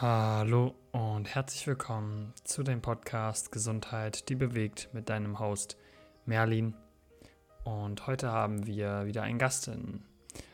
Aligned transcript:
Hallo 0.00 0.76
und 0.92 1.34
herzlich 1.34 1.66
willkommen 1.66 2.32
zu 2.44 2.62
dem 2.62 2.80
Podcast 2.80 3.50
Gesundheit, 3.50 4.28
die 4.28 4.36
bewegt 4.36 4.90
mit 4.92 5.08
deinem 5.08 5.40
Host 5.40 5.76
Merlin. 6.24 6.76
Und 7.64 8.06
heute 8.06 8.30
haben 8.30 8.64
wir 8.64 9.06
wieder 9.06 9.24
einen 9.24 9.40
Gast 9.40 9.68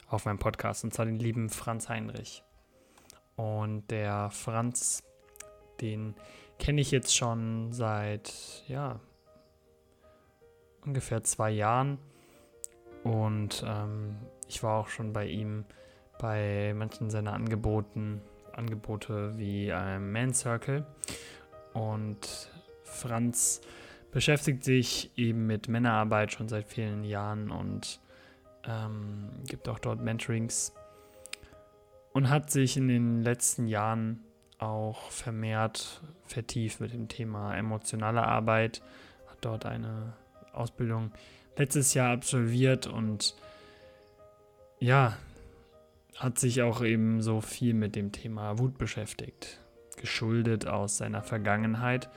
auf 0.09 0.25
meinem 0.25 0.39
Podcast 0.39 0.83
und 0.85 0.95
zwar 0.95 1.05
den 1.05 1.19
lieben 1.19 1.51
Franz 1.51 1.91
Heinrich. 1.91 2.43
Und 3.37 3.91
der 3.91 4.31
Franz, 4.31 5.03
den 5.83 6.15
kenne 6.59 6.81
ich 6.81 6.91
jetzt 6.91 7.15
schon 7.15 7.71
seit 7.75 8.65
ja 8.67 8.99
ungefähr 10.87 11.23
zwei 11.23 11.51
Jahren 11.51 11.99
und 13.03 13.63
ähm, 13.67 14.17
ich 14.49 14.63
war 14.63 14.81
auch 14.81 14.89
schon 14.89 15.13
bei 15.13 15.27
ihm 15.27 15.67
bei 16.19 16.73
manchen 16.75 17.11
seiner 17.11 17.35
Angeboten 17.35 18.23
Angebote 18.57 19.37
wie 19.37 19.73
ein 19.73 20.11
Man 20.13 20.35
Circle. 20.35 20.85
Und 21.73 22.51
Franz 22.85 23.61
beschäftigt 24.13 24.65
sich 24.65 25.11
eben 25.17 25.47
mit 25.47 25.69
Männerarbeit 25.69 26.33
schon 26.33 26.49
seit 26.49 26.67
vielen 26.69 27.05
Jahren 27.05 27.51
und 27.51 28.01
ähm, 28.67 29.31
gibt 29.47 29.69
auch 29.69 29.79
dort 29.79 30.01
Mentorings 30.01 30.73
und 32.13 32.31
hat 32.31 32.51
sich 32.51 32.77
in 32.77 32.89
den 32.89 33.23
letzten 33.23 33.67
Jahren 33.67 34.25
auch 34.59 35.11
vermehrt 35.11 36.01
vertieft 36.25 36.81
mit 36.81 36.93
dem 36.93 37.09
Thema 37.09 37.55
emotionale 37.57 38.23
Arbeit, 38.23 38.83
hat 39.27 39.39
dort 39.41 39.67
eine 39.67 40.15
Ausbildung 40.53 41.11
letztes 41.57 41.93
Jahr 41.93 42.13
absolviert 42.13 42.87
und 42.87 43.35
ja, 44.79 45.17
hat 46.17 46.39
sich 46.39 46.63
auch 46.63 46.83
eben 46.83 47.23
so 47.23 47.41
viel 47.41 47.75
mit 47.75 47.97
dem 47.97 48.13
Thema 48.13 48.59
Wut 48.59 48.79
beschäftigt. 48.79 49.61
Geschuldet 49.97 50.67
aus 50.67 50.97
seiner 50.97 51.23
Vergangenheit, 51.23 52.09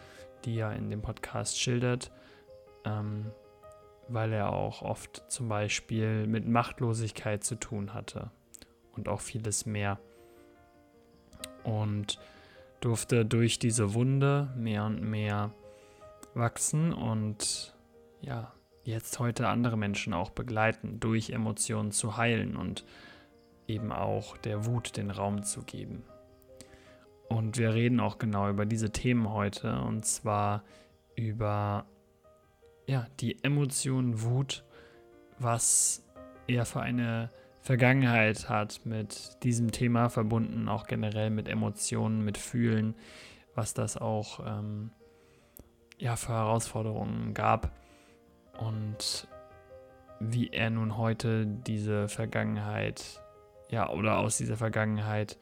die 0.46 0.60
er 0.60 0.74
in 0.74 0.90
dem 0.90 1.02
Podcast 1.02 1.60
schildert, 1.60 2.12
ähm, 2.86 3.32
weil 4.08 4.34
er 4.34 4.54
auch 4.54 4.82
oft 4.82 5.24
zum 5.30 5.50
Beispiel 5.50 6.28
mit 6.28 6.48
Machtlosigkeit 6.48 7.44
zu 7.44 7.56
tun 7.56 7.94
hatte 7.94 8.32
und 8.96 9.10
auch 9.10 9.22
vieles 9.22 9.66
mehr. 9.66 10.00
Und 11.64 12.20
durfte 12.80 13.26
durch 13.26 13.60
diese 13.60 13.94
Wunde 13.94 14.54
mehr 14.56 14.86
und 14.86 15.02
mehr 15.02 15.52
wachsen 16.34 16.94
und 16.94 17.76
ja, 18.22 18.54
jetzt 18.84 19.20
heute 19.20 19.50
andere 19.50 19.78
Menschen 19.78 20.14
auch 20.14 20.30
begleiten, 20.30 21.00
durch 21.00 21.32
Emotionen 21.32 21.92
zu 21.92 22.18
heilen 22.18 22.56
und 22.56 22.86
eben 23.68 23.92
auch 23.92 24.38
der 24.38 24.66
Wut 24.66 24.98
den 24.98 25.12
Raum 25.12 25.44
zu 25.44 25.64
geben. 25.64 26.04
Und 27.30 27.58
wir 27.58 27.74
reden 27.74 28.00
auch 28.00 28.18
genau 28.18 28.50
über 28.50 28.66
diese 28.66 28.92
Themen 28.92 29.32
heute 29.32 29.82
und 29.82 30.06
zwar 30.06 30.64
über 31.16 31.86
ja, 32.86 33.06
die 33.20 33.44
Emotion 33.44 34.22
Wut, 34.22 34.64
was 35.40 36.06
er 36.48 36.66
für 36.66 36.82
eine 36.82 37.30
Vergangenheit 37.60 38.48
hat 38.48 38.86
mit 38.86 39.44
diesem 39.44 39.72
Thema 39.72 40.08
verbunden, 40.08 40.70
auch 40.70 40.88
generell 40.88 41.30
mit 41.30 41.50
Emotionen, 41.50 42.24
mit 42.24 42.38
Fühlen, 42.38 42.96
was 43.56 43.74
das 43.74 43.98
auch 43.98 44.40
ähm, 44.46 44.92
ja, 45.98 46.16
für 46.16 46.32
Herausforderungen 46.32 47.34
gab 47.34 47.72
und 48.58 49.28
wie 50.20 50.48
er 50.48 50.70
nun 50.70 50.98
heute 50.98 51.46
diese 51.46 52.08
Vergangenheit 52.08 53.22
ja, 53.70 53.90
oder 53.90 54.18
aus 54.18 54.38
dieser 54.38 54.58
Vergangenheit 54.58 55.38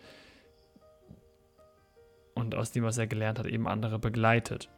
und 2.34 2.56
aus 2.56 2.72
dem, 2.72 2.84
was 2.84 2.98
er 2.98 3.08
gelernt 3.08 3.40
hat, 3.40 3.48
eben 3.48 3.68
andere 3.68 4.00
begleitet. 4.00 4.70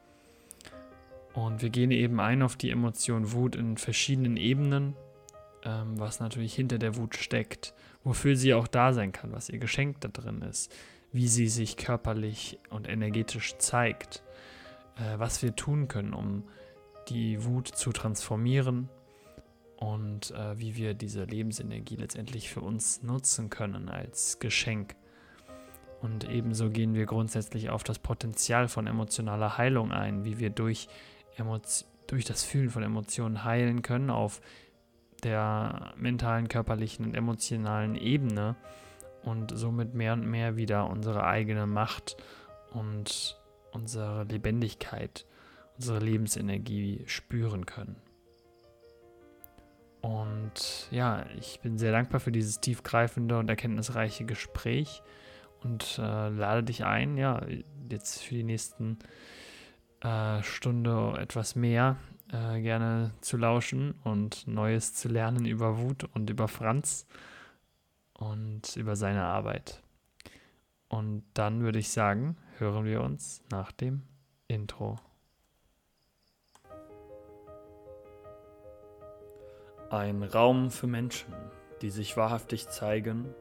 Und 1.33 1.61
wir 1.61 1.69
gehen 1.69 1.91
eben 1.91 2.19
ein 2.19 2.41
auf 2.41 2.55
die 2.55 2.71
Emotion 2.71 3.31
Wut 3.31 3.55
in 3.55 3.77
verschiedenen 3.77 4.37
Ebenen, 4.37 4.95
ähm, 5.63 5.99
was 5.99 6.19
natürlich 6.19 6.55
hinter 6.55 6.77
der 6.77 6.95
Wut 6.95 7.15
steckt, 7.15 7.73
wofür 8.03 8.35
sie 8.35 8.53
auch 8.53 8.67
da 8.67 8.93
sein 8.93 9.11
kann, 9.11 9.31
was 9.31 9.49
ihr 9.49 9.59
Geschenk 9.59 10.01
da 10.01 10.07
drin 10.07 10.41
ist, 10.41 10.73
wie 11.11 11.27
sie 11.27 11.47
sich 11.47 11.77
körperlich 11.77 12.59
und 12.69 12.87
energetisch 12.87 13.57
zeigt, 13.57 14.23
äh, 14.95 15.19
was 15.19 15.41
wir 15.43 15.55
tun 15.55 15.87
können, 15.87 16.13
um 16.13 16.43
die 17.09 17.43
Wut 17.45 17.67
zu 17.67 17.91
transformieren 17.91 18.89
und 19.77 20.31
äh, 20.31 20.59
wie 20.59 20.75
wir 20.75 20.93
diese 20.93 21.23
Lebensenergie 21.23 21.95
letztendlich 21.95 22.49
für 22.49 22.61
uns 22.61 23.03
nutzen 23.03 23.49
können 23.49 23.89
als 23.89 24.39
Geschenk. 24.39 24.95
Und 26.01 26.29
ebenso 26.29 26.69
gehen 26.69 26.93
wir 26.93 27.05
grundsätzlich 27.05 27.69
auf 27.69 27.83
das 27.83 27.99
Potenzial 27.99 28.67
von 28.67 28.87
emotionaler 28.87 29.57
Heilung 29.57 29.91
ein, 29.91 30.25
wie 30.25 30.39
wir 30.39 30.49
durch, 30.49 30.87
durch 32.07 32.25
das 32.25 32.43
Fühlen 32.43 32.69
von 32.69 32.83
Emotionen 32.83 33.43
heilen 33.43 33.81
können 33.81 34.09
auf 34.09 34.41
der 35.23 35.93
mentalen, 35.97 36.47
körperlichen 36.47 37.05
und 37.05 37.15
emotionalen 37.15 37.95
Ebene 37.95 38.55
und 39.23 39.57
somit 39.57 39.93
mehr 39.93 40.13
und 40.13 40.29
mehr 40.29 40.55
wieder 40.57 40.87
unsere 40.89 41.23
eigene 41.23 41.65
Macht 41.65 42.17
und 42.71 43.37
unsere 43.71 44.23
Lebendigkeit, 44.25 45.25
unsere 45.77 45.99
Lebensenergie 45.99 47.03
spüren 47.07 47.65
können. 47.65 47.95
Und 50.01 50.87
ja, 50.91 51.25
ich 51.37 51.59
bin 51.61 51.77
sehr 51.77 51.91
dankbar 51.91 52.19
für 52.19 52.31
dieses 52.31 52.59
tiefgreifende 52.59 53.37
und 53.37 53.49
erkenntnisreiche 53.49 54.25
Gespräch 54.25 55.01
und 55.63 55.97
äh, 55.97 56.29
lade 56.29 56.63
dich 56.63 56.85
ein, 56.85 57.17
ja, 57.17 57.41
jetzt 57.89 58.23
für 58.23 58.35
die 58.35 58.43
nächsten 58.43 58.99
äh, 60.01 60.41
Stunde 60.43 61.15
etwas 61.19 61.55
mehr 61.55 61.97
äh, 62.31 62.61
gerne 62.61 63.11
zu 63.21 63.37
lauschen 63.37 63.95
und 64.03 64.47
Neues 64.47 64.93
zu 64.93 65.07
lernen 65.07 65.45
über 65.45 65.79
Wut 65.79 66.03
und 66.13 66.29
über 66.29 66.47
Franz 66.47 67.07
und 68.13 68.75
über 68.75 68.95
seine 68.95 69.23
Arbeit. 69.23 69.81
Und 70.89 71.23
dann 71.33 71.61
würde 71.61 71.79
ich 71.79 71.89
sagen, 71.89 72.37
hören 72.57 72.85
wir 72.85 73.01
uns 73.01 73.43
nach 73.51 73.71
dem 73.71 74.03
Intro. 74.47 74.97
Ein 79.89 80.23
Raum 80.23 80.69
für 80.69 80.87
Menschen, 80.87 81.33
die 81.81 81.89
sich 81.89 82.17
wahrhaftig 82.17 82.67
zeigen 82.67 83.33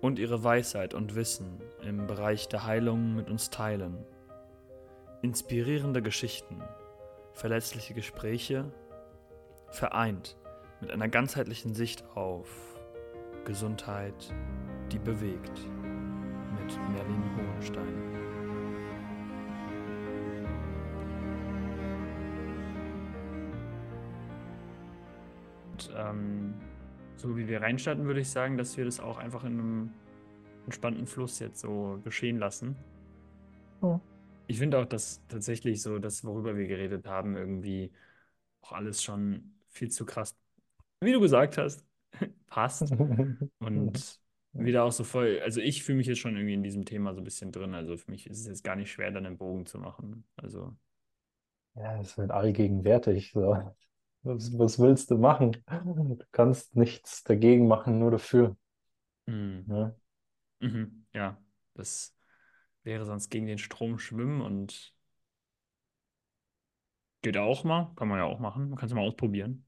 und 0.00 0.18
ihre 0.18 0.42
Weisheit 0.42 0.94
und 0.94 1.14
Wissen 1.14 1.60
im 1.86 2.06
Bereich 2.06 2.48
der 2.48 2.64
Heilung 2.64 3.14
mit 3.14 3.28
uns 3.28 3.50
teilen. 3.50 3.98
Inspirierende 5.20 6.00
Geschichten, 6.00 6.62
verletzliche 7.34 7.92
Gespräche, 7.92 8.72
vereint 9.68 10.38
mit 10.80 10.90
einer 10.90 11.08
ganzheitlichen 11.08 11.74
Sicht 11.74 12.04
auf 12.14 12.48
Gesundheit, 13.44 14.32
die 14.90 14.98
bewegt, 14.98 15.68
mit 16.58 16.74
Merlin 16.90 17.22
Hohenstein. 17.36 18.11
Ähm, 25.96 26.54
so 27.16 27.36
wie 27.36 27.48
wir 27.48 27.62
reinstarten, 27.62 28.04
würde 28.04 28.20
ich 28.20 28.30
sagen, 28.30 28.56
dass 28.56 28.76
wir 28.76 28.84
das 28.84 29.00
auch 29.00 29.18
einfach 29.18 29.44
in 29.44 29.52
einem 29.52 29.90
entspannten 30.64 31.06
Fluss 31.06 31.38
jetzt 31.38 31.60
so 31.60 32.00
geschehen 32.04 32.38
lassen. 32.38 32.76
Oh. 33.80 34.00
Ich 34.46 34.58
finde 34.58 34.78
auch, 34.78 34.86
dass 34.86 35.20
tatsächlich 35.28 35.82
so 35.82 35.98
das, 35.98 36.24
worüber 36.24 36.56
wir 36.56 36.66
geredet 36.66 37.06
haben, 37.06 37.36
irgendwie 37.36 37.92
auch 38.60 38.72
alles 38.72 39.02
schon 39.02 39.54
viel 39.68 39.90
zu 39.90 40.04
krass, 40.04 40.36
wie 41.00 41.12
du 41.12 41.20
gesagt 41.20 41.58
hast, 41.58 41.86
passt. 42.46 42.90
Und 43.58 44.20
wieder 44.52 44.84
auch 44.84 44.92
so 44.92 45.04
voll, 45.04 45.40
also 45.42 45.60
ich 45.60 45.82
fühle 45.82 45.98
mich 45.98 46.06
jetzt 46.06 46.18
schon 46.18 46.36
irgendwie 46.36 46.54
in 46.54 46.62
diesem 46.62 46.84
Thema 46.84 47.14
so 47.14 47.20
ein 47.20 47.24
bisschen 47.24 47.52
drin. 47.52 47.74
Also 47.74 47.96
für 47.96 48.10
mich 48.10 48.26
ist 48.26 48.40
es 48.40 48.46
jetzt 48.46 48.64
gar 48.64 48.76
nicht 48.76 48.90
schwer, 48.90 49.10
dann 49.10 49.26
einen 49.26 49.38
Bogen 49.38 49.64
zu 49.64 49.78
machen. 49.78 50.24
Also. 50.36 50.76
Ja, 51.74 51.98
es 52.00 52.16
halt 52.18 52.30
allgegenwärtig. 52.30 53.32
So. 53.32 53.74
Was, 54.24 54.56
was 54.58 54.78
willst 54.78 55.10
du 55.10 55.18
machen? 55.18 55.52
Du 55.52 56.16
kannst 56.32 56.76
nichts 56.76 57.24
dagegen 57.24 57.66
machen, 57.68 57.98
nur 57.98 58.10
dafür. 58.12 58.56
Mhm. 59.26 59.64
Ja, 59.68 59.94
Mhm. 60.60 61.06
Ja, 61.14 61.38
das 61.74 62.14
wäre 62.84 63.04
sonst 63.04 63.30
gegen 63.30 63.46
den 63.46 63.58
Strom 63.58 63.98
schwimmen 63.98 64.40
und 64.40 64.94
geht 67.22 67.36
auch 67.36 67.64
mal. 67.64 67.92
Kann 67.96 68.06
man 68.08 68.18
ja 68.18 68.24
auch 68.24 68.38
machen. 68.38 68.68
Man 68.70 68.78
kann 68.78 68.88
es 68.88 68.94
mal 68.94 69.00
ausprobieren. 69.02 69.66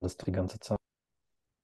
das 0.00 0.16
die 0.16 0.32
ganze 0.32 0.58
Zeit. 0.60 0.78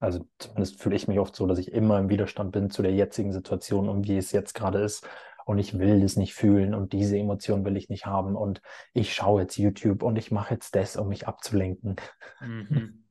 Also 0.00 0.28
zumindest 0.38 0.80
fühle 0.80 0.96
ich 0.96 1.08
mich 1.08 1.18
oft 1.18 1.36
so, 1.36 1.46
dass 1.46 1.58
ich 1.58 1.72
immer 1.72 1.98
im 1.98 2.08
Widerstand 2.10 2.52
bin 2.52 2.70
zu 2.70 2.82
der 2.82 2.92
jetzigen 2.94 3.32
Situation 3.32 3.88
und 3.88 4.06
wie 4.08 4.18
es 4.18 4.32
jetzt 4.32 4.54
gerade 4.54 4.80
ist 4.80 5.08
und 5.48 5.56
ich 5.56 5.78
will 5.78 6.02
das 6.02 6.16
nicht 6.16 6.34
fühlen 6.34 6.74
und 6.74 6.92
diese 6.92 7.16
Emotion 7.16 7.64
will 7.64 7.78
ich 7.78 7.88
nicht 7.88 8.04
haben 8.04 8.36
und 8.36 8.60
ich 8.92 9.14
schaue 9.14 9.40
jetzt 9.40 9.56
YouTube 9.56 10.02
und 10.02 10.16
ich 10.16 10.30
mache 10.30 10.52
jetzt 10.52 10.74
das, 10.74 10.94
um 10.96 11.08
mich 11.08 11.26
abzulenken. 11.26 11.96
Mhm. 12.40 13.04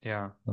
Ja. 0.00 0.34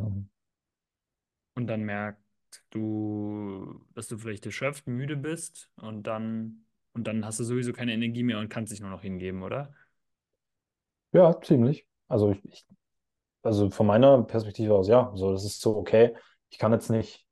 Und 1.55 1.67
dann 1.67 1.81
merkt, 1.81 2.21
du, 2.69 3.85
dass 3.93 4.07
du 4.07 4.17
vielleicht 4.17 4.45
erschöpft, 4.45 4.87
müde 4.87 5.17
bist 5.17 5.69
und 5.75 6.03
dann, 6.03 6.63
und 6.93 7.05
dann 7.05 7.25
hast 7.25 7.39
du 7.41 7.43
sowieso 7.43 7.73
keine 7.73 7.91
Energie 7.91 8.23
mehr 8.23 8.39
und 8.39 8.47
kannst 8.47 8.71
dich 8.71 8.79
nur 8.79 8.91
noch 8.91 9.01
hingeben, 9.01 9.43
oder? 9.43 9.73
Ja, 11.11 11.37
ziemlich. 11.41 11.85
Also 12.07 12.31
ich, 12.31 12.45
ich, 12.45 12.65
also 13.41 13.69
von 13.71 13.87
meiner 13.87 14.23
Perspektive 14.23 14.73
aus, 14.73 14.87
ja, 14.87 15.11
so, 15.15 15.33
das 15.33 15.43
ist 15.43 15.59
so, 15.59 15.75
okay, 15.75 16.15
ich 16.49 16.59
kann 16.59 16.71
jetzt 16.71 16.89
nicht 16.89 17.27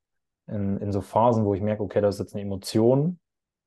in, 0.47 0.77
in 0.77 0.91
so 0.91 1.01
Phasen, 1.01 1.45
wo 1.45 1.53
ich 1.53 1.61
merke, 1.61 1.83
okay, 1.83 2.01
da 2.01 2.07
ist 2.07 2.19
jetzt 2.19 2.33
eine 2.33 2.43
Emotion, 2.43 3.19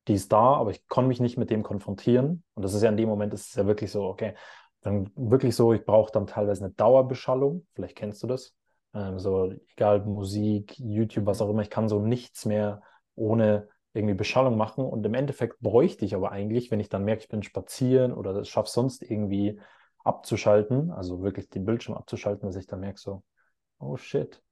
die 0.08 0.14
ist 0.14 0.32
da, 0.32 0.54
aber 0.54 0.70
ich 0.70 0.86
kann 0.88 1.06
mich 1.08 1.20
nicht 1.20 1.36
mit 1.36 1.50
dem 1.50 1.62
konfrontieren. 1.62 2.42
Und 2.54 2.62
das 2.62 2.74
ist 2.74 2.82
ja 2.82 2.88
in 2.88 2.96
dem 2.96 3.08
Moment, 3.08 3.34
ist 3.34 3.50
es 3.50 3.54
ja 3.54 3.66
wirklich 3.66 3.90
so, 3.90 4.04
okay, 4.04 4.34
dann 4.82 5.10
wirklich 5.14 5.54
so, 5.54 5.72
ich 5.72 5.84
brauche 5.84 6.10
dann 6.10 6.26
teilweise 6.26 6.64
eine 6.64 6.72
Dauerbeschallung, 6.72 7.66
vielleicht 7.74 7.96
kennst 7.96 8.22
du 8.22 8.26
das. 8.26 8.54
Ähm, 8.94 9.18
so, 9.18 9.52
egal 9.72 10.04
Musik, 10.04 10.78
YouTube, 10.78 11.26
was 11.26 11.42
auch 11.42 11.50
immer, 11.50 11.62
ich 11.62 11.70
kann 11.70 11.88
so 11.88 12.00
nichts 12.00 12.46
mehr 12.46 12.82
ohne 13.14 13.68
irgendwie 13.92 14.14
Beschallung 14.14 14.56
machen. 14.56 14.84
Und 14.84 15.04
im 15.04 15.14
Endeffekt 15.14 15.60
bräuchte 15.60 16.04
ich 16.04 16.14
aber 16.14 16.32
eigentlich, 16.32 16.70
wenn 16.70 16.80
ich 16.80 16.88
dann 16.88 17.04
merke, 17.04 17.22
ich 17.22 17.28
bin 17.28 17.42
spazieren 17.42 18.12
oder 18.12 18.34
es 18.36 18.48
schaffe 18.48 18.70
sonst 18.70 19.02
irgendwie 19.02 19.60
abzuschalten, 20.02 20.90
also 20.90 21.22
wirklich 21.22 21.50
den 21.50 21.64
Bildschirm 21.64 21.94
abzuschalten, 21.94 22.48
dass 22.48 22.56
ich 22.56 22.66
dann 22.66 22.80
merke, 22.80 22.98
so, 22.98 23.22
oh 23.78 23.96
shit, 23.96 24.42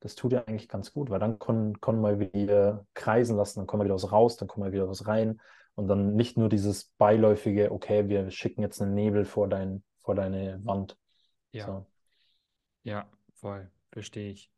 das 0.00 0.14
tut 0.14 0.32
ja 0.32 0.44
eigentlich 0.44 0.68
ganz 0.68 0.92
gut, 0.92 1.10
weil 1.10 1.20
dann 1.20 1.38
können, 1.38 1.80
können 1.80 2.00
wir 2.02 2.20
wieder 2.20 2.86
kreisen 2.94 3.36
lassen, 3.36 3.60
dann 3.60 3.66
kommen 3.66 3.80
wir 3.82 3.86
wieder 3.86 3.94
was 3.94 4.12
raus, 4.12 4.36
dann 4.36 4.48
kommen 4.48 4.66
wir 4.66 4.72
wieder 4.72 4.88
was 4.88 5.06
rein 5.06 5.40
und 5.74 5.88
dann 5.88 6.14
nicht 6.16 6.36
nur 6.36 6.48
dieses 6.48 6.92
beiläufige, 6.98 7.72
okay, 7.72 8.08
wir 8.08 8.30
schicken 8.30 8.62
jetzt 8.62 8.80
einen 8.82 8.94
Nebel 8.94 9.24
vor 9.24 9.48
dein, 9.48 9.82
vor 10.02 10.14
deine 10.14 10.60
Wand. 10.64 10.96
Ja, 11.52 11.66
So. 11.66 11.86
ja, 12.84 13.08
voll, 13.34 13.70
verstehe 13.92 14.30
ich. 14.32 14.50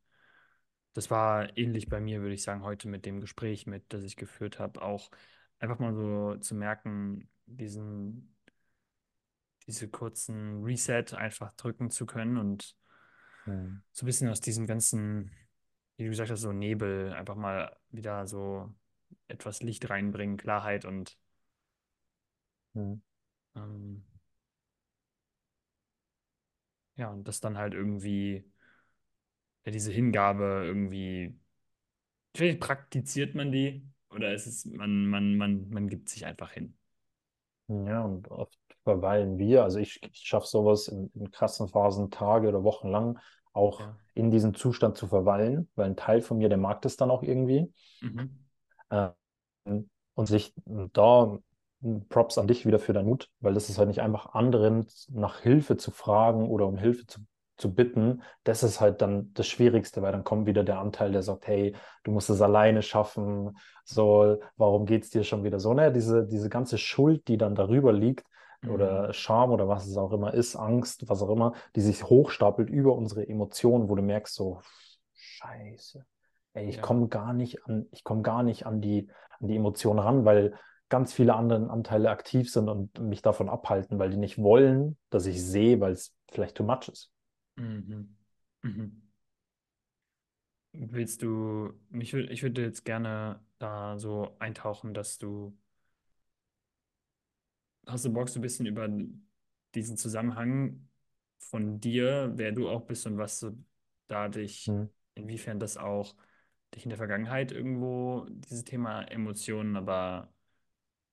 Das 0.94 1.11
war 1.11 1.56
ähnlich 1.56 1.88
bei 1.88 2.00
mir, 2.00 2.20
würde 2.23 2.35
ich 2.35 2.43
sagen, 2.43 2.62
heute 2.62 2.88
mit 2.88 3.06
dem 3.06 3.20
Gespräch, 3.20 3.67
mit, 3.67 3.85
das 3.93 4.02
ich 4.02 4.17
geführt 4.17 4.58
habe, 4.58 4.82
auch 4.82 5.11
einfach 5.61 5.79
mal 5.79 5.94
so 5.94 6.37
zu 6.40 6.55
merken, 6.55 7.29
diesen, 7.46 8.35
diese 9.67 9.88
kurzen 9.88 10.62
Reset 10.64 11.05
einfach 11.14 11.52
drücken 11.52 11.90
zu 11.90 12.06
können 12.06 12.38
und 12.38 12.76
So 13.93 14.05
ein 14.05 14.06
bisschen 14.06 14.29
aus 14.29 14.41
diesem 14.41 14.67
ganzen, 14.67 15.31
wie 15.97 16.05
du 16.05 16.11
gesagt 16.11 16.31
hast, 16.31 16.41
so 16.41 16.53
Nebel 16.53 17.12
einfach 17.12 17.37
mal 17.37 17.77
wieder 17.91 18.27
so 18.27 18.75
etwas 19.29 19.62
Licht 19.62 19.91
reinbringen, 19.91 20.37
Klarheit 20.37 20.85
und 20.85 21.19
hm, 22.75 23.03
ähm, 23.56 24.05
ja, 26.97 27.09
und 27.11 27.27
das 27.29 27.41
dann 27.41 27.56
halt 27.59 27.75
irgendwie, 27.75 28.45
ja, 29.65 29.73
diese 29.73 29.93
Hingabe 29.93 30.62
irgendwie, 30.65 31.39
vielleicht 32.37 32.61
praktiziert 32.61 33.35
man 33.35 33.53
die 33.53 33.85
oder 34.11 34.35
ist 34.35 34.47
es, 34.47 34.65
man, 34.67 35.06
man, 35.09 35.37
man, 35.37 35.71
man 35.71 35.89
gibt 35.89 36.09
sich 36.11 36.27
einfach 36.27 36.53
hin. 36.53 36.77
Ja, 37.69 38.03
und 38.05 38.29
oft 38.31 38.59
verweilen 38.88 39.38
wir, 39.38 39.64
also 39.64 39.79
ich, 39.79 40.00
ich 40.02 40.20
schaffe 40.26 40.46
sowas 40.46 40.88
in, 40.88 41.11
in 41.14 41.31
krassen 41.31 41.69
Phasen, 41.69 42.11
Tage 42.11 42.49
oder 42.49 42.64
Wochen 42.64 42.88
lang, 42.88 43.19
auch 43.52 43.81
Ja. 43.81 43.96
in 44.14 44.31
diesem 44.31 44.55
Zustand 44.55 44.96
zu 44.96 45.06
verweilen, 45.06 45.69
weil 45.75 45.87
ein 45.90 45.96
Teil 45.96 46.23
von 46.23 46.38
mir, 46.38 46.49
der 46.49 46.58
mag 46.58 46.81
das 46.82 46.96
dann 46.96 47.11
auch 47.11 47.23
irgendwie. 47.23 47.70
Mhm. 48.02 48.29
Ähm, 48.90 49.90
und 50.14 50.26
sich 50.26 50.52
da 50.93 51.38
Props 52.08 52.38
an 52.38 52.49
dich 52.49 52.67
wieder 52.67 52.79
für 52.81 52.93
deinen 52.93 53.06
Mut, 53.06 53.31
weil 53.40 53.55
das 53.55 53.69
ist 53.69 53.79
halt 53.79 53.88
nicht 53.88 54.00
einfach 54.00 54.35
anderen 54.35 54.87
nach 55.11 55.40
Hilfe 55.40 55.76
zu 55.76 55.93
fragen 55.93 56.49
oder 56.49 56.67
um 56.67 56.76
Hilfe 56.76 57.06
zu, 57.06 57.20
zu 57.56 57.73
bitten. 57.73 58.23
Das 58.43 58.64
ist 58.64 58.81
halt 58.81 59.00
dann 59.00 59.32
das 59.35 59.46
Schwierigste, 59.46 60.02
weil 60.02 60.11
dann 60.11 60.25
kommt 60.25 60.46
wieder 60.46 60.64
der 60.64 60.81
Anteil, 60.81 61.12
der 61.12 61.23
sagt, 61.23 61.46
hey, 61.46 61.76
du 62.02 62.11
musst 62.11 62.31
es 62.31 62.43
alleine 62.43 62.82
schaffen, 62.82 63.56
so, 63.85 64.38
warum 64.56 64.87
geht 64.87 65.05
es 65.05 65.11
dir 65.11 65.23
schon 65.23 65.44
wieder 65.44 65.61
so? 65.61 65.73
Naja, 65.73 65.90
diese, 65.90 66.26
diese 66.26 66.49
ganze 66.49 66.79
Schuld, 66.79 67.29
die 67.29 67.38
dann 67.38 67.55
darüber 67.55 67.93
liegt, 67.93 68.26
Mhm. 68.62 68.70
oder 68.70 69.12
Scham 69.12 69.50
oder 69.50 69.69
was 69.69 69.87
es 69.87 69.96
auch 69.96 70.12
immer 70.12 70.34
ist, 70.34 70.56
Angst, 70.56 71.08
was 71.08 71.22
auch 71.22 71.31
immer, 71.31 71.55
die 71.76 71.81
sich 71.81 72.05
hochstapelt 72.05 72.70
über 72.70 72.94
unsere 72.96 73.26
Emotionen, 73.28 73.88
wo 73.88 73.94
du 73.94 74.02
merkst, 74.02 74.34
so, 74.34 74.60
Scheiße. 75.14 76.05
Ey, 76.55 76.69
ich 76.69 76.76
Ja. 76.76 76.82
komme 76.82 77.08
gar 77.08 77.32
nicht 77.32 77.64
an, 77.66 77.87
ich 77.93 78.05
komme 78.05 78.22
gar 78.22 78.43
nicht 78.43 78.66
an 78.66 78.81
die, 78.81 79.08
an 79.40 79.49
die 79.49 79.56
Emotionen 79.56 79.99
ran, 80.00 80.25
weil 80.25 80.55
ganz 80.88 81.12
viele 81.12 81.34
andere 81.34 81.70
Anteile 81.70 82.10
aktiv 82.10 82.50
sind 82.50 82.69
und 82.69 82.99
mich 83.00 83.22
davon 83.22 83.49
abhalten, 83.49 83.99
weil 83.99 84.10
die 84.10 84.16
nicht 84.16 84.38
wollen, 84.38 84.96
dass 85.11 85.26
ich 85.26 85.43
sehe, 85.44 85.81
weil 85.81 85.93
es 85.93 86.14
vielleicht 86.31 86.56
too 86.56 86.64
much 86.64 86.88
ist. 86.88 87.11
Mhm. 87.56 88.16
Mhm. 88.62 89.02
Willst 90.72 91.22
du, 91.22 91.72
mich 91.90 92.14
ich 92.14 92.43
würde 92.43 92.62
jetzt 92.62 92.84
gerne 92.84 93.40
da 93.58 93.99
so 93.99 94.37
eintauchen, 94.38 94.94
dass 94.94 95.19
du, 95.19 95.56
hast 97.88 98.05
du 98.05 98.12
Bock, 98.12 98.29
so 98.29 98.38
ein 98.40 98.43
bisschen 98.43 98.67
über 98.67 98.88
diesen 99.75 99.96
Zusammenhang 99.96 100.88
von 101.38 101.81
dir, 101.81 102.32
wer 102.37 102.52
du 102.52 102.69
auch 102.69 102.82
bist 102.87 103.06
und 103.06 103.19
was 103.19 103.38
so 103.40 103.52
da 104.08 104.29
dich, 104.29 104.75
Hm. 104.75 104.88
inwiefern 105.14 105.61
das 105.61 105.76
auch 105.76 106.14
dich 106.75 106.85
in 106.85 106.90
der 106.90 106.99
Vergangenheit 106.99 107.52
irgendwo, 107.52 108.26
dieses 108.31 108.64
Thema 108.64 109.02
Emotionen, 109.05 109.76
aber 109.76 110.32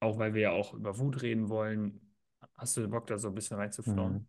auch 0.02 0.18
weil 0.20 0.34
wir 0.34 0.42
ja 0.44 0.52
auch 0.52 0.74
über 0.74 1.00
Wut 1.00 1.22
reden 1.24 1.50
wollen, 1.50 2.02
hast 2.56 2.78
du 2.78 2.88
Bock, 2.90 3.08
da 3.08 3.18
so 3.20 3.30
ein 3.30 3.36
bisschen 3.36 3.58
reinzuflowen? 3.58 4.22
Hm. 4.22 4.28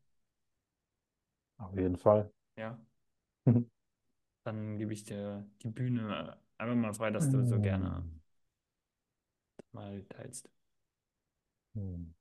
Auf 1.58 1.76
jeden 1.76 1.96
Fall. 1.98 2.30
Ja, 2.56 2.78
dann 4.44 4.78
gebe 4.78 4.92
ich 4.94 5.04
dir 5.04 5.46
die 5.62 5.68
Bühne 5.70 6.38
einfach 6.58 6.74
mal 6.76 6.94
frei, 6.94 7.10
dass 7.10 7.28
du 7.30 7.44
so 7.44 7.60
gerne 7.60 8.06
Hm. 8.06 8.20
mal 9.72 10.02
teilst. 10.08 10.48
Hm. 11.74 12.15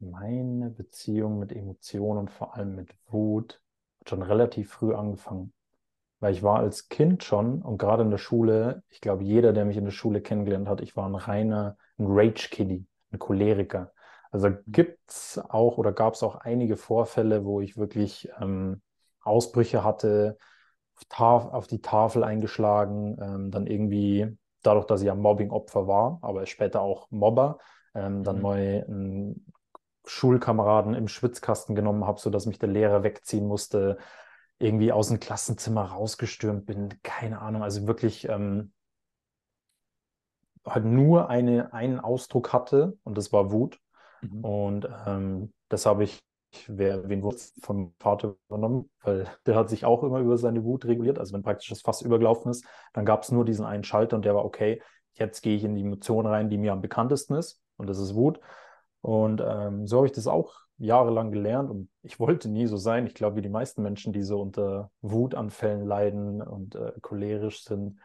Meine 0.00 0.70
Beziehung 0.70 1.38
mit 1.38 1.52
Emotionen 1.52 2.18
und 2.20 2.30
vor 2.30 2.54
allem 2.54 2.74
mit 2.76 2.94
Wut 3.08 3.60
hat 4.00 4.10
schon 4.10 4.22
relativ 4.22 4.70
früh 4.70 4.94
angefangen. 4.94 5.52
Weil 6.20 6.34
ich 6.34 6.42
war 6.42 6.60
als 6.60 6.88
Kind 6.88 7.24
schon 7.24 7.62
und 7.62 7.78
gerade 7.78 8.02
in 8.04 8.10
der 8.10 8.18
Schule, 8.18 8.82
ich 8.88 9.00
glaube, 9.00 9.24
jeder, 9.24 9.52
der 9.52 9.64
mich 9.64 9.76
in 9.76 9.84
der 9.84 9.92
Schule 9.92 10.20
kennengelernt 10.22 10.68
hat, 10.68 10.80
ich 10.80 10.96
war 10.96 11.08
ein 11.08 11.14
reiner, 11.14 11.76
ein 11.98 12.06
Rage-Kiddie, 12.08 12.86
ein 13.12 13.18
Choleriker. 13.18 13.92
Also 14.30 14.50
gibt's 14.66 15.38
auch 15.38 15.78
oder 15.78 15.92
gab 15.92 16.14
es 16.14 16.22
auch 16.22 16.36
einige 16.36 16.76
Vorfälle, 16.76 17.44
wo 17.44 17.60
ich 17.60 17.76
wirklich 17.76 18.30
ähm, 18.40 18.82
Ausbrüche 19.22 19.84
hatte, 19.84 20.38
auf, 20.96 21.04
Taf 21.08 21.46
auf 21.46 21.66
die 21.66 21.80
Tafel 21.82 22.24
eingeschlagen, 22.24 23.16
ähm, 23.20 23.50
dann 23.50 23.66
irgendwie 23.66 24.36
dadurch, 24.62 24.86
dass 24.86 25.00
ich 25.00 25.06
ja 25.06 25.14
Mobbing-Opfer 25.14 25.86
war, 25.86 26.18
aber 26.22 26.46
später 26.46 26.80
auch 26.82 27.10
Mobber, 27.10 27.58
ähm, 27.94 28.24
dann 28.24 28.36
Mhm. 28.36 28.42
mal 28.42 28.84
einen 28.88 29.46
Schulkameraden 30.08 30.94
im 30.94 31.08
Schwitzkasten 31.08 31.74
genommen 31.74 32.06
habe, 32.06 32.20
sodass 32.20 32.46
mich 32.46 32.58
der 32.58 32.68
Lehrer 32.68 33.02
wegziehen 33.02 33.46
musste 33.46 33.98
irgendwie 34.58 34.92
aus 34.92 35.08
dem 35.08 35.20
Klassenzimmer 35.20 35.84
rausgestürmt 35.84 36.66
bin, 36.66 37.00
keine 37.02 37.40
Ahnung, 37.40 37.62
also 37.62 37.86
wirklich 37.86 38.28
ähm, 38.28 38.72
halt 40.66 40.84
nur 40.84 41.28
eine, 41.30 41.72
einen 41.72 42.00
Ausdruck 42.00 42.52
hatte 42.52 42.98
und 43.04 43.16
das 43.16 43.32
war 43.32 43.52
Wut. 43.52 43.78
Mhm. 44.20 44.44
Und 44.44 44.88
ähm, 45.06 45.52
das 45.68 45.86
habe 45.86 46.04
ich, 46.04 46.18
wer, 46.66 47.08
wen 47.08 47.22
wurde 47.22 47.38
vom 47.60 47.94
Vater 48.00 48.34
übernommen, 48.48 48.90
weil 49.02 49.26
der 49.46 49.54
hat 49.54 49.68
sich 49.68 49.84
auch 49.84 50.02
immer 50.02 50.18
über 50.18 50.36
seine 50.36 50.64
Wut 50.64 50.84
reguliert. 50.86 51.18
Also 51.18 51.34
wenn 51.34 51.42
praktisch 51.42 51.68
das 51.68 51.82
Fass 51.82 52.02
übergelaufen 52.02 52.50
ist, 52.50 52.64
dann 52.92 53.06
gab 53.06 53.22
es 53.22 53.30
nur 53.30 53.44
diesen 53.44 53.64
einen 53.64 53.84
Schalter 53.84 54.16
und 54.16 54.24
der 54.24 54.34
war 54.34 54.44
okay, 54.44 54.82
jetzt 55.14 55.42
gehe 55.42 55.56
ich 55.56 55.64
in 55.64 55.74
die 55.74 55.82
Emotion 55.82 56.26
rein, 56.26 56.50
die 56.50 56.58
mir 56.58 56.72
am 56.72 56.82
bekanntesten 56.82 57.34
ist 57.34 57.60
und 57.76 57.88
das 57.88 57.98
ist 57.98 58.14
Wut. 58.14 58.40
Und 59.00 59.42
ähm, 59.44 59.86
so 59.86 59.98
habe 59.98 60.06
ich 60.06 60.12
das 60.12 60.26
auch 60.26 60.54
jahrelang 60.78 61.32
gelernt 61.32 61.70
und 61.70 61.88
ich 62.02 62.20
wollte 62.20 62.48
nie 62.48 62.66
so 62.66 62.76
sein. 62.76 63.06
Ich 63.06 63.14
glaube, 63.14 63.36
wie 63.36 63.42
die 63.42 63.48
meisten 63.48 63.82
Menschen, 63.82 64.12
die 64.12 64.22
so 64.22 64.40
unter 64.40 64.90
Wutanfällen 65.02 65.86
leiden 65.86 66.40
und 66.42 66.74
äh, 66.76 66.92
cholerisch 67.00 67.64
sind, 67.64 67.98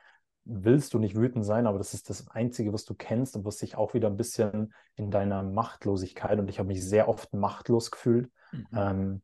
willst 0.45 0.93
du 0.93 0.99
nicht 0.99 1.15
wütend 1.15 1.45
sein, 1.45 1.67
aber 1.67 1.77
das 1.77 1.93
ist 1.93 2.09
das 2.09 2.27
Einzige, 2.29 2.73
was 2.73 2.83
du 2.83 2.95
kennst 2.95 3.35
und 3.35 3.45
was 3.45 3.59
sich 3.59 3.77
auch 3.77 3.93
wieder 3.93 4.09
ein 4.09 4.17
bisschen 4.17 4.73
in 4.95 5.09
deiner 5.09 5.41
Machtlosigkeit 5.43 6.37
und 6.39 6.49
ich 6.49 6.59
habe 6.59 6.67
mich 6.67 6.83
sehr 6.83 7.07
oft 7.07 7.33
machtlos 7.33 7.91
gefühlt, 7.91 8.29
Mhm. 8.51 8.67
ähm, 8.75 9.21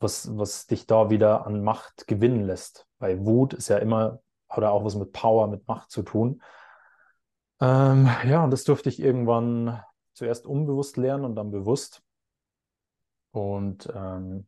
was, 0.00 0.36
was 0.36 0.66
dich 0.66 0.86
da 0.86 1.10
wieder 1.10 1.46
an 1.46 1.62
Macht 1.62 2.06
gewinnen 2.06 2.44
lässt. 2.44 2.86
Weil 2.98 3.24
Wut 3.24 3.54
ist 3.54 3.68
ja 3.68 3.78
immer, 3.78 4.20
oder 4.54 4.72
auch 4.72 4.84
was 4.84 4.94
mit 4.94 5.12
Power, 5.12 5.48
mit 5.48 5.66
Macht 5.66 5.90
zu 5.90 6.02
tun. 6.02 6.42
Ähm, 7.60 8.08
ja, 8.24 8.44
und 8.44 8.50
das 8.50 8.64
durfte 8.64 8.88
ich 8.88 9.00
irgendwann 9.00 9.80
zuerst 10.16 10.46
unbewusst 10.46 10.96
lernen 10.96 11.24
und 11.24 11.34
dann 11.36 11.50
bewusst. 11.50 12.02
Und 13.32 13.88
ähm, 13.94 14.46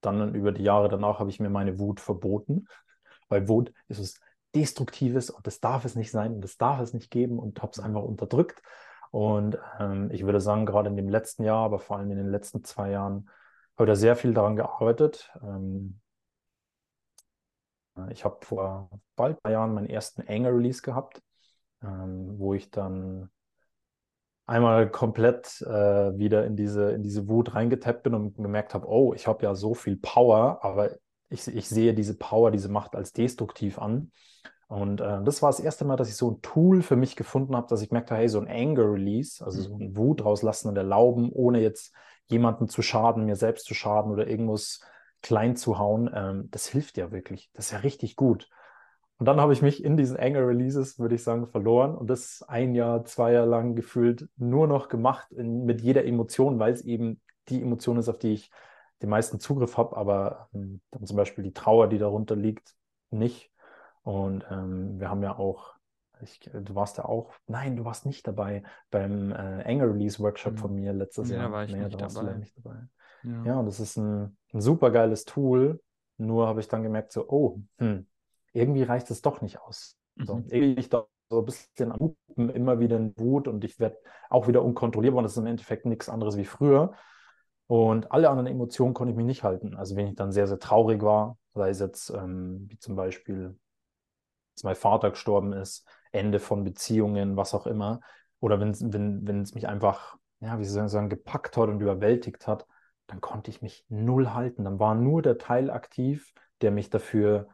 dann 0.00 0.34
über 0.34 0.50
die 0.52 0.62
Jahre 0.62 0.88
danach 0.88 1.18
habe 1.18 1.28
ich 1.30 1.40
mir 1.40 1.50
meine 1.50 1.78
Wut 1.78 2.00
verboten, 2.00 2.66
weil 3.28 3.48
Wut 3.48 3.72
ist 3.88 4.00
was 4.00 4.20
Destruktives 4.54 5.30
und 5.30 5.46
das 5.46 5.60
darf 5.60 5.84
es 5.84 5.94
nicht 5.94 6.10
sein 6.10 6.32
und 6.34 6.40
das 6.40 6.56
darf 6.56 6.80
es 6.80 6.94
nicht 6.94 7.10
geben 7.10 7.38
und 7.38 7.60
habe 7.62 7.72
es 7.72 7.78
Mhm. 7.78 7.84
einfach 7.84 8.02
unterdrückt. 8.02 8.62
Und 9.10 9.58
ähm, 9.78 10.10
ich 10.10 10.24
würde 10.24 10.40
sagen, 10.40 10.66
gerade 10.66 10.88
in 10.88 10.96
dem 10.96 11.08
letzten 11.08 11.44
Jahr, 11.44 11.64
aber 11.64 11.78
vor 11.78 11.98
allem 11.98 12.10
in 12.10 12.16
den 12.16 12.30
letzten 12.30 12.64
zwei 12.64 12.90
Jahren, 12.90 13.28
habe 13.76 13.84
ich 13.84 13.92
da 13.92 13.96
sehr 13.96 14.16
viel 14.16 14.32
daran 14.32 14.56
gearbeitet. 14.56 15.30
Ähm, 15.42 16.00
ich 18.10 18.24
habe 18.24 18.38
vor 18.44 18.88
bald 19.16 19.36
ein 19.36 19.42
paar 19.42 19.52
Jahren 19.52 19.74
meinen 19.74 19.88
ersten 19.88 20.22
Anger-Release 20.26 20.80
gehabt, 20.82 21.22
ähm, 21.82 22.38
wo 22.38 22.54
ich 22.54 22.70
dann 22.70 23.30
einmal 24.50 24.90
komplett 24.90 25.62
äh, 25.62 26.18
wieder 26.18 26.44
in 26.44 26.56
diese, 26.56 26.90
in 26.90 27.02
diese 27.02 27.28
Wut 27.28 27.54
reingetappt 27.54 28.02
bin 28.02 28.14
und 28.14 28.36
gemerkt 28.36 28.74
habe, 28.74 28.88
oh, 28.88 29.14
ich 29.14 29.26
habe 29.28 29.44
ja 29.44 29.54
so 29.54 29.74
viel 29.74 29.96
Power, 29.96 30.58
aber 30.62 30.90
ich, 31.28 31.46
ich 31.46 31.68
sehe 31.68 31.94
diese 31.94 32.18
Power, 32.18 32.50
diese 32.50 32.68
Macht 32.68 32.96
als 32.96 33.12
destruktiv 33.12 33.78
an. 33.78 34.10
Und 34.66 35.00
äh, 35.00 35.22
das 35.22 35.40
war 35.40 35.50
das 35.50 35.60
erste 35.60 35.84
Mal, 35.84 35.96
dass 35.96 36.08
ich 36.08 36.16
so 36.16 36.32
ein 36.32 36.42
Tool 36.42 36.82
für 36.82 36.96
mich 36.96 37.14
gefunden 37.14 37.54
habe, 37.54 37.68
dass 37.68 37.80
ich 37.80 37.92
merkte, 37.92 38.16
hey, 38.16 38.28
so 38.28 38.40
ein 38.40 38.48
Anger 38.48 38.92
Release, 38.92 39.44
also 39.44 39.62
so 39.62 39.76
ein 39.76 39.96
Wut 39.96 40.24
rauslassen 40.24 40.68
und 40.68 40.76
erlauben, 40.76 41.30
ohne 41.32 41.60
jetzt 41.60 41.94
jemanden 42.26 42.68
zu 42.68 42.82
schaden, 42.82 43.26
mir 43.26 43.36
selbst 43.36 43.66
zu 43.66 43.74
schaden 43.74 44.10
oder 44.10 44.26
irgendwas 44.26 44.80
klein 45.22 45.54
zu 45.54 45.78
hauen, 45.78 46.10
ähm, 46.12 46.48
das 46.50 46.66
hilft 46.66 46.96
ja 46.96 47.12
wirklich. 47.12 47.50
Das 47.54 47.66
ist 47.66 47.72
ja 47.72 47.78
richtig 47.78 48.16
gut. 48.16 48.48
Und 49.20 49.26
dann 49.26 49.38
habe 49.38 49.52
ich 49.52 49.60
mich 49.60 49.84
in 49.84 49.98
diesen 49.98 50.16
Anger 50.16 50.48
Releases, 50.48 50.98
würde 50.98 51.14
ich 51.14 51.22
sagen, 51.22 51.46
verloren 51.46 51.94
und 51.94 52.08
das 52.08 52.42
ein 52.48 52.74
Jahr, 52.74 53.04
zwei 53.04 53.32
Jahre 53.32 53.46
lang 53.46 53.74
gefühlt 53.74 54.30
nur 54.38 54.66
noch 54.66 54.88
gemacht 54.88 55.30
in, 55.32 55.66
mit 55.66 55.82
jeder 55.82 56.06
Emotion, 56.06 56.58
weil 56.58 56.72
es 56.72 56.80
eben 56.80 57.20
die 57.50 57.60
Emotion 57.60 57.98
ist, 57.98 58.08
auf 58.08 58.18
die 58.18 58.32
ich 58.32 58.50
den 59.02 59.10
meisten 59.10 59.38
Zugriff 59.38 59.76
habe, 59.76 59.94
aber 59.98 60.48
ähm, 60.54 60.80
dann 60.90 61.04
zum 61.04 61.18
Beispiel 61.18 61.44
die 61.44 61.52
Trauer, 61.52 61.88
die 61.88 61.98
darunter 61.98 62.34
liegt, 62.34 62.74
nicht. 63.10 63.52
Und 64.04 64.46
ähm, 64.50 64.98
wir 64.98 65.10
haben 65.10 65.22
ja 65.22 65.36
auch, 65.36 65.74
ich, 66.22 66.40
du 66.40 66.74
warst 66.74 66.96
ja 66.96 67.04
auch, 67.04 67.30
nein, 67.46 67.76
du 67.76 67.84
warst 67.84 68.06
nicht 68.06 68.26
dabei 68.26 68.62
beim 68.90 69.32
äh, 69.32 69.64
Anger 69.66 69.92
Release 69.92 70.18
Workshop 70.18 70.54
mhm. 70.54 70.58
von 70.58 70.74
mir 70.74 70.94
letztes 70.94 71.28
ja, 71.28 71.36
Jahr. 71.36 71.46
Da 71.48 71.52
war 71.52 71.64
ich 71.64 71.74
nee, 71.74 71.84
nicht, 71.84 72.00
dabei. 72.00 72.34
nicht 72.36 72.56
dabei. 72.56 72.88
Ja. 73.24 73.44
ja, 73.44 73.58
und 73.58 73.66
das 73.66 73.80
ist 73.80 73.98
ein, 73.98 74.38
ein 74.54 74.62
super 74.62 74.90
geiles 74.90 75.26
Tool. 75.26 75.78
Nur 76.16 76.46
habe 76.46 76.60
ich 76.60 76.68
dann 76.68 76.82
gemerkt, 76.82 77.12
so, 77.12 77.28
oh, 77.28 77.60
hm, 77.78 78.06
irgendwie 78.52 78.82
reicht 78.82 79.10
es 79.10 79.22
doch 79.22 79.40
nicht 79.40 79.60
aus. 79.60 79.96
So, 80.16 80.36
mhm. 80.36 80.46
irgendwie 80.48 80.80
ich 80.80 80.88
da 80.88 81.06
so 81.28 81.38
ein 81.38 81.44
bisschen 81.44 81.92
am 81.92 82.00
Hupen, 82.00 82.50
immer 82.50 82.80
wieder 82.80 82.96
in 82.96 83.14
Wut 83.16 83.46
und 83.48 83.64
ich 83.64 83.78
werde 83.78 83.98
auch 84.28 84.48
wieder 84.48 84.62
unkontrollierbar 84.62 85.18
und 85.18 85.24
das 85.24 85.32
ist 85.32 85.38
im 85.38 85.46
Endeffekt 85.46 85.86
nichts 85.86 86.08
anderes 86.08 86.36
wie 86.36 86.44
früher. 86.44 86.92
Und 87.66 88.10
alle 88.10 88.28
anderen 88.28 88.48
Emotionen 88.48 88.94
konnte 88.94 89.12
ich 89.12 89.16
mich 89.16 89.26
nicht 89.26 89.44
halten. 89.44 89.76
Also 89.76 89.94
wenn 89.94 90.08
ich 90.08 90.16
dann 90.16 90.32
sehr, 90.32 90.48
sehr 90.48 90.58
traurig 90.58 91.02
war, 91.02 91.38
sei 91.54 91.70
es 91.70 91.78
jetzt 91.78 92.10
ähm, 92.10 92.66
wie 92.68 92.78
zum 92.78 92.96
Beispiel, 92.96 93.56
dass 94.56 94.64
mein 94.64 94.74
Vater 94.74 95.10
gestorben 95.10 95.52
ist, 95.52 95.86
Ende 96.10 96.40
von 96.40 96.64
Beziehungen, 96.64 97.36
was 97.36 97.54
auch 97.54 97.68
immer, 97.68 98.00
oder 98.40 98.58
wenn, 98.58 98.74
wenn, 98.92 99.26
wenn 99.26 99.42
es 99.42 99.54
mich 99.54 99.68
einfach, 99.68 100.16
ja, 100.40 100.58
wie 100.58 100.64
soll 100.64 100.86
ich 100.86 100.90
sagen, 100.90 101.10
gepackt 101.10 101.56
hat 101.56 101.68
und 101.68 101.80
überwältigt 101.80 102.48
hat, 102.48 102.66
dann 103.06 103.20
konnte 103.20 103.50
ich 103.50 103.62
mich 103.62 103.84
null 103.88 104.30
halten. 104.30 104.64
Dann 104.64 104.80
war 104.80 104.96
nur 104.96 105.22
der 105.22 105.38
Teil 105.38 105.70
aktiv, 105.70 106.32
der 106.62 106.72
mich 106.72 106.90
dafür 106.90 107.48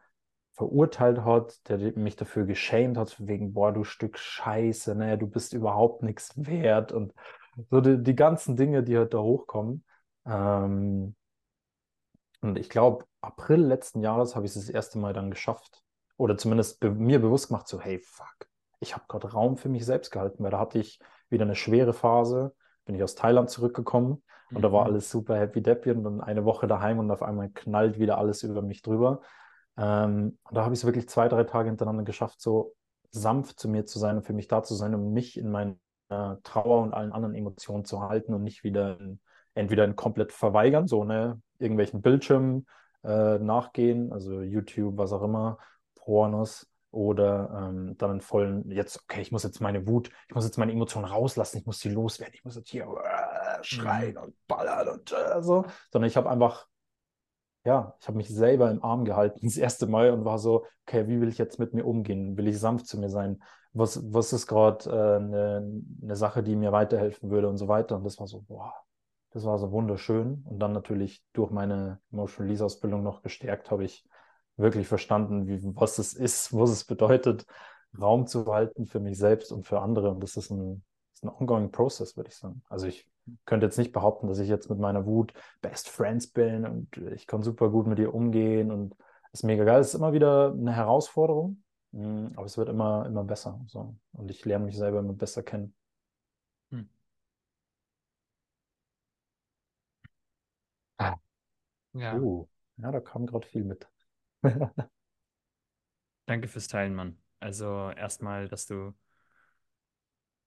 verurteilt 0.57 1.23
hat, 1.23 1.69
der 1.69 1.77
mich 1.97 2.15
dafür 2.15 2.45
geschämt 2.45 2.97
hat, 2.97 3.15
wegen, 3.19 3.53
boah, 3.53 3.71
du 3.71 3.83
Stück 3.83 4.17
Scheiße, 4.17 4.95
ne, 4.95 5.17
du 5.17 5.27
bist 5.27 5.53
überhaupt 5.53 6.01
nichts 6.01 6.33
wert 6.35 6.91
und 6.91 7.13
so 7.69 7.79
die, 7.79 8.01
die 8.01 8.15
ganzen 8.15 8.55
Dinge, 8.55 8.83
die 8.83 8.97
halt 8.97 9.13
da 9.13 9.19
hochkommen. 9.19 9.85
Ähm, 10.25 11.15
und 12.41 12.57
ich 12.57 12.69
glaube, 12.69 13.05
April 13.21 13.61
letzten 13.61 14.01
Jahres 14.01 14.35
habe 14.35 14.45
ich 14.45 14.55
es 14.55 14.65
das 14.65 14.69
erste 14.69 14.97
Mal 14.99 15.13
dann 15.13 15.31
geschafft. 15.31 15.83
Oder 16.17 16.37
zumindest 16.37 16.79
be 16.79 16.89
mir 16.89 17.21
bewusst 17.21 17.49
gemacht, 17.49 17.67
so, 17.67 17.79
hey, 17.79 17.99
fuck, 17.99 18.47
ich 18.79 18.95
habe 18.95 19.05
gerade 19.07 19.31
Raum 19.31 19.57
für 19.57 19.69
mich 19.69 19.85
selbst 19.85 20.11
gehalten, 20.11 20.43
weil 20.43 20.51
da 20.51 20.59
hatte 20.59 20.79
ich 20.79 20.99
wieder 21.29 21.45
eine 21.45 21.55
schwere 21.55 21.93
Phase, 21.93 22.55
bin 22.85 22.95
ich 22.95 23.03
aus 23.03 23.15
Thailand 23.15 23.49
zurückgekommen 23.51 24.23
und 24.49 24.57
mhm. 24.57 24.61
da 24.61 24.71
war 24.71 24.85
mhm. 24.85 24.93
alles 24.93 25.11
super 25.11 25.37
happy 25.37 25.61
deppy 25.61 25.91
und 25.91 26.03
dann 26.03 26.21
eine 26.21 26.45
Woche 26.45 26.67
daheim 26.67 26.97
und 26.99 27.11
auf 27.11 27.21
einmal 27.21 27.49
knallt 27.49 27.99
wieder 27.99 28.17
alles 28.17 28.41
über 28.41 28.63
mich 28.63 28.81
drüber. 28.81 29.21
Ähm, 29.77 30.37
und 30.43 30.55
da 30.55 30.63
habe 30.63 30.73
ich 30.73 30.79
es 30.79 30.85
wirklich 30.85 31.09
zwei, 31.09 31.27
drei 31.27 31.43
Tage 31.43 31.69
hintereinander 31.69 32.03
geschafft, 32.03 32.41
so 32.41 32.75
sanft 33.11 33.59
zu 33.59 33.69
mir 33.69 33.85
zu 33.85 33.99
sein 33.99 34.17
und 34.17 34.23
für 34.23 34.33
mich 34.33 34.47
da 34.47 34.63
zu 34.63 34.75
sein, 34.75 34.93
um 34.95 35.13
mich 35.13 35.37
in 35.37 35.49
meiner 35.49 35.77
Trauer 36.43 36.83
und 36.83 36.93
allen 36.93 37.11
anderen 37.11 37.35
Emotionen 37.35 37.85
zu 37.85 38.01
halten 38.01 38.33
und 38.33 38.43
nicht 38.43 38.63
wieder 38.63 38.99
in, 38.99 39.19
entweder 39.55 39.83
in 39.83 39.95
komplett 39.95 40.31
verweigern, 40.31 40.87
so 40.87 41.03
ne, 41.03 41.41
irgendwelchen 41.59 42.01
Bildschirmen 42.01 42.65
äh, 43.03 43.39
nachgehen, 43.39 44.13
also 44.13 44.41
YouTube, 44.41 44.97
was 44.97 45.11
auch 45.11 45.23
immer, 45.23 45.57
Pornos, 45.95 46.67
oder 46.91 47.69
ähm, 47.69 47.97
dann 47.97 48.11
in 48.11 48.21
vollen, 48.21 48.71
jetzt, 48.71 49.01
okay, 49.03 49.21
ich 49.21 49.31
muss 49.31 49.43
jetzt 49.43 49.59
meine 49.59 49.87
Wut, 49.87 50.09
ich 50.27 50.35
muss 50.35 50.45
jetzt 50.45 50.57
meine 50.57 50.71
Emotionen 50.71 51.05
rauslassen, 51.05 51.57
ich 51.57 51.65
muss 51.65 51.79
sie 51.79 51.89
loswerden, 51.89 52.33
ich 52.33 52.45
muss 52.45 52.55
jetzt 52.55 52.69
hier 52.69 52.85
äh, 52.85 53.63
schreien 53.63 54.15
mhm. 54.15 54.21
und 54.21 54.35
ballern 54.47 54.87
und 54.87 55.11
äh, 55.11 55.41
so, 55.41 55.65
sondern 55.91 56.07
ich 56.07 56.17
habe 56.17 56.29
einfach 56.29 56.67
ja, 57.67 57.93
ich 57.99 58.07
habe 58.07 58.17
mich 58.17 58.29
selber 58.29 58.71
im 58.71 58.81
Arm 58.81 59.03
gehalten 59.03 59.41
das 59.43 59.57
erste 59.57 59.87
Mal 59.87 60.11
und 60.11 60.23
war 60.23 60.39
so, 60.39 60.65
okay, 60.87 61.05
wie 61.09 61.19
will 61.19 61.27
ich 61.27 61.37
jetzt 61.37 61.59
mit 61.59 61.73
mir 61.73 61.85
umgehen? 61.85 62.37
Will 62.37 62.47
ich 62.47 62.59
sanft 62.59 62.87
zu 62.87 62.97
mir 62.97 63.09
sein? 63.09 63.43
Was, 63.73 64.01
was 64.13 64.31
ist 64.31 64.47
gerade 64.47 64.89
äh, 64.89 65.17
eine, 65.17 65.83
eine 66.01 66.15
Sache, 66.15 66.43
die 66.43 66.55
mir 66.55 66.71
weiterhelfen 66.71 67.29
würde 67.29 67.49
und 67.49 67.57
so 67.57 67.67
weiter? 67.67 67.97
Und 67.97 68.05
das 68.05 68.19
war 68.19 68.27
so, 68.27 68.41
boah, 68.47 68.73
das 69.31 69.43
war 69.43 69.57
so 69.59 69.69
wunderschön. 69.73 70.45
Und 70.45 70.59
dann 70.59 70.71
natürlich 70.71 71.21
durch 71.33 71.51
meine 71.51 71.99
Emotional 72.09 72.47
Release 72.47 72.63
Ausbildung 72.63 73.03
noch 73.03 73.21
gestärkt, 73.21 73.69
habe 73.69 73.83
ich 73.83 74.05
wirklich 74.55 74.87
verstanden, 74.87 75.45
wie, 75.47 75.59
was 75.75 75.99
es 75.99 76.13
ist, 76.13 76.53
was 76.53 76.69
es 76.69 76.85
bedeutet, 76.85 77.45
Raum 77.99 78.27
zu 78.27 78.45
halten 78.45 78.85
für 78.85 79.01
mich 79.01 79.17
selbst 79.17 79.51
und 79.51 79.65
für 79.65 79.81
andere. 79.81 80.09
Und 80.11 80.23
das 80.23 80.37
ist 80.37 80.51
ein, 80.51 80.85
das 81.11 81.19
ist 81.19 81.23
ein 81.25 81.35
ongoing 81.37 81.69
process, 81.71 82.15
würde 82.15 82.29
ich 82.29 82.37
sagen. 82.37 82.63
Also 82.69 82.87
ich 82.87 83.09
könnte 83.45 83.65
jetzt 83.65 83.77
nicht 83.77 83.91
behaupten, 83.91 84.27
dass 84.27 84.39
ich 84.39 84.49
jetzt 84.49 84.69
mit 84.69 84.79
meiner 84.79 85.05
Wut 85.05 85.33
Best 85.61 85.89
Friends 85.89 86.27
bin 86.27 86.65
und 86.65 86.97
ich 86.97 87.27
kann 87.27 87.43
super 87.43 87.69
gut 87.69 87.87
mit 87.87 87.99
ihr 87.99 88.13
umgehen 88.13 88.71
und 88.71 88.95
ist 89.33 89.43
mega 89.43 89.63
geil. 89.63 89.79
Es 89.81 89.89
ist 89.89 89.95
immer 89.95 90.13
wieder 90.13 90.51
eine 90.51 90.73
Herausforderung, 90.73 91.63
mm, 91.91 92.27
aber 92.35 92.45
es 92.45 92.57
wird 92.57 92.69
immer, 92.69 93.05
immer 93.05 93.23
besser. 93.23 93.59
So. 93.67 93.95
Und 94.13 94.31
ich 94.31 94.43
lerne 94.45 94.65
mich 94.65 94.77
selber 94.77 94.99
immer 94.99 95.13
besser 95.13 95.43
kennen. 95.43 95.75
Hm. 96.71 96.89
Ah. 100.97 101.15
Ja. 101.93 102.15
Uh, 102.17 102.47
ja, 102.77 102.91
da 102.91 102.99
kam 102.99 103.25
gerade 103.25 103.47
viel 103.47 103.63
mit. 103.63 103.87
Danke 106.25 106.47
fürs 106.47 106.67
Teilen, 106.67 106.93
Mann. 106.95 107.17
Also 107.39 107.91
erstmal, 107.91 108.47
dass 108.47 108.65
du 108.65 108.93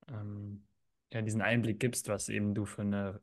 ähm, 0.08 0.66
ja, 1.12 1.22
diesen 1.22 1.42
Einblick 1.42 1.80
gibst, 1.80 2.08
was 2.08 2.28
eben 2.28 2.54
du 2.54 2.64
für 2.66 2.82
eine 2.82 3.20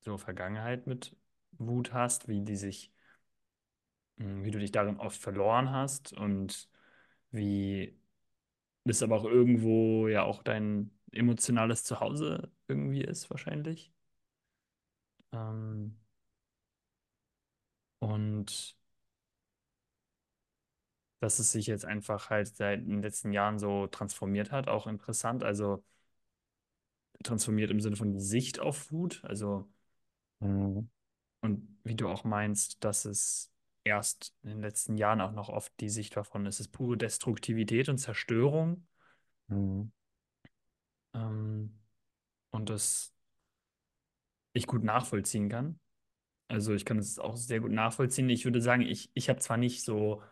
so 0.00 0.18
Vergangenheit 0.18 0.86
mit 0.88 1.16
Wut 1.52 1.92
hast, 1.94 2.28
wie 2.28 2.42
die 2.42 2.56
sich, 2.56 2.92
hm, 4.18 4.44
wie 4.44 4.50
du 4.50 4.58
dich 4.58 4.72
darin 4.72 4.98
oft 4.98 5.20
verloren 5.20 5.70
hast 5.70 6.12
und 6.12 6.68
wie 7.30 7.98
das 8.84 9.02
aber 9.02 9.16
auch 9.18 9.24
irgendwo 9.24 10.08
ja 10.08 10.24
auch 10.24 10.42
dein 10.42 10.90
emotionales 11.12 11.84
Zuhause 11.84 12.52
irgendwie 12.68 13.02
ist, 13.04 13.30
wahrscheinlich. 13.30 13.92
Ähm, 15.32 15.96
und 18.00 18.76
dass 21.20 21.38
es 21.38 21.52
sich 21.52 21.66
jetzt 21.66 21.84
einfach 21.84 22.30
halt 22.30 22.48
seit 22.56 22.80
den 22.80 23.02
letzten 23.02 23.32
Jahren 23.32 23.58
so 23.58 23.86
transformiert 23.88 24.52
hat, 24.52 24.68
auch 24.68 24.86
interessant. 24.86 25.42
Also 25.44 25.82
transformiert 27.22 27.70
im 27.70 27.80
Sinne 27.80 27.96
von 27.96 28.12
die 28.12 28.20
Sicht 28.20 28.60
auf 28.60 28.90
Wut. 28.92 29.20
Also, 29.24 29.68
mhm. 30.40 30.90
und 31.40 31.78
wie 31.84 31.94
du 31.96 32.08
auch 32.08 32.24
meinst, 32.24 32.82
dass 32.84 33.04
es 33.04 33.52
erst 33.84 34.34
in 34.42 34.50
den 34.50 34.60
letzten 34.60 34.96
Jahren 34.96 35.20
auch 35.20 35.32
noch 35.32 35.48
oft 35.48 35.72
die 35.80 35.88
Sicht 35.88 36.16
davon 36.16 36.46
ist, 36.46 36.56
es 36.56 36.66
ist 36.66 36.72
pure 36.72 36.96
Destruktivität 36.96 37.88
und 37.88 37.98
Zerstörung. 37.98 38.86
Mhm. 39.48 39.92
Ähm, 41.14 41.78
und 42.50 42.70
das 42.70 43.14
ich 44.52 44.66
gut 44.66 44.82
nachvollziehen 44.82 45.48
kann. 45.48 45.78
Also 46.48 46.72
ich 46.74 46.84
kann 46.84 46.98
es 46.98 47.18
auch 47.18 47.36
sehr 47.36 47.60
gut 47.60 47.72
nachvollziehen. 47.72 48.28
Ich 48.30 48.44
würde 48.44 48.60
sagen, 48.60 48.82
ich, 48.82 49.10
ich 49.14 49.28
habe 49.28 49.38
zwar 49.38 49.56
nicht 49.56 49.84
so, 49.84 50.22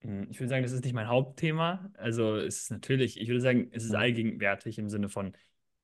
hm, 0.00 0.28
ich 0.30 0.38
würde 0.38 0.48
sagen, 0.48 0.62
das 0.62 0.72
ist 0.72 0.84
nicht 0.84 0.92
mein 0.94 1.08
Hauptthema. 1.08 1.90
Also 1.94 2.36
es 2.36 2.62
ist 2.64 2.70
natürlich, 2.70 3.20
ich 3.20 3.28
würde 3.28 3.40
sagen, 3.40 3.68
es 3.72 3.84
ist 3.84 3.94
allgegenwärtig 3.94 4.78
im 4.78 4.88
Sinne 4.88 5.08
von, 5.08 5.32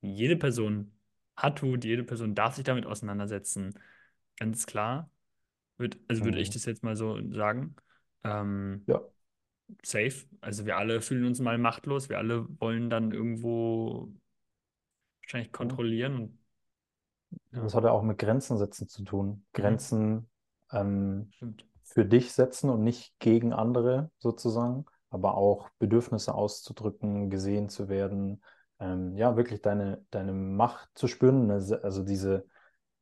jede 0.01 0.35
Person 0.35 0.91
hat 1.35 1.63
Wut, 1.63 1.85
jede 1.85 2.03
Person 2.03 2.35
darf 2.35 2.55
sich 2.55 2.63
damit 2.63 2.85
auseinandersetzen. 2.85 3.73
Ganz 4.37 4.65
klar. 4.65 5.09
Wird, 5.77 5.97
also 6.07 6.25
würde 6.25 6.39
ich 6.39 6.49
mhm. 6.49 6.53
das 6.53 6.65
jetzt 6.65 6.83
mal 6.83 6.95
so 6.95 7.19
sagen. 7.31 7.75
Ähm, 8.23 8.83
ja. 8.87 9.01
Safe. 9.83 10.25
Also 10.41 10.65
wir 10.65 10.77
alle 10.77 11.01
fühlen 11.01 11.25
uns 11.25 11.39
mal 11.39 11.57
machtlos. 11.57 12.09
Wir 12.09 12.17
alle 12.17 12.47
wollen 12.59 12.89
dann 12.89 13.11
irgendwo 13.11 14.11
wahrscheinlich 15.21 15.51
kontrollieren. 15.51 16.15
Und, 16.15 16.39
ja. 17.51 17.61
Das 17.61 17.75
hat 17.75 17.83
ja 17.83 17.91
auch 17.91 18.03
mit 18.03 18.17
Grenzen 18.17 18.57
setzen 18.57 18.87
zu 18.87 19.03
tun. 19.03 19.27
Mhm. 19.27 19.43
Grenzen 19.53 20.29
ähm, 20.71 21.31
für 21.83 22.05
dich 22.05 22.33
setzen 22.33 22.69
und 22.69 22.83
nicht 22.83 23.17
gegen 23.19 23.53
andere 23.53 24.11
sozusagen, 24.19 24.85
aber 25.09 25.35
auch 25.35 25.69
Bedürfnisse 25.79 26.33
auszudrücken, 26.33 27.29
gesehen 27.29 27.69
zu 27.69 27.89
werden, 27.89 28.43
ähm, 28.79 29.15
ja, 29.17 29.35
wirklich 29.37 29.61
deine, 29.61 30.05
deine 30.11 30.33
Macht 30.33 30.89
zu 30.95 31.07
spüren, 31.07 31.47
ne? 31.47 31.55
also 31.83 32.03
diese, 32.03 32.45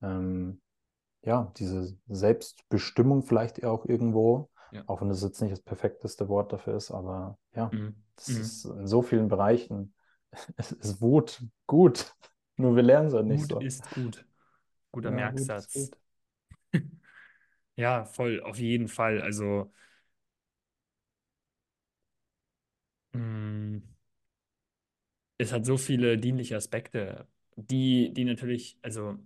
ähm, 0.02 0.62
ja, 1.24 1.52
diese 1.58 1.98
Selbstbestimmung 2.08 3.24
vielleicht 3.24 3.64
auch 3.66 3.86
irgendwo 3.86 4.50
Ja. 4.72 4.84
Auch 4.88 5.02
wenn 5.02 5.10
das 5.10 5.22
jetzt 5.24 5.42
nicht 5.42 5.52
das 5.54 5.62
perfekteste 5.62 6.30
Wort 6.30 6.54
dafür 6.54 6.76
ist, 6.78 6.92
aber 6.92 7.38
ja, 7.56 7.72
Mhm. 7.72 7.96
das 8.18 8.38
Mhm. 8.38 8.38
ist 8.40 8.66
in 8.66 8.88
so 8.88 9.02
vielen 9.02 9.28
Bereichen. 9.30 9.94
Es 10.58 10.72
ist 10.74 11.02
Wut 11.02 11.44
gut, 11.68 12.16
nur 12.58 12.76
wir 12.76 12.84
lernen 12.84 13.08
es 13.10 13.14
halt 13.14 13.28
nicht 13.28 13.48
Gut 13.48 13.48
so. 13.48 13.70
ist 13.70 13.90
gut. 13.92 14.26
Guter 14.92 15.12
Ja, 15.12 15.32
Wut 15.32 15.54
Merksatz. 15.54 15.72
gut. 15.74 15.98
Ja, 17.78 18.06
voll, 18.06 18.42
auf 18.44 18.58
jeden 18.60 18.88
Fall. 18.90 19.22
Also, 19.22 19.72
mh, 23.14 23.82
es 25.38 25.52
hat 25.52 25.66
so 25.66 25.78
viele 25.78 26.18
dienliche 26.18 26.56
Aspekte, 26.56 27.28
die, 27.56 28.14
die 28.14 28.26
natürlich, 28.26 28.78
also, 28.82 29.18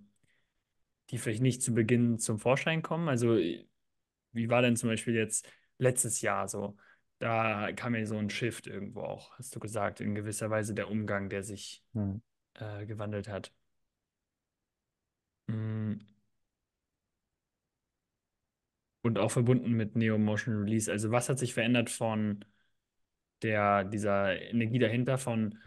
die 1.10 1.18
vielleicht 1.18 1.42
nicht 1.42 1.62
zu 1.62 1.74
Beginn 1.74 2.20
zum 2.20 2.40
Vorschein 2.40 2.82
kommen. 2.82 3.10
Also, 3.10 3.38
wie 4.34 4.50
war 4.50 4.62
denn 4.62 4.76
zum 4.76 4.90
Beispiel 4.90 5.16
jetzt 5.16 5.48
letztes 5.78 6.22
Jahr 6.22 6.48
so? 6.48 6.78
Da 7.20 7.72
kam 7.74 7.96
ja 7.96 8.06
so 8.06 8.18
ein 8.18 8.30
Shift 8.30 8.68
irgendwo 8.68 9.02
auch, 9.02 9.38
hast 9.38 9.56
du 9.56 9.60
gesagt, 9.60 10.02
in 10.02 10.16
gewisser 10.16 10.50
Weise 10.50 10.74
der 10.74 10.90
Umgang, 10.90 11.30
der 11.30 11.44
sich 11.44 11.84
Hm. 11.94 12.22
äh, 12.56 12.86
gewandelt 12.86 13.28
hat. 13.28 13.52
Mm, 15.48 16.00
Und 19.04 19.18
auch 19.18 19.32
verbunden 19.32 19.72
mit 19.72 19.96
Neo 19.96 20.18
Motion 20.18 20.56
Release. 20.56 20.92
Also, 20.92 21.12
was 21.12 21.28
hat 21.28 21.40
sich 21.40 21.54
verändert 21.54 21.90
von 21.90 22.46
der, 23.42 23.84
dieser 23.84 24.40
Energie 24.40 24.80
dahinter, 24.80 25.18
von 25.18 25.58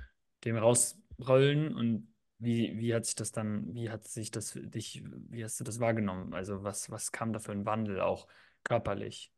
dem 0.44 0.56
Rausrollen 0.56 1.74
und 1.74 2.08
wie, 2.38 2.76
wie 2.78 2.94
hat 2.94 3.06
sich 3.06 3.14
das 3.14 3.32
dann, 3.32 3.74
wie 3.74 3.90
hat 3.90 4.04
sich 4.06 4.30
das 4.30 4.52
für 4.52 4.60
dich, 4.66 5.02
wie 5.30 5.44
hast 5.44 5.58
du 5.60 5.64
das 5.64 5.80
wahrgenommen? 5.80 6.34
Also, 6.34 6.62
was, 6.64 6.90
was 6.90 7.12
kam 7.12 7.32
da 7.32 7.38
für 7.38 7.52
ein 7.52 7.64
Wandel 7.66 8.00
auch 8.00 8.26
körperlich? 8.64 9.32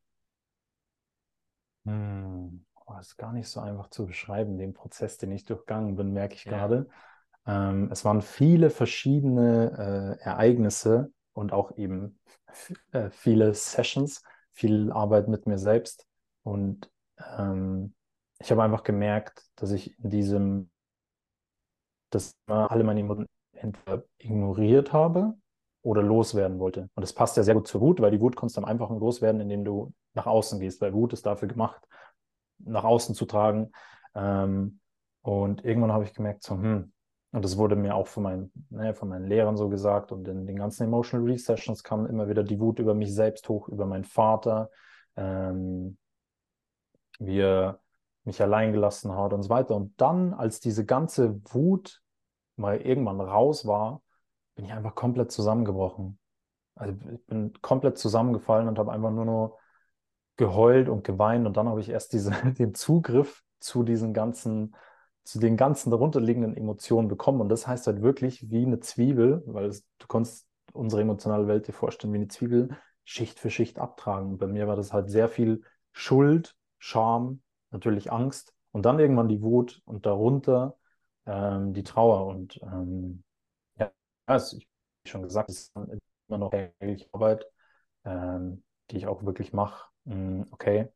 Hm. 1.84 2.64
Oh, 2.86 2.94
das 2.96 3.08
ist 3.08 3.16
gar 3.16 3.32
nicht 3.32 3.48
so 3.48 3.60
einfach 3.60 3.88
zu 3.90 4.06
beschreiben, 4.06 4.58
den 4.58 4.74
Prozess, 4.74 5.18
den 5.18 5.32
ich 5.32 5.44
durchgangen 5.44 5.96
bin, 5.96 6.12
merke 6.12 6.34
ich 6.34 6.46
Ja. 6.46 6.46
gerade. 6.46 6.88
Ähm, 7.46 7.90
es 7.92 8.04
waren 8.04 8.22
viele 8.22 8.70
verschiedene 8.70 10.18
äh, 10.20 10.24
Ereignisse 10.24 11.12
und 11.32 11.52
auch 11.52 11.76
eben 11.76 12.18
äh, 12.92 13.10
viele 13.10 13.54
Sessions, 13.54 14.22
viel 14.52 14.92
Arbeit 14.92 15.28
mit 15.28 15.46
mir 15.46 15.58
selbst. 15.58 16.06
Und 16.42 16.90
ähm, 17.38 17.94
ich 18.40 18.50
habe 18.50 18.62
einfach 18.62 18.84
gemerkt, 18.84 19.44
dass 19.56 19.70
ich 19.72 19.98
in 20.00 20.10
diesem, 20.10 20.70
dass 22.10 22.32
immer 22.46 22.70
alle 22.70 22.84
meine 22.84 23.00
Emotionen 23.00 23.28
entweder 23.52 24.04
ignoriert 24.18 24.92
habe 24.92 25.34
oder 25.82 26.02
loswerden 26.02 26.58
wollte. 26.58 26.88
Und 26.94 27.02
das 27.02 27.12
passt 27.12 27.36
ja 27.36 27.42
sehr 27.42 27.54
gut 27.54 27.68
zur 27.68 27.80
Wut, 27.80 28.00
weil 28.00 28.10
die 28.10 28.20
Wut 28.20 28.36
kannst 28.36 28.56
du 28.56 28.60
am 28.60 28.64
einfachen 28.64 28.98
loswerden, 28.98 29.40
indem 29.40 29.64
du 29.64 29.92
nach 30.14 30.26
außen 30.26 30.60
gehst, 30.60 30.80
weil 30.80 30.92
Wut 30.92 31.12
ist 31.12 31.26
dafür 31.26 31.48
gemacht, 31.48 31.86
nach 32.58 32.84
außen 32.84 33.14
zu 33.14 33.24
tragen. 33.24 33.72
Ähm, 34.14 34.80
und 35.22 35.64
irgendwann 35.64 35.92
habe 35.92 36.04
ich 36.04 36.14
gemerkt, 36.14 36.42
so, 36.42 36.54
hm, 36.54 36.92
und 37.32 37.44
das 37.44 37.58
wurde 37.58 37.76
mir 37.76 37.94
auch 37.94 38.06
von 38.06 38.22
meinen, 38.22 38.52
ne, 38.70 38.94
von 38.94 39.08
meinen 39.08 39.26
Lehrern 39.26 39.56
so 39.56 39.68
gesagt 39.68 40.10
und 40.10 40.26
in 40.26 40.46
den 40.46 40.56
ganzen 40.56 40.84
Emotional 40.84 41.24
Release 41.26 41.54
kam 41.82 42.06
immer 42.06 42.28
wieder 42.28 42.42
die 42.42 42.58
Wut 42.58 42.78
über 42.78 42.94
mich 42.94 43.14
selbst 43.14 43.48
hoch, 43.48 43.68
über 43.68 43.86
meinen 43.86 44.04
Vater, 44.04 44.70
ähm, 45.16 45.98
wie 47.18 47.40
er 47.40 47.80
mich 48.26 48.42
allein 48.42 48.72
gelassen 48.72 49.16
hat 49.16 49.32
und 49.32 49.42
so 49.42 49.48
weiter. 49.50 49.74
Und 49.76 50.00
dann, 50.00 50.34
als 50.34 50.60
diese 50.60 50.84
ganze 50.84 51.40
Wut 51.52 52.02
mal 52.56 52.80
irgendwann 52.80 53.20
raus 53.20 53.66
war, 53.66 54.02
bin 54.54 54.64
ich 54.64 54.72
einfach 54.72 54.94
komplett 54.94 55.30
zusammengebrochen. 55.30 56.18
Also 56.74 56.94
ich 57.12 57.24
bin 57.26 57.52
komplett 57.62 57.98
zusammengefallen 57.98 58.68
und 58.68 58.78
habe 58.78 58.92
einfach 58.92 59.10
nur 59.10 59.24
noch 59.24 59.58
geheult 60.36 60.88
und 60.88 61.04
geweint 61.04 61.46
und 61.46 61.56
dann 61.56 61.68
habe 61.68 61.80
ich 61.80 61.88
erst 61.88 62.12
diese, 62.12 62.30
den 62.58 62.74
Zugriff 62.74 63.42
zu 63.60 63.82
diesen 63.82 64.12
ganzen, 64.12 64.74
zu 65.24 65.38
den 65.38 65.56
ganzen 65.56 65.90
darunterliegenden 65.90 66.56
Emotionen 66.56 67.08
bekommen. 67.08 67.40
Und 67.40 67.48
das 67.48 67.66
heißt 67.66 67.86
halt 67.86 68.02
wirklich 68.02 68.50
wie 68.50 68.66
eine 68.66 68.80
Zwiebel, 68.80 69.42
weil 69.46 69.66
es, 69.66 69.84
du 69.98 70.06
kannst 70.06 70.46
unsere 70.72 71.02
emotionale 71.02 71.46
Welt 71.46 71.68
dir 71.68 71.72
vorstellen 71.72 72.12
wie 72.12 72.18
eine 72.18 72.28
Zwiebel, 72.28 72.76
Schicht 73.04 73.38
für 73.38 73.50
Schicht 73.50 73.78
abtragen. 73.78 74.32
Und 74.32 74.38
bei 74.38 74.46
mir 74.46 74.66
war 74.66 74.76
das 74.76 74.92
halt 74.92 75.10
sehr 75.10 75.28
viel 75.28 75.62
Schuld, 75.92 76.56
Scham, 76.78 77.40
natürlich 77.76 78.12
Angst 78.12 78.54
und 78.72 78.84
dann 78.86 78.98
irgendwann 78.98 79.28
die 79.28 79.42
Wut 79.42 79.82
und 79.84 80.06
darunter 80.06 80.76
ähm, 81.26 81.72
die 81.74 81.84
Trauer. 81.84 82.26
Und 82.26 82.60
ähm, 82.62 83.22
ja, 83.78 83.90
also 84.26 84.56
ich 84.56 84.68
wie 85.04 85.10
schon 85.10 85.22
gesagt, 85.22 85.50
es 85.50 85.68
ist 85.68 85.76
immer 86.28 86.38
noch 86.38 86.50
tägliche 86.50 87.08
Arbeit, 87.12 87.46
ähm, 88.04 88.64
die 88.90 88.96
ich 88.96 89.06
auch 89.06 89.24
wirklich 89.24 89.52
mache. 89.52 89.88
Okay, 90.50 90.88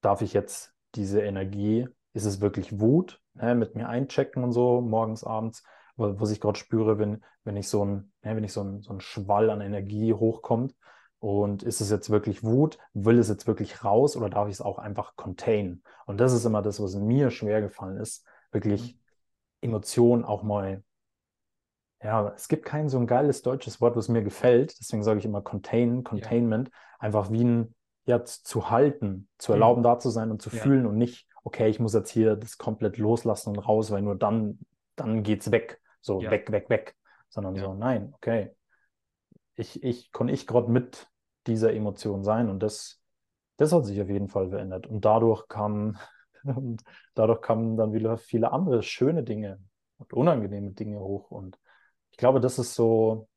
darf 0.00 0.22
ich 0.22 0.32
jetzt 0.32 0.74
diese 0.94 1.22
Energie, 1.22 1.88
ist 2.12 2.24
es 2.24 2.40
wirklich 2.40 2.80
Wut, 2.80 3.20
ne, 3.34 3.54
mit 3.54 3.74
mir 3.74 3.88
einchecken 3.88 4.44
und 4.44 4.52
so, 4.52 4.80
morgens, 4.80 5.24
abends, 5.24 5.64
was 5.96 6.30
ich 6.30 6.40
gerade 6.40 6.58
spüre, 6.58 6.98
wenn, 6.98 7.24
wenn 7.44 7.56
ich 7.56 7.68
so 7.68 7.84
ein, 7.84 8.12
ne, 8.22 8.36
wenn 8.36 8.44
ich 8.44 8.52
so 8.52 8.62
ein, 8.62 8.82
so 8.82 8.92
ein 8.92 9.00
Schwall 9.00 9.50
an 9.50 9.60
Energie 9.60 10.12
hochkommt. 10.12 10.74
Und 11.18 11.62
ist 11.62 11.80
es 11.80 11.90
jetzt 11.90 12.10
wirklich 12.10 12.44
Wut? 12.44 12.78
Will 12.92 13.18
es 13.18 13.28
jetzt 13.28 13.46
wirklich 13.46 13.84
raus 13.84 14.16
oder 14.16 14.28
darf 14.30 14.48
ich 14.48 14.54
es 14.54 14.60
auch 14.60 14.78
einfach 14.78 15.16
containen? 15.16 15.82
Und 16.06 16.18
das 16.18 16.32
ist 16.32 16.44
immer 16.44 16.62
das, 16.62 16.80
was 16.80 16.94
mir 16.94 17.30
schwer 17.30 17.60
gefallen 17.62 17.96
ist, 17.98 18.24
wirklich 18.52 18.98
Emotionen 19.60 20.24
auch 20.24 20.42
mal 20.42 20.82
ja, 22.02 22.32
es 22.36 22.48
gibt 22.48 22.64
kein 22.64 22.88
so 22.88 22.98
ein 22.98 23.06
geiles 23.06 23.42
deutsches 23.42 23.80
Wort, 23.80 23.96
was 23.96 24.08
mir 24.08 24.22
gefällt. 24.22 24.78
Deswegen 24.78 25.02
sage 25.02 25.18
ich 25.18 25.24
immer 25.24 25.40
Contain, 25.42 26.04
Containment. 26.04 26.70
Einfach 26.98 27.30
wie 27.30 27.42
ein, 27.44 27.74
ja, 28.04 28.22
zu 28.24 28.70
halten, 28.70 29.28
zu 29.38 29.52
Mhm. 29.52 29.54
erlauben, 29.54 29.82
da 29.82 29.98
zu 29.98 30.10
sein 30.10 30.30
und 30.30 30.42
zu 30.42 30.50
Ja. 30.50 30.62
fühlen 30.62 30.86
und 30.86 30.98
nicht, 30.98 31.26
okay, 31.42 31.68
ich 31.68 31.80
muss 31.80 31.94
jetzt 31.94 32.10
hier 32.10 32.36
das 32.36 32.58
komplett 32.58 32.98
loslassen 32.98 33.50
und 33.50 33.58
raus, 33.58 33.90
weil 33.90 34.02
nur 34.02 34.14
dann, 34.16 34.58
dann 34.94 35.22
geht's 35.22 35.50
weg. 35.50 35.80
So 36.00 36.22
Ja. 36.22 36.30
weg, 36.30 36.50
weg, 36.52 36.70
weg. 36.70 36.94
Sondern 37.28 37.56
Ja. 37.56 37.62
so, 37.64 37.74
nein, 37.74 38.12
okay. 38.14 38.52
Ich, 39.56 39.82
ich, 39.82 40.12
kann 40.12 40.28
ich 40.28 40.46
gerade 40.46 40.70
mit 40.70 41.08
dieser 41.46 41.72
Emotion 41.72 42.22
sein 42.22 42.48
und 42.48 42.60
das, 42.62 43.00
das 43.56 43.72
hat 43.72 43.84
sich 43.84 44.00
auf 44.00 44.08
jeden 44.08 44.28
Fall 44.28 44.50
verändert. 44.50 44.86
Und 44.86 45.04
dadurch 45.04 45.48
kam, 45.48 45.98
und 46.44 46.82
dadurch 47.14 47.40
kamen 47.40 47.76
dann 47.76 47.92
wieder 47.92 48.16
viele 48.18 48.52
andere 48.52 48.82
schöne 48.82 49.22
Dinge 49.22 49.60
und 49.98 50.12
unangenehme 50.12 50.70
Dinge 50.70 51.00
hoch 51.00 51.30
und 51.30 51.58
ich 52.10 52.18
glaube, 52.18 52.40
das 52.40 52.58
ist 52.58 52.74
so 52.74 53.28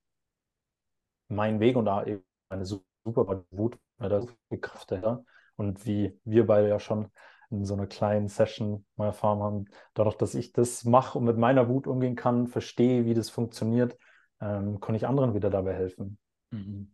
mein 1.28 1.60
Weg 1.60 1.76
und 1.76 1.86
da 1.86 2.04
eben 2.06 2.24
eine 2.50 2.66
super 2.66 3.44
Wut, 3.52 3.78
da 3.98 4.22
so 4.22 4.30
viel 4.50 4.60
Kraft 4.60 4.92
dahinter. 4.92 5.26
Und 5.56 5.86
wie 5.86 6.18
wir 6.24 6.48
beide 6.48 6.70
ja 6.70 6.80
schon 6.80 7.12
in 7.50 7.66
so 7.66 7.74
einer 7.74 7.88
kleinen 7.88 8.28
Session 8.28 8.86
mal 8.96 9.08
erfahren 9.08 9.40
haben, 9.40 9.66
dadurch, 9.94 10.16
dass 10.16 10.36
ich 10.36 10.54
das 10.54 10.86
mache 10.86 11.18
und 11.18 11.26
mit 11.26 11.38
meiner 11.38 11.68
Wut 11.68 11.88
umgehen 11.88 12.16
kann, 12.16 12.48
verstehe, 12.48 13.06
wie 13.06 13.14
das 13.14 13.30
funktioniert, 13.30 13.98
ähm, 14.42 14.80
kann 14.80 14.96
ich 14.96 15.08
anderen 15.08 15.34
wieder 15.34 15.50
dabei 15.50 15.74
helfen. 15.74 16.18
Mhm. 16.52 16.92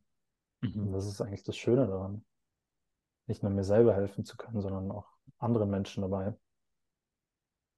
Mhm. 0.62 0.92
das 0.92 1.06
ist 1.06 1.22
eigentlich 1.22 1.44
das 1.44 1.58
Schöne 1.58 1.88
daran. 1.88 2.24
Nicht 3.28 3.44
nur 3.44 3.52
mir 3.52 3.64
selber 3.64 3.96
helfen 3.96 4.24
zu 4.26 4.38
können, 4.38 4.62
sondern 4.62 4.92
auch 4.92 5.08
anderen 5.38 5.70
Menschen 5.70 6.02
dabei. 6.02 6.36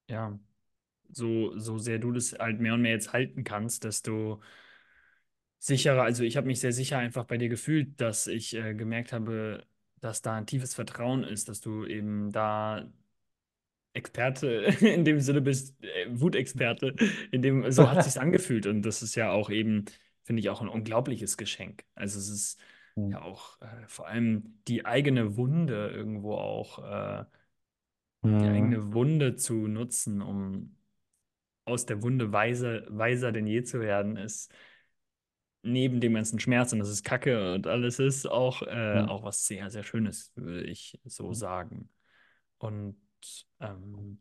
Ja, 0.08 0.38
so, 1.10 1.58
so 1.58 1.78
sehr 1.78 1.98
du 1.98 2.12
das 2.12 2.32
halt 2.38 2.60
mehr 2.60 2.74
und 2.74 2.82
mehr 2.82 2.92
jetzt 2.92 3.12
halten 3.12 3.44
kannst, 3.44 3.84
desto 3.84 4.40
sicherer, 5.58 6.02
also 6.02 6.22
ich 6.22 6.36
habe 6.36 6.46
mich 6.46 6.60
sehr 6.60 6.72
sicher 6.72 6.98
einfach 6.98 7.24
bei 7.24 7.36
dir 7.38 7.48
gefühlt, 7.48 8.00
dass 8.00 8.26
ich 8.26 8.54
äh, 8.54 8.74
gemerkt 8.74 9.12
habe, 9.12 9.66
dass 10.00 10.22
da 10.22 10.34
ein 10.34 10.46
tiefes 10.46 10.74
Vertrauen 10.74 11.24
ist, 11.24 11.48
dass 11.48 11.60
du 11.60 11.84
eben 11.84 12.30
da 12.30 12.88
Experte 13.94 14.48
in 14.80 15.04
dem 15.04 15.20
Sinne 15.20 15.40
bist, 15.40 15.82
äh, 15.82 16.06
Wutexperte, 16.10 16.94
in 17.32 17.42
dem, 17.42 17.70
so 17.72 17.90
hat 17.90 18.02
sich's 18.02 18.16
angefühlt 18.18 18.66
und 18.66 18.82
das 18.82 19.02
ist 19.02 19.14
ja 19.14 19.30
auch 19.32 19.50
eben, 19.50 19.84
finde 20.24 20.40
ich, 20.40 20.50
auch 20.50 20.60
ein 20.62 20.68
unglaubliches 20.68 21.36
Geschenk. 21.36 21.84
Also 21.94 22.18
es 22.18 22.28
ist 22.28 22.60
Hm. 22.96 23.12
ja 23.12 23.22
auch 23.22 23.60
äh, 23.62 23.86
vor 23.88 24.06
allem 24.08 24.60
die 24.68 24.84
eigene 24.86 25.36
Wunde 25.36 25.88
irgendwo 25.94 26.34
auch, 26.34 26.78
äh, 27.22 27.24
die 28.40 28.48
Hm. 28.48 28.48
eigene 28.48 28.92
Wunde 28.92 29.36
zu 29.36 29.54
nutzen, 29.66 30.22
um 30.22 30.76
aus 31.64 31.86
der 31.86 32.02
Wunde 32.02 32.32
weiser, 32.32 32.82
weiser 32.88 33.32
denn 33.32 33.46
je 33.46 33.62
zu 33.64 33.80
werden, 33.80 34.16
ist 34.16 34.52
neben 35.62 36.00
dem 36.00 36.14
ganzen 36.14 36.40
Schmerz 36.40 36.72
und 36.72 36.78
das 36.78 36.88
ist 36.88 37.04
Kacke 37.04 37.54
und 37.54 37.66
alles 37.66 37.98
ist 37.98 38.26
auch, 38.26 38.62
äh, 38.62 39.02
Hm. 39.02 39.06
auch 39.06 39.24
was 39.24 39.46
sehr, 39.46 39.70
sehr 39.70 39.82
Schönes, 39.82 40.32
würde 40.36 40.64
ich 40.64 40.98
so 41.04 41.32
Hm. 41.32 41.34
sagen. 41.34 41.90
Und 42.58 42.96
ähm, 43.60 44.20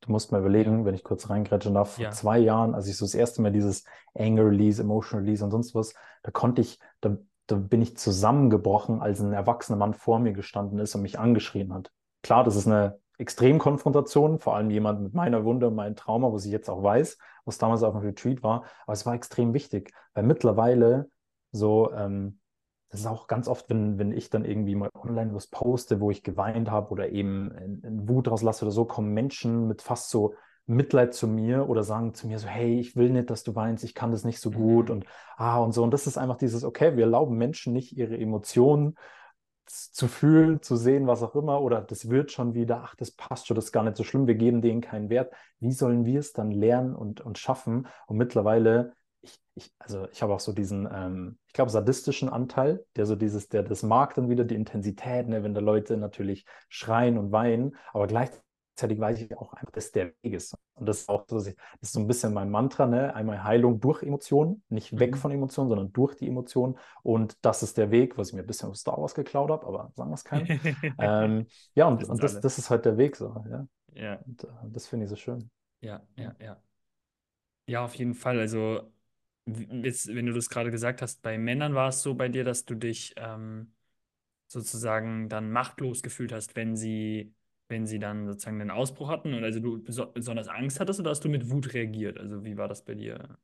Du 0.00 0.12
musst 0.12 0.30
mal 0.30 0.38
ja, 0.38 0.42
überlegen, 0.42 0.84
wenn 0.84 0.94
ich 0.94 1.04
kurz 1.04 1.28
reingrätschen 1.30 1.74
darf, 1.74 1.94
vor 1.94 2.04
ja, 2.04 2.10
zwei 2.10 2.38
Jahren, 2.38 2.74
als 2.74 2.86
ich 2.86 2.96
so 2.96 3.04
das 3.04 3.14
erste 3.14 3.42
Mal 3.42 3.52
dieses 3.52 3.84
Anger 4.14 4.46
Release, 4.46 4.80
Emotion 4.80 5.20
Release 5.20 5.44
und 5.44 5.50
sonst 5.50 5.74
was, 5.74 5.94
da 6.22 6.30
konnte 6.30 6.60
ich, 6.60 6.78
da, 7.00 7.16
da 7.46 7.56
bin 7.56 7.82
ich 7.82 7.96
zusammengebrochen, 7.96 9.00
als 9.00 9.20
ein 9.20 9.32
erwachsener 9.32 9.76
Mann 9.76 9.94
vor 9.94 10.18
mir 10.18 10.32
gestanden 10.32 10.78
ist 10.78 10.94
und 10.94 11.02
mich 11.02 11.18
angeschrien 11.18 11.72
hat. 11.74 11.90
Klar, 12.22 12.44
das 12.44 12.56
ist 12.56 12.66
eine 12.66 12.98
Extremkonfrontation, 13.18 14.38
vor 14.38 14.56
allem 14.56 14.70
jemand 14.70 15.02
mit 15.02 15.14
meiner 15.14 15.44
Wunde 15.44 15.68
und 15.68 15.74
meinem 15.74 15.96
Trauma, 15.96 16.32
was 16.32 16.44
ich 16.44 16.52
jetzt 16.52 16.68
auch 16.68 16.82
weiß, 16.82 17.18
was 17.44 17.58
damals 17.58 17.82
auf 17.82 17.94
dem 17.94 18.02
Retreat 18.02 18.42
war, 18.42 18.64
aber 18.84 18.92
es 18.92 19.06
war 19.06 19.14
extrem 19.14 19.54
wichtig, 19.54 19.92
weil 20.14 20.24
mittlerweile 20.24 21.08
so, 21.52 21.92
ähm, 21.92 22.38
das 22.94 23.00
ist 23.00 23.06
auch 23.08 23.26
ganz 23.26 23.48
oft, 23.48 23.68
wenn, 23.70 23.98
wenn 23.98 24.12
ich 24.12 24.30
dann 24.30 24.44
irgendwie 24.44 24.76
mal 24.76 24.88
online 24.94 25.34
was 25.34 25.48
poste, 25.48 25.98
wo 25.98 26.12
ich 26.12 26.22
geweint 26.22 26.70
habe 26.70 26.92
oder 26.92 27.08
eben 27.08 27.50
in, 27.82 28.08
Wut 28.08 28.30
rauslasse 28.30 28.64
oder 28.64 28.70
so, 28.70 28.84
kommen 28.84 29.12
Menschen 29.12 29.66
mit 29.66 29.82
fast 29.82 30.10
so 30.10 30.34
Mitleid 30.66 31.12
zu 31.12 31.26
mir 31.26 31.68
oder 31.68 31.82
sagen 31.82 32.14
zu 32.14 32.28
mir 32.28 32.38
so, 32.38 32.46
hey, 32.46 32.78
ich 32.78 32.94
will 32.94 33.10
nicht, 33.10 33.30
dass 33.30 33.42
du 33.42 33.56
weinst, 33.56 33.82
ich 33.82 33.96
kann 33.96 34.12
das 34.12 34.22
nicht 34.22 34.38
so 34.38 34.52
gut 34.52 34.90
Mhm. 34.90 34.94
und 34.94 35.06
ah 35.36 35.58
und 35.58 35.72
so. 35.72 35.82
Und 35.82 35.90
das 35.90 36.06
ist 36.06 36.16
einfach 36.18 36.36
dieses, 36.36 36.62
okay, 36.62 36.96
wir 36.96 37.02
erlauben 37.06 37.36
Menschen 37.36 37.72
nicht 37.72 37.96
ihre 37.96 38.16
Emotionen 38.16 38.94
zu 39.66 40.06
fühlen, 40.06 40.62
zu 40.62 40.76
sehen, 40.76 41.08
was 41.08 41.24
auch 41.24 41.34
immer, 41.34 41.62
oder 41.62 41.80
das 41.80 42.10
wird 42.10 42.30
schon 42.30 42.54
wieder, 42.54 42.82
ach, 42.84 42.94
das 42.94 43.10
passt 43.10 43.48
schon, 43.48 43.56
das 43.56 43.64
ist 43.64 43.72
gar 43.72 43.82
nicht 43.82 43.96
so 43.96 44.04
schlimm, 44.04 44.28
wir 44.28 44.36
geben 44.36 44.62
denen 44.62 44.80
keinen 44.80 45.08
Wert. 45.08 45.34
Wie 45.58 45.72
sollen 45.72 46.04
wir 46.04 46.20
es 46.20 46.32
dann 46.32 46.52
lernen 46.52 46.94
und, 46.94 47.22
und 47.22 47.38
schaffen? 47.38 47.88
Und 48.06 48.18
mittlerweile, 48.18 48.92
ich, 49.20 49.40
ich, 49.56 49.74
also 49.80 50.06
ich 50.12 50.22
habe 50.22 50.32
auch 50.32 50.40
so 50.40 50.52
diesen, 50.52 50.88
ähm, 50.92 51.38
ich 51.54 51.56
glaube, 51.56 51.70
sadistischen 51.70 52.28
Anteil, 52.28 52.84
der 52.96 53.06
so 53.06 53.14
dieses, 53.14 53.48
der 53.48 53.62
das 53.62 53.84
mag 53.84 54.14
dann 54.14 54.28
wieder 54.28 54.44
die 54.44 54.56
Intensität, 54.56 55.28
ne, 55.28 55.44
wenn 55.44 55.54
da 55.54 55.60
Leute 55.60 55.96
natürlich 55.96 56.46
schreien 56.68 57.16
und 57.16 57.30
weinen, 57.30 57.76
aber 57.92 58.08
gleichzeitig 58.08 58.98
weiß 58.98 59.20
ich 59.20 59.36
auch 59.38 59.52
einfach, 59.52 59.70
dass 59.70 59.92
der 59.92 60.06
Weg 60.22 60.34
ist. 60.34 60.56
Und 60.74 60.86
das 60.88 61.02
ist 61.02 61.08
auch 61.08 61.24
so, 61.28 61.36
das 61.38 61.54
ist 61.80 61.92
so 61.92 62.00
ein 62.00 62.08
bisschen 62.08 62.34
mein 62.34 62.50
Mantra, 62.50 62.86
ne? 62.86 63.14
Einmal 63.14 63.44
Heilung 63.44 63.78
durch 63.80 64.02
Emotionen, 64.02 64.64
nicht 64.68 64.98
weg 64.98 65.16
Mhm. 65.16 65.18
von 65.18 65.30
Emotionen, 65.30 65.68
sondern 65.70 65.92
durch 65.92 66.16
die 66.16 66.26
Emotionen. 66.26 66.76
Und 67.04 67.38
das 67.44 67.62
ist 67.62 67.78
der 67.78 67.90
Weg, 67.92 68.18
was 68.18 68.28
ich 68.30 68.34
mir 68.34 68.40
ein 68.40 68.46
bisschen 68.48 68.70
aus 68.70 68.80
Star 68.80 69.00
Wars 69.00 69.14
geklaut 69.14 69.50
habe, 69.50 69.64
aber 69.66 69.92
sagen 69.94 70.10
wir 70.10 70.14
es 70.14 70.24
keinem. 70.24 70.50
ähm, 70.98 71.46
ja, 71.74 71.86
und, 71.86 72.02
Wissen's 72.02 72.08
und 72.08 72.22
das, 72.24 72.40
das 72.40 72.58
ist 72.58 72.70
halt 72.70 72.84
der 72.84 72.96
Weg 72.98 73.14
so, 73.16 73.44
ja. 73.48 73.66
Ja, 73.94 74.24
Und 74.26 74.44
äh, 74.44 74.48
das 74.72 74.86
finde 74.88 75.04
ich 75.04 75.10
so 75.10 75.16
schön. 75.16 75.50
ja, 75.80 76.06
ja, 76.16 76.34
ja. 76.40 76.62
Ja, 77.66 77.84
auf 77.84 77.94
jeden 77.94 78.14
Fall. 78.14 78.38
Also, 78.38 78.92
jetzt, 79.46 80.14
wenn 80.14 80.26
du 80.26 80.32
das 80.32 80.48
gerade 80.48 80.70
gesagt 80.70 81.02
hast, 81.02 81.22
bei 81.22 81.38
Männern 81.38 81.74
war 81.74 81.88
es 81.88 82.02
so 82.02 82.14
bei 82.14 82.28
dir, 82.28 82.44
dass 82.44 82.64
du 82.64 82.74
dich 82.74 83.14
ähm, 83.16 83.72
sozusagen 84.48 85.28
dann 85.28 85.50
machtlos 85.50 86.02
gefühlt 86.02 86.32
hast, 86.32 86.56
wenn 86.56 86.76
sie, 86.76 87.34
wenn 87.68 87.86
sie 87.86 87.98
dann 88.00 88.26
sozusagen 88.28 88.58
den 88.60 88.70
Ausbruch 88.70 89.08
hatten 89.10 89.34
und 89.34 89.44
also 89.44 89.60
du 89.60 89.82
beso 89.82 90.06
besonders 90.12 90.48
Angst 90.48 90.80
hattest 90.80 91.00
oder 91.00 91.10
hast 91.10 91.24
du 91.24 91.28
mit 91.30 91.50
Wut 91.50 91.74
reagiert? 91.74 92.18
Also, 92.18 92.44
wie 92.44 92.56
war 92.58 92.68
das 92.68 92.84
bei 92.84 92.94
dir? 92.94 93.38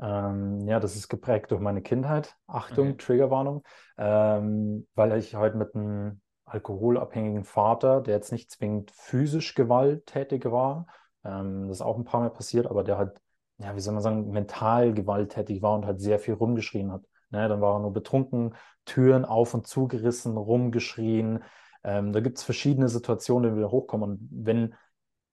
Ähm, 0.00 0.66
ja, 0.68 0.80
das 0.80 0.96
ist 0.96 1.08
geprägt 1.08 1.50
durch 1.50 1.60
meine 1.60 1.82
Kindheit. 1.82 2.36
Achtung, 2.46 2.96
Okay. 2.96 2.98
Triggerwarnung. 2.98 3.62
Ähm, 3.98 4.86
weil 4.94 5.16
ich 5.18 5.34
halt 5.34 5.54
mit 5.54 5.74
einem 5.74 6.20
alkoholabhängigen 6.44 7.44
Vater, 7.44 8.00
der 8.00 8.16
jetzt 8.16 8.32
nicht 8.32 8.50
zwingend 8.50 8.90
physisch 8.90 9.54
gewalttätig 9.54 10.44
war, 10.46 10.86
ähm, 11.24 11.68
das 11.68 11.78
ist 11.78 11.82
auch 11.82 11.96
ein 11.96 12.04
paar 12.04 12.20
Mal 12.20 12.30
passiert, 12.30 12.66
aber 12.66 12.84
der 12.84 12.98
halt, 12.98 13.20
ja, 13.62 13.74
wie 13.76 13.80
soll 13.80 13.94
man 13.94 14.02
sagen, 14.02 14.30
mental 14.30 14.92
gewalttätig 14.92 15.62
war 15.62 15.74
und 15.74 15.86
halt 15.86 16.00
sehr 16.00 16.18
viel 16.18 16.34
rumgeschrien 16.34 16.92
hat. 16.92 17.02
Ne, 17.30 17.48
dann 17.48 17.60
war 17.60 17.76
er 17.76 17.80
nur 17.80 17.92
betrunken, 17.92 18.54
Türen 18.84 19.24
auf 19.24 19.54
und 19.54 19.66
zugerissen, 19.66 20.36
rumgeschrien. 20.36 21.42
Ähm, 21.84 22.12
da 22.12 22.20
gibt 22.20 22.38
es 22.38 22.44
verschiedene 22.44 22.88
Situationen, 22.88 23.50
die 23.52 23.56
wieder 23.56 23.70
hochkommen. 23.70 24.10
Und 24.10 24.28
wenn, 24.30 24.74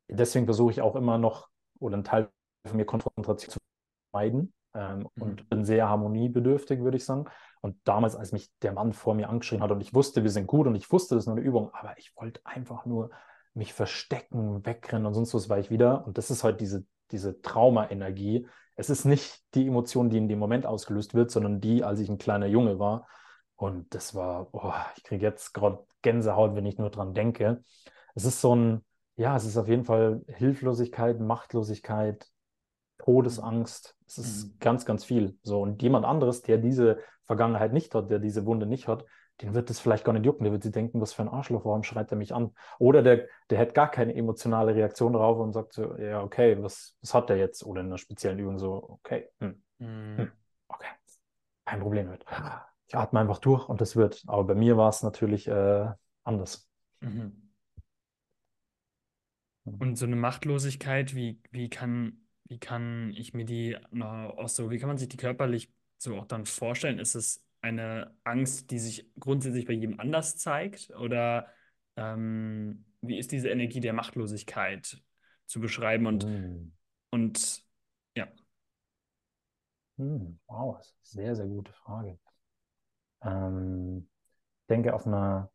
deswegen 0.09 0.45
versuche 0.45 0.71
ich 0.71 0.81
auch 0.81 0.95
immer 0.95 1.17
noch, 1.17 1.49
oder 1.79 1.97
ein 1.97 2.03
Teil 2.03 2.29
von 2.65 2.77
mir 2.77 2.85
Konfrontation 2.85 3.51
zu 3.51 3.59
meiden 4.13 4.53
ähm, 4.73 4.99
Mhm. 5.15 5.23
und 5.23 5.49
bin 5.49 5.65
sehr 5.65 5.89
harmoniebedürftig, 5.89 6.79
würde 6.81 6.97
ich 6.97 7.05
sagen. 7.05 7.25
Und 7.61 7.77
damals, 7.85 8.15
als 8.15 8.31
mich 8.31 8.49
der 8.61 8.73
Mann 8.73 8.93
vor 8.93 9.15
mir 9.15 9.29
angeschrien 9.29 9.61
hat 9.61 9.71
und 9.71 9.81
ich 9.81 9.93
wusste, 9.93 10.23
wir 10.23 10.29
sind 10.31 10.47
gut 10.47 10.67
und 10.67 10.75
ich 10.75 10.91
wusste, 10.91 11.15
das 11.15 11.23
ist 11.23 11.27
nur 11.27 11.37
eine 11.37 11.45
Übung, 11.45 11.71
aber 11.73 11.97
ich 11.97 12.13
wollte 12.15 12.41
einfach 12.45 12.85
nur 12.85 13.09
mich 13.53 13.73
verstecken, 13.73 14.65
wegrennen 14.65 15.05
und 15.05 15.13
sonst 15.13 15.33
was 15.33 15.49
war 15.49 15.59
ich 15.59 15.69
wieder. 15.69 16.05
Und 16.05 16.17
das 16.17 16.31
ist 16.31 16.43
halt 16.43 16.61
diese, 16.61 16.85
diese 17.11 17.41
Trauma-Energie. 17.41 18.47
Es 18.75 18.89
ist 18.89 19.05
nicht 19.05 19.43
die 19.55 19.67
Emotion, 19.67 20.09
die 20.09 20.17
in 20.17 20.27
dem 20.29 20.39
Moment 20.39 20.65
ausgelöst 20.65 21.13
wird, 21.13 21.31
sondern 21.31 21.59
die, 21.61 21.83
als 21.83 21.99
ich 21.99 22.09
ein 22.09 22.17
kleiner 22.17 22.47
Junge 22.47 22.79
war. 22.79 23.07
Und 23.55 23.93
das 23.93 24.15
war, 24.15 24.47
oh, 24.53 24.73
ich 24.97 25.03
kriege 25.03 25.25
jetzt 25.25 25.53
gerade 25.53 25.85
Gänsehaut, 26.01 26.55
wenn 26.55 26.65
ich 26.65 26.77
nur 26.77 26.89
dran 26.89 27.13
denke. 27.13 27.63
Es 28.15 28.25
ist 28.25 28.39
so 28.41 28.55
ein, 28.55 28.85
ja, 29.17 29.35
es 29.35 29.45
ist 29.45 29.57
auf 29.57 29.67
jeden 29.67 29.83
Fall 29.83 30.21
Hilflosigkeit, 30.27 31.19
Machtlosigkeit, 31.19 32.25
Todesangst. 32.99 33.95
Es 34.07 34.17
ist 34.17 34.45
Mhm. 34.45 34.59
ganz, 34.59 34.85
ganz 34.85 35.03
viel. 35.03 35.37
So, 35.43 35.61
und 35.61 35.81
jemand 35.81 36.05
anderes, 36.05 36.41
der 36.41 36.57
diese 36.57 36.99
Vergangenheit 37.25 37.73
nicht 37.73 37.93
hat, 37.95 38.09
der 38.09 38.19
diese 38.19 38.45
Wunde 38.45 38.65
nicht 38.65 38.87
hat, 38.87 39.05
den 39.41 39.53
wird 39.53 39.69
das 39.69 39.79
vielleicht 39.79 40.03
gar 40.05 40.13
nicht 40.13 40.25
jucken. 40.25 40.43
Der 40.43 40.51
wird 40.53 40.63
sich 40.63 40.71
denken, 40.71 41.01
was 41.01 41.13
für 41.13 41.21
ein 41.21 41.29
Arschloch, 41.29 41.65
warum 41.65 41.83
schreit 41.83 42.11
er 42.11 42.17
mich 42.17 42.33
an? 42.33 42.53
Oder 42.77 43.03
der, 43.03 43.27
der 43.49 43.59
hat 43.59 43.73
gar 43.73 43.89
keine 43.89 44.15
emotionale 44.15 44.75
Reaktion 44.75 45.13
darauf 45.13 45.39
und 45.39 45.53
sagt 45.53 45.73
so, 45.73 45.95
ja, 45.97 46.21
okay, 46.21 46.61
was, 46.61 46.95
was 47.01 47.13
hat 47.13 47.29
der 47.29 47.37
jetzt? 47.37 47.63
Oder 47.65 47.81
in 47.81 47.87
einer 47.87 47.97
speziellen 47.97 48.39
Übung 48.39 48.59
so, 48.59 48.73
okay, 48.89 49.29
hm, 49.39 49.61
Mhm. 49.79 50.23
hm, 50.23 50.31
okay, 50.67 50.87
kein 51.65 51.79
Problem 51.81 52.09
wird. 52.09 52.25
Ich 52.87 52.95
atme 52.95 53.19
einfach 53.19 53.39
durch 53.39 53.69
und 53.69 53.81
das 53.81 53.95
wird. 53.95 54.23
Aber 54.27 54.43
bei 54.45 54.55
mir 54.55 54.77
war 54.77 54.89
es 54.89 55.03
natürlich 55.03 55.47
äh, 55.47 55.87
anders. 56.23 56.69
Mhm. 57.01 57.49
Und 59.77 59.95
so 59.97 60.05
eine 60.05 60.15
Machtlosigkeit, 60.15 61.15
wie, 61.15 61.39
wie 61.51 61.69
kann, 61.69 62.25
wie 62.45 62.59
kann 62.59 63.13
ich 63.15 63.33
mir 63.33 63.45
die 63.45 63.77
auch 64.01 64.49
so, 64.49 64.69
wie 64.71 64.77
kann 64.79 64.87
man 64.89 64.97
sich 64.97 65.09
die 65.09 65.17
körperlich 65.17 65.71
so 65.97 66.17
auch 66.17 66.25
dann 66.25 66.45
vorstellen? 66.45 66.99
Ist 66.99 67.15
es 67.15 67.43
eine 67.61 68.15
Angst, 68.23 68.71
die 68.71 68.79
sich 68.79 69.09
grundsätzlich 69.19 69.65
bei 69.65 69.73
jedem 69.73 69.99
anders 69.99 70.37
zeigt? 70.37 70.91
Oder 70.91 71.47
ähm, 71.95 72.85
wie 73.01 73.17
ist 73.19 73.31
diese 73.31 73.49
Energie 73.49 73.79
der 73.81 73.93
Machtlosigkeit 73.93 75.01
zu 75.45 75.59
beschreiben? 75.59 76.05
Und, 76.07 76.27
Hm, 76.27 76.71
und 77.11 77.63
ja, 78.15 78.27
hm, 79.97 80.39
wow, 80.47 80.77
das 80.77 80.87
ist 80.87 81.15
eine 81.17 81.25
sehr, 81.25 81.35
sehr 81.35 81.47
gute 81.47 81.73
Frage. 81.73 82.17
Ähm, 83.23 84.07
ich 84.63 84.67
denke, 84.69 84.93
auf 84.93 85.05
einer 85.07 85.51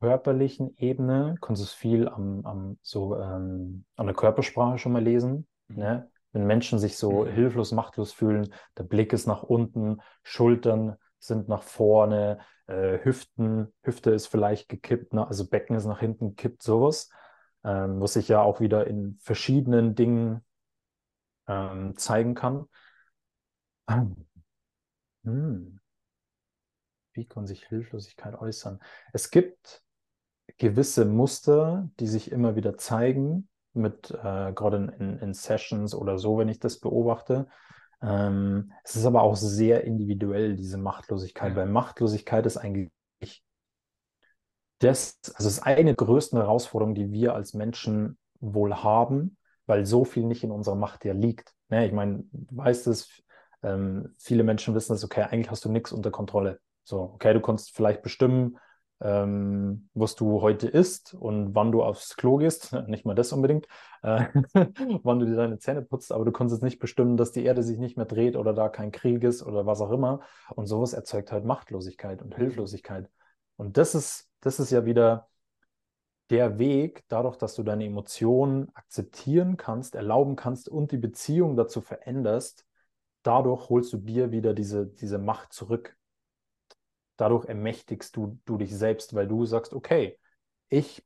körperlichen 0.00 0.76
Ebene 0.78 1.36
kannst 1.40 1.62
du 1.62 1.66
es 1.66 1.72
viel 1.74 2.08
am, 2.08 2.44
am, 2.46 2.78
so, 2.82 3.16
ähm, 3.18 3.84
an 3.96 4.06
der 4.06 4.14
Körpersprache 4.16 4.78
schon 4.78 4.92
mal 4.92 5.02
lesen. 5.04 5.48
Mhm. 5.68 5.76
Ne? 5.76 6.10
Wenn 6.32 6.46
Menschen 6.46 6.78
sich 6.78 6.96
so 6.98 7.26
Mhm. 7.26 7.34
hilflos, 7.34 7.72
machtlos 7.72 8.12
fühlen, 8.12 8.54
der 8.78 8.84
Blick 8.84 9.12
ist 9.12 9.26
nach 9.26 9.42
unten, 9.42 10.00
Schultern 10.22 10.96
sind 11.20 11.48
nach 11.48 11.62
vorne, 11.62 12.40
äh, 12.66 12.98
Hüften, 13.04 13.72
Hüfte 13.82 14.10
ist 14.10 14.26
vielleicht 14.26 14.68
gekippt, 14.68 15.12
ne? 15.12 15.26
also 15.26 15.48
Becken 15.48 15.76
ist 15.76 15.86
nach 15.86 16.00
hinten 16.00 16.30
gekippt, 16.30 16.62
sowas, 16.62 17.10
ähm, 17.64 18.00
was 18.00 18.14
sich 18.14 18.28
ja 18.28 18.42
auch 18.42 18.60
wieder 18.60 18.86
in 18.86 19.18
verschiedenen 19.20 19.94
Dingen 19.94 20.44
ähm, 21.46 21.96
zeigen 21.96 22.34
kann. 22.34 22.66
Hm. 25.24 25.80
Wie 27.12 27.26
kann 27.26 27.46
sich 27.46 27.66
Hilflosigkeit 27.66 28.34
äußern? 28.34 28.80
Es 29.12 29.30
gibt 29.30 29.82
gewisse 30.56 31.04
Muster, 31.04 31.90
die 32.00 32.06
sich 32.06 32.32
immer 32.32 32.56
wieder 32.56 32.78
zeigen, 32.78 33.48
mit 33.72 34.10
äh, 34.10 34.52
gerade 34.52 34.94
in, 34.98 35.18
in 35.18 35.34
Sessions 35.34 35.94
oder 35.94 36.18
so, 36.18 36.38
wenn 36.38 36.48
ich 36.48 36.58
das 36.58 36.80
beobachte. 36.80 37.48
Ähm, 38.02 38.72
es 38.84 38.96
ist 38.96 39.04
aber 39.04 39.22
auch 39.22 39.36
sehr 39.36 39.84
individuell, 39.84 40.56
diese 40.56 40.78
Machtlosigkeit, 40.78 41.54
weil 41.54 41.66
Machtlosigkeit 41.66 42.46
ist 42.46 42.56
eigentlich 42.56 42.90
das, 44.78 45.18
also 45.34 45.48
es 45.48 45.58
ist 45.58 45.62
eine 45.62 45.84
der 45.84 45.94
größten 45.94 46.38
Herausforderungen, 46.38 46.94
die 46.94 47.12
wir 47.12 47.34
als 47.34 47.54
Menschen 47.54 48.18
wohl 48.40 48.74
haben, 48.74 49.36
weil 49.66 49.84
so 49.84 50.04
viel 50.04 50.24
nicht 50.24 50.42
in 50.42 50.50
unserer 50.50 50.74
Macht 50.74 51.04
ja 51.04 51.12
liegt. 51.12 51.52
Ne, 51.68 51.86
ich 51.86 51.92
meine, 51.92 52.24
du 52.32 52.56
weißt 52.56 52.86
es, 52.86 53.22
ähm, 53.62 54.14
viele 54.18 54.42
Menschen 54.42 54.74
wissen 54.74 54.94
es, 54.94 55.04
okay, 55.04 55.22
eigentlich 55.22 55.50
hast 55.50 55.64
du 55.64 55.70
nichts 55.70 55.92
unter 55.92 56.10
Kontrolle. 56.10 56.60
So, 56.82 57.02
okay, 57.14 57.34
du 57.34 57.40
kannst 57.40 57.76
vielleicht 57.76 58.02
bestimmen, 58.02 58.56
ähm, 59.00 59.88
was 59.94 60.14
du 60.14 60.42
heute 60.42 60.68
isst 60.68 61.14
und 61.14 61.54
wann 61.54 61.72
du 61.72 61.82
aufs 61.82 62.16
Klo 62.16 62.36
gehst, 62.36 62.72
nicht 62.88 63.04
mal 63.06 63.14
das 63.14 63.32
unbedingt, 63.32 63.66
äh, 64.02 64.26
wann 65.02 65.18
du 65.18 65.26
dir 65.26 65.36
deine 65.36 65.58
Zähne 65.58 65.82
putzt, 65.82 66.12
aber 66.12 66.24
du 66.24 66.32
kannst 66.32 66.54
jetzt 66.54 66.62
nicht 66.62 66.78
bestimmen, 66.78 67.16
dass 67.16 67.32
die 67.32 67.44
Erde 67.44 67.62
sich 67.62 67.78
nicht 67.78 67.96
mehr 67.96 68.06
dreht 68.06 68.36
oder 68.36 68.52
da 68.52 68.68
kein 68.68 68.92
Krieg 68.92 69.24
ist 69.24 69.42
oder 69.42 69.66
was 69.66 69.80
auch 69.80 69.90
immer. 69.90 70.20
Und 70.54 70.66
sowas 70.66 70.92
erzeugt 70.92 71.32
halt 71.32 71.44
Machtlosigkeit 71.44 72.22
und 72.22 72.34
Hilflosigkeit. 72.34 73.08
Und 73.56 73.76
das 73.76 73.94
ist, 73.94 74.28
das 74.40 74.60
ist 74.60 74.70
ja 74.70 74.84
wieder 74.84 75.28
der 76.30 76.58
Weg, 76.58 77.04
dadurch, 77.08 77.36
dass 77.36 77.54
du 77.54 77.62
deine 77.62 77.84
Emotionen 77.84 78.70
akzeptieren 78.74 79.56
kannst, 79.56 79.96
erlauben 79.96 80.36
kannst 80.36 80.68
und 80.68 80.92
die 80.92 80.96
Beziehung 80.96 81.56
dazu 81.56 81.80
veränderst, 81.80 82.64
dadurch 83.22 83.68
holst 83.68 83.92
du 83.92 83.98
dir 83.98 84.30
wieder 84.30 84.54
diese, 84.54 84.86
diese 84.86 85.18
Macht 85.18 85.52
zurück. 85.52 85.96
Dadurch 87.20 87.44
ermächtigst 87.46 88.16
du, 88.16 88.38
du 88.46 88.56
dich 88.58 88.74
selbst, 88.76 89.14
weil 89.14 89.28
du 89.28 89.44
sagst, 89.46 89.72
okay, 89.74 90.18
ich 90.68 91.04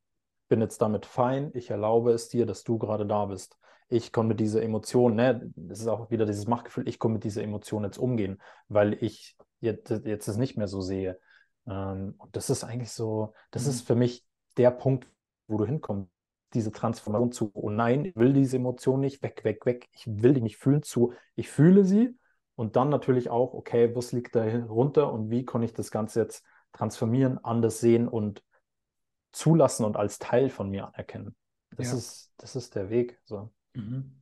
bin 0.48 0.60
jetzt 0.60 0.80
damit 0.80 1.06
fein, 1.06 1.50
ich 1.54 1.70
erlaube 1.70 2.12
es 2.12 2.28
dir, 2.28 2.46
dass 2.46 2.64
du 2.64 2.78
gerade 2.78 3.06
da 3.06 3.26
bist. 3.26 3.58
Ich 3.88 4.12
kann 4.12 4.26
mit 4.28 4.40
dieser 4.40 4.62
Emotion, 4.62 5.14
ne, 5.16 5.50
das 5.56 5.80
ist 5.80 5.88
auch 5.88 6.10
wieder 6.10 6.26
dieses 6.26 6.46
Machtgefühl, 6.46 6.88
ich 6.88 6.98
kann 6.98 7.12
mit 7.12 7.24
dieser 7.24 7.42
Emotion 7.42 7.84
jetzt 7.84 7.98
umgehen, 7.98 8.40
weil 8.68 8.94
ich 9.02 9.36
jetzt, 9.60 9.90
jetzt 10.04 10.28
es 10.28 10.36
nicht 10.36 10.56
mehr 10.56 10.68
so 10.68 10.80
sehe. 10.80 11.18
Ähm, 11.66 12.14
und 12.18 12.36
das 12.36 12.50
ist 12.50 12.64
eigentlich 12.64 12.92
so, 12.92 13.34
das 13.50 13.64
Mhm. 13.64 13.70
ist 13.70 13.86
für 13.86 13.94
mich 13.94 14.24
der 14.56 14.70
Punkt, 14.70 15.08
wo 15.48 15.58
du 15.58 15.66
hinkommst. 15.66 16.10
Diese 16.54 16.70
Transformation 16.70 17.32
zu, 17.32 17.50
oh 17.54 17.70
nein, 17.70 18.04
ich 18.04 18.16
will 18.16 18.32
diese 18.32 18.56
Emotion 18.58 19.00
nicht, 19.00 19.22
weg, 19.22 19.42
weg, 19.44 19.66
weg. 19.66 19.88
Ich 19.92 20.06
will 20.06 20.34
die 20.34 20.40
nicht 20.40 20.56
fühlen, 20.56 20.82
zu, 20.82 21.12
ich 21.34 21.50
fühle 21.50 21.84
sie 21.84 22.16
Und 22.56 22.76
dann 22.76 22.88
natürlich 22.88 23.30
auch, 23.30 23.54
okay, 23.54 23.94
was 23.94 24.12
liegt 24.12 24.34
darunter 24.36 25.12
und 25.12 25.30
wie 25.30 25.44
kann 25.44 25.62
ich 25.62 25.72
das 25.72 25.90
Ganze 25.90 26.20
jetzt 26.20 26.44
transformieren, 26.72 27.38
anders 27.44 27.80
sehen 27.80 28.08
und 28.08 28.42
zulassen 29.32 29.84
und 29.84 29.96
als 29.96 30.18
Teil 30.18 30.50
von 30.50 30.70
mir 30.70 30.86
anerkennen. 30.88 31.34
Das, 31.76 31.88
Ja. 31.88 31.94
ist, 31.94 32.32
das 32.38 32.56
ist 32.56 32.74
der 32.76 32.90
Weg. 32.90 33.20
So. 33.24 33.52
Mhm. 33.74 34.14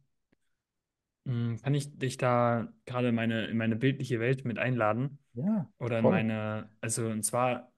Mm, 1.25 1.57
Kann 1.63 1.75
ich 1.75 1.97
dich 1.99 2.17
da 2.17 2.73
gerade 2.87 3.09
in 3.09 3.15
meine, 3.15 3.47
in 3.47 3.57
meine 3.57 3.77
bildliche 3.77 4.21
Welt 4.21 4.45
mit 4.45 4.59
einladen? 4.59 5.19
Ja, 5.35 5.69
Oder 5.79 5.99
in 6.01 6.07
voll. 6.07 6.09
meine, 6.09 6.71
also 6.81 7.07
und 7.09 7.25
zwar, 7.25 7.73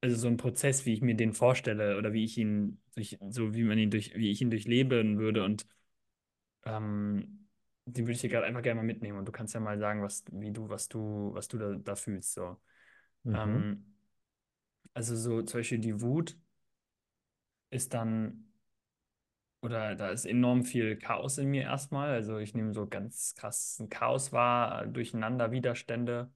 also 0.00 0.16
so 0.16 0.28
ein 0.28 0.36
Prozess, 0.36 0.86
wie 0.86 0.94
ich 0.94 1.02
mir 1.02 1.14
den 1.14 1.32
vorstelle 1.34 1.98
oder 1.98 2.12
wie 2.12 2.24
ich 2.24 2.38
ihn 2.38 2.80
durch, 2.94 3.18
so 3.30 3.54
wie 3.54 3.64
man 3.64 3.78
ihn 3.78 3.90
durch, 3.90 4.14
wie 4.16 4.30
ich 4.30 4.40
ihn 4.40 4.50
durchleben 4.50 5.18
würde 5.18 5.44
und 5.44 5.66
ähm, 6.64 7.48
den 7.86 8.04
würde 8.04 8.12
ich 8.12 8.20
dir 8.20 8.30
gerade 8.30 8.46
einfach 8.46 8.62
gerne 8.62 8.80
mal 8.80 8.86
mitnehmen 8.86 9.18
und 9.18 9.26
du 9.26 9.32
kannst 9.32 9.54
ja 9.54 9.60
mal 9.60 9.78
sagen, 9.78 10.02
was, 10.02 10.24
wie 10.32 10.52
du, 10.52 10.68
was 10.68 10.88
du, 10.88 11.30
was 11.34 11.48
du 11.48 11.58
da, 11.58 11.74
da 11.74 11.96
fühlst. 11.96 12.34
So. 12.34 12.56
Mhm. 13.24 13.34
Ähm, 13.34 13.94
also 14.94 15.16
so 15.16 15.42
zum 15.42 15.60
Beispiel 15.60 15.78
die 15.78 16.00
Wut 16.00 16.36
ist 17.70 17.94
dann, 17.94 18.52
oder 19.62 19.94
da 19.94 20.10
ist 20.10 20.24
enorm 20.24 20.64
viel 20.64 20.96
Chaos 20.96 21.38
in 21.38 21.48
mir 21.50 21.62
erstmal. 21.62 22.10
Also 22.10 22.38
ich 22.38 22.54
nehme 22.54 22.72
so 22.72 22.86
ganz 22.86 23.34
krass 23.34 23.78
ein 23.78 23.88
Chaos 23.88 24.32
wahr, 24.32 24.86
Durcheinander, 24.86 25.52
Widerstände 25.52 26.32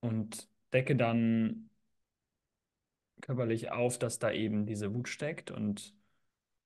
und 0.00 0.48
decke 0.72 0.96
dann 0.96 1.70
körperlich 3.20 3.70
auf, 3.70 3.98
dass 3.98 4.18
da 4.18 4.30
eben 4.30 4.66
diese 4.66 4.94
Wut 4.94 5.08
steckt. 5.08 5.50
Und 5.50 5.94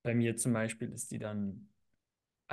bei 0.02 0.14
mir 0.14 0.36
zum 0.36 0.52
Beispiel 0.52 0.92
ist 0.92 1.10
die 1.10 1.18
dann 1.18 1.68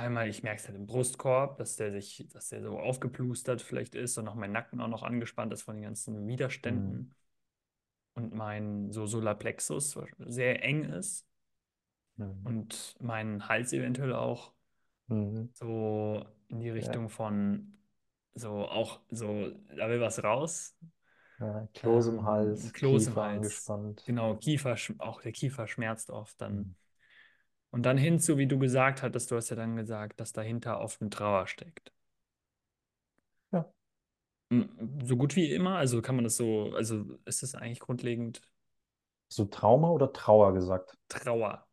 einmal, 0.00 0.28
ich 0.28 0.42
merke 0.42 0.60
es 0.60 0.66
halt 0.68 0.76
im 0.76 0.86
Brustkorb, 0.86 1.56
dass 1.58 1.76
der 1.76 1.92
sich, 1.92 2.26
dass 2.32 2.48
der 2.50 2.62
so 2.62 2.78
aufgeplustert 2.78 3.62
vielleicht 3.62 3.94
ist 3.94 4.18
und 4.18 4.28
auch 4.28 4.34
mein 4.34 4.52
Nacken 4.52 4.80
auch 4.80 4.88
noch 4.88 5.02
angespannt 5.02 5.52
ist 5.52 5.62
von 5.62 5.76
den 5.76 5.84
ganzen 5.84 6.26
Widerständen. 6.26 7.14
Und 8.14 8.32
mein 8.34 8.92
so 8.92 9.06
Solarplexus 9.06 9.98
sehr 10.18 10.62
eng 10.64 10.84
ist 10.84 11.26
Mhm. 12.18 12.60
und 12.60 12.96
mein 13.00 13.48
Hals 13.48 13.72
eventuell 13.72 14.12
auch 14.14 14.52
Mhm. 15.08 15.50
so 15.54 16.24
in 16.48 16.60
die 16.60 16.70
Ja, 16.78 16.96
Richtung 16.96 17.08
von 17.08 17.78
so 18.34 18.66
auch 18.68 19.00
so, 19.10 19.50
da 19.76 19.88
will 19.88 20.00
was 20.00 20.22
raus. 20.22 20.76
ja, 21.38 21.66
Kloß 21.74 22.06
im 22.08 22.24
Ähm, 22.24 22.24
Hals, 22.24 22.72
Kloß 22.72 23.06
im 23.08 23.18
Kiefer 23.18 23.22
Hals. 23.22 23.74
angespannt. 23.74 24.04
Genau, 24.04 24.36
Kiefer, 24.36 24.76
auch 24.98 25.20
der 25.22 25.32
Kiefer 25.32 25.66
schmerzt 25.68 26.10
oft 26.10 26.40
dann. 26.40 26.76
Und 27.72 27.82
dann 27.84 27.98
hinzu, 27.98 28.38
wie 28.38 28.46
du 28.46 28.58
gesagt 28.60 29.02
hattest, 29.02 29.30
du 29.32 29.36
hast 29.36 29.50
ja 29.50 29.56
dann 29.56 29.74
gesagt, 29.76 30.20
dass 30.20 30.32
dahinter 30.32 30.80
oft 30.80 31.00
eine 31.00 31.10
Trauer 31.10 31.46
steckt. 31.48 31.92
Ja, 33.52 33.64
M- 34.50 34.98
So 35.04 35.16
gut 35.16 35.36
wie 35.36 35.52
immer, 35.52 35.76
also 35.78 36.02
kann 36.02 36.14
man 36.16 36.24
das 36.24 36.36
so, 36.36 36.72
also 36.74 37.04
ist 37.24 37.42
es 37.42 37.54
eigentlich 37.54 37.80
grundlegend 37.80 38.42
hast 39.30 39.38
du 39.38 39.44
Trauma 39.46 39.88
oder 39.88 40.12
Trauer 40.12 40.52
gesagt? 40.52 40.98
Trauer, 41.08 41.66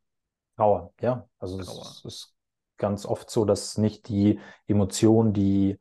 Trauer, 0.56 0.94
ja. 1.02 1.28
Also 1.40 1.60
Trauer. 1.60 1.98
es 2.02 2.02
ist 2.06 2.34
ganz 2.78 3.06
oft 3.06 3.30
so, 3.30 3.46
dass 3.46 3.78
nicht 3.78 4.08
die 4.10 4.40
Emotion, 4.68 5.34
die 5.34 5.78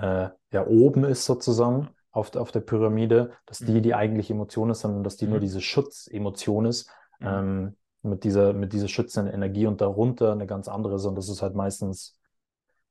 äh, 0.00 0.28
ja 0.52 0.66
oben 0.66 1.04
ist 1.04 1.24
sozusagen 1.24 1.88
auf, 2.10 2.30
der- 2.30 2.42
auf 2.42 2.50
der 2.52 2.60
Pyramide, 2.60 3.32
dass 3.46 3.64
die 3.64 3.80
Mhm. 3.80 3.82
die 3.82 3.94
eigentliche 3.94 4.32
Emotion 4.32 4.70
ist, 4.70 4.80
sondern 4.80 5.04
dass 5.04 5.16
die 5.16 5.26
nur 5.26 5.38
Mhm. 5.38 5.40
diese 5.40 5.60
Schutzemotion 5.60 6.66
ist, 6.66 6.90
Mhm. 7.20 7.46
ähm, 7.50 7.76
mit 8.06 8.24
dieser, 8.24 8.52
mit 8.52 8.72
dieser 8.72 8.88
schützenden 8.88 9.34
Energie 9.34 9.66
und 9.66 9.80
darunter 9.80 10.32
eine 10.32 10.46
ganz 10.46 10.68
andere. 10.68 10.96
Und 11.08 11.14
das 11.16 11.28
ist 11.28 11.42
halt 11.42 11.54
meistens, 11.54 12.18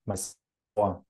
meistens 0.05 0.37
Trauer. 0.75 1.05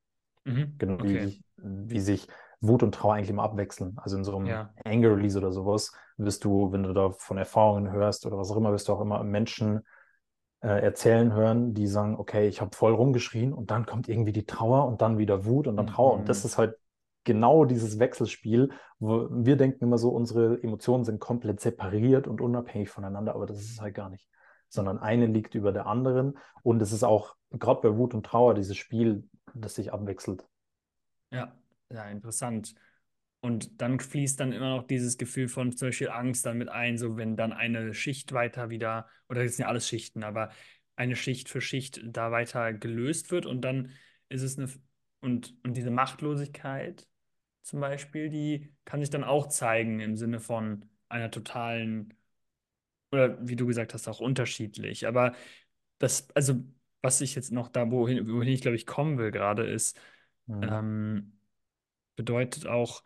Mhm. 0.46 0.80
Genau, 0.80 1.00
Okay. 1.02 1.20
wie, 1.22 1.42
wie 1.58 2.00
sich 2.00 2.28
Wut 2.62 2.84
und 2.84 2.96
Trauer 2.96 3.16
eigentlich 3.16 3.30
immer 3.30 3.44
abwechseln. 3.44 3.98
Also 4.00 4.18
in 4.18 4.24
so 4.24 4.36
einem 4.38 4.50
Ja. 4.50 4.74
Anger 4.84 5.16
Release 5.18 5.38
oder 5.38 5.52
sowas 5.52 5.94
wirst 6.18 6.44
du, 6.44 6.72
wenn 6.72 6.84
du 6.84 6.94
da 6.94 7.12
von 7.12 7.38
Erfahrungen 7.38 7.92
hörst 7.92 8.26
oder 8.26 8.38
was 8.38 8.52
auch 8.52 8.58
immer, 8.58 8.72
wirst 8.72 8.88
du 8.88 8.94
auch 8.94 9.02
immer 9.02 9.24
Menschen 9.24 9.82
äh, 10.62 10.68
erzählen 10.84 11.34
hören, 11.34 11.74
die 11.74 11.88
sagen, 11.88 12.18
okay, 12.18 12.48
ich 12.48 12.62
habe 12.62 12.76
voll 12.76 12.94
rumgeschrien 12.94 13.54
und 13.54 13.72
dann 13.72 13.86
kommt 13.86 14.10
irgendwie 14.10 14.34
die 14.34 14.46
Trauer 14.46 14.88
und 14.88 15.02
dann 15.02 15.18
wieder 15.18 15.46
Wut 15.46 15.68
und 15.68 15.78
dann 15.78 15.88
Trauer. 15.88 16.14
Und 16.16 16.30
das 16.30 16.44
Mhm. 16.44 16.46
ist 16.46 16.58
halt 16.58 16.78
genau 17.26 17.66
dieses 17.66 18.00
Wechselspiel, 18.00 18.72
wo 19.00 19.28
wir 19.30 19.58
denken 19.58 19.84
immer 19.84 19.98
so, 19.98 20.10
unsere 20.10 20.62
Emotionen 20.64 21.04
sind 21.04 21.20
komplett 21.20 21.60
separiert 21.60 22.28
und 22.28 22.40
unabhängig 22.40 22.90
voneinander, 22.90 23.36
aber 23.36 23.46
das 23.46 23.60
ist 23.60 23.82
halt 23.82 23.94
gar 23.96 24.10
nicht. 24.10 24.30
Sondern 24.70 24.98
eine 24.98 25.26
liegt 25.26 25.56
über 25.56 25.72
der 25.72 25.88
anderen 25.88 26.38
und 26.64 26.82
es 26.82 26.92
ist 26.92 27.04
auch, 27.04 27.36
gerade 27.52 27.82
bei 27.82 27.98
Wut 27.98 28.14
und 28.14 28.26
Trauer, 28.26 28.54
dieses 28.54 28.78
Spiel, 28.78 29.28
das 29.54 29.76
sich 29.76 29.92
abwechselt. 29.92 30.48
Ja, 31.32 31.54
ja, 31.92 32.06
interessant. 32.06 32.76
Und 33.42 33.80
dann 33.82 34.00
fließt 34.00 34.40
dann 34.40 34.52
immer 34.52 34.76
noch 34.76 34.88
dieses 34.88 35.18
Gefühl 35.18 35.48
von 35.48 35.72
zum 35.76 35.90
Beispiel 35.90 36.10
Angst 36.10 36.46
dann 36.46 36.58
mit 36.58 36.70
ein, 36.70 36.98
so 36.98 37.16
wenn 37.18 37.36
dann 37.36 37.54
eine 37.54 37.94
Schicht 37.94 38.34
weiter 38.34 38.70
wieder, 38.70 39.08
oder 39.30 39.44
das 39.44 39.56
sind 39.56 39.64
ja 39.64 39.70
alles 39.70 39.88
Schichten, 39.88 40.24
aber 40.24 40.50
eine 40.96 41.16
Schicht 41.16 41.50
für 41.50 41.62
Schicht 41.62 42.02
da 42.06 42.32
weiter 42.32 42.74
gelöst 42.74 43.32
wird 43.32 43.46
und 43.46 43.62
dann 43.62 43.92
ist 44.30 44.42
es 44.42 44.58
eine, 44.58 44.70
und, 45.22 45.56
und 45.64 45.78
diese 45.78 45.92
Machtlosigkeit 45.92 47.08
zum 47.66 47.80
Beispiel, 47.82 48.30
die 48.30 48.74
kann 48.86 49.02
sich 49.02 49.10
dann 49.10 49.24
auch 49.24 49.48
zeigen 49.50 50.00
im 50.00 50.16
Sinne 50.18 50.40
von 50.40 50.86
einer 51.10 51.32
totalen, 51.32 52.14
oder 53.12 53.38
wie 53.48 53.56
du 53.56 53.66
gesagt 53.68 53.94
hast, 53.94 54.08
auch 54.08 54.20
unterschiedlich. 54.20 55.08
Aber 55.08 55.34
das, 56.00 56.30
also 56.36 56.64
was 57.02 57.22
ich 57.22 57.36
jetzt 57.36 57.52
noch 57.52 57.70
da, 57.70 57.92
wohin, 57.92 58.28
wohin 58.32 58.50
ich 58.54 58.62
glaube 58.62 58.76
ich 58.78 58.86
kommen 58.88 59.18
will 59.18 59.32
gerade, 59.32 59.66
ist, 59.66 60.00
Mhm. 60.48 60.80
ähm, 60.80 61.40
bedeutet 62.18 62.68
auch, 62.68 63.04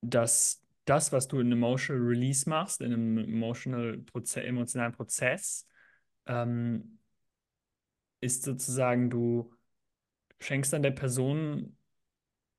dass 0.00 0.62
das, 0.84 1.12
was 1.12 1.28
du 1.28 1.40
in 1.40 1.50
Emotional 1.52 2.02
Release 2.02 2.48
machst, 2.48 2.80
in 2.80 2.92
einem 2.92 3.18
emotional 3.18 3.98
Proze 3.98 4.42
emotionalen 4.42 4.92
Prozess, 4.92 5.66
ähm, 6.26 6.98
ist 8.20 8.42
sozusagen, 8.44 9.10
du 9.10 9.52
schenkst 10.40 10.72
dann 10.74 10.82
der 10.82 10.92
Person, 10.92 11.76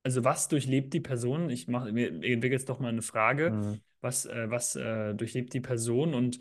also 0.08 0.24
was 0.24 0.48
durchlebt 0.48 0.94
die 0.94 1.00
Person? 1.00 1.50
Ich 1.50 1.68
mache, 1.68 1.92
mir 1.92 2.08
entwickle 2.08 2.50
jetzt 2.52 2.68
doch 2.70 2.80
mal 2.80 2.88
eine 2.88 3.02
Frage. 3.02 3.50
Mhm. 3.50 3.80
Was, 4.00 4.24
äh, 4.26 4.50
was 4.50 4.74
äh, 4.76 5.14
durchlebt 5.14 5.52
die 5.52 5.60
Person 5.60 6.14
und 6.14 6.38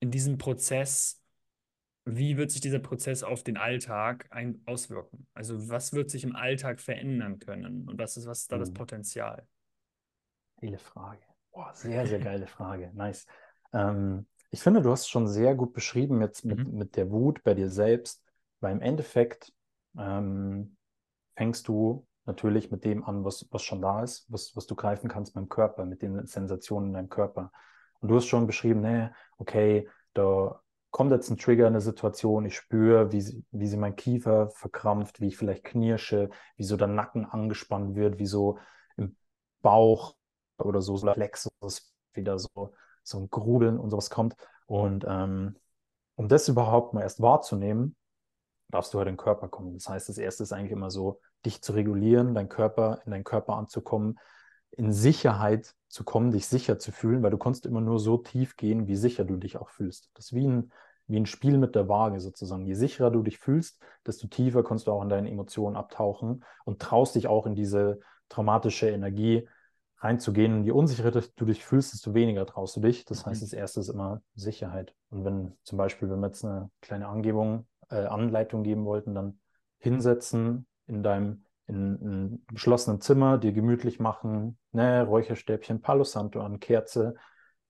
in 0.00 0.10
diesem 0.10 0.38
Prozess, 0.38 1.20
wie 2.04 2.36
wird 2.36 2.50
sich 2.52 2.60
dieser 2.60 2.80
Prozess 2.80 3.22
auf 3.22 3.44
den 3.44 3.56
Alltag 3.56 4.26
ein 4.30 4.62
auswirken? 4.66 5.26
Also 5.34 5.68
was 5.70 5.92
wird 5.92 6.10
sich 6.10 6.24
im 6.24 6.36
Alltag 6.36 6.80
verändern 6.80 7.38
können 7.40 7.88
und 7.88 7.98
was 7.98 8.16
ist, 8.16 8.26
was 8.26 8.40
ist 8.42 8.52
da 8.52 8.58
das 8.58 8.70
Mhm. 8.70 8.74
Potenzial? 8.74 9.46
Geile 10.60 10.78
Frage. 10.78 11.22
Boah, 11.52 11.72
sehr, 11.74 12.06
sehr 12.06 12.20
geile 12.20 12.46
Frage. 12.46 12.90
Nice. 12.94 13.26
Ähm, 13.72 14.26
ich 14.50 14.60
finde, 14.60 14.82
du 14.82 14.90
hast 14.90 15.08
schon 15.08 15.26
sehr 15.26 15.54
gut 15.54 15.72
beschrieben 15.72 16.20
jetzt 16.22 16.44
mit, 16.44 16.58
Mhm. 16.58 16.72
mit 16.72 16.96
der 16.96 17.10
Wut 17.10 17.42
bei 17.42 17.54
dir 17.54 17.68
selbst, 17.68 18.22
weil 18.60 18.72
im 18.72 18.80
Endeffekt 18.80 19.52
ähm, 19.98 20.76
fängst 21.42 21.66
du 21.66 22.06
natürlich 22.24 22.70
mit 22.70 22.84
dem 22.84 23.02
an, 23.02 23.24
was, 23.24 23.48
was 23.50 23.64
schon 23.64 23.82
da 23.82 24.04
ist, 24.04 24.30
was, 24.30 24.54
was 24.54 24.68
du 24.68 24.76
greifen 24.76 25.08
kannst 25.08 25.34
beim 25.34 25.48
Körper, 25.48 25.84
mit 25.84 26.00
den 26.00 26.24
Sensationen 26.24 26.90
in 26.90 26.94
deinem 26.94 27.08
Körper. 27.08 27.50
Und 27.98 28.10
du 28.10 28.14
hast 28.14 28.26
schon 28.26 28.46
beschrieben, 28.46 28.80
nee, 28.80 29.08
okay, 29.38 29.88
da 30.14 30.62
kommt 30.92 31.10
jetzt 31.10 31.30
ein 31.30 31.38
Trigger, 31.38 31.66
eine 31.66 31.80
Situation, 31.80 32.44
ich 32.44 32.54
spüre, 32.54 33.10
wie, 33.10 33.44
wie 33.50 33.66
sie 33.66 33.76
mein 33.76 33.96
Kiefer 33.96 34.50
verkrampft, 34.50 35.20
wie 35.20 35.26
ich 35.26 35.36
vielleicht 35.36 35.64
knirsche, 35.64 36.30
wie 36.54 36.62
so 36.62 36.76
der 36.76 36.86
Nacken 36.86 37.24
angespannt 37.24 37.96
wird, 37.96 38.20
wie 38.20 38.26
so 38.26 38.60
im 38.96 39.16
Bauch 39.62 40.14
oder 40.58 40.80
so, 40.80 40.96
so 40.96 41.10
Plexus 41.10 41.92
wieder 42.12 42.38
so, 42.38 42.72
so 43.02 43.18
ein 43.18 43.30
Grubeln 43.30 43.80
und 43.80 43.90
sowas 43.90 44.10
kommt. 44.10 44.36
Und 44.66 45.04
ähm, 45.08 45.56
um 46.14 46.28
das 46.28 46.48
überhaupt 46.48 46.94
mal 46.94 47.00
erst 47.00 47.20
wahrzunehmen, 47.20 47.96
darfst 48.72 48.92
du 48.92 48.98
halt 48.98 49.08
in 49.08 49.14
den 49.14 49.18
Körper 49.18 49.48
kommen. 49.48 49.74
Das 49.74 49.88
heißt, 49.88 50.08
das 50.08 50.18
erste 50.18 50.42
ist 50.42 50.52
eigentlich 50.52 50.72
immer 50.72 50.90
so, 50.90 51.20
dich 51.44 51.62
zu 51.62 51.72
regulieren, 51.72 52.34
dein 52.34 52.48
Körper, 52.48 53.00
in 53.04 53.10
deinen 53.12 53.24
Körper 53.24 53.54
anzukommen, 53.56 54.18
in 54.70 54.92
Sicherheit 54.92 55.74
zu 55.88 56.04
kommen, 56.04 56.30
dich 56.30 56.46
sicher 56.46 56.78
zu 56.78 56.92
fühlen, 56.92 57.22
weil 57.22 57.30
du 57.30 57.38
kannst 57.38 57.66
immer 57.66 57.80
nur 57.80 57.98
so 57.98 58.16
tief 58.16 58.56
gehen, 58.56 58.86
wie 58.86 58.96
sicher 58.96 59.24
du 59.24 59.36
dich 59.36 59.58
auch 59.58 59.68
fühlst. 59.68 60.10
Das 60.14 60.26
ist 60.26 60.32
wie 60.32 60.46
ein, 60.46 60.72
wie 61.06 61.18
ein 61.18 61.26
Spiel 61.26 61.58
mit 61.58 61.74
der 61.74 61.88
Waage 61.88 62.20
sozusagen. 62.20 62.64
Je 62.64 62.74
sicherer 62.74 63.10
du 63.10 63.22
dich 63.22 63.38
fühlst, 63.38 63.82
desto 64.06 64.28
tiefer 64.28 64.64
kannst 64.64 64.86
du 64.86 64.92
auch 64.92 65.02
in 65.02 65.10
deine 65.10 65.30
Emotionen 65.30 65.76
abtauchen 65.76 66.44
und 66.64 66.80
traust 66.80 67.14
dich 67.16 67.26
auch 67.26 67.44
in 67.46 67.54
diese 67.54 68.00
traumatische 68.30 68.88
Energie 68.88 69.46
reinzugehen. 69.98 70.54
Und 70.54 70.64
je 70.64 70.70
unsicherer 70.72 71.10
du 71.10 71.44
dich 71.44 71.64
fühlst, 71.64 71.92
desto 71.92 72.14
weniger 72.14 72.46
traust 72.46 72.76
du 72.76 72.80
dich. 72.80 73.04
Das 73.04 73.26
heißt, 73.26 73.42
Mhm. 73.42 73.44
das 73.46 73.52
erste 73.52 73.80
ist 73.80 73.88
immer 73.88 74.22
Sicherheit. 74.34 74.94
Und 75.10 75.24
wenn 75.24 75.56
zum 75.64 75.76
Beispiel, 75.76 76.08
wenn 76.08 76.20
wir 76.20 76.28
jetzt 76.28 76.44
eine 76.44 76.70
kleine 76.80 77.08
Angebung, 77.08 77.66
äh, 77.90 78.06
Anleitung 78.06 78.62
geben 78.62 78.86
wollten, 78.86 79.14
dann 79.14 79.38
hinsetzen 79.78 80.66
in 80.86 81.02
deinem 81.02 81.44
in, 81.66 81.98
in 82.00 82.44
geschlossenen 82.52 83.00
Zimmer, 83.00 83.38
dir 83.38 83.52
gemütlich 83.52 84.00
machen, 84.00 84.58
ne, 84.72 85.04
Räucherstäbchen, 85.04 85.80
Palo 85.80 86.04
Santo 86.04 86.40
an, 86.40 86.60
Kerze, 86.60 87.14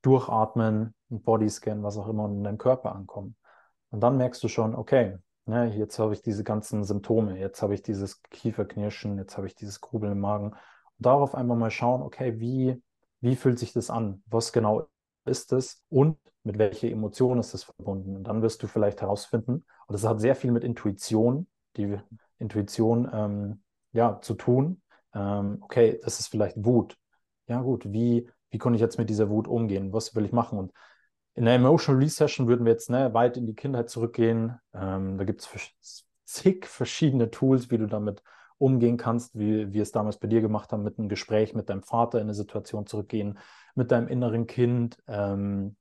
durchatmen, 0.03 0.95
ein 1.11 1.23
Bodyscan, 1.23 1.83
was 1.83 1.97
auch 1.97 2.09
immer, 2.09 2.25
und 2.25 2.39
in 2.39 2.45
deinem 2.45 2.59
Körper 2.59 2.95
ankommen. 2.95 3.37
Und 3.91 4.01
dann 4.01 4.17
merkst 4.17 4.43
du 4.43 4.49
schon, 4.49 4.75
okay, 4.75 5.19
ne, 5.47 5.75
jetzt 5.77 5.99
habe 5.99 6.13
ich 6.15 6.23
diese 6.23 6.45
ganzen 6.45 6.85
Symptome, 6.85 7.39
jetzt 7.39 7.63
habe 7.63 7.75
ich 7.75 7.83
dieses 7.83 8.23
Kieferknirschen, 8.23 9.19
jetzt 9.19 9.37
habe 9.37 9.47
ich 9.47 9.55
dieses 9.55 9.81
Grubeln 9.81 10.13
im 10.13 10.21
Magen. 10.21 10.53
Und 10.53 10.57
darauf 10.99 11.35
einfach 11.35 11.57
mal 11.57 11.71
schauen, 11.71 12.03
okay, 12.03 12.41
wie, 12.41 12.83
wie 13.21 13.37
fühlt 13.37 13.59
sich 13.59 13.73
das 13.73 13.91
an? 13.91 14.23
Was 14.27 14.53
genau 14.53 14.89
ist 15.25 15.53
es 15.53 15.85
und 15.89 16.19
mit 16.45 16.59
welcher 16.59 16.89
Emotion 16.89 17.39
ist 17.39 17.55
es 17.55 17.63
verbunden? 17.63 18.17
Und 18.17 18.25
dann 18.25 18.43
wirst 18.43 18.63
du 18.63 18.67
vielleicht 18.67 19.01
herausfinden, 19.01 19.65
und 19.87 19.93
das 19.93 20.05
hat 20.05 20.21
sehr 20.21 20.35
viel 20.35 20.51
mit 20.51 20.65
Intuition, 20.65 21.47
die 21.77 21.99
Intuition 22.43 23.09
ähm, 23.13 23.63
ja, 23.93 24.21
zu 24.21 24.35
tun. 24.35 24.83
Ähm, 25.15 25.59
okay, 25.61 26.01
das 26.03 26.21
ist 26.21 26.29
vielleicht 26.29 26.57
Wut. 26.65 26.97
Ja, 27.47 27.61
gut, 27.61 27.85
wie, 27.93 28.29
wie 28.51 28.59
kann 28.59 28.75
ich 28.75 28.81
jetzt 28.81 28.99
mit 28.99 29.11
dieser 29.11 29.29
Wut 29.29 29.49
umgehen? 29.49 29.93
Was 29.93 30.15
will 30.15 30.25
ich 30.25 30.33
machen? 30.33 30.59
Und 30.59 30.73
in 31.35 31.45
der 31.45 31.55
Emotional 31.55 31.99
Release 31.99 32.17
Session 32.17 32.47
würden 32.47 32.65
wir 32.65 32.73
jetzt 32.73 32.91
ne, 32.91 33.13
weit 33.15 33.37
in 33.37 33.47
die 33.47 33.55
Kindheit 33.55 33.89
zurückgehen. 33.89 34.59
Ähm, 34.75 35.19
da 35.19 35.25
gibt 35.25 35.41
es 35.41 36.05
zig 36.25 36.67
verschiedene 36.67 37.31
Tools, 37.31 37.71
wie 37.71 37.79
du 37.79 37.87
damit 37.87 38.23
umgehen 38.59 38.97
kannst, 38.97 39.39
wie 39.39 39.73
wir 39.73 39.83
es 39.83 39.93
damals 39.93 40.19
bei 40.19 40.29
dir 40.29 40.41
gemacht 40.41 40.73
haben, 40.73 40.83
mit 40.85 40.99
einem 40.99 41.09
Gespräch 41.09 41.55
mit 41.55 41.69
deinem 41.69 41.83
Vater 41.83 42.19
in 42.19 42.25
eine 42.25 42.35
Situation 42.35 42.87
zurückgehen, 42.87 43.39
mit 43.75 43.91
deinem 43.91 44.09
inneren 44.09 44.47
Kind. 44.47 45.03
Ähm, 45.09 45.77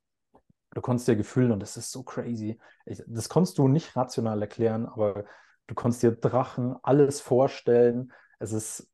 du 0.74 0.80
konntest 0.80 1.06
dir 1.06 1.16
Gefühle, 1.16 1.52
und 1.52 1.60
das 1.60 1.76
ist 1.76 1.92
so 1.92 2.02
crazy. 2.02 2.58
Ich, 2.84 3.02
das 3.06 3.28
konntest 3.28 3.58
du 3.58 3.68
nicht 3.68 3.94
rational 3.94 4.40
erklären, 4.40 4.86
aber 4.86 5.24
du 5.66 5.74
konntest 5.74 6.02
dir 6.02 6.12
Drachen, 6.12 6.76
alles 6.82 7.20
vorstellen. 7.20 8.12
Es 8.38 8.52
ist 8.52 8.88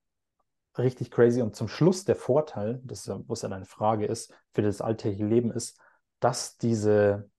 richtig 0.78 1.11
crazy. 1.11 1.42
Und 1.42 1.57
zum 1.57 1.68
Schluss 1.68 2.04
der 2.04 2.16
Vorteil, 2.16 2.81
das 2.85 3.11
was 3.26 3.42
ja 3.42 3.48
deine 3.48 3.64
Frage 3.64 4.07
ist, 4.07 4.33
für 4.52 4.62
das 4.62 4.81
alltägliche 4.81 5.26
Leben 5.26 5.50
ist, 5.50 5.78
dass 6.20 6.57
diese, 6.57 7.31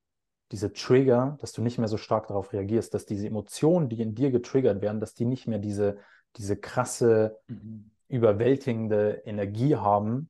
diese 0.51 0.73
Trigger, 0.73 1.37
dass 1.41 1.51
du 1.51 1.61
nicht 1.61 1.77
mehr 1.77 1.87
so 1.87 1.97
stark 1.97 2.27
darauf 2.27 2.53
reagierst, 2.53 2.93
dass 2.93 3.05
diese 3.05 3.27
Emotionen, 3.27 3.89
die 3.89 4.01
in 4.01 4.15
dir 4.15 4.31
getriggert 4.31 4.81
werden, 4.81 4.99
dass 4.99 5.13
die 5.13 5.25
nicht 5.25 5.47
mehr 5.47 5.59
diese, 5.59 5.97
diese 6.35 6.57
krasse, 6.57 7.37
mhm. 7.47 7.91
überwältigende 8.07 9.21
Energie 9.25 9.75
haben, 9.75 10.29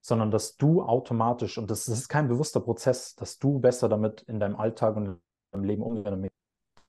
sondern 0.00 0.30
dass 0.30 0.56
du 0.56 0.82
automatisch, 0.82 1.56
und 1.56 1.70
das, 1.70 1.84
das, 1.84 1.98
ist 1.98 2.08
kein 2.08 2.28
bewusster 2.28 2.60
Prozess, 2.60 3.14
dass 3.14 3.38
du 3.38 3.58
besser 3.58 3.88
damit 3.88 4.22
in 4.22 4.38
deinem 4.38 4.56
Alltag 4.56 4.96
und 4.96 5.06
in 5.06 5.20
deinem 5.52 5.64
Leben 5.64 5.82
umgehen 5.82 6.30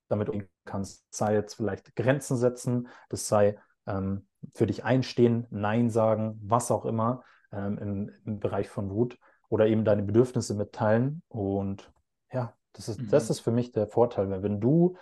damit 0.08 0.30
umgehen 0.30 0.50
kannst. 0.65 1.06
Sei 1.10 1.34
jetzt 1.34 1.56
vielleicht 1.56 1.96
Grenzen 1.96 2.38
setzen, 2.38 2.88
das 3.10 3.28
sei 3.28 3.58
ähm, 3.88 4.28
für 4.54 4.68
dich 4.68 4.84
einstehen, 4.84 5.48
Nein 5.50 5.89
sagen, 5.89 6.39
was 6.44 6.72
auch 6.72 6.86
immer 6.86 7.24
ähm, 7.52 7.78
im, 7.78 8.12
im 8.26 8.39
Bereich 8.39 8.70
von 8.70 8.89
Wut 8.89 9.18
oder 9.50 9.68
eben 9.68 9.86
deine 9.86 10.04
Bedürfnisse 10.04 10.54
mitteilen. 10.56 11.22
Und 11.28 11.91
ja, 12.32 12.54
das 12.74 12.89
ist, 12.89 13.02
mhm. 13.02 13.10
das 13.10 13.30
ist 13.30 13.39
für 13.39 13.52
mich 13.52 13.72
der 13.72 13.88
Vorteil, 13.88 14.30
weil 14.30 14.44
wenn 14.44 14.60
du 14.60 14.98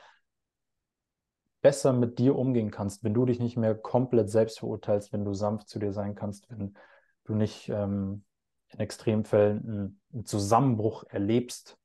besser 1.61 1.93
mit 1.93 2.19
dir 2.19 2.35
umgehen 2.35 2.71
kannst, 2.71 3.03
wenn 3.03 3.13
du 3.13 3.25
dich 3.25 3.39
nicht 3.39 3.57
mehr 3.57 3.73
komplett 3.73 4.29
selbst 4.29 4.59
verurteilst, 4.59 5.13
wenn 5.13 5.25
du 5.25 5.33
sanft 5.33 5.69
zu 5.69 5.79
dir 5.79 5.93
sein 5.93 6.13
kannst, 6.13 6.49
wenn 6.51 6.75
du 7.23 7.35
nicht 7.35 7.69
ähm, 7.69 8.25
in 8.67 8.79
Extremfällen 8.79 9.99
einen, 10.13 10.25
Zusammenbruch 10.25 11.05
erlebst, 11.05 11.79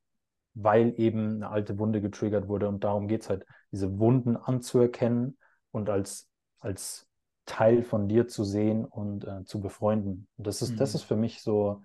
weil 0.54 0.94
eben 0.98 1.37
eine 1.37 1.50
alte 1.50 1.78
Wunde 1.78 2.00
getriggert 2.00 2.48
wurde. 2.48 2.68
Und 2.68 2.84
darum 2.84 3.08
geht 3.08 3.22
es 3.22 3.30
halt, 3.30 3.46
diese 3.70 3.98
Wunden 3.98 4.37
anzuerkennen 4.37 5.38
und 5.70 5.90
als, 5.90 6.28
als 6.58 7.06
Teil 7.44 7.82
von 7.82 8.08
dir 8.08 8.28
zu 8.28 8.44
sehen 8.44 8.84
und 8.84 9.26
äh, 9.26 9.44
zu 9.44 9.61
befreunden. 9.61 10.28
Und 10.37 10.46
das 10.46 10.62
ist, 10.62 10.72
mhm. 10.72 10.76
das 10.76 10.94
ist 10.94 11.02
für 11.02 11.16
mich 11.16 11.42
so 11.42 11.82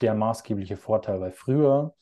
der 0.00 0.14
maßgebliche 0.14 0.76
Vorteil, 0.76 1.20
weil 1.20 1.32
früher 1.32 1.94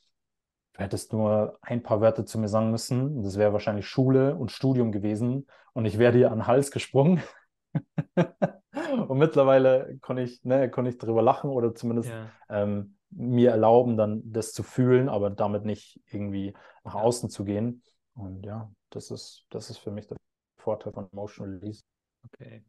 du 0.75 0.83
hättest 0.83 1.13
nur 1.13 1.59
ein 1.63 1.83
paar 1.83 2.01
Wörter 2.01 2.25
zu 2.25 2.39
mir 2.39 2.49
sagen 2.49 2.71
müssen. 2.71 3.23
Das 3.23 3.39
wäre 3.39 3.53
wahrscheinlich 3.53 3.87
Schule 3.87 4.35
und 4.35 4.51
Studium 4.51 4.93
gewesen 4.93 5.47
und 5.73 5.85
ich 5.85 5.99
wäre 5.99 6.13
dir 6.13 6.31
an 6.31 6.39
den 6.39 6.47
Hals 6.47 6.71
gesprungen. 6.71 7.23
und 8.17 9.19
mittlerweile 9.19 9.99
konnte 10.01 10.23
ich, 10.23 10.45
ne, 10.45 10.71
konnte 10.71 10.91
ich 10.91 10.99
darüber 10.99 11.23
lachen 11.23 11.51
oder 11.51 11.75
zumindest 11.75 12.11
ja. 12.11 12.31
ähm, 12.49 12.97
mir 13.13 13.51
erlauben, 13.51 13.97
dann 13.97 14.23
das 14.33 14.53
zu 14.53 14.63
fühlen, 14.63 15.09
aber 15.09 15.31
damit 15.31 15.65
nicht 15.65 16.01
irgendwie 16.11 16.55
nach 16.85 16.95
außen 16.95 17.31
zu 17.31 17.45
gehen. 17.45 17.83
Und 18.15 18.45
ja, 18.45 18.71
das 18.91 19.11
ist, 19.11 19.45
das 19.51 19.71
ist 19.71 19.79
für 19.79 19.91
mich 19.91 20.07
der 20.07 20.17
Vorteil 20.59 20.93
von 20.93 21.09
Emotional 21.13 21.55
Release. 21.55 21.83
Okay. 22.25 22.65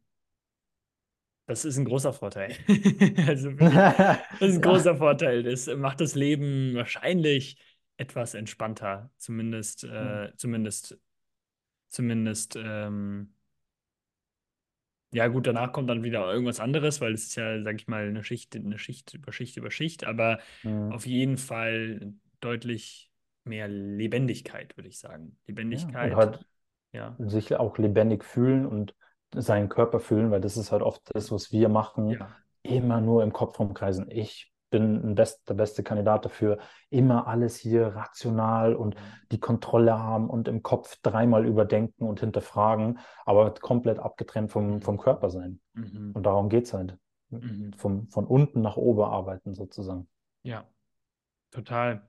Das 1.46 1.64
ist 1.64 1.76
ein 1.76 1.84
großer 1.84 2.12
Vorteil. 2.12 2.56
also 3.26 3.50
das 3.58 4.40
ist 4.40 4.54
ein 4.56 4.62
großer 4.62 4.96
Vorteil. 4.96 5.42
Das 5.42 5.66
macht 5.66 6.00
das 6.00 6.14
Leben 6.14 6.74
wahrscheinlich 6.74 7.58
etwas 7.96 8.34
entspannter. 8.34 9.10
Zumindest, 9.18 9.84
äh, 9.84 10.28
mhm. 10.28 10.32
zumindest, 10.36 10.98
zumindest, 11.90 12.56
ähm, 12.56 13.34
ja 15.14 15.28
gut, 15.28 15.46
danach 15.46 15.72
kommt 15.72 15.88
dann 15.88 16.02
wieder 16.02 16.30
irgendwas 16.32 16.60
anderes, 16.60 17.00
weil 17.00 17.14
es 17.14 17.24
ist 17.24 17.36
ja, 17.36 17.62
sag 17.62 17.76
ich 17.76 17.88
mal, 17.88 18.08
eine 18.08 18.24
Schicht, 18.24 18.56
eine 18.56 18.78
Schicht 18.78 19.14
über 19.14 19.32
Schicht 19.32 19.56
über 19.56 19.70
Schicht, 19.70 20.04
aber 20.04 20.40
mhm. 20.62 20.92
auf 20.92 21.06
jeden 21.06 21.38
Fall 21.38 22.14
deutlich 22.40 23.10
mehr 23.44 23.68
Lebendigkeit, 23.68 24.76
würde 24.76 24.88
ich 24.88 24.98
sagen. 24.98 25.36
Lebendigkeit. 25.46 26.10
Ja, 26.10 26.16
und 26.16 26.16
halt 26.16 26.46
ja. 26.92 27.16
sich 27.18 27.54
auch 27.54 27.78
lebendig 27.78 28.24
fühlen 28.24 28.66
und 28.66 28.94
seinen 29.34 29.68
Körper 29.68 30.00
fühlen, 30.00 30.30
weil 30.30 30.40
das 30.40 30.56
ist 30.56 30.72
halt 30.72 30.82
oft 30.82 31.02
das, 31.14 31.30
was 31.32 31.52
wir 31.52 31.68
machen, 31.68 32.10
ja. 32.10 32.28
immer 32.62 33.00
nur 33.00 33.22
im 33.22 33.32
Kopf 33.32 33.58
rumkreisen. 33.58 34.10
Ich 34.10 34.53
bin 34.74 35.14
Best, 35.14 35.48
der 35.48 35.54
beste 35.54 35.84
Kandidat 35.84 36.24
dafür, 36.24 36.58
immer 36.90 37.28
alles 37.28 37.56
hier 37.56 37.88
rational 37.88 38.74
und 38.74 38.96
die 39.30 39.38
Kontrolle 39.38 39.98
haben 39.98 40.28
und 40.28 40.48
im 40.48 40.64
Kopf 40.64 40.96
dreimal 41.02 41.46
überdenken 41.46 42.04
und 42.04 42.18
hinterfragen, 42.18 42.98
aber 43.24 43.54
komplett 43.54 44.00
abgetrennt 44.00 44.50
vom, 44.50 44.82
vom 44.82 44.98
Körper 44.98 45.30
sein. 45.30 45.60
Mhm. 45.74 46.10
Und 46.12 46.24
darum 46.26 46.48
geht 46.48 46.64
es 46.64 46.74
halt. 46.74 46.98
Mhm. 47.30 47.72
Vom, 47.76 48.08
von 48.08 48.26
unten 48.26 48.62
nach 48.62 48.76
oben 48.76 49.04
arbeiten 49.04 49.54
sozusagen. 49.54 50.08
Ja, 50.42 50.64
total. 51.52 52.08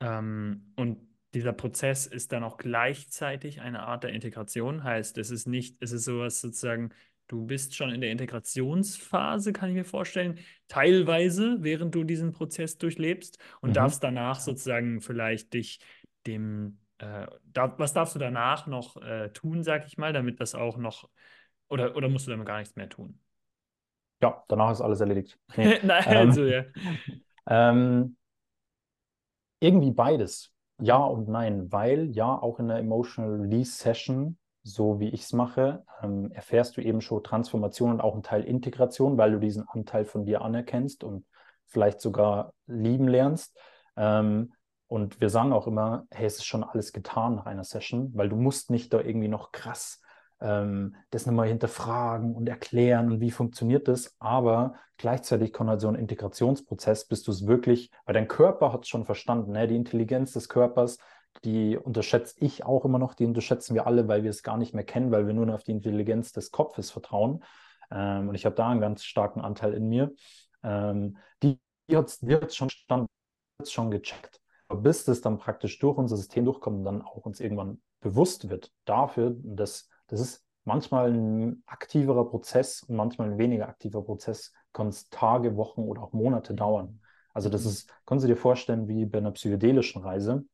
Ähm, 0.00 0.72
und 0.76 0.98
dieser 1.34 1.52
Prozess 1.52 2.06
ist 2.06 2.32
dann 2.32 2.42
auch 2.42 2.56
gleichzeitig 2.56 3.60
eine 3.60 3.82
Art 3.82 4.04
der 4.04 4.12
Integration. 4.12 4.82
Heißt, 4.82 5.18
es 5.18 5.30
ist 5.30 5.46
nicht, 5.46 5.76
es 5.80 5.92
ist 5.92 6.04
sowas 6.04 6.40
sozusagen, 6.40 6.90
du 7.28 7.46
bist 7.46 7.74
schon 7.74 7.90
in 7.90 8.00
der 8.00 8.10
Integrationsphase, 8.10 9.52
kann 9.52 9.70
ich 9.70 9.74
mir 9.74 9.84
vorstellen, 9.84 10.38
teilweise, 10.68 11.56
während 11.60 11.94
du 11.94 12.04
diesen 12.04 12.32
Prozess 12.32 12.78
durchlebst 12.78 13.38
und 13.60 13.70
mhm. 13.70 13.74
darfst 13.74 14.02
danach 14.04 14.40
sozusagen 14.40 15.00
vielleicht 15.00 15.54
dich 15.54 15.80
dem, 16.26 16.78
äh, 16.98 17.26
da, 17.44 17.78
was 17.78 17.92
darfst 17.92 18.14
du 18.14 18.18
danach 18.18 18.66
noch 18.66 18.96
äh, 19.00 19.30
tun, 19.30 19.62
sag 19.62 19.86
ich 19.86 19.98
mal, 19.98 20.12
damit 20.12 20.40
das 20.40 20.54
auch 20.54 20.76
noch, 20.76 21.08
oder, 21.68 21.96
oder 21.96 22.08
musst 22.08 22.26
du 22.26 22.30
damit 22.30 22.46
gar 22.46 22.58
nichts 22.58 22.76
mehr 22.76 22.88
tun? 22.88 23.18
Ja, 24.22 24.44
danach 24.48 24.70
ist 24.70 24.80
alles 24.80 25.00
erledigt. 25.00 25.38
Nee. 25.56 25.80
Nein, 25.82 26.04
ähm, 26.06 26.28
also 26.28 26.44
ja. 26.44 26.64
Ähm, 27.48 28.16
irgendwie 29.60 29.90
beides. 29.90 30.52
Ja 30.80 30.96
und 30.96 31.28
nein, 31.28 31.70
weil 31.70 32.10
ja 32.10 32.26
auch 32.26 32.58
in 32.58 32.68
der 32.68 32.78
Emotional 32.78 33.40
Release 33.40 33.72
Session, 33.72 34.36
so 34.62 35.00
wie 35.00 35.08
ich 35.08 35.22
es 35.22 35.32
mache, 35.32 35.84
ähm, 36.02 36.30
erfährst 36.32 36.76
du 36.76 36.80
eben 36.80 37.00
schon 37.00 37.22
Transformation 37.22 37.90
und 37.92 38.00
auch 38.00 38.14
einen 38.14 38.22
Teil 38.22 38.44
Integration, 38.44 39.18
weil 39.18 39.32
du 39.32 39.38
diesen 39.38 39.68
Anteil 39.68 40.04
von 40.04 40.24
dir 40.24 40.42
anerkennst 40.42 41.04
und 41.04 41.26
vielleicht 41.66 42.00
sogar 42.00 42.52
lieben 42.66 43.08
lernst. 43.08 43.58
Ähm, 43.96 44.52
und 44.86 45.20
wir 45.20 45.30
sagen 45.30 45.52
auch 45.52 45.66
immer, 45.66 46.06
hey, 46.10 46.26
es 46.26 46.36
ist 46.36 46.44
schon 46.44 46.64
alles 46.64 46.92
getan 46.92 47.34
nach 47.34 47.46
einer 47.46 47.64
Session, 47.64 48.12
weil 48.14 48.28
du 48.28 48.36
musst 48.36 48.70
nicht 48.70 48.92
da 48.92 49.00
irgendwie 49.00 49.28
noch 49.28 49.52
krass 49.52 50.02
ähm, 50.42 50.96
das 51.10 51.24
nochmal 51.24 51.48
hinterfragen 51.48 52.34
und 52.34 52.48
erklären 52.48 53.12
und 53.12 53.20
wie 53.20 53.30
funktioniert 53.30 53.88
das. 53.88 54.16
Aber 54.18 54.74
gleichzeitig 54.98 55.52
kann 55.52 55.70
halt 55.70 55.80
so 55.80 55.88
ein 55.88 55.94
Integrationsprozess, 55.94 57.06
bis 57.06 57.22
du 57.22 57.30
es 57.30 57.46
wirklich, 57.46 57.90
weil 58.04 58.14
dein 58.14 58.28
Körper 58.28 58.72
hat 58.72 58.82
es 58.82 58.88
schon 58.88 59.06
verstanden, 59.06 59.52
ne? 59.52 59.68
die 59.68 59.76
Intelligenz 59.76 60.32
des 60.32 60.48
Körpers, 60.48 60.98
die 61.44 61.76
unterschätze 61.76 62.36
ich 62.38 62.64
auch 62.64 62.84
immer 62.84 62.98
noch, 62.98 63.14
die 63.14 63.26
unterschätzen 63.26 63.74
wir 63.74 63.86
alle, 63.86 64.08
weil 64.08 64.22
wir 64.22 64.30
es 64.30 64.42
gar 64.42 64.56
nicht 64.56 64.74
mehr 64.74 64.84
kennen, 64.84 65.10
weil 65.10 65.26
wir 65.26 65.34
nur 65.34 65.46
noch 65.46 65.54
auf 65.54 65.64
die 65.64 65.72
Intelligenz 65.72 66.32
des 66.32 66.50
Kopfes 66.50 66.90
vertrauen. 66.90 67.42
Ähm, 67.90 68.28
und 68.28 68.34
ich 68.34 68.46
habe 68.46 68.54
da 68.54 68.68
einen 68.68 68.80
ganz 68.80 69.04
starken 69.04 69.40
Anteil 69.40 69.74
in 69.74 69.88
mir. 69.88 70.12
Ähm, 70.62 71.16
die 71.42 71.58
hat 71.92 72.20
es 72.20 72.56
schon 72.56 72.70
schon 73.64 73.90
gecheckt. 73.90 74.40
Aber 74.68 74.80
bis 74.80 75.04
das 75.04 75.20
dann 75.20 75.38
praktisch 75.38 75.78
durch 75.78 75.98
unser 75.98 76.16
System 76.16 76.44
durchkommt 76.44 76.78
und 76.78 76.84
dann 76.84 77.02
auch 77.02 77.26
uns 77.26 77.40
irgendwann 77.40 77.82
bewusst 78.00 78.48
wird 78.48 78.72
dafür, 78.84 79.36
dass 79.42 79.88
das 80.08 80.20
ist 80.20 80.44
manchmal 80.64 81.12
ein 81.12 81.62
aktiverer 81.66 82.28
Prozess 82.28 82.82
und 82.82 82.96
manchmal 82.96 83.30
ein 83.30 83.38
weniger 83.38 83.68
aktiver 83.68 84.02
Prozess, 84.02 84.52
kann 84.72 84.88
es 84.88 85.08
Tage, 85.10 85.56
Wochen 85.56 85.82
oder 85.82 86.02
auch 86.02 86.12
Monate 86.12 86.54
dauern. 86.54 87.00
Also 87.34 87.48
das 87.48 87.64
mhm. 87.64 87.70
ist, 87.70 87.94
können 88.06 88.20
Sie 88.20 88.28
dir 88.28 88.36
vorstellen, 88.36 88.88
wie 88.88 89.04
bei 89.06 89.18
einer 89.18 89.32
psychedelischen 89.32 90.02
Reise, 90.02 90.44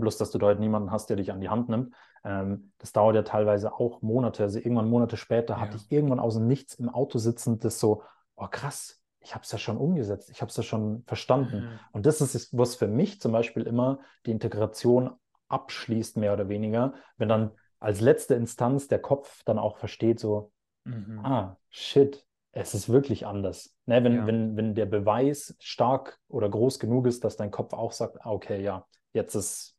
bloß 0.00 0.18
dass 0.18 0.30
du 0.30 0.38
dort 0.38 0.60
niemanden 0.60 0.90
hast, 0.90 1.08
der 1.10 1.16
dich 1.16 1.32
an 1.32 1.40
die 1.40 1.48
Hand 1.48 1.68
nimmt. 1.68 1.94
Ähm, 2.24 2.72
das 2.78 2.92
dauert 2.92 3.16
ja 3.16 3.22
teilweise 3.22 3.72
auch 3.72 4.02
Monate. 4.02 4.42
Also 4.42 4.58
irgendwann 4.58 4.88
Monate 4.88 5.16
später 5.16 5.54
ja. 5.54 5.60
hatte 5.60 5.76
ich 5.76 5.90
irgendwann 5.90 6.20
aus 6.20 6.34
dem 6.34 6.46
Nichts 6.46 6.74
im 6.74 6.88
Auto 6.88 7.18
sitzend, 7.18 7.64
das 7.64 7.78
so, 7.80 8.02
oh 8.36 8.48
krass, 8.50 9.00
ich 9.20 9.34
habe 9.34 9.44
es 9.44 9.52
ja 9.52 9.58
schon 9.58 9.76
umgesetzt, 9.76 10.30
ich 10.30 10.40
habe 10.40 10.50
es 10.50 10.56
ja 10.56 10.62
schon 10.62 11.04
verstanden. 11.06 11.64
Mhm. 11.64 11.78
Und 11.92 12.06
das 12.06 12.20
ist 12.20 12.56
was 12.56 12.76
für 12.76 12.88
mich 12.88 13.20
zum 13.20 13.32
Beispiel 13.32 13.64
immer 13.64 14.00
die 14.26 14.30
Integration 14.30 15.10
abschließt, 15.48 16.16
mehr 16.16 16.32
oder 16.32 16.48
weniger, 16.48 16.94
wenn 17.16 17.28
dann 17.28 17.50
als 17.80 18.00
letzte 18.00 18.34
Instanz 18.34 18.88
der 18.88 19.00
Kopf 19.00 19.42
dann 19.44 19.58
auch 19.58 19.76
versteht, 19.78 20.18
so, 20.20 20.52
Mhm. 20.84 21.20
ah, 21.24 21.56
shit, 21.70 22.24
es 22.52 22.74
ist 22.74 22.88
wirklich 22.88 23.26
anders. 23.26 23.76
Ne, 23.86 24.02
wenn, 24.04 24.14
Ja. 24.16 24.26
wenn, 24.26 24.56
wenn 24.56 24.74
der 24.74 24.86
Beweis 24.86 25.54
stark 25.60 26.18
oder 26.28 26.48
groß 26.48 26.78
genug 26.78 27.06
ist, 27.06 27.24
dass 27.24 27.36
dein 27.36 27.50
Kopf 27.50 27.72
auch 27.72 27.92
sagt, 27.92 28.24
ah, 28.24 28.30
okay, 28.32 28.62
ja, 28.62 28.86
jetzt 29.12 29.34
ist, 29.34 29.76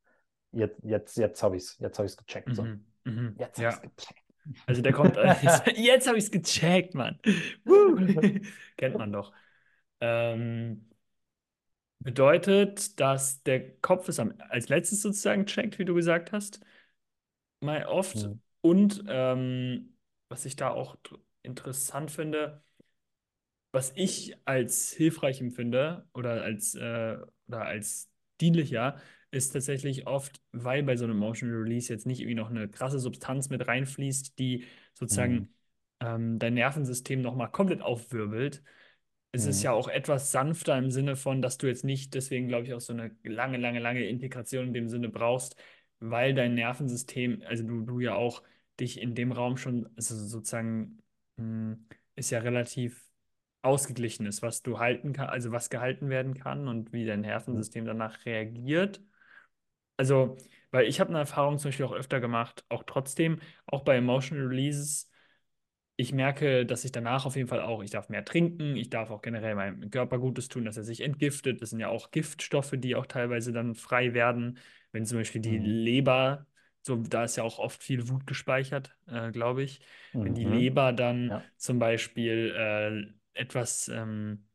jetzt, 0.52 0.80
jetzt, 0.84 1.18
jetzt 1.18 1.44
habe 1.44 1.58
ich 1.58 1.64
es, 1.64 1.78
jetzt 1.80 1.98
habe 1.98 2.06
ich 2.06 2.14
es 2.14 2.18
gecheckt. 2.18 2.56
So. 2.56 2.64
Mhm. 2.64 2.86
Mhm. 3.06 3.36
Jetzt 3.38 3.58
habe 3.58 3.64
Ja. 3.64 3.70
ich 3.70 3.76
es 3.76 3.82
gecheckt. 3.96 4.24
Also 4.66 4.82
der 4.82 4.94
kommt, 4.94 5.16
jetzt 5.76 6.08
habe 6.08 6.18
ich 6.18 6.26
es 6.26 6.32
gecheckt, 6.32 6.96
Mann. 6.96 7.20
Kennt 8.78 8.98
man 8.98 9.12
doch. 9.12 9.34
Ähm, 10.02 10.86
bedeutet, 12.00 13.00
dass 13.00 13.44
der 13.44 13.78
Kopf 13.80 14.08
es 14.10 14.20
am, 14.20 14.34
als 14.50 14.70
letztes 14.70 15.02
sozusagen 15.02 15.46
checkt, 15.46 15.80
wie 15.80 15.86
du 15.86 15.94
gesagt 15.96 16.32
hast, 16.32 16.60
mal 17.62 17.86
oft. 17.86 18.18
Mhm. 18.18 18.42
Und 18.62 19.04
ähm, 19.08 19.98
was 20.30 20.46
ich 20.46 20.56
da 20.56 20.70
auch 20.72 20.98
interessant 21.44 22.12
finde, 22.12 22.64
was 23.72 23.92
ich 23.96 24.36
als 24.46 24.92
hilfreich 24.92 25.42
empfinde 25.42 26.08
oder 26.14 26.42
als, 26.44 26.76
äh, 26.76 27.18
oder 27.48 27.62
als 27.66 28.10
dienlicher, 28.42 29.00
ist 29.32 29.52
tatsächlich 29.52 30.08
oft, 30.08 30.42
weil 30.52 30.84
bei 30.84 30.96
so 30.98 31.06
einem 31.06 31.18
Emotional 31.18 31.56
Release 31.58 31.92
jetzt 31.94 32.06
nicht 32.08 32.20
irgendwie 32.22 32.36
noch 32.36 32.50
eine 32.50 32.68
krasse 32.70 33.00
Substanz 33.00 33.50
mit 33.50 33.68
reinfließt, 33.68 34.38
die 34.40 34.66
sozusagen 34.94 35.42
Mhm. 35.42 35.50
ähm, 36.00 36.40
dein 36.40 36.54
Nervensystem 36.56 37.22
nochmal 37.22 37.52
komplett 37.52 37.82
aufwirbelt. 37.82 38.64
Es 39.32 39.46
ist 39.46 39.62
Mhm. 39.62 39.64
ja 39.64 39.72
auch 39.74 39.88
etwas 39.88 40.32
sanfter 40.32 40.78
im 40.78 40.90
Sinne 40.92 41.16
von, 41.16 41.42
dass 41.42 41.58
du 41.58 41.68
jetzt 41.68 41.84
nicht 41.86 42.14
deswegen, 42.16 42.48
glaube 42.48 42.66
ich, 42.66 42.74
auch 42.74 42.82
so 42.82 42.94
eine 42.94 43.16
lange, 43.24 43.58
lange, 43.58 43.80
lange 43.80 44.06
Integration 44.08 44.68
in 44.68 44.74
dem 44.74 44.90
Sinne 44.90 45.10
brauchst, 45.10 45.56
weil 46.00 46.34
dein 46.34 46.56
Nervensystem, 46.56 47.44
also 47.46 47.64
du, 47.64 47.82
du 47.82 48.00
ja 48.00 48.16
auch 48.16 48.42
dich 48.80 49.00
in 49.02 49.14
dem 49.16 49.32
Raum 49.32 49.58
schon, 49.58 49.88
also 49.96 50.16
sozusagen, 50.16 51.04
mh, 51.38 51.78
ist 52.16 52.32
ja 52.32 52.40
relativ 52.40 53.06
ausgeglichen 53.62 54.26
ist, 54.26 54.42
was 54.42 54.62
du 54.64 54.80
halten 54.80 55.14
kann, 55.14 55.28
also 55.30 55.52
was 55.52 55.70
gehalten 55.70 56.10
werden 56.10 56.34
kann 56.34 56.68
und 56.68 56.94
wie 56.94 57.06
dein 57.06 57.22
Nervensystem 57.22 57.86
danach 57.86 58.26
reagiert. 58.26 59.02
Also, 60.00 60.38
weil 60.72 60.88
ich 60.88 61.00
habe 61.02 61.10
eine 61.10 61.20
Erfahrung 61.20 61.58
zum 61.60 61.70
Beispiel 61.70 61.86
auch 61.86 61.92
öfter 61.94 62.22
gemacht, 62.22 62.64
auch 62.70 62.84
trotzdem, 62.84 63.40
auch 63.66 63.84
bei 63.84 63.98
Emotional 63.98 64.48
Releases, 64.48 65.10
ich 65.98 66.14
merke, 66.14 66.66
dass 66.66 66.86
ich 66.86 66.92
danach 66.94 67.26
auf 67.26 67.36
jeden 67.36 67.50
Fall 67.50 67.62
auch, 67.62 67.84
ich 67.84 67.92
darf 67.92 68.10
mehr 68.10 68.26
trinken, 68.26 68.76
ich 68.78 68.90
darf 68.90 69.12
auch 69.12 69.22
generell 69.22 69.56
meinem 69.56 69.90
Körper 69.92 70.20
Gutes 70.20 70.50
tun, 70.50 70.66
dass 70.66 70.78
er 70.78 70.84
sich 70.84 71.02
entgiftet. 71.02 71.62
Das 71.62 71.72
sind 71.72 71.80
ja 71.82 71.90
auch 71.90 72.12
Giftstoffe, 72.12 72.74
die 72.78 72.96
auch 72.96 73.06
teilweise 73.06 73.54
dann 73.54 73.76
frei 73.76 74.14
werden. 74.14 74.60
Wenn 74.94 75.06
zum 75.06 75.20
Beispiel 75.20 75.42
die 75.42 75.58
Mhm. 75.58 75.60
Leber, 75.60 76.48
so, 76.84 76.98
da 76.98 77.26
ist 77.26 77.38
ja 77.38 77.44
auch 77.44 77.60
oft 77.60 77.84
viel 77.84 78.10
Wut 78.10 78.28
gespeichert, 78.28 78.98
äh, 79.08 79.32
glaube 79.32 79.64
ich. 79.64 79.82
Wenn 80.22 80.36
die 80.36 80.46
Mhm. 80.46 80.46
Leber 80.46 80.94
dann 80.94 81.30
Ja. 81.30 81.52
zum 81.58 81.80
Beispiel 81.80 82.54
äh, 83.36 83.40
etwas, 83.40 83.90
ähm, 83.90 84.49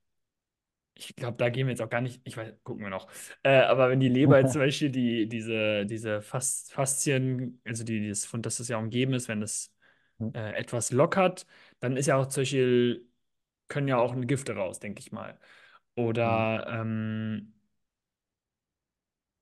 ich 0.97 1.17
glaube, 1.17 1.37
da 1.39 1.49
gehen 1.51 1.67
wir 1.67 1.73
jetzt 1.73 1.83
auch 1.83 1.91
gar 1.91 2.01
nicht, 2.01 2.21
ich 2.25 2.37
weiß, 2.37 2.53
gucken 2.65 2.83
wir 2.85 2.91
noch. 2.91 3.09
Äh, 3.43 3.59
aber 3.63 3.91
wenn 3.91 4.01
die 4.01 4.09
Leber 4.09 4.39
jetzt 4.39 4.53
zum 4.53 4.61
Beispiel 4.63 4.91
die, 4.91 5.29
diese, 5.29 5.87
diese 5.87 6.23
Fas 6.23 6.71
Faszien, 6.73 7.61
also 7.65 7.85
die, 7.85 8.01
dieses, 8.01 8.27
von 8.27 8.43
das 8.43 8.61
es 8.61 8.69
ja 8.69 8.79
umgeben 8.79 9.15
ist, 9.15 9.29
wenn 9.29 9.41
das 9.41 9.73
Mhm. 10.19 10.35
äh, 10.35 10.53
etwas 10.55 10.91
lockert, 10.93 11.47
dann 11.81 11.97
ist 11.97 12.07
ja 12.07 12.17
auch 12.17 12.27
zum 12.29 12.43
Beispiel, 12.43 13.09
können 13.69 13.89
ja 13.89 13.99
auch 13.99 14.15
Gifte 14.23 14.55
raus, 14.57 14.81
denke 14.81 15.01
ich 15.01 15.13
mal. 15.13 15.39
Oder, 15.97 16.67
ähm, 16.69 17.55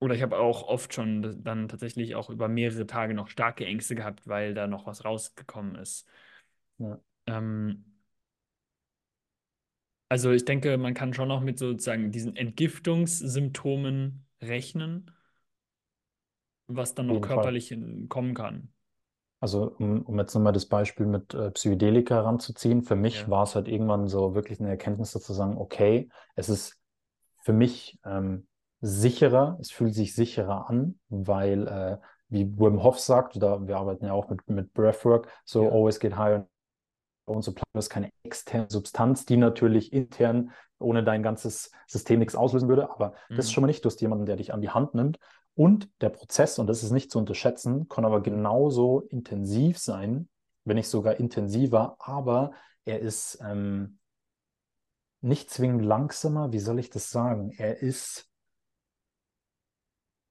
oder 0.00 0.14
ich 0.14 0.22
habe 0.22 0.38
auch 0.38 0.64
oft 0.64 0.92
schon 0.94 1.42
dann 1.44 1.68
tatsächlich 1.68 2.14
auch 2.16 2.28
über 2.30 2.48
mehrere 2.48 2.86
Tage 2.86 3.14
noch 3.14 3.28
starke 3.28 3.64
Ängste 3.66 3.94
gehabt, 3.94 4.26
weil 4.28 4.52
da 4.54 4.66
noch 4.66 4.86
was 4.86 5.04
rausgekommen 5.04 5.76
ist. 5.76 6.06
Ja. 6.78 7.00
Ähm, 7.26 7.84
also 10.12 10.30
ich 10.32 10.44
denke, 10.44 10.76
man 10.78 10.92
kann 10.94 11.14
schon 11.14 11.28
noch 11.28 11.40
mit 11.40 11.58
sozusagen 11.58 12.10
diesen 12.12 12.36
Entgiftungssymptomen 12.36 14.26
rechnen, 14.42 15.10
was 16.66 16.94
dann 16.94 17.06
noch 17.06 17.14
jeden 17.14 17.22
körperlich 17.28 17.68
hin- 17.68 18.08
kommen 18.08 18.34
kann. 18.34 18.72
Also, 19.40 19.74
um, 19.78 20.02
um 20.02 20.18
jetzt 20.18 20.34
nochmal 20.34 20.52
das 20.52 20.66
Beispiel 20.66 21.06
mit 21.06 21.34
äh, 21.34 21.50
Psychedelika 21.50 22.14
heranzuziehen, 22.14 22.82
für 22.82 22.94
mich 22.94 23.22
Ja. 23.22 23.30
war 23.30 23.42
es 23.42 23.54
halt 23.56 23.68
irgendwann 23.68 24.06
so 24.06 24.34
wirklich 24.34 24.60
eine 24.60 24.68
Erkenntnis 24.68 25.10
zu 25.12 25.32
sagen, 25.32 25.56
okay, 25.58 26.08
es 26.36 26.48
ist 26.48 26.78
für 27.42 27.52
mich 27.52 27.98
ähm, 28.04 28.46
sicherer, 28.80 29.58
es 29.60 29.70
fühlt 29.72 29.94
sich 29.94 30.14
sicherer 30.14 30.68
an, 30.70 31.00
weil, 31.08 31.66
äh, 31.66 31.98
wie 32.28 32.46
Wim 32.58 32.82
Hof 32.82 33.00
sagt, 33.00 33.42
da, 33.42 33.66
wir 33.66 33.76
arbeiten 33.78 34.06
ja 34.06 34.12
auch 34.12 34.28
mit, 34.30 34.48
mit 34.48 34.72
Breathwork, 34.74 35.28
so 35.44 35.64
Ja. 35.64 35.70
always 35.70 35.98
get 35.98 36.16
higher 36.16 36.46
und 37.32 37.42
so 37.42 37.52
das 37.72 37.86
ist 37.86 37.90
keine 37.90 38.10
externe 38.24 38.66
Substanz, 38.68 39.24
die 39.26 39.36
natürlich 39.36 39.92
intern 39.92 40.52
ohne 40.78 41.04
dein 41.04 41.22
ganzes 41.22 41.70
System 41.86 42.18
nichts 42.18 42.34
auslösen 42.34 42.68
würde, 42.68 42.90
aber 42.90 43.14
das 43.34 43.46
ist 43.46 43.50
Mhm. 43.50 43.54
schon 43.54 43.62
mal 43.62 43.66
nicht, 43.68 43.84
du 43.84 43.88
hast 43.88 44.00
jemanden, 44.00 44.26
der 44.26 44.36
dich 44.36 44.52
an 44.52 44.60
die 44.60 44.70
Hand 44.70 44.94
nimmt 44.94 45.18
und 45.54 45.88
der 46.00 46.08
Prozess, 46.10 46.58
und 46.58 46.66
das 46.66 46.82
ist 46.82 46.90
nicht 46.90 47.10
zu 47.10 47.18
unterschätzen, 47.18 47.88
kann 47.88 48.04
aber 48.04 48.22
genauso 48.22 49.00
intensiv 49.00 49.78
sein, 49.78 50.28
wenn 50.64 50.76
nicht 50.76 50.88
sogar 50.88 51.16
intensiver, 51.16 51.96
aber 51.98 52.52
er 52.84 53.00
ist 53.00 53.38
ähm, 53.42 53.98
nicht 55.20 55.50
zwingend 55.50 55.84
langsamer, 55.84 56.52
wie 56.52 56.58
soll 56.58 56.78
ich 56.78 56.90
das 56.90 57.10
sagen? 57.10 57.52
Er 57.56 57.80
ist 57.80 58.28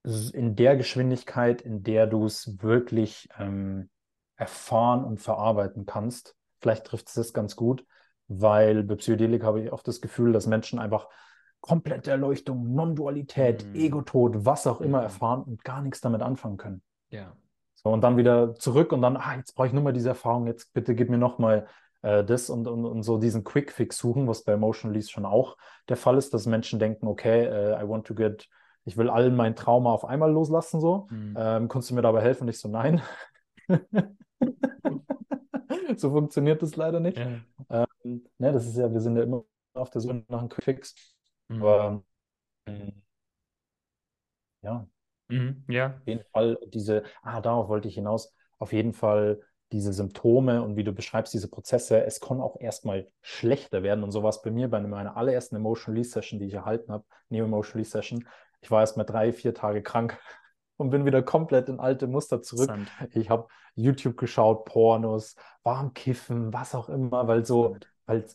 in 0.04 0.56
der 0.56 0.76
Geschwindigkeit, 0.78 1.62
in 1.62 1.84
der 1.84 2.08
du 2.08 2.26
es 2.26 2.62
wirklich 2.62 3.30
ähm, 3.38 3.90
erfahren 4.36 5.04
und 5.04 5.22
verarbeiten 5.22 5.86
kannst. 5.86 6.36
Vielleicht 6.62 6.86
trifft 6.86 7.08
es 7.08 7.16
das 7.16 7.34
ganz 7.34 7.56
gut, 7.56 7.86
weil 8.28 8.84
bei 8.84 8.96
Psychedelika 8.96 9.48
habe 9.48 9.62
ich 9.62 9.72
oft 9.72 9.88
das 9.88 10.00
Gefühl, 10.00 10.32
dass 10.32 10.48
Menschen 10.48 10.80
einfach 10.80 11.08
komplette 11.60 12.12
Erleuchtung, 12.12 12.74
Non-Dualität, 12.74 13.66
Mhm. 13.66 13.76
Ego-Tod, 13.76 14.46
was 14.46 14.66
auch 14.68 14.82
immer 14.82 15.02
erfahren 15.02 15.44
und 15.44 15.64
gar 15.64 15.82
nichts 15.82 16.02
damit 16.02 16.22
anfangen 16.22 16.58
können. 16.58 16.82
Ja. 17.10 17.36
So, 17.76 17.90
und 17.90 18.02
dann 18.02 18.18
wieder 18.18 18.56
zurück 18.56 18.92
und 18.92 19.02
dann, 19.02 19.18
ah, 19.18 19.36
jetzt 19.38 19.54
brauche 19.56 19.68
ich 19.68 19.74
nur 19.74 19.84
mal 19.84 19.94
diese 19.94 20.10
Erfahrung, 20.10 20.48
jetzt 20.48 20.74
bitte 20.74 20.96
gib 20.96 21.10
mir 21.10 21.18
noch 21.18 21.40
mal 21.40 21.68
äh, 22.04 22.24
das 22.24 22.50
und, 22.50 22.68
und, 22.68 22.86
und 22.86 23.04
so 23.04 23.18
diesen 23.18 23.44
Quick-Fix 23.44 23.98
suchen, 23.98 24.28
was 24.28 24.44
bei 24.44 24.54
Emotion 24.54 24.92
Release 24.92 25.10
schon 25.10 25.26
auch 25.26 25.58
der 25.90 25.98
Fall 25.98 26.18
ist, 26.18 26.34
dass 26.34 26.46
Menschen 26.46 26.80
denken, 26.80 27.08
okay, 27.08 27.46
äh, 27.46 27.84
I 27.84 27.88
want 27.88 28.06
to 28.08 28.16
get, 28.16 28.48
ich 28.86 28.98
will 28.98 29.10
all 29.10 29.30
mein 29.32 29.56
Trauma 29.56 29.92
auf 29.92 30.06
einmal 30.06 30.32
loslassen, 30.32 30.80
so. 30.80 31.08
Mhm. 31.10 31.36
Ähm, 31.38 31.68
kannst 31.68 31.90
du 31.90 31.96
mir 31.96 32.02
dabei 32.02 32.22
helfen? 32.22 32.44
Und 32.44 32.50
ich 32.50 32.60
so, 32.60 32.70
nein. 32.70 33.02
So 36.00 36.12
funktioniert 36.12 36.62
das 36.62 36.76
leider 36.76 37.00
nicht. 37.00 37.18
Ja. 37.18 37.40
Ähm, 37.70 38.26
ne, 38.38 38.52
das 38.52 38.68
ist 38.68 38.78
ja, 38.78 38.92
wir 38.92 39.00
sind 39.02 39.18
ja 39.18 39.24
immer 39.24 39.44
auf 39.74 39.90
der 39.90 40.02
Suche 40.02 40.24
nach 40.28 40.40
einem 40.40 40.50
Quick-Fix. 40.50 40.96
Mhm. 41.50 41.62
Aber 41.62 42.04
ähm, 42.68 43.04
ja, 44.62 44.88
Mhm. 45.30 45.64
Ja. 45.70 45.88
auf 46.02 46.08
jeden 46.08 46.24
Fall 46.34 46.58
diese, 46.74 47.04
ah, 47.24 47.40
darauf 47.42 47.70
wollte 47.70 47.88
ich 47.88 47.96
hinaus, 47.96 48.34
auf 48.60 48.74
jeden 48.74 48.94
Fall 48.94 49.42
diese 49.72 49.94
Symptome 49.94 50.62
und 50.62 50.76
wie 50.76 50.84
du 50.84 50.92
beschreibst, 50.92 51.34
diese 51.34 51.50
Prozesse, 51.50 52.04
es 52.04 52.20
kann 52.20 52.42
auch 52.42 52.60
erstmal 52.60 53.10
schlechter 53.22 53.82
werden 53.84 54.04
und 54.04 54.12
sowas 54.12 54.42
bei 54.42 54.52
mir 54.52 54.68
bei 54.70 54.82
meiner 54.82 55.16
allerersten 55.16 55.56
Emotion 55.56 55.94
Release 55.94 56.12
Session, 56.12 56.40
die 56.40 56.48
ich 56.48 56.54
erhalten 56.54 56.92
habe, 56.92 57.06
Neo 57.30 57.46
Emotion 57.46 57.74
Release 57.76 57.92
Session. 57.92 58.28
Ich 58.60 58.70
war 58.70 58.82
erst 58.82 58.98
mal 58.98 59.06
drei, 59.06 59.32
vier 59.32 59.54
Tage 59.54 59.82
krank 59.82 60.20
und 60.82 60.90
bin 60.90 61.06
wieder 61.06 61.24
komplett 61.24 61.70
in 61.70 61.80
alte 61.80 62.08
Muster 62.08 62.42
zurück. 62.42 62.78
Ich 63.14 63.30
habe 63.30 63.48
YouTube 63.76 64.18
geschaut, 64.18 64.66
Pornos, 64.66 65.36
war 65.64 65.78
am 65.78 65.94
Kiffen, 65.94 66.54
was 66.54 66.76
auch 66.76 66.90
immer, 66.90 67.28
weil 67.28 67.46
so, 67.46 67.78
weil 68.08 68.26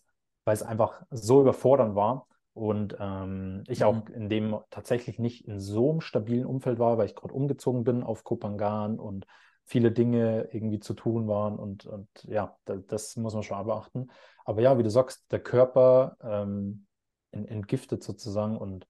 es 0.47 0.63
einfach 0.63 1.03
so 1.11 1.41
überfordernd 1.41 1.95
war 1.95 2.27
und 2.55 2.97
ähm, 3.01 3.65
ich 3.69 3.85
auch 3.85 4.07
Mhm. 4.07 4.13
in 4.15 4.29
dem 4.29 4.57
tatsächlich 4.71 5.19
nicht 5.19 5.47
in 5.47 5.61
so 5.61 5.91
einem 5.91 6.01
stabilen 6.01 6.47
Umfeld 6.47 6.79
war, 6.79 6.99
weil 6.99 7.07
ich 7.07 7.15
gerade 7.17 7.35
umgezogen 7.35 7.85
bin 7.85 8.03
auf 8.03 8.25
Kopangan 8.25 8.99
und 8.99 9.27
viele 9.65 9.91
Dinge 9.93 10.49
irgendwie 10.53 10.79
zu 10.81 10.95
tun 10.95 11.27
waren 11.29 11.59
und, 11.59 11.87
und 11.87 12.09
ja, 12.25 12.57
da, 12.65 12.77
das 12.77 13.17
muss 13.17 13.35
man 13.35 13.43
schon 13.43 13.67
beachten. 13.67 14.09
Aber 14.45 14.63
ja, 14.63 14.79
wie 14.79 14.85
du 14.85 14.91
sagst, 14.91 15.31
der 15.33 15.41
Körper 15.41 16.17
ähm, 16.23 16.87
ent- 17.33 17.49
entgiftet 17.51 18.05
sozusagen 18.05 18.57
und 18.57 18.87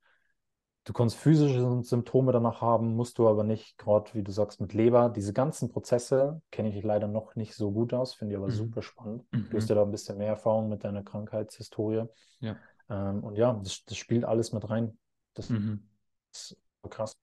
du 0.86 0.92
kannst 0.92 1.16
physische 1.16 1.82
Symptome 1.82 2.32
danach 2.32 2.60
haben, 2.62 2.94
musst 2.94 3.18
du 3.18 3.28
aber 3.28 3.44
nicht, 3.44 3.76
gerade 3.76 4.14
wie 4.14 4.22
du 4.22 4.32
sagst, 4.32 4.60
mit 4.60 4.72
Leber. 4.72 5.10
Diese 5.10 5.32
ganzen 5.34 5.68
Prozesse 5.68 6.40
kenne 6.50 6.70
ich 6.70 6.82
leider 6.82 7.08
noch 7.08 7.36
nicht 7.36 7.54
so 7.54 7.70
gut 7.72 7.92
aus, 7.92 8.14
finde 8.14 8.34
ich 8.34 8.38
aber 8.38 8.48
Mhm. 8.48 8.56
super 8.56 8.82
spannend. 8.82 9.24
Du 9.50 9.56
hast 9.56 9.64
Mhm. 9.64 9.68
ja 9.68 9.74
da 9.74 9.82
ein 9.82 9.90
bisschen 9.90 10.16
mehr 10.18 10.28
Erfahrung 10.28 10.68
mit 10.68 10.84
deiner 10.84 11.02
Krankheitshistorie. 11.02 12.04
Ja. 12.40 12.56
Ähm, 12.88 13.22
und 13.24 13.36
ja, 13.36 13.52
das, 13.62 13.84
das 13.84 13.96
spielt 13.98 14.24
alles 14.24 14.52
mit 14.52 14.68
rein. 14.70 14.96
Das 15.34 15.50
Mhm. 15.50 15.82
ist 16.32 16.56
krass. 16.88 17.16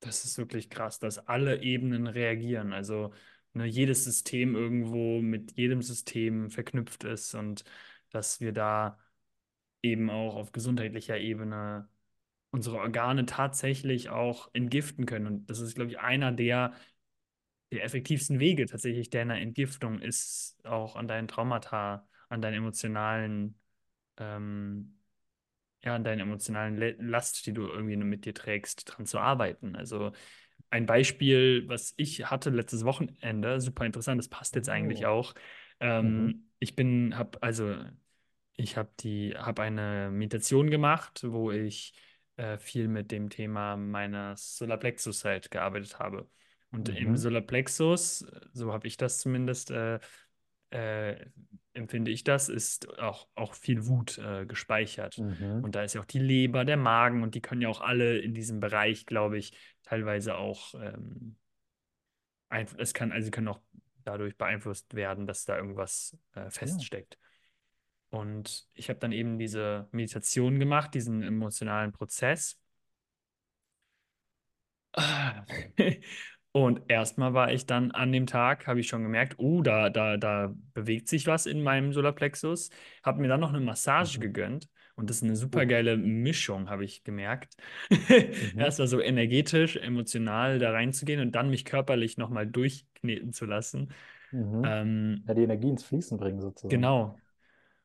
Das 0.00 0.24
ist 0.24 0.38
wirklich 0.38 0.70
krass, 0.70 0.98
dass 0.98 1.18
alle 1.28 1.62
Ebenen 1.62 2.06
reagieren. 2.06 2.72
Also 2.72 3.12
ne, 3.52 3.66
jedes 3.66 4.04
System 4.04 4.54
irgendwo 4.54 5.20
mit 5.20 5.52
jedem 5.58 5.82
System 5.82 6.50
verknüpft 6.50 7.04
ist 7.04 7.34
und 7.34 7.64
dass 8.10 8.40
wir 8.40 8.52
da 8.52 8.98
eben 9.82 10.10
auch 10.10 10.36
auf 10.36 10.52
gesundheitlicher 10.52 11.18
Ebene 11.18 11.88
unsere 12.50 12.78
Organe 12.78 13.26
tatsächlich 13.26 14.08
auch 14.10 14.50
entgiften 14.54 15.06
können. 15.06 15.26
Und 15.26 15.50
das 15.50 15.60
ist, 15.60 15.74
glaube 15.76 15.90
ich, 15.90 16.00
einer 16.00 16.32
der, 16.32 16.74
der 17.72 17.84
effektivsten 17.84 18.40
Wege 18.40 18.66
tatsächlich 18.66 19.10
deiner 19.10 19.38
Entgiftung, 19.40 20.00
ist 20.00 20.58
auch 20.64 20.96
an 20.96 21.06
deinen 21.08 21.28
Traumata, 21.28 22.08
an 22.28 22.42
deinen 22.42 22.54
emotionalen, 22.54 23.58
ähm, 24.18 24.98
ja, 25.84 25.94
an 25.96 26.04
deiner 26.04 26.22
emotionalen 26.22 26.76
Le- 26.76 26.96
Last, 27.00 27.46
die 27.46 27.52
du 27.52 27.66
irgendwie 27.68 27.96
mit 27.96 28.24
dir 28.26 28.34
trägst, 28.34 28.84
dran 28.86 29.06
zu 29.06 29.18
arbeiten. 29.18 29.76
Also 29.76 30.12
ein 30.70 30.86
Beispiel, 30.86 31.64
was 31.68 31.94
ich 31.96 32.30
hatte 32.30 32.50
letztes 32.50 32.84
Wochenende, 32.84 33.60
super 33.60 33.86
interessant, 33.86 34.18
das 34.18 34.28
passt 34.28 34.56
jetzt 34.56 34.68
eigentlich 34.70 35.06
Oh. 35.06 35.06
auch. 35.06 35.34
Mhm. 36.00 36.30
Ähm, 36.30 36.50
ich 36.60 36.76
bin, 36.76 37.16
habe 37.18 37.42
also 37.42 37.76
ich 38.56 38.76
habe 38.76 38.90
die, 39.00 39.34
habe 39.36 39.62
eine 39.62 40.10
Meditation 40.12 40.70
gemacht, 40.70 41.22
wo 41.26 41.50
ich 41.50 41.94
äh, 42.40 42.58
viel 42.58 42.88
mit 42.88 43.10
dem 43.10 43.28
Thema 43.28 43.76
meines 43.76 44.56
Solarplexus 44.56 45.24
halt 45.24 45.50
gearbeitet 45.50 45.98
habe. 45.98 46.26
Und 46.72 46.88
im 46.88 47.10
Mhm. 47.10 47.16
Solarplexus, 47.16 48.24
so 48.52 48.72
habe 48.72 48.86
ich 48.86 48.96
das 48.96 49.18
zumindest, 49.18 49.70
äh, 49.70 49.98
äh, 50.70 51.26
empfinde 51.74 52.10
ich 52.10 52.24
das, 52.24 52.48
ist 52.48 52.98
auch, 52.98 53.28
auch 53.34 53.54
viel 53.54 53.86
Wut 53.86 54.18
äh, 54.18 54.46
gespeichert. 54.46 55.18
Mhm. 55.18 55.64
Und 55.64 55.74
da 55.74 55.82
ist 55.82 55.94
ja 55.94 56.00
auch 56.00 56.06
die 56.06 56.20
Leber, 56.20 56.64
der 56.64 56.76
Magen 56.76 57.22
und 57.22 57.34
die 57.34 57.42
können 57.42 57.60
ja 57.60 57.68
auch 57.68 57.80
alle 57.80 58.18
in 58.18 58.34
diesem 58.34 58.60
Bereich, 58.60 59.04
glaube 59.04 59.36
ich, 59.36 59.52
teilweise 59.82 60.36
auch, 60.36 60.74
ähm, 60.74 61.36
es 62.78 62.94
kann, 62.94 63.12
also 63.12 63.26
sie 63.26 63.30
können 63.30 63.48
auch 63.48 63.60
dadurch 64.04 64.36
beeinflusst 64.36 64.94
werden, 64.94 65.26
dass 65.26 65.44
da 65.44 65.56
irgendwas 65.56 66.16
äh, 66.34 66.40
Ja. 66.40 66.50
Und 68.10 68.68
ich 68.74 68.88
habe 68.88 68.98
dann 69.00 69.12
eben 69.12 69.38
diese 69.38 69.88
Meditation 69.92 70.58
gemacht, 70.58 70.94
diesen 70.94 71.22
emotionalen 71.22 71.92
Prozess. 71.92 72.58
Und 76.52 76.82
erstmal 76.90 77.32
war 77.32 77.52
ich 77.52 77.66
dann 77.66 77.92
an 77.92 78.10
dem 78.12 78.26
Tag, 78.26 78.66
habe 78.66 78.80
ich 78.80 78.88
schon 78.88 79.02
gemerkt, 79.04 79.36
oh, 79.38 79.62
da, 79.62 79.88
da, 79.88 80.16
da 80.16 80.52
bewegt 80.74 81.08
sich 81.08 81.26
was 81.28 81.46
in 81.46 81.62
meinem 81.62 81.92
Solarplexus. 81.92 82.70
Habe 83.04 83.20
mir 83.20 83.28
dann 83.28 83.40
noch 83.40 83.50
eine 83.50 83.60
Massage 83.60 84.18
Mhm. 84.18 84.20
gegönnt. 84.20 84.68
Und 84.96 85.08
das 85.08 85.18
ist 85.18 85.22
eine 85.22 85.36
super 85.36 85.64
Oh. 85.64 85.66
geile 85.66 85.96
Mischung, 85.96 86.68
habe 86.68 86.84
ich 86.84 87.04
gemerkt. 87.04 87.56
Mhm. 88.40 88.58
Erstmal 88.58 88.88
so 88.88 89.00
energetisch, 89.00 89.76
emotional 89.76 90.58
da 90.58 90.72
reinzugehen 90.72 91.20
und 91.20 91.32
dann 91.32 91.50
mich 91.50 91.64
körperlich 91.64 92.16
nochmal 92.18 92.46
durchkneten 92.46 93.32
zu 93.32 93.46
lassen. 93.46 93.92
Mhm. 94.32 94.64
Ähm, 94.64 95.24
Ja, 95.26 95.34
die 95.34 95.42
Energie 95.44 95.68
ins 95.70 95.84
Fließen 95.84 96.18
bringen 96.18 96.40
sozusagen. 96.40 96.88
genau. 96.88 97.20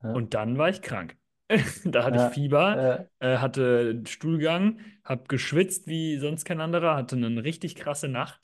Ja. 0.04 0.14
Und 0.14 0.34
dann 0.34 0.58
war 0.58 0.70
ich 0.70 0.82
krank. 0.82 1.18
Da 1.86 2.04
hatte 2.04 2.18
ich 2.18 2.24
Ja. 2.24 2.30
Fieber, 2.30 3.08
Äh, 3.20 3.34
äh, 3.36 3.38
hatte 3.38 4.02
Stuhlgang, 4.08 4.80
habe 5.04 5.26
geschwitzt 5.28 5.88
wie 5.88 6.18
sonst 6.18 6.46
kein 6.46 6.60
anderer, 6.62 6.96
hatte 6.96 7.16
eine 7.16 7.44
richtig 7.44 7.76
krasse 7.76 8.08
Nacht 8.08 8.42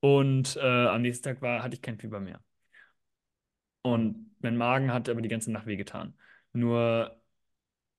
und 0.00 0.56
äh, 0.56 0.60
am 0.88 1.02
nächsten 1.02 1.24
Tag 1.24 1.42
war, 1.42 1.62
hatte 1.62 1.74
ich 1.76 1.82
kein 1.82 1.98
Fieber 1.98 2.20
mehr. 2.20 2.40
Und 3.82 4.30
mein 4.40 4.56
Magen 4.56 4.92
hat 4.92 5.08
aber 5.08 5.20
die 5.22 5.28
ganze 5.28 5.50
Nacht 5.52 5.66
wehgetan. 5.66 6.14
Nur, 6.52 7.20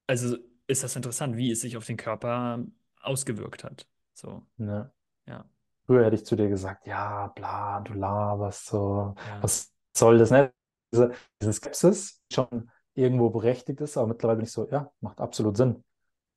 also 0.07 0.37
ist 0.67 0.83
das 0.83 0.95
interessant, 0.95 1.37
wie 1.37 1.51
es 1.51 1.61
sich 1.61 1.77
auf 1.77 1.85
den 1.85 1.97
Körper 1.97 2.65
ausgewirkt 3.01 3.63
hat. 3.63 3.87
So, 4.13 4.47
Ja. 4.57 4.91
ja, 5.27 5.45
Früher 5.85 6.05
hätte 6.05 6.15
ich 6.15 6.25
zu 6.25 6.35
dir 6.35 6.49
gesagt, 6.49 6.87
ja, 6.87 7.27
bla, 7.27 7.81
du 7.81 7.93
laberst 7.93 8.67
so, 8.67 9.15
ja. 9.25 9.41
was 9.41 9.73
soll 9.95 10.17
das, 10.17 10.31
ne? 10.31 10.53
Diese, 10.93 11.11
diese 11.41 11.53
Skepsis 11.53 12.21
schon 12.31 12.69
irgendwo 12.95 13.29
berechtigt 13.29 13.81
ist, 13.81 13.97
aber 13.97 14.07
mittlerweile 14.07 14.37
bin 14.37 14.45
ich 14.45 14.51
so, 14.51 14.67
ja, 14.69 14.91
macht 15.01 15.19
absolut 15.21 15.57
Sinn. 15.57 15.83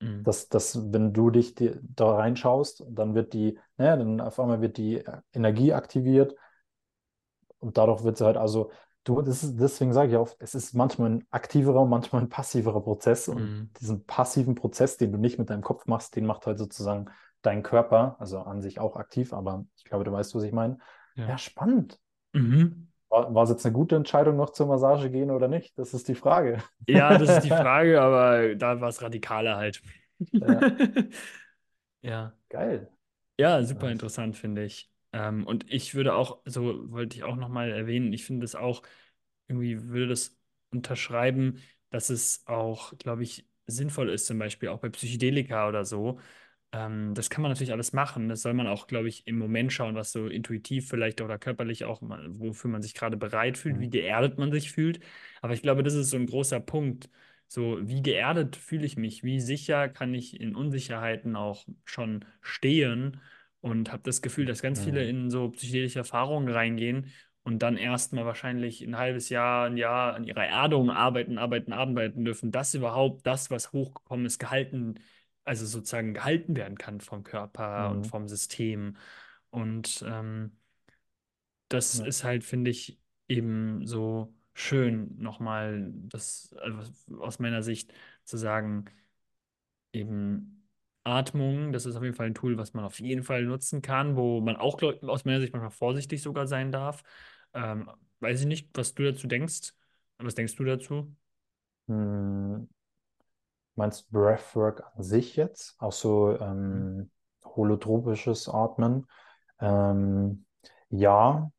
Mm, 0.01 0.23
Dass, 0.23 0.49
dass 0.49 0.91
wenn 0.93 1.13
du 1.13 1.29
dich 1.29 1.55
die, 1.55 1.73
da 1.81 2.15
reinschaust, 2.15 2.85
dann 2.89 3.15
wird 3.15 3.33
die, 3.33 3.59
ne, 3.77 3.97
dann 3.97 4.21
auf 4.21 4.39
einmal 4.39 4.61
wird 4.61 4.77
die 4.77 5.03
Energie 5.33 5.73
aktiviert 5.73 6.35
und 7.59 7.77
dadurch 7.77 8.03
wird 8.03 8.17
sie 8.17 8.25
halt, 8.25 8.37
also, 8.37 8.71
du, 9.03 9.19
ist, 9.21 9.59
deswegen 9.59 9.93
sage 9.93 10.11
ich 10.11 10.17
auch, 10.17 10.29
es 10.39 10.55
ist 10.55 10.73
manchmal 10.73 11.11
ein 11.11 11.27
aktiverer 11.31 11.81
und 11.81 11.89
manchmal 11.89 12.21
ein 12.21 12.29
passiverer 12.29 12.81
Prozess 12.81 13.27
und 13.27 13.41
mm, 13.41 13.69
diesen 13.79 14.05
passiven 14.05 14.55
Prozess, 14.55 14.97
den 14.97 15.11
du 15.11 15.17
nicht 15.17 15.39
mit 15.39 15.49
deinem 15.49 15.61
Kopf 15.63 15.85
machst, 15.85 16.15
den 16.15 16.25
macht 16.25 16.45
halt 16.45 16.57
sozusagen 16.57 17.09
dein 17.41 17.63
Körper, 17.63 18.17
also 18.19 18.39
an 18.39 18.61
sich 18.61 18.79
auch 18.79 18.95
aktiv, 18.95 19.33
aber 19.33 19.65
ich 19.77 19.85
glaube, 19.85 20.03
du 20.03 20.11
weißt, 20.11 20.35
was 20.35 20.43
ich 20.43 20.51
meine. 20.51 20.77
ja. 21.15 21.27
Ja, 21.29 21.37
spannend. 21.37 21.99
Mhm. 22.33 22.87
War, 23.09 23.43
es 23.43 23.49
jetzt 23.49 23.65
eine 23.65 23.73
gute 23.73 23.95
Entscheidung, 23.95 24.35
noch 24.37 24.51
zur 24.51 24.67
Massage 24.67 25.09
gehen 25.09 25.31
oder 25.31 25.47
nicht? 25.47 25.77
Das 25.77 25.93
ist 25.93 26.07
die 26.07 26.15
Frage. 26.15 26.61
Ja, 26.87 27.15
das 27.17 27.31
ist 27.31 27.41
die 27.41 27.51
Frage, 27.51 28.01
aber 28.01 28.55
da 28.55 28.79
war 28.81 28.89
es 28.89 29.01
radikaler 29.01 29.57
halt. 29.57 29.81
Ja, 30.39 30.67
Ja. 32.01 32.33
geil. 32.49 32.89
Ja, 33.39 33.63
super 33.63 33.91
interessant, 33.91 34.35
finde 34.35 34.63
ich. 34.65 34.91
Ähm, 35.13 35.45
und 35.45 35.71
ich 35.71 35.93
würde 35.95 36.15
auch, 36.15 36.41
so 36.45 36.89
wollte 36.91 37.15
ich 37.17 37.23
auch 37.23 37.35
nochmal 37.35 37.71
erwähnen, 37.71 38.11
ich 38.13 38.25
finde 38.25 38.45
es 38.45 38.55
auch, 38.55 38.81
irgendwie 39.47 39.89
würde 39.89 40.07
das 40.09 40.37
unterschreiben, 40.71 41.61
dass 41.91 42.09
es 42.09 42.43
auch, 42.47 42.97
glaube 42.97 43.23
ich, 43.23 43.47
sinnvoll 43.67 44.09
ist, 44.09 44.25
zum 44.25 44.39
Beispiel 44.39 44.69
auch 44.69 44.79
bei 44.79 44.89
Psychedelika 44.89 45.67
oder 45.69 45.85
so. 45.85 46.19
Ähm, 46.73 47.13
das 47.13 47.29
kann 47.29 47.41
man 47.41 47.51
natürlich 47.51 47.71
alles 47.71 47.93
machen. 47.93 48.27
Das 48.29 48.41
soll 48.41 48.53
man 48.53 48.67
auch, 48.67 48.87
glaube 48.87 49.07
ich, 49.07 49.25
im 49.27 49.37
Moment 49.37 49.71
schauen, 49.73 49.95
was 49.95 50.11
so 50.11 50.27
intuitiv 50.27 50.89
vielleicht 50.89 51.21
oder 51.21 51.37
körperlich 51.39 51.85
auch, 51.85 52.01
mal, 52.01 52.25
wofür 52.39 52.69
man 52.69 52.81
sich 52.81 52.93
gerade 52.93 53.17
bereit 53.17 53.57
fühlt, 53.57 53.79
wie 53.79 53.89
Mhm. 53.89 53.89
geerdet 53.89 54.37
man 54.37 54.51
sich 54.51 54.71
fühlt. 54.71 54.99
Aber 55.41 55.53
ich 55.53 55.61
glaube, 55.61 55.83
das 55.83 55.93
ist 55.93 56.09
so 56.09 56.17
ein 56.17 56.25
großer 56.27 56.59
Punkt. 56.59 57.09
So, 57.47 57.77
wie 57.81 58.01
geerdet 58.01 58.57
fühle 58.57 58.85
ich 58.85 58.97
mich? 58.97 59.23
Wie 59.23 59.39
sicher 59.39 59.87
kann 59.87 60.13
ich 60.13 60.39
in 60.39 60.55
Unsicherheiten 60.55 61.35
auch 61.37 61.65
schon 61.85 62.25
stehen? 62.41 63.21
Und 63.61 63.91
habe 63.91 64.03
das 64.03 64.21
Gefühl, 64.21 64.45
dass 64.45 64.61
ganz 64.61 64.81
viele 64.81 65.03
Mhm. 65.03 65.09
in 65.09 65.29
so 65.31 65.49
psychedelische 65.49 65.99
Erfahrungen 65.99 66.47
reingehen 66.49 67.11
und 67.43 67.59
dann 67.63 67.75
erstmal 67.77 68.25
wahrscheinlich 68.25 68.81
ein 68.81 68.97
halbes 68.97 69.29
Jahr, 69.29 69.65
ein 69.65 69.77
Jahr 69.77 70.13
an 70.15 70.23
ihrer 70.25 70.45
Erdung 70.45 70.89
arbeiten, 70.91 71.37
arbeiten, 71.37 71.73
arbeiten 71.73 72.23
dürfen, 72.23 72.51
dass 72.51 72.73
überhaupt 72.75 73.25
das, 73.25 73.49
was 73.49 73.71
hochgekommen 73.73 74.25
ist, 74.25 74.37
gehalten, 74.39 74.95
also 75.47 75.65
sozusagen 75.65 76.13
gehalten 76.13 76.55
werden 76.55 76.77
kann 76.77 77.01
vom 77.01 77.23
Körper 77.23 77.91
und 77.91 78.05
Mhm. 78.05 78.07
vom 78.07 78.27
System. 78.27 78.97
Und 79.51 80.03
ähm, 80.07 80.57
das 81.69 81.99
Ja. 81.99 82.05
ist 82.05 82.23
halt, 82.23 82.43
finde 82.43 82.71
ich, 82.71 82.99
eben 83.27 83.85
so 83.85 84.33
schön, 84.53 85.15
nochmal 85.19 85.91
das 85.93 86.53
also 86.61 86.91
aus 87.19 87.39
meiner 87.39 87.61
Sicht 87.63 87.93
zu 88.23 88.37
sagen, 88.37 88.85
eben 89.93 90.67
Atmung, 91.03 91.71
das 91.71 91.85
ist 91.85 91.95
auf 91.95 92.03
jeden 92.03 92.15
Fall 92.15 92.27
ein 92.27 92.33
Tool, 92.35 92.57
was 92.57 92.73
man 92.73 92.83
auf 92.85 92.99
jeden 92.99 93.23
Fall 93.23 93.43
nutzen 93.45 93.81
kann, 93.81 94.15
wo 94.15 94.41
man 94.41 94.57
auch 94.57 94.77
glaub, 94.77 95.01
aus 95.03 95.25
meiner 95.25 95.39
Sicht 95.39 95.53
manchmal 95.53 95.71
vorsichtig 95.71 96.21
sogar 96.21 96.47
sein 96.47 96.71
darf. 96.71 97.03
Ähm, 97.53 97.89
weiß 98.19 98.41
ich 98.41 98.45
nicht, 98.47 98.69
was 98.73 98.93
du 98.93 99.03
dazu 99.03 99.27
denkst. 99.27 99.73
Was 100.17 100.35
denkst 100.35 100.55
du 100.55 100.63
dazu? 100.65 101.15
Mhm. 101.87 102.67
Meinst 103.77 104.07
du 104.07 104.19
Breathwork 104.19 104.83
an 104.95 105.03
sich 105.03 105.35
jetzt? 105.35 105.75
Auch 105.79 105.91
so 105.93 106.31
Mhm. 106.31 106.41
ähm, 106.41 107.11
holotropisches 107.45 108.49
Atmen? 108.49 109.07
Ähm, 109.59 110.45
ja, 110.89 111.51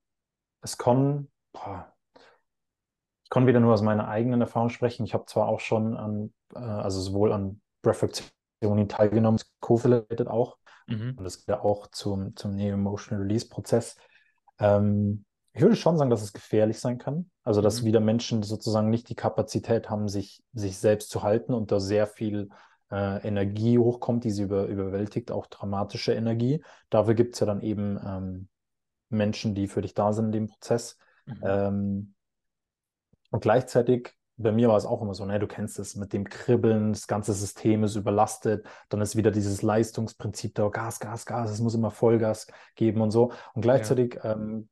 es 0.62 0.78
kann, 0.78 1.28
boah, 1.52 1.92
ich 3.24 3.30
kann 3.30 3.46
wieder 3.46 3.60
nur 3.60 3.74
aus 3.74 3.82
meiner 3.82 4.08
eigenen 4.08 4.40
Erfahrung 4.40 4.70
sprechen. 4.70 5.04
Ich 5.04 5.14
habe 5.14 5.26
zwar 5.26 5.48
auch 5.48 5.60
schon 5.60 5.96
an, 5.96 6.32
äh, 6.54 6.58
also 6.58 7.00
sowohl 7.00 7.32
an 7.32 7.60
Breathwork-Zeremonien 7.82 8.88
teilgenommen, 8.88 9.40
co-related 9.60 10.28
auch, 10.28 10.58
Mhm. 10.88 11.14
und 11.16 11.24
das 11.24 11.38
geht 11.38 11.48
ja 11.48 11.60
auch 11.60 11.88
zum, 11.88 12.34
zum 12.36 12.56
Neo-Emotional 12.56 13.22
Release-Prozess. 13.22 13.96
Ähm, 14.58 15.24
ich 15.58 15.62
würde 15.62 15.74
schon 15.74 15.98
sagen, 15.98 16.08
dass 16.08 16.22
es 16.22 16.32
gefährlich 16.32 16.78
sein 16.78 16.98
kann. 16.98 17.30
Also, 17.42 17.60
dass 17.60 17.82
Mhm. 17.82 17.86
wieder 17.86 17.98
Menschen 17.98 18.44
sozusagen 18.44 18.90
nicht 18.90 19.08
die 19.08 19.16
Kapazität 19.16 19.90
haben, 19.90 20.08
sich, 20.08 20.40
sich 20.52 20.78
selbst 20.78 21.10
zu 21.10 21.24
halten 21.24 21.52
und 21.52 21.72
da 21.72 21.80
sehr 21.80 22.06
viel 22.06 22.50
äh, 22.92 23.26
Energie 23.26 23.76
hochkommt, 23.76 24.22
die 24.22 24.30
sie 24.30 24.44
über, 24.44 24.66
überwältigt, 24.66 25.32
auch 25.32 25.46
dramatische 25.46 26.14
Energie. 26.14 26.62
Dafür 26.90 27.14
gibt 27.14 27.34
es 27.34 27.40
ja 27.40 27.46
dann 27.46 27.60
eben 27.60 27.98
ähm, 28.06 28.48
Menschen, 29.08 29.56
die 29.56 29.66
für 29.66 29.82
dich 29.82 29.94
da 29.94 30.12
sind 30.12 30.26
in 30.26 30.32
dem 30.32 30.46
Prozess. 30.46 30.96
Mhm. 31.26 31.40
Ähm, 31.42 32.14
und 33.30 33.40
gleichzeitig, 33.40 34.14
bei 34.36 34.52
mir 34.52 34.68
war 34.68 34.76
es 34.76 34.86
auch 34.86 35.02
immer 35.02 35.14
so, 35.14 35.24
ne, 35.24 35.40
du 35.40 35.48
kennst 35.48 35.80
es 35.80 35.96
mit 35.96 36.12
dem 36.12 36.28
Kribbeln, 36.28 36.92
das 36.92 37.08
ganze 37.08 37.32
System 37.32 37.82
ist 37.82 37.96
überlastet, 37.96 38.64
dann 38.90 39.00
ist 39.00 39.16
wieder 39.16 39.32
dieses 39.32 39.62
Leistungsprinzip 39.62 40.54
da, 40.54 40.68
Gas, 40.68 41.00
Gas, 41.00 41.26
Gas, 41.26 41.50
es 41.50 41.60
muss 41.60 41.74
immer 41.74 41.90
Vollgas 41.90 42.46
geben 42.76 43.00
und 43.00 43.10
so. 43.10 43.32
Und 43.54 43.62
Ja, 43.72 43.72
gleichzeitig 43.72 44.20
ähm, 44.22 44.68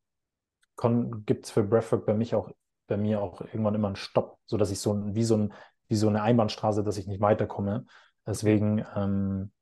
gibt 1.27 1.47
es 1.47 1.51
für 1.51 1.63
Breathwork 1.63 2.07
bei 2.07 2.15
mich 2.15 2.35
auch, 2.35 2.51
bei 2.87 2.97
mir 2.97 3.23
auch 3.23 3.41
irgendwann 3.41 3.75
immer 3.75 3.89
einen 3.89 3.97
Stopp, 3.97 4.39
sodass 4.47 4.71
ich 4.71 4.81
so 4.81 5.15
wie 5.15 5.25
so 5.25 5.37
ein, 5.37 5.53
wie 5.89 5.97
so 5.97 6.09
eine 6.09 6.23
Einbahnstraße, 6.23 6.83
dass 6.85 6.97
ich 6.99 7.07
nicht 7.07 7.21
weiterkomme. 7.21 7.87
Deswegen, 8.27 8.85
ähm, 8.95 9.53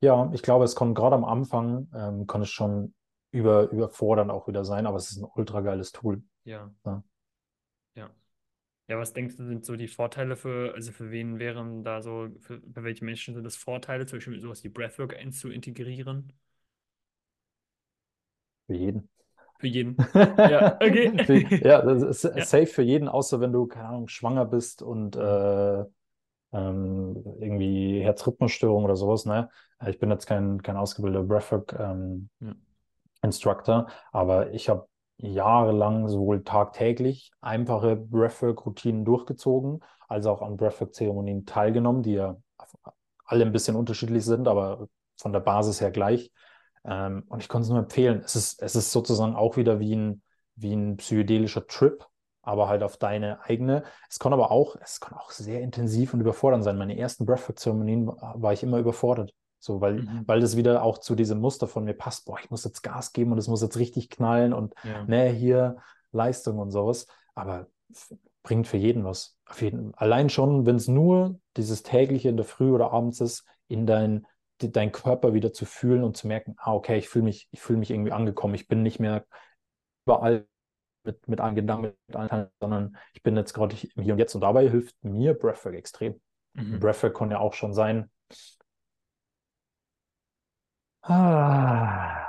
ja, 0.00 0.30
ich 0.32 0.42
glaube, 0.42 0.64
es 0.64 0.76
kann 0.76 0.94
gerade 0.94 1.16
am 1.16 1.24
Anfang, 1.24 1.88
ähm, 1.94 2.26
kann 2.26 2.42
es 2.42 2.50
schon 2.50 2.94
über, 3.30 3.70
überfordern 3.70 4.30
auch 4.30 4.46
wieder 4.48 4.64
sein, 4.64 4.86
aber 4.86 4.96
es 4.96 5.10
ist 5.10 5.18
ein 5.18 5.28
ultra 5.34 5.60
geiles 5.60 5.92
Tool. 5.92 6.22
Ja, 6.44 6.70
Ja. 6.84 7.02
ja. 7.94 8.10
Ja, 8.88 8.98
was 8.98 9.12
denkst 9.14 9.36
du, 9.36 9.46
sind 9.46 9.64
so 9.66 9.76
die 9.76 9.88
Vorteile 9.88 10.36
für, 10.36 10.74
also 10.74 10.92
für 10.92 11.10
wen 11.10 11.38
wären 11.38 11.84
da 11.84 12.02
so, 12.02 12.28
für, 12.40 12.60
für 12.60 12.84
welche 12.84 13.04
Menschen 13.04 13.34
sind 13.34 13.44
das 13.44 13.56
Vorteile, 13.56 14.06
zum 14.06 14.18
Beispiel 14.18 14.40
sowas 14.40 14.64
wie 14.64 14.68
Breathwork 14.70 15.16
zu 15.32 15.50
integrieren? 15.50 16.32
Für 18.66 18.74
jeden. 18.74 19.08
Für 19.58 19.66
jeden. 19.66 19.96
Ja, 20.14 20.76
okay. 20.80 21.60
Ja, 21.64 21.82
das 21.82 22.02
ist 22.02 22.22
Ja. 22.36 22.44
safe 22.44 22.66
für 22.66 22.82
jeden, 22.82 23.08
außer 23.08 23.40
wenn 23.40 23.52
du, 23.52 23.66
keine 23.66 23.88
Ahnung, 23.88 24.08
schwanger 24.08 24.44
bist 24.44 24.82
und 24.82 25.16
äh, 25.16 25.84
ähm, 26.52 27.22
irgendwie 27.40 28.00
Herzrhythmusstörung 28.02 28.84
oder 28.84 28.96
sowas, 28.96 29.26
ne? 29.26 29.50
Ich 29.86 29.98
bin 29.98 30.10
jetzt 30.10 30.26
kein, 30.26 30.62
kein 30.62 30.76
ausgebildeter 30.76 31.24
Breathwork 31.24 31.76
ähm, 31.78 32.30
Ja. 32.40 32.54
Instructor, 33.22 33.88
aber 34.12 34.52
ich 34.52 34.68
habe 34.68 34.88
jahrelang 35.18 36.08
sowohl 36.08 36.44
tagtäglich 36.44 37.32
einfache 37.40 37.96
Breathwork-Routinen 37.96 39.04
durchgezogen, 39.04 39.80
als 40.08 40.26
auch 40.26 40.42
an 40.42 40.56
Breathwork-Zeremonien 40.56 41.44
teilgenommen, 41.44 42.02
die 42.02 42.12
ja 42.14 42.36
alle 43.26 43.44
ein 43.44 43.52
bisschen 43.52 43.76
unterschiedlich 43.76 44.24
sind, 44.24 44.48
aber 44.48 44.88
von 45.16 45.32
der 45.32 45.40
Basis 45.40 45.80
her 45.80 45.90
gleich. 45.90 46.32
Ähm, 46.88 47.24
und 47.28 47.42
ich 47.42 47.48
konnte 47.48 47.64
es 47.64 47.70
nur 47.70 47.78
empfehlen. 47.78 48.22
Es 48.24 48.34
ist, 48.34 48.62
es 48.62 48.74
ist 48.74 48.90
sozusagen 48.92 49.36
auch 49.36 49.56
wieder 49.56 49.78
wie 49.78 49.94
ein, 49.94 50.22
wie 50.56 50.72
ein 50.74 50.96
psychedelischer 50.96 51.66
Trip, 51.66 52.04
aber 52.42 52.68
halt 52.68 52.82
auf 52.82 52.96
deine 52.96 53.42
eigene. 53.42 53.84
Es 54.08 54.18
kann 54.18 54.32
aber 54.32 54.50
auch, 54.50 54.76
es 54.80 54.98
kann 55.00 55.16
auch 55.18 55.30
sehr 55.30 55.60
intensiv 55.60 56.14
und 56.14 56.20
überfordernd 56.20 56.64
sein. 56.64 56.78
Meine 56.78 56.98
ersten 56.98 57.26
Breathwork-Zeremonien 57.26 58.06
war 58.06 58.52
ich 58.52 58.62
immer 58.62 58.78
überfordert. 58.78 59.34
So, 59.60 59.80
weil, 59.80 60.02
Mhm. 60.02 60.22
weil 60.26 60.40
das 60.40 60.56
wieder 60.56 60.82
auch 60.82 60.98
zu 60.98 61.14
diesem 61.14 61.40
Muster 61.40 61.66
von 61.66 61.84
mir 61.84 61.94
passt. 61.94 62.24
Boah, 62.26 62.38
ich 62.40 62.48
muss 62.48 62.64
jetzt 62.64 62.82
Gas 62.82 63.12
geben 63.12 63.32
und 63.32 63.38
es 63.38 63.48
muss 63.48 63.60
jetzt 63.60 63.76
richtig 63.76 64.08
knallen 64.08 64.52
und 64.52 64.74
Ja. 64.84 65.04
ne, 65.04 65.28
hier 65.30 65.76
Leistung 66.12 66.58
und 66.58 66.70
sowas. 66.70 67.06
Aber 67.34 67.66
bringt 68.44 68.66
für 68.68 68.76
jeden 68.76 69.04
was. 69.04 69.36
Jeden, 69.58 69.94
allein 69.96 70.30
schon, 70.30 70.64
wenn 70.64 70.76
es 70.76 70.88
nur 70.88 71.38
dieses 71.56 71.82
tägliche 71.82 72.28
in 72.28 72.36
der 72.36 72.46
Früh 72.46 72.70
oder 72.70 72.92
abends 72.92 73.20
ist, 73.20 73.44
in 73.66 73.84
dein, 73.84 74.26
die- 74.60 74.72
dein 74.72 74.92
Körper 74.92 75.34
wieder 75.34 75.52
zu 75.52 75.64
fühlen 75.66 76.04
und 76.04 76.16
zu 76.16 76.26
merken, 76.28 76.54
ah, 76.58 76.74
okay, 76.74 76.98
ich 76.98 77.08
fühle 77.08 77.24
mich, 77.24 77.48
ich 77.52 77.60
fühle 77.60 77.78
mich 77.78 77.90
irgendwie 77.90 78.12
angekommen. 78.12 78.54
Ich 78.54 78.68
bin 78.68 78.82
nicht 78.82 79.00
mehr 79.00 79.26
überall 80.06 80.46
mit, 81.04 81.28
mit 81.28 81.40
allen 81.40 81.54
Gedanken, 81.56 81.82
mit 81.84 81.96
Teilen, 82.12 82.48
sondern 82.60 82.96
ich 83.14 83.22
bin 83.22 83.36
jetzt 83.36 83.54
gerade 83.54 83.74
Hier 83.76 84.14
und 84.14 84.18
Jetzt. 84.18 84.34
Und 84.34 84.42
dabei 84.42 84.68
hilft 84.68 84.96
mir 85.04 85.34
Breathwork 85.34 85.74
extrem. 85.76 86.20
Mhm. 86.54 86.80
Breathwork 86.80 87.16
kann 87.16 87.30
ja 87.30 87.38
auch 87.40 87.54
schon 87.54 87.74
sein. 87.74 88.10
Ah, 91.02 92.28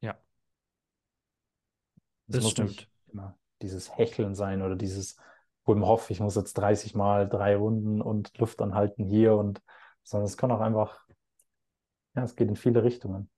Ja, 0.00 0.18
das 2.26 2.42
muss 2.42 2.52
stimmt. 2.52 2.88
immer 3.12 3.36
dieses 3.62 3.96
Hecheln 3.96 4.34
sein 4.34 4.62
oder 4.62 4.76
dieses 4.76 5.16
Wim 5.66 5.84
Hof, 5.86 6.10
ich 6.10 6.20
muss 6.20 6.36
jetzt 6.36 6.54
30 6.54 6.94
Mal 6.94 7.28
drei 7.28 7.56
Runden 7.56 8.00
und 8.00 8.36
Luft 8.38 8.60
anhalten 8.62 9.04
hier 9.04 9.34
und, 9.34 9.60
sondern 10.02 10.26
es 10.26 10.36
kann 10.36 10.50
auch 10.50 10.60
einfach, 10.60 11.00
ja, 12.18 12.24
es 12.24 12.34
geht 12.34 12.48
in 12.48 12.56
viele 12.56 12.82
Richtungen. 12.82 13.30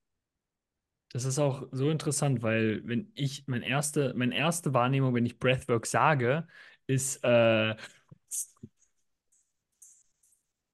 Das 1.12 1.24
ist 1.24 1.38
auch 1.38 1.66
so 1.72 1.90
interessant, 1.90 2.42
weil 2.42 2.82
wenn 2.86 3.10
ich, 3.14 3.44
mein 3.46 3.62
erste, 3.62 4.14
meine 4.14 4.34
erste 4.36 4.72
Wahrnehmung, 4.72 5.14
wenn 5.14 5.26
ich 5.26 5.38
Breathwork 5.38 5.86
sage, 5.86 6.46
ist 6.86 7.22
äh, 7.24 7.74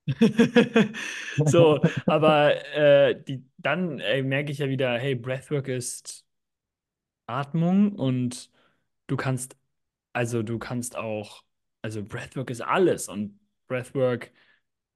so, 1.47 1.81
aber 2.07 2.55
äh, 2.75 3.21
die, 3.25 3.45
dann 3.59 3.99
äh, 3.99 4.23
merke 4.23 4.53
ich 4.53 4.59
ja 4.59 4.69
wieder, 4.69 4.97
hey, 4.99 5.15
Breathwork 5.17 5.69
ist 5.69 6.25
Atmung 7.27 7.93
und 7.95 8.51
du 9.07 9.17
kannst, 9.17 9.57
also 10.13 10.43
du 10.43 10.59
kannst 10.59 10.97
auch, 10.97 11.45
also 11.83 12.05
Breathwork 12.05 12.51
ist 12.51 12.63
alles 12.63 13.09
und 13.09 13.41
Breathwork, 13.69 14.33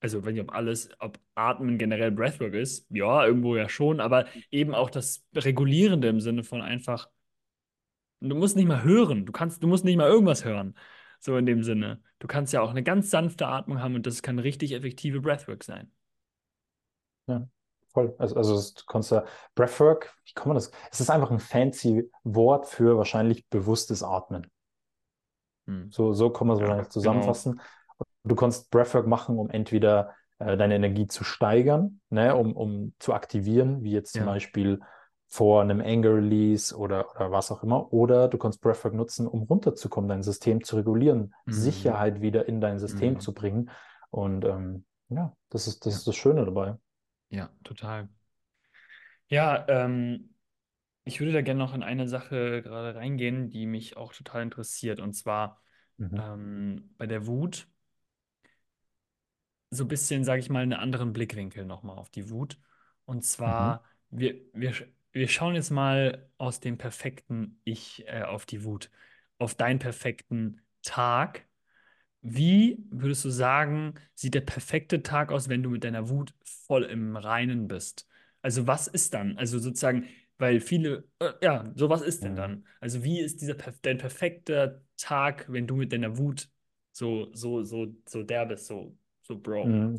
also 0.00 0.24
wenn 0.24 0.34
nicht 0.34 0.42
ob 0.42 0.54
alles, 0.54 0.90
ob 0.98 1.18
Atmen 1.34 1.78
generell 1.78 2.10
Breathwork 2.12 2.54
ist, 2.54 2.86
ja, 2.90 3.24
irgendwo 3.26 3.56
ja 3.56 3.68
schon, 3.68 4.00
aber 4.00 4.26
eben 4.50 4.74
auch 4.74 4.90
das 4.90 5.24
Regulierende 5.34 6.08
im 6.08 6.20
Sinne 6.20 6.44
von 6.44 6.62
einfach, 6.62 7.08
du 8.20 8.34
musst 8.34 8.56
nicht 8.56 8.66
mal 8.66 8.82
hören, 8.84 9.26
du 9.26 9.32
kannst, 9.32 9.62
du 9.62 9.66
musst 9.66 9.84
nicht 9.84 9.96
mal 9.96 10.08
irgendwas 10.08 10.44
hören, 10.44 10.74
so 11.18 11.36
in 11.36 11.46
dem 11.46 11.62
Sinne. 11.62 12.02
Du 12.18 12.26
kannst 12.26 12.52
ja 12.52 12.60
auch 12.62 12.70
eine 12.70 12.82
ganz 12.82 13.10
sanfte 13.10 13.46
Atmung 13.46 13.80
haben 13.80 13.94
und 13.94 14.06
das 14.06 14.22
kann 14.22 14.38
richtig 14.38 14.72
effektive 14.72 15.20
Breathwork 15.20 15.64
sein. 15.64 15.90
Ja, 17.26 17.48
voll. 17.92 18.14
Also, 18.18 18.36
also 18.36 18.54
du 18.54 18.82
kannst 18.86 19.10
ja 19.10 19.24
Breathwork, 19.54 20.14
wie 20.26 20.32
kann 20.34 20.48
man 20.48 20.56
das? 20.56 20.70
Es 20.90 21.00
ist 21.00 21.10
einfach 21.10 21.30
ein 21.30 21.38
fancy 21.40 22.10
Wort 22.24 22.66
für 22.66 22.96
wahrscheinlich 22.96 23.46
bewusstes 23.48 24.02
Atmen. 24.02 24.50
Hm. 25.66 25.92
So, 25.92 26.12
so 26.12 26.30
kann 26.30 26.46
man 26.46 26.56
es 26.56 26.60
Ja, 26.60 26.66
wahrscheinlich 26.66 26.88
genau. 27.02 27.42
Du 28.24 28.34
kannst 28.34 28.70
Breathwork 28.70 29.06
machen, 29.06 29.38
um 29.38 29.50
entweder 29.50 30.14
äh, 30.38 30.56
deine 30.56 30.74
Energie 30.74 31.06
zu 31.06 31.24
steigern, 31.24 32.00
ne, 32.10 32.34
um, 32.36 32.54
um 32.54 32.94
zu 32.98 33.14
aktivieren, 33.14 33.82
wie 33.82 33.92
jetzt 33.92 34.14
zum 34.14 34.26
Ja. 34.26 34.32
Beispiel 34.32 34.80
vor 35.28 35.62
einem 35.62 35.80
Anger 35.80 36.16
Release 36.16 36.76
oder, 36.76 37.14
oder 37.14 37.30
was 37.30 37.50
auch 37.52 37.62
immer. 37.62 37.92
Oder 37.92 38.28
du 38.28 38.36
kannst 38.36 38.60
Breathwork 38.60 38.94
nutzen, 38.94 39.26
um 39.26 39.42
runterzukommen, 39.44 40.08
dein 40.08 40.22
System 40.22 40.64
zu 40.64 40.76
regulieren, 40.76 41.34
Mhm. 41.46 41.54
Sicherheit 41.54 42.20
wieder 42.20 42.46
in 42.48 42.60
dein 42.60 42.78
System 42.78 43.14
Mhm. 43.14 43.20
zu 43.20 43.32
bringen. 43.32 43.70
Und 44.10 44.44
ähm, 44.44 44.84
ja, 45.08 45.34
das 45.50 45.66
ist, 45.68 45.86
das 45.86 45.94
Ja. 45.94 45.98
ist 45.98 46.06
das 46.08 46.16
Schöne 46.16 46.44
dabei. 46.44 46.76
Ja, 47.30 47.50
total. 47.64 48.08
Ja, 49.28 49.66
ähm, 49.68 50.34
ich 51.04 51.20
würde 51.20 51.32
da 51.32 51.42
gerne 51.42 51.58
noch 51.60 51.74
in 51.74 51.82
eine 51.82 52.08
Sache 52.08 52.62
gerade 52.62 52.96
reingehen, 52.96 53.50
die 53.50 53.66
mich 53.66 53.96
auch 53.96 54.12
total 54.12 54.42
interessiert. 54.42 55.00
Und 55.00 55.14
zwar 55.14 55.62
Mhm. 55.98 56.16
ähm, 56.16 56.94
bei 56.98 57.06
der 57.06 57.26
Wut 57.26 57.68
so 59.70 59.84
ein 59.84 59.88
bisschen, 59.88 60.24
sage 60.24 60.40
ich 60.40 60.50
mal, 60.50 60.62
einen 60.62 60.72
anderen 60.74 61.12
Blickwinkel 61.12 61.64
nochmal 61.64 61.96
auf 61.98 62.10
die 62.10 62.30
Wut. 62.30 62.58
Und 63.04 63.24
Mhm. 63.44 63.74
zwar, 63.74 63.84
wir, 64.10 64.34
wir, 64.52 64.72
sch- 64.74 64.86
wir 65.12 65.28
schauen 65.28 65.54
jetzt 65.54 65.70
mal 65.70 66.30
aus 66.38 66.60
dem 66.60 66.78
perfekten 66.78 67.60
Ich 67.64 68.06
äh, 68.08 68.22
auf 68.22 68.46
die 68.46 68.64
Wut, 68.64 68.90
auf 69.38 69.54
deinen 69.54 69.78
perfekten 69.78 70.60
Tag. 70.82 71.46
Wie 72.22 72.84
würdest 72.90 73.24
du 73.24 73.30
sagen, 73.30 73.94
sieht 74.14 74.34
der 74.34 74.42
perfekte 74.42 75.02
Tag 75.02 75.32
aus, 75.32 75.48
wenn 75.48 75.62
du 75.62 75.70
mit 75.70 75.84
deiner 75.84 76.08
Wut 76.10 76.34
voll 76.66 76.84
im 76.84 77.16
Reinen 77.16 77.66
bist? 77.68 78.06
Also 78.42 78.66
was 78.66 78.88
ist 78.88 79.14
dann? 79.14 79.38
Also 79.38 79.58
sozusagen, 79.58 80.06
weil 80.38 80.60
viele, 80.60 81.08
äh, 81.18 81.32
ja, 81.42 81.72
so 81.76 81.88
was 81.88 82.02
ist 82.02 82.24
denn 82.24 82.34
Mhm. 82.34 82.36
dann? 82.36 82.66
Also 82.80 83.04
wie 83.04 83.20
ist 83.20 83.40
dieser 83.40 83.54
dein 83.82 83.98
perfekter 83.98 84.82
Tag, 84.98 85.46
wenn 85.50 85.66
du 85.66 85.76
mit 85.76 85.92
deiner 85.92 86.18
Wut 86.18 86.50
so, 86.92 87.30
so, 87.34 87.62
so, 87.64 87.94
so 88.06 88.22
der 88.22 88.46
bist, 88.46 88.66
so, 88.66 88.96
so 89.30 89.36
Bro? 89.36 89.66
Mhm. 89.66 89.98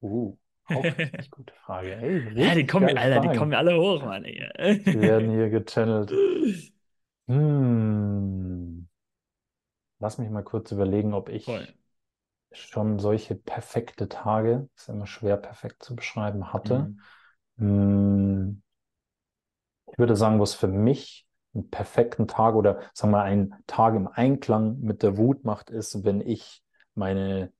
Uh, 0.00 0.36
auch 0.66 0.84
richtig 0.98 1.30
gute 1.30 1.54
Frage. 1.54 1.96
Ey, 1.96 2.40
Ja, 2.40 2.54
die 2.54 2.66
kommen 2.66 2.96
Alter, 2.96 3.20
die 3.20 3.36
kommen 3.36 3.50
mir 3.50 3.58
alle 3.58 3.76
hoch, 3.76 4.02
Mann, 4.04 4.24
ey. 4.24 4.78
Die 4.86 5.00
werden 5.00 5.30
hier 5.30 5.50
gechannelt. 5.50 6.12
Hm. 7.28 8.86
Lass 9.98 10.18
mich 10.18 10.30
mal 10.30 10.42
kurz 10.42 10.72
überlegen, 10.72 11.14
ob 11.14 11.28
ich 11.28 11.46
Voll. 11.46 11.66
schon 12.52 12.98
solche 12.98 13.34
perfekte 13.34 14.08
Tage, 14.08 14.68
ist 14.76 14.88
immer 14.88 15.06
schwer 15.06 15.36
perfekt 15.36 15.82
zu 15.82 15.94
beschreiben, 15.94 16.52
hatte. 16.52 16.94
Mhm. 17.58 17.64
Hm. 17.64 18.62
Ich 19.92 19.98
würde 19.98 20.16
sagen, 20.16 20.40
was 20.40 20.54
für 20.54 20.68
mich 20.68 21.26
einen 21.54 21.68
perfekten 21.68 22.26
Tag 22.26 22.54
oder 22.54 22.80
sagen 22.94 23.12
wir 23.12 23.18
mal 23.18 23.24
einen 23.24 23.54
Tag 23.66 23.94
im 23.94 24.08
Einklang 24.08 24.80
mit 24.80 25.02
der 25.02 25.18
Wut 25.18 25.44
macht, 25.44 25.70
ist, 25.70 26.02
wenn 26.04 26.20
ich 26.20 26.62
meine 26.94 27.52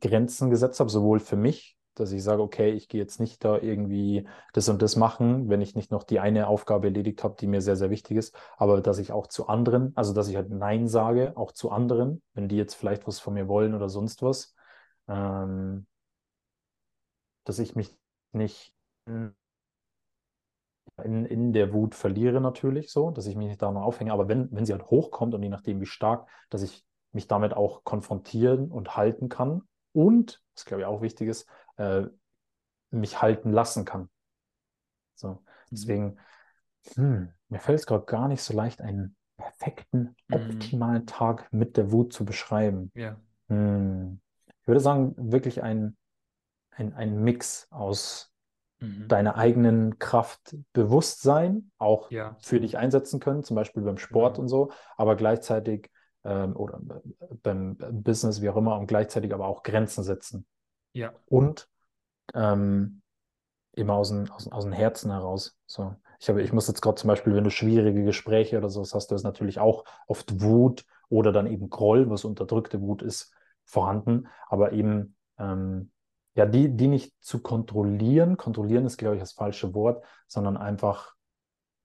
Grenzen 0.00 0.50
gesetzt 0.50 0.80
habe, 0.80 0.90
sowohl 0.90 1.20
für 1.20 1.36
mich, 1.36 1.76
dass 1.94 2.12
ich 2.12 2.22
sage, 2.22 2.42
okay, 2.42 2.70
ich 2.72 2.88
gehe 2.88 3.00
jetzt 3.00 3.20
nicht 3.20 3.44
da 3.44 3.58
irgendwie 3.58 4.26
das 4.52 4.68
und 4.68 4.80
das 4.80 4.96
machen, 4.96 5.48
wenn 5.48 5.60
ich 5.60 5.74
nicht 5.74 5.90
noch 5.90 6.04
die 6.04 6.20
eine 6.20 6.46
Aufgabe 6.46 6.86
erledigt 6.88 7.22
habe, 7.24 7.36
die 7.38 7.46
mir 7.46 7.60
sehr, 7.60 7.76
sehr 7.76 7.90
wichtig 7.90 8.16
ist, 8.16 8.34
aber 8.56 8.80
dass 8.80 8.98
ich 8.98 9.12
auch 9.12 9.26
zu 9.26 9.48
anderen, 9.48 9.92
also 9.96 10.12
dass 10.14 10.28
ich 10.28 10.36
halt 10.36 10.50
Nein 10.50 10.88
sage, 10.88 11.36
auch 11.36 11.52
zu 11.52 11.70
anderen, 11.70 12.22
wenn 12.34 12.48
die 12.48 12.56
jetzt 12.56 12.74
vielleicht 12.74 13.06
was 13.06 13.20
von 13.20 13.34
mir 13.34 13.48
wollen 13.48 13.74
oder 13.74 13.88
sonst 13.88 14.22
was, 14.22 14.54
ähm, 15.08 15.86
dass 17.44 17.58
ich 17.58 17.74
mich 17.76 17.96
nicht 18.32 18.72
in, 21.04 21.24
in 21.24 21.52
der 21.52 21.72
Wut 21.72 21.94
verliere 21.94 22.40
natürlich 22.40 22.90
so, 22.90 23.10
dass 23.10 23.26
ich 23.26 23.36
mich 23.36 23.48
nicht 23.48 23.62
da 23.62 23.70
noch 23.72 23.82
aufhänge, 23.82 24.12
aber 24.12 24.28
wenn, 24.28 24.48
wenn 24.52 24.64
sie 24.64 24.72
halt 24.72 24.86
hochkommt 24.86 25.34
und 25.34 25.42
je 25.42 25.48
nachdem 25.48 25.80
wie 25.80 25.86
stark, 25.86 26.28
dass 26.50 26.62
ich 26.62 26.84
mich 27.12 27.26
damit 27.26 27.54
auch 27.54 27.84
konfrontieren 27.84 28.70
und 28.70 28.96
halten 28.96 29.28
kann 29.28 29.62
und, 29.92 30.42
was 30.54 30.64
glaube 30.64 30.82
ich 30.82 30.86
auch 30.86 31.02
wichtig 31.02 31.28
ist, 31.28 31.48
äh, 31.76 32.04
mich 32.90 33.22
halten 33.22 33.52
lassen 33.52 33.84
kann. 33.84 34.08
So, 35.14 35.42
Mhm. 35.70 35.76
deswegen, 35.76 36.18
hm, 36.94 37.32
mir 37.48 37.58
fällt 37.60 37.80
es 37.80 37.86
gerade 37.86 38.04
gar 38.06 38.28
nicht 38.28 38.42
so 38.42 38.54
leicht, 38.54 38.80
einen 38.80 39.16
perfekten, 39.36 40.16
Mhm. 40.28 40.34
optimalen 40.36 41.06
Tag 41.06 41.52
mit 41.52 41.76
der 41.76 41.92
Wut 41.92 42.12
zu 42.12 42.24
beschreiben. 42.24 42.92
Ja. 42.94 43.16
Hm. 43.48 44.20
Ich 44.62 44.68
würde 44.68 44.80
sagen, 44.80 45.14
wirklich 45.18 45.62
ein, 45.62 45.96
ein, 46.70 46.94
ein 46.94 47.22
Mix 47.22 47.66
aus 47.70 48.32
Mhm. 48.80 49.08
deiner 49.08 49.36
eigenen 49.36 49.98
Kraft 49.98 50.56
bewusst 50.72 51.22
sein, 51.22 51.70
auch 51.78 52.10
Ja. 52.10 52.36
für 52.40 52.60
dich 52.60 52.78
einsetzen 52.78 53.20
können, 53.20 53.42
zum 53.42 53.56
Beispiel 53.56 53.82
beim 53.82 53.98
Sport 53.98 54.36
Genau. 54.36 54.42
und 54.42 54.48
so, 54.48 54.72
aber 54.96 55.16
gleichzeitig 55.16 55.90
ähm, 56.24 56.56
oder 56.56 56.80
beim 57.42 57.76
Business, 57.76 58.40
wie 58.40 58.48
auch 58.48 58.56
immer, 58.56 58.78
und 58.78 58.86
gleichzeitig 58.86 59.32
aber 59.32 59.46
auch 59.46 59.62
Grenzen 59.62 60.04
setzen. 60.04 60.46
Ja. 60.92 61.12
Und 61.26 61.68
ähm, 62.34 63.02
immer 63.72 63.94
aus 63.94 64.08
dem, 64.08 64.30
aus, 64.30 64.50
aus 64.50 64.64
dem 64.64 64.72
Herzen 64.72 65.10
heraus. 65.10 65.56
So. 65.66 65.94
Ich, 66.18 66.28
habe, 66.28 66.42
ich 66.42 66.52
muss 66.52 66.68
jetzt 66.68 66.82
gerade 66.82 66.96
zum 66.96 67.08
Beispiel, 67.08 67.34
wenn 67.34 67.44
du 67.44 67.50
schwierige 67.50 68.04
Gespräche 68.04 68.58
oder 68.58 68.68
sowas 68.68 68.94
hast, 68.94 69.10
du 69.10 69.14
ist 69.14 69.22
natürlich 69.22 69.58
auch 69.58 69.84
oft 70.06 70.42
Wut 70.42 70.84
oder 71.08 71.32
dann 71.32 71.46
eben 71.46 71.70
Groll, 71.70 72.10
was 72.10 72.24
unterdrückte 72.24 72.80
Wut 72.80 73.02
ist, 73.02 73.34
vorhanden, 73.64 74.28
aber 74.48 74.72
eben 74.72 75.16
ähm, 75.38 75.90
ja, 76.34 76.46
die, 76.46 76.76
die 76.76 76.88
nicht 76.88 77.14
zu 77.20 77.40
kontrollieren, 77.40 78.36
kontrollieren 78.36 78.86
ist, 78.86 78.98
glaube 78.98 79.16
ich, 79.16 79.20
das 79.20 79.32
falsche 79.32 79.74
Wort, 79.74 80.04
sondern 80.26 80.56
einfach 80.56 81.14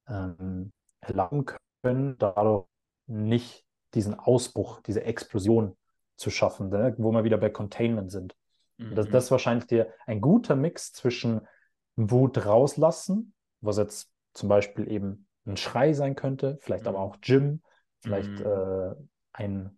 ähm, 0.08 0.72
erlauben 1.02 1.46
können, 1.82 2.18
dadurch 2.18 2.66
nicht 3.08 3.65
diesen 3.96 4.14
Ausbruch, 4.14 4.82
diese 4.82 5.04
Explosion 5.04 5.76
zu 6.16 6.30
schaffen, 6.30 6.70
ne? 6.70 6.94
wo 6.98 7.12
wir 7.12 7.24
wieder 7.24 7.38
bei 7.38 7.50
Containment 7.50 8.12
sind. 8.12 8.36
Mhm. 8.78 8.96
Das, 8.96 9.10
das 9.10 9.26
ist 9.26 9.32
wahrscheinlich 9.32 9.68
der, 9.68 9.94
ein 10.06 10.22
guter 10.22 10.56
Mix 10.56 10.94
zwischen 10.94 11.42
Wut 11.96 12.46
rauslassen, 12.46 13.34
was 13.62 13.78
jetzt 13.78 14.12
zum 14.34 14.50
Beispiel 14.50 14.90
eben 14.92 15.28
ein 15.46 15.58
Schrei 15.58 15.94
sein 15.94 16.16
könnte, 16.16 16.58
vielleicht 16.62 16.84
mhm. 16.84 16.90
aber 16.90 17.00
auch 17.00 17.18
Jim, 17.24 17.62
vielleicht 18.02 18.30
mhm. 18.30 18.46
äh, 18.46 18.96
ein, 19.34 19.78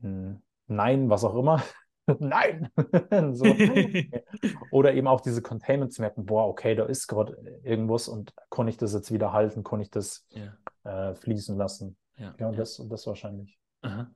ein 0.00 0.42
Nein, 0.70 1.10
was 1.10 1.24
auch 1.24 1.34
immer. 1.34 1.62
Nein! 2.20 2.70
so. 3.34 3.44
Oder 4.70 4.94
eben 4.94 5.08
auch 5.08 5.20
diese 5.20 5.42
Containment 5.42 5.92
zu 5.92 6.00
merken, 6.00 6.26
boah, 6.26 6.46
okay, 6.46 6.74
da 6.76 6.84
ist 6.84 7.08
gerade 7.08 7.36
irgendwas 7.64 8.06
und 8.08 8.32
konnte 8.48 8.70
ich 8.70 8.76
das 8.76 8.94
jetzt 8.94 9.12
wieder 9.12 9.32
halten, 9.32 9.64
konnte 9.64 9.82
ich 9.82 9.90
das 9.90 10.24
ja. 10.30 11.10
äh, 11.10 11.14
fließen 11.14 11.56
lassen. 11.56 11.96
Ja, 12.20 12.34
ja, 12.38 12.50
ja. 12.50 12.52
Das, 12.52 12.76
das 12.88 13.06
wahrscheinlich. 13.06 13.58
Aha. 13.80 14.14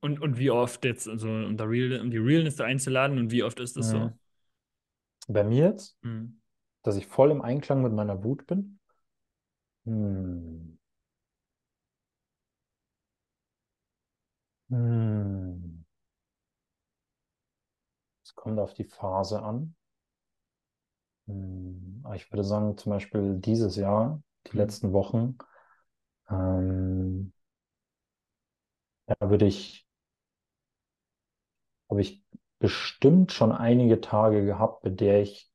Und, 0.00 0.20
und 0.20 0.38
wie 0.38 0.50
oft 0.50 0.84
jetzt, 0.84 1.08
also 1.08 1.28
um, 1.28 1.58
Real, 1.58 2.00
um 2.00 2.10
die 2.10 2.18
Realness 2.18 2.56
da 2.56 2.64
einzuladen 2.64 3.18
und 3.18 3.30
wie 3.30 3.42
oft 3.42 3.58
ist 3.58 3.76
das 3.76 3.92
mhm. 3.92 3.98
so? 3.98 4.12
Bei 5.28 5.42
mir 5.42 5.64
jetzt, 5.64 5.98
mhm. 6.02 6.40
dass 6.82 6.96
ich 6.96 7.06
voll 7.06 7.30
im 7.30 7.40
Einklang 7.40 7.82
mit 7.82 7.92
meiner 7.92 8.22
Wut 8.22 8.46
bin. 8.46 8.78
Hm. 9.86 10.78
Hm. 14.68 15.84
Es 18.24 18.34
kommt 18.34 18.58
auf 18.58 18.74
die 18.74 18.84
Phase 18.84 19.42
an. 19.42 19.74
Hm. 21.28 22.04
Ich 22.14 22.30
würde 22.30 22.44
sagen, 22.44 22.76
zum 22.76 22.90
Beispiel 22.90 23.38
dieses 23.38 23.76
Jahr, 23.76 24.22
die 24.46 24.52
hm. 24.52 24.58
letzten 24.58 24.92
Wochen, 24.92 25.38
ähm, 26.30 27.32
ja, 29.08 29.30
würde 29.30 29.46
ich, 29.46 29.86
habe 31.90 32.00
ich 32.00 32.22
bestimmt 32.58 33.32
schon 33.32 33.52
einige 33.52 34.00
Tage 34.00 34.44
gehabt, 34.44 34.82
bei 34.82 34.90
der 34.90 35.22
ich 35.22 35.50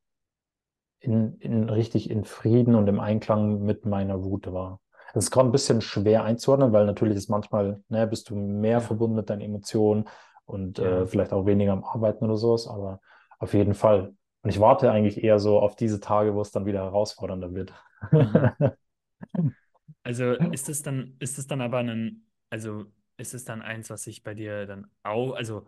in, 0.99 1.37
in 1.39 1.69
richtig 1.69 2.09
in 2.09 2.23
Frieden 2.23 2.75
und 2.75 2.87
im 2.87 2.99
Einklang 2.99 3.63
mit 3.63 3.85
meiner 3.85 4.23
Wut 4.23 4.51
war. 4.51 4.79
Das 5.13 5.25
ist 5.25 5.31
gerade 5.31 5.49
ein 5.49 5.51
bisschen 5.51 5.81
schwer 5.81 6.23
einzuordnen, 6.23 6.71
weil 6.71 6.85
natürlich 6.85 7.17
ist 7.17 7.29
manchmal, 7.29 7.83
ne, 7.89 8.07
bist 8.07 8.29
du 8.29 8.35
mehr 8.35 8.73
ja. 8.73 8.79
verbunden 8.79 9.15
mit 9.15 9.29
deinen 9.29 9.41
Emotionen 9.41 10.07
und 10.45 10.77
ja. 10.77 11.01
äh, 11.01 11.05
vielleicht 11.07 11.33
auch 11.33 11.45
weniger 11.45 11.73
am 11.73 11.83
Arbeiten 11.83 12.23
oder 12.25 12.37
sowas, 12.37 12.67
aber 12.67 13.01
auf 13.39 13.53
jeden 13.53 13.73
Fall. 13.73 14.13
Und 14.43 14.49
ich 14.49 14.59
warte 14.59 14.91
eigentlich 14.91 15.23
eher 15.23 15.39
so 15.39 15.59
auf 15.59 15.75
diese 15.75 15.99
Tage, 15.99 16.33
wo 16.33 16.41
es 16.41 16.51
dann 16.51 16.65
wieder 16.65 16.83
herausfordernder 16.83 17.53
wird. 17.53 17.73
Mhm. 18.11 18.51
also 20.03 20.31
ist 20.33 20.69
es 20.69 20.81
dann, 20.81 21.15
ist 21.19 21.37
es 21.37 21.47
dann 21.47 21.61
aber 21.61 21.79
ein, 21.79 22.25
also 22.49 22.85
ist 23.17 23.33
es 23.33 23.45
dann 23.45 23.61
eins, 23.61 23.89
was 23.89 24.03
sich 24.03 24.23
bei 24.23 24.33
dir 24.33 24.65
dann 24.65 24.87
auch, 25.03 25.33
also 25.33 25.67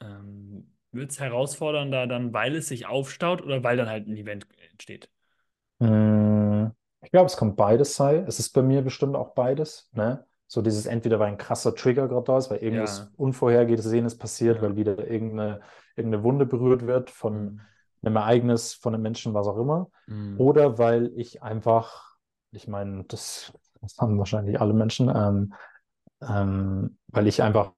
ähm, 0.00 0.70
wird 0.92 1.10
es 1.10 1.20
herausfordernder 1.20 2.06
dann, 2.06 2.32
weil 2.32 2.56
es 2.56 2.68
sich 2.68 2.86
aufstaut 2.86 3.42
oder 3.42 3.62
weil 3.62 3.76
dann 3.76 3.88
halt 3.88 4.06
ein 4.06 4.16
Event 4.16 4.46
entsteht? 4.70 5.10
Hm, 5.80 6.72
ich 7.02 7.10
glaube, 7.10 7.26
es 7.26 7.36
kommt 7.36 7.56
beides 7.56 7.96
sei. 7.96 8.16
Es 8.26 8.38
ist 8.38 8.50
bei 8.50 8.62
mir 8.62 8.82
bestimmt 8.82 9.16
auch 9.16 9.34
beides. 9.34 9.88
Ne? 9.92 10.24
So 10.46 10.62
dieses 10.62 10.86
entweder, 10.86 11.18
weil 11.18 11.28
ein 11.28 11.38
krasser 11.38 11.74
Trigger 11.74 12.08
gerade 12.08 12.24
da 12.24 12.38
ist, 12.38 12.50
weil 12.50 12.58
irgendwas 12.58 12.98
ja. 12.98 13.08
Unvorhergesehenes 13.16 14.18
passiert, 14.18 14.56
ja. 14.56 14.62
weil 14.62 14.76
wieder 14.76 15.08
irgendeine, 15.08 15.60
irgendeine 15.96 16.24
Wunde 16.24 16.46
berührt 16.46 16.86
wird 16.86 17.10
von 17.10 17.42
mhm. 17.44 17.60
einem 18.02 18.16
Ereignis, 18.16 18.74
von 18.74 18.94
einem 18.94 19.02
Menschen, 19.02 19.32
was 19.32 19.46
auch 19.46 19.58
immer. 19.58 19.90
Mhm. 20.06 20.40
Oder 20.40 20.78
weil 20.78 21.12
ich 21.14 21.42
einfach, 21.42 22.09
ich 22.52 22.68
meine, 22.68 23.04
das, 23.04 23.52
das 23.80 23.96
haben 23.98 24.18
wahrscheinlich 24.18 24.60
alle 24.60 24.74
Menschen, 24.74 25.08
ähm, 25.08 25.54
ähm, 26.22 26.98
weil 27.08 27.26
ich 27.26 27.42
einfach 27.42 27.72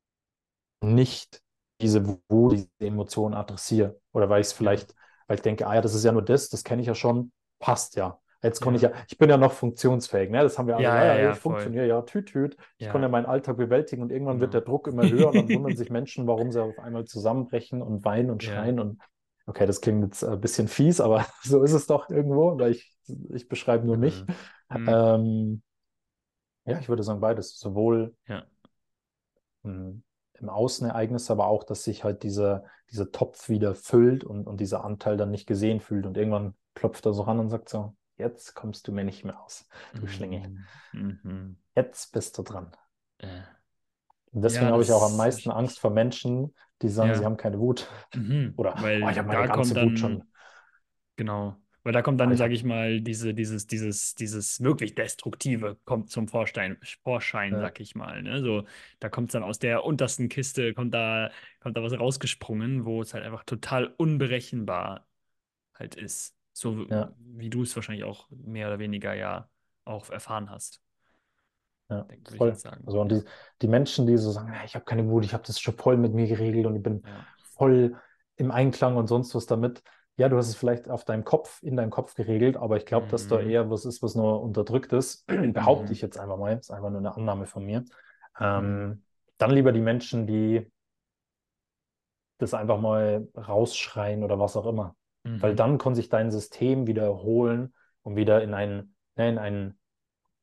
nicht 0.83 1.43
diese 1.81 2.07
Wut, 2.29 2.53
diese 2.53 2.69
Emotionen 2.81 3.35
adressiere. 3.35 4.01
Oder 4.13 4.29
weil 4.29 4.41
ich 4.41 4.49
es 4.49 4.53
vielleicht, 4.53 4.95
weil 5.27 5.37
ich 5.37 5.43
denke, 5.43 5.67
ah 5.67 5.75
ja, 5.75 5.81
das 5.81 5.95
ist 5.95 6.05
ja 6.05 6.13
nur 6.13 6.23
das, 6.23 6.49
das 6.49 6.65
kenne 6.65 6.83
ich 6.83 6.89
ja 6.89 6.95
schon, 6.95 7.33
passt 7.59 7.97
ja. 7.97 8.19
Jetzt 8.43 8.61
konnte 8.61 8.81
ja. 8.81 8.89
ich 8.89 8.95
ja, 8.97 9.03
ich 9.09 9.19
bin 9.19 9.31
ja 9.31 9.37
noch 9.37 9.53
funktionsfähig, 9.53 10.29
ne? 10.29 10.43
Das 10.43 10.59
haben 10.59 10.67
wir 10.67 10.75
alle. 10.75 10.85
Ja, 10.85 11.05
ja, 11.05 11.17
ja, 11.17 11.33
ich 11.33 11.39
funktioniere 11.39 11.87
ja, 11.87 12.03
tüt, 12.03 12.27
tüt. 12.27 12.57
Ich 12.77 12.89
konnte 12.89 13.07
ja 13.07 13.09
meinen 13.09 13.27
Alltag 13.27 13.57
bewältigen 13.57 14.03
und 14.03 14.11
irgendwann 14.11 14.41
wird 14.41 14.53
der 14.53 14.63
Druck 14.63 14.89
immer 14.89 15.09
höher 15.09 15.29
und 15.29 15.37
dann 15.37 15.49
wundern 15.49 15.77
sich 15.77 15.91
Menschen, 15.91 16.27
warum 16.27 16.51
sie 16.51 16.61
auf 16.61 16.77
einmal 16.81 17.05
zusammenbrechen 17.05 17.83
und 17.83 18.05
weinen 18.05 18.31
und 18.31 18.43
schreien 18.43 18.81
und 18.81 19.01
okay, 19.47 19.67
das 19.67 19.81
klingt 19.81 20.05
jetzt 20.05 20.25
ein 20.25 20.41
bisschen 20.41 20.69
fies, 20.69 21.01
aber 21.01 21.27
so 21.43 21.63
ist 21.63 21.73
es 21.73 21.87
doch 21.87 22.09
irgendwo, 22.11 22.59
weil 22.59 22.73
ich, 22.73 22.97
ich 23.33 23.49
beschreibe 23.49 23.87
nur 23.87 23.97
mich. 23.97 24.25
Mhm. 24.71 24.89
Ähm, 24.89 25.63
ja, 26.65 26.79
ich 26.79 26.89
würde 26.89 27.03
sagen 27.03 27.21
beides. 27.21 27.59
Sowohl 27.59 28.15
ja. 28.27 28.45
Im 29.65 30.03
Außenereignis, 30.49 31.31
aber 31.31 31.47
auch, 31.47 31.65
dass 31.65 31.85
sich 31.85 32.03
halt 32.03 32.23
dieser, 32.23 32.65
dieser 32.91 33.13
Topf 33.13 33.49
wieder 33.49 33.75
füllt 33.75 34.25
und, 34.25 34.47
und 34.47 34.59
dieser 34.59 34.85
Anteil 34.85 35.17
dann 35.17 35.31
nicht 35.31 35.47
gesehen 35.47 35.81
fühlt. 35.81 36.05
Und 36.05 36.17
irgendwann 36.17 36.55
klopft 36.75 37.07
er 37.07 37.13
so 37.13 37.23
ran 37.23 37.39
und 37.39 37.49
sagt 37.49 37.69
so, 37.69 37.95
jetzt 38.17 38.55
kommst 38.55 38.89
du 38.89 38.93
mir 38.93 39.05
nicht 39.05 39.25
mehr 39.25 39.41
aus, 39.41 39.69
du 39.95 40.03
mhm. 40.03 40.09
Schlingel. 40.09 40.57
Mhm. 40.93 41.59
Jetzt 41.77 42.13
bist 42.13 42.39
du 42.39 42.43
dran. 42.43 42.73
Äh. 43.19 43.43
Und 44.33 44.43
deswegen 44.43 44.67
ja, 44.67 44.73
habe 44.73 44.83
ich 44.83 44.93
auch 44.93 45.03
am 45.03 45.17
meisten 45.17 45.51
Angst 45.51 45.79
vor 45.79 45.91
Menschen, 45.91 46.55
die 46.83 46.89
sagen, 46.89 47.11
ja. 47.11 47.15
sie 47.17 47.25
haben 47.25 47.37
keine 47.37 47.59
Wut. 47.59 47.89
Mhm. 48.15 48.55
Oder 48.59 48.75
Weil 48.79 49.03
oh, 49.03 49.09
ich 49.09 49.19
habe 49.19 49.29
meine 49.29 49.49
ganze 49.49 49.81
Wut 49.83 49.99
schon. 49.99 50.25
Genau. 51.17 51.57
Weil 51.85 51.93
da 51.93 52.03
kommt 52.03 52.21
dann, 52.21 52.37
sage 52.37 52.55
ich 52.55 52.63
mal, 52.63 53.01
diese, 53.01 53.35
dieses, 53.35 53.67
dieses, 53.67 54.15
dieses 54.15 54.61
wirklich 54.63 54.95
Destruktive 54.95 55.77
kommt 55.85 56.11
zum 56.11 56.29
Vorstein, 56.29 56.79
Vorschein, 57.03 57.53
ja. 57.53 57.61
sag 57.61 57.81
ich 57.81 57.97
mal. 57.97 58.23
Ne? 58.23 58.41
So, 58.41 58.65
da 59.01 59.09
kommt 59.09 59.31
es 59.31 59.33
dann 59.33 59.43
aus 59.43 59.59
der 59.59 59.85
untersten 59.85 60.29
Kiste, 60.29 60.75
kommt 60.75 60.95
da, 60.95 61.31
kommt 61.61 61.77
da 61.77 61.83
was 61.83 61.99
rausgesprungen, 61.99 62.85
wo 62.85 63.03
es 63.03 63.15
halt 63.15 63.25
einfach 63.25 63.43
total 63.43 63.87
unberechenbar 63.87 65.09
halt 65.75 65.97
ist. 65.97 66.37
So 66.53 66.87
ja. 66.89 67.13
wie 67.19 67.51
du 67.51 67.63
es 67.63 67.75
wahrscheinlich 67.75 68.05
auch 68.05 68.29
mehr 68.31 68.69
oder 68.69 68.79
weniger 68.79 69.15
ja 69.15 69.49
auch 69.85 70.09
erfahren 70.11 70.51
hast. 70.51 70.81
Ja, 71.93 72.03
Denk, 72.05 72.37
voll. 72.37 72.57
Also 72.87 73.01
und 73.01 73.13
die, 73.13 73.23
die 73.61 73.69
Menschen, 73.69 74.07
die 74.07 74.17
so 74.17 74.31
sagen, 74.31 74.53
ich 74.65 74.75
habe 74.75 74.85
keine 74.85 75.09
Wut, 75.09 75.25
ich 75.25 75.35
habe 75.35 75.45
das 75.47 75.61
schon 75.61 75.75
voll 75.75 75.97
mit 75.97 76.15
mir 76.15 76.27
geregelt 76.27 76.67
und 76.67 76.77
ich 76.77 76.83
bin 76.83 77.03
ja. 77.05 77.27
voll 77.55 77.97
im 78.37 78.51
Einklang 78.51 78.97
und 78.97 79.07
sonst 79.07 79.35
was 79.35 79.47
damit. 79.47 79.83
Ja, 80.17 80.29
du 80.29 80.37
hast 80.37 80.49
es 80.49 80.57
vielleicht 80.57 80.91
auf 80.91 81.05
deinem 81.05 81.25
Kopf, 81.25 81.63
in 81.63 81.77
deinem 81.77 81.91
Kopf 81.91 82.15
geregelt, 82.15 82.57
aber 82.57 82.77
ich 82.77 82.87
glaube, 82.87 83.07
mhm. 83.07 83.11
dass 83.11 83.29
da 83.29 83.41
mhm. 83.41 83.51
eher 83.51 83.71
was 83.71 83.85
ist, 83.85 84.03
was 84.03 84.15
nur 84.15 84.43
unterdrückt 84.43 84.93
ist. 84.93 85.27
Behaupte 85.53 85.87
mhm. 85.87 85.93
ich 85.93 86.03
jetzt 86.03 86.19
einfach 86.19 86.37
mal. 86.37 86.57
Das 86.57 86.67
ist 86.67 86.71
einfach 86.71 86.91
nur 86.91 86.99
eine 86.99 87.17
Annahme 87.17 87.47
von 87.47 87.65
mir. 87.65 87.85
Ähm, 88.39 88.87
mhm. 88.87 89.03
Dann 89.39 89.51
lieber 89.51 89.73
die 89.73 89.81
Menschen, 89.81 90.27
die 90.27 90.71
das 92.39 92.55
einfach 92.55 92.81
mal 92.81 93.27
rausschreien 93.37 94.23
oder 94.23 94.39
was 94.39 94.57
auch 94.57 94.67
immer. 94.67 94.97
Mhm. 95.25 95.41
Weil 95.41 95.55
dann 95.55 95.79
kann 95.79 95.95
sich 95.95 96.09
dein 96.09 96.31
System 96.31 96.87
wieder 96.87 97.05
erholen 97.05 97.73
und 98.03 98.17
wieder 98.17 98.43
in 98.43 98.55
einen, 98.55 98.95
ne, 99.17 99.29
in 99.29 99.39
einen, 99.39 99.79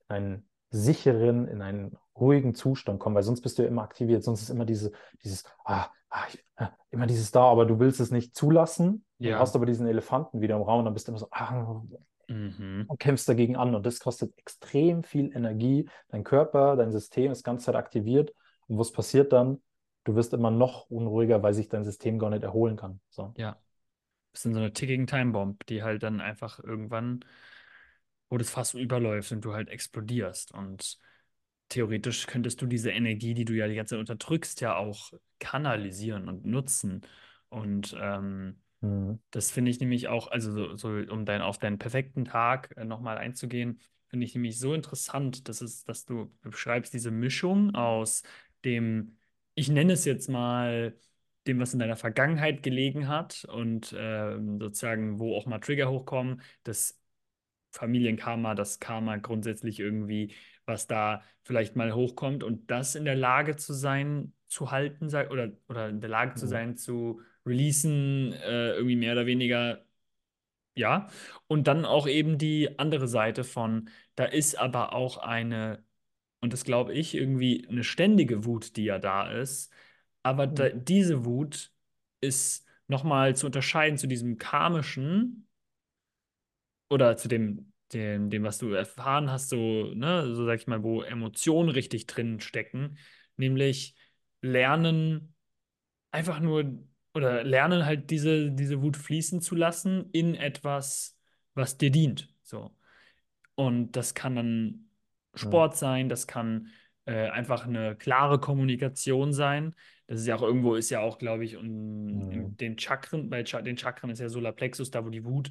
einen 0.07 0.48
sicheren, 0.71 1.47
in 1.47 1.61
einen 1.61 1.97
ruhigen 2.15 2.53
Zustand 2.53 2.99
kommen, 2.99 3.15
weil 3.15 3.23
sonst 3.23 3.41
bist 3.41 3.57
du 3.57 3.63
ja 3.63 3.67
immer 3.67 3.83
aktiviert, 3.83 4.23
sonst 4.23 4.41
ist 4.41 4.49
immer 4.49 4.65
diese, 4.65 4.91
dieses, 5.23 5.43
ah, 5.63 5.87
ah, 6.09 6.25
ah, 6.57 6.69
immer 6.91 7.07
dieses 7.07 7.31
da, 7.31 7.43
aber 7.43 7.65
du 7.65 7.79
willst 7.79 7.99
es 7.99 8.11
nicht 8.11 8.35
zulassen. 8.35 9.05
Ja. 9.17 9.35
Du 9.35 9.39
hast 9.41 9.55
aber 9.55 9.65
diesen 9.65 9.87
Elefanten 9.87 10.41
wieder 10.41 10.55
im 10.55 10.61
Raum, 10.61 10.85
dann 10.85 10.93
bist 10.93 11.07
du 11.07 11.11
immer 11.11 11.19
so, 11.19 11.27
ah, 11.31 11.81
mhm. 12.27 12.85
und 12.87 12.99
kämpfst 12.99 13.27
dagegen 13.27 13.55
an. 13.55 13.75
Und 13.75 13.85
das 13.85 13.99
kostet 13.99 14.37
extrem 14.37 15.03
viel 15.03 15.35
Energie. 15.35 15.89
Dein 16.09 16.23
Körper, 16.23 16.75
dein 16.75 16.91
System 16.91 17.31
ist 17.31 17.43
ganz 17.43 17.63
Zeit 17.63 17.75
aktiviert. 17.75 18.33
Und 18.67 18.77
was 18.77 18.91
passiert 18.91 19.33
dann? 19.33 19.61
Du 20.03 20.15
wirst 20.15 20.33
immer 20.33 20.51
noch 20.51 20.89
unruhiger, 20.89 21.43
weil 21.43 21.53
sich 21.53 21.69
dein 21.69 21.83
System 21.83 22.19
gar 22.19 22.29
nicht 22.29 22.43
erholen 22.43 22.77
kann. 22.77 22.99
So. 23.09 23.33
Ja. 23.37 23.57
Das 24.31 24.45
ist 24.45 24.53
so 24.53 24.59
eine 24.59 24.73
ticking 24.73 25.07
Time 25.07 25.31
Bomb, 25.31 25.65
die 25.67 25.83
halt 25.83 26.03
dann 26.03 26.21
einfach 26.21 26.63
irgendwann, 26.63 27.25
wo 28.29 28.37
das 28.37 28.49
fast 28.49 28.75
überläuft 28.75 29.31
und 29.31 29.43
du 29.43 29.53
halt 29.53 29.69
explodierst. 29.69 30.53
Und 30.53 30.97
theoretisch 31.69 32.27
könntest 32.27 32.61
du 32.61 32.65
diese 32.65 32.91
Energie, 32.91 33.33
die 33.33 33.45
du 33.45 33.53
ja 33.53 33.67
die 33.67 33.75
ganze 33.75 33.95
Zeit 33.95 33.99
unterdrückst, 33.99 34.61
ja 34.61 34.75
auch 34.75 35.11
kanalisieren 35.39 36.27
und 36.27 36.45
nutzen. 36.45 37.01
Und 37.49 37.95
ähm, 37.99 38.61
mhm. 38.81 39.19
das 39.31 39.51
finde 39.51 39.71
ich 39.71 39.79
nämlich 39.79 40.07
auch, 40.07 40.29
also 40.29 40.51
so, 40.51 40.75
so, 40.75 40.89
um 41.11 41.25
dein, 41.25 41.41
auf 41.41 41.57
deinen 41.57 41.79
perfekten 41.79 42.25
Tag 42.25 42.73
äh, 42.77 42.85
nochmal 42.85 43.17
einzugehen, 43.17 43.79
finde 44.07 44.25
ich 44.25 44.33
nämlich 44.33 44.57
so 44.59 44.73
interessant, 44.73 45.47
dass 45.47 45.61
es, 45.61 45.83
dass 45.83 46.05
du 46.05 46.31
beschreibst 46.41 46.93
diese 46.93 47.11
Mischung 47.11 47.75
aus 47.75 48.23
dem, 48.65 49.17
ich 49.55 49.69
nenne 49.69 49.93
es 49.93 50.05
jetzt 50.05 50.29
mal, 50.29 50.97
dem, 51.47 51.59
was 51.59 51.73
in 51.73 51.79
deiner 51.79 51.95
Vergangenheit 51.95 52.63
gelegen 52.63 53.07
hat 53.07 53.45
und 53.45 53.95
ähm, 53.97 54.59
sozusagen, 54.59 55.19
wo 55.19 55.35
auch 55.35 55.45
mal 55.45 55.59
Trigger 55.59 55.89
hochkommen, 55.89 56.41
das 56.63 56.99
Familienkarma, 57.71 58.55
das 58.55 58.79
Karma 58.79 59.17
grundsätzlich 59.17 59.79
irgendwie, 59.79 60.33
was 60.65 60.87
da 60.87 61.23
vielleicht 61.43 61.75
mal 61.75 61.93
hochkommt 61.93 62.43
und 62.43 62.69
das 62.71 62.95
in 62.95 63.05
der 63.05 63.15
Lage 63.15 63.55
zu 63.55 63.73
sein, 63.73 64.33
zu 64.47 64.71
halten, 64.71 65.07
oder, 65.07 65.51
oder 65.67 65.89
in 65.89 66.01
der 66.01 66.09
Lage 66.09 66.35
zu 66.35 66.45
Mhm. 66.45 66.47
sein, 66.47 66.77
zu 66.77 67.21
releasen, 67.45 68.33
äh, 68.33 68.71
irgendwie 68.73 68.95
mehr 68.95 69.13
oder 69.13 69.25
weniger 69.25 69.85
ja, 70.75 71.09
und 71.47 71.67
dann 71.67 71.85
auch 71.85 72.07
eben 72.07 72.37
die 72.37 72.79
andere 72.79 73.07
Seite 73.07 73.43
von, 73.43 73.89
da 74.15 74.25
ist 74.25 74.57
aber 74.57 74.93
auch 74.93 75.17
eine, 75.17 75.83
und 76.41 76.53
das 76.53 76.63
glaube 76.63 76.93
ich, 76.93 77.15
irgendwie 77.15 77.67
eine 77.69 77.83
ständige 77.83 78.45
Wut, 78.45 78.75
die 78.77 78.85
ja 78.85 78.99
da 78.99 79.29
ist. 79.31 79.73
Aber 80.23 80.47
da, 80.47 80.69
Mhm. 80.69 80.75
diese 80.75 81.25
Wut 81.25 81.73
ist 82.21 82.65
nochmal 82.87 83.35
zu 83.35 83.45
unterscheiden 83.47 83.97
zu 83.97 84.07
diesem 84.07 84.37
karmischen 84.37 85.48
oder 86.89 87.17
zu 87.17 87.27
dem, 87.27 87.73
dem, 87.93 88.29
dem, 88.29 88.43
was 88.43 88.57
du 88.59 88.71
erfahren 88.73 89.31
hast, 89.31 89.49
so, 89.49 89.57
ne, 89.93 90.33
so 90.35 90.45
sag 90.45 90.59
ich 90.59 90.67
mal, 90.67 90.83
wo 90.83 91.01
Emotionen 91.01 91.69
richtig 91.69 92.07
drin 92.07 92.39
stecken, 92.39 92.97
nämlich 93.37 93.95
lernen 94.41 95.35
einfach 96.11 96.39
nur 96.39 96.65
oder 97.13 97.43
lernen 97.43 97.85
halt 97.85 98.09
diese, 98.11 98.51
diese 98.51 98.81
Wut 98.81 98.97
fließen 98.97 99.41
zu 99.41 99.55
lassen 99.55 100.09
in 100.11 100.35
etwas, 100.35 101.17
was 101.55 101.77
dir 101.77 101.91
dient. 101.91 102.29
So. 102.43 102.75
Und 103.55 103.93
das 103.93 104.13
kann 104.13 104.35
dann 104.35 104.89
Ja. 105.41 105.59
Sport 105.59 105.77
sein, 105.77 106.09
das 106.09 106.27
kann 106.27 106.69
äh, 107.05 107.29
einfach 107.29 107.65
eine 107.65 107.95
klare 107.95 108.39
Kommunikation 108.39 109.33
sein. 109.33 109.75
Das 110.07 110.21
ist 110.21 110.27
ja 110.27 110.35
auch 110.35 110.41
irgendwo, 110.41 110.75
ist 110.75 110.89
ja 110.89 111.01
auch, 111.01 111.17
glaube 111.17 111.45
ich, 111.45 111.57
um, 111.57 112.29
in 112.29 112.47
Mhm. 112.47 112.57
den 112.57 112.77
Chakren, 112.79 113.29
bei 113.29 113.43
Cha 113.43 113.61
den 113.61 113.77
Chakren 113.77 114.09
ist 114.11 114.19
ja 114.19 114.29
Solarplexus, 114.29 114.91
da 114.91 115.05
wo 115.05 115.09
die 115.09 115.25
Wut 115.25 115.49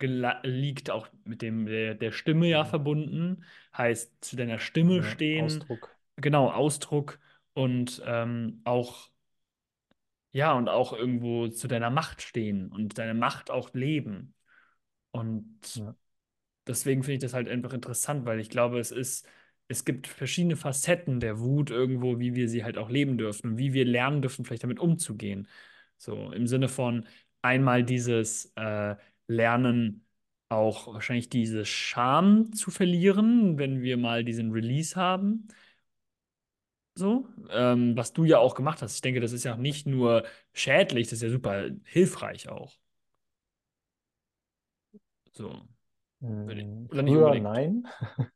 liegt, 0.00 0.90
auch 0.90 1.08
mit 1.24 1.42
dem 1.42 1.66
der, 1.66 1.94
der 1.94 2.12
Stimme 2.12 2.48
ja 2.48 2.64
Mhm. 2.64 2.70
verbunden. 2.70 3.44
Heißt, 3.76 4.24
zu 4.24 4.36
deiner 4.36 4.58
Stimme 4.58 5.02
Ja. 5.02 5.02
stehen, 5.02 5.68
Ausdruck. 5.70 5.96
genau, 6.16 6.50
Ausdruck 6.50 7.18
und 7.54 8.02
ähm, 8.06 8.60
auch 8.64 9.10
ja, 10.32 10.52
und 10.52 10.68
auch 10.68 10.92
irgendwo 10.92 11.48
zu 11.48 11.68
deiner 11.68 11.90
Macht 11.90 12.22
stehen 12.22 12.70
und 12.72 12.98
deine 12.98 13.14
Macht 13.14 13.50
auch 13.50 13.72
leben. 13.74 14.34
Und 15.12 15.60
Ja. 15.74 15.94
deswegen 16.66 17.02
finde 17.02 17.14
ich 17.16 17.20
das 17.22 17.34
halt 17.34 17.48
einfach 17.48 17.72
interessant, 17.72 18.26
weil 18.26 18.40
ich 18.40 18.50
glaube, 18.50 18.78
es 18.80 18.90
ist, 18.92 19.26
es 19.68 19.84
gibt 19.84 20.06
verschiedene 20.06 20.56
Facetten 20.56 21.20
der 21.20 21.40
Wut 21.40 21.70
irgendwo, 21.70 22.18
wie 22.20 22.34
wir 22.34 22.48
sie 22.48 22.64
halt 22.64 22.78
auch 22.78 22.90
leben 22.90 23.18
dürfen 23.18 23.52
und 23.52 23.58
wie 23.58 23.72
wir 23.72 23.84
lernen 23.84 24.22
dürfen, 24.22 24.44
vielleicht 24.44 24.64
damit 24.64 24.80
umzugehen. 24.80 25.48
So 25.98 26.32
im 26.32 26.46
Sinne 26.46 26.68
von 26.68 27.06
einmal 27.42 27.84
dieses 27.84 28.52
äh, 28.56 28.96
Lernen, 29.28 30.06
auch 30.48 30.86
wahrscheinlich 30.94 31.28
diese 31.28 31.64
Scham 31.64 32.52
zu 32.52 32.70
verlieren, 32.70 33.58
wenn 33.58 33.82
wir 33.82 33.96
mal 33.96 34.24
diesen 34.24 34.52
Release 34.52 34.96
haben. 34.96 35.48
So, 36.98 37.28
ähm, 37.50 37.94
was 37.96 38.12
du 38.14 38.24
ja 38.24 38.38
auch 38.38 38.54
gemacht 38.54 38.80
hast. 38.80 38.94
Ich 38.94 39.00
denke, 39.02 39.20
das 39.20 39.32
ist 39.32 39.44
ja 39.44 39.56
nicht 39.56 39.86
nur 39.86 40.24
schädlich, 40.54 41.08
das 41.08 41.14
ist 41.18 41.22
ja 41.22 41.30
super 41.30 41.68
hilfreich 41.84 42.48
auch. 42.48 42.72
So, 45.32 45.68
Mhm. 46.20 46.88
oder 46.90 47.02
nicht 47.02 47.16
Früher 47.16 47.34
nein. 47.36 47.86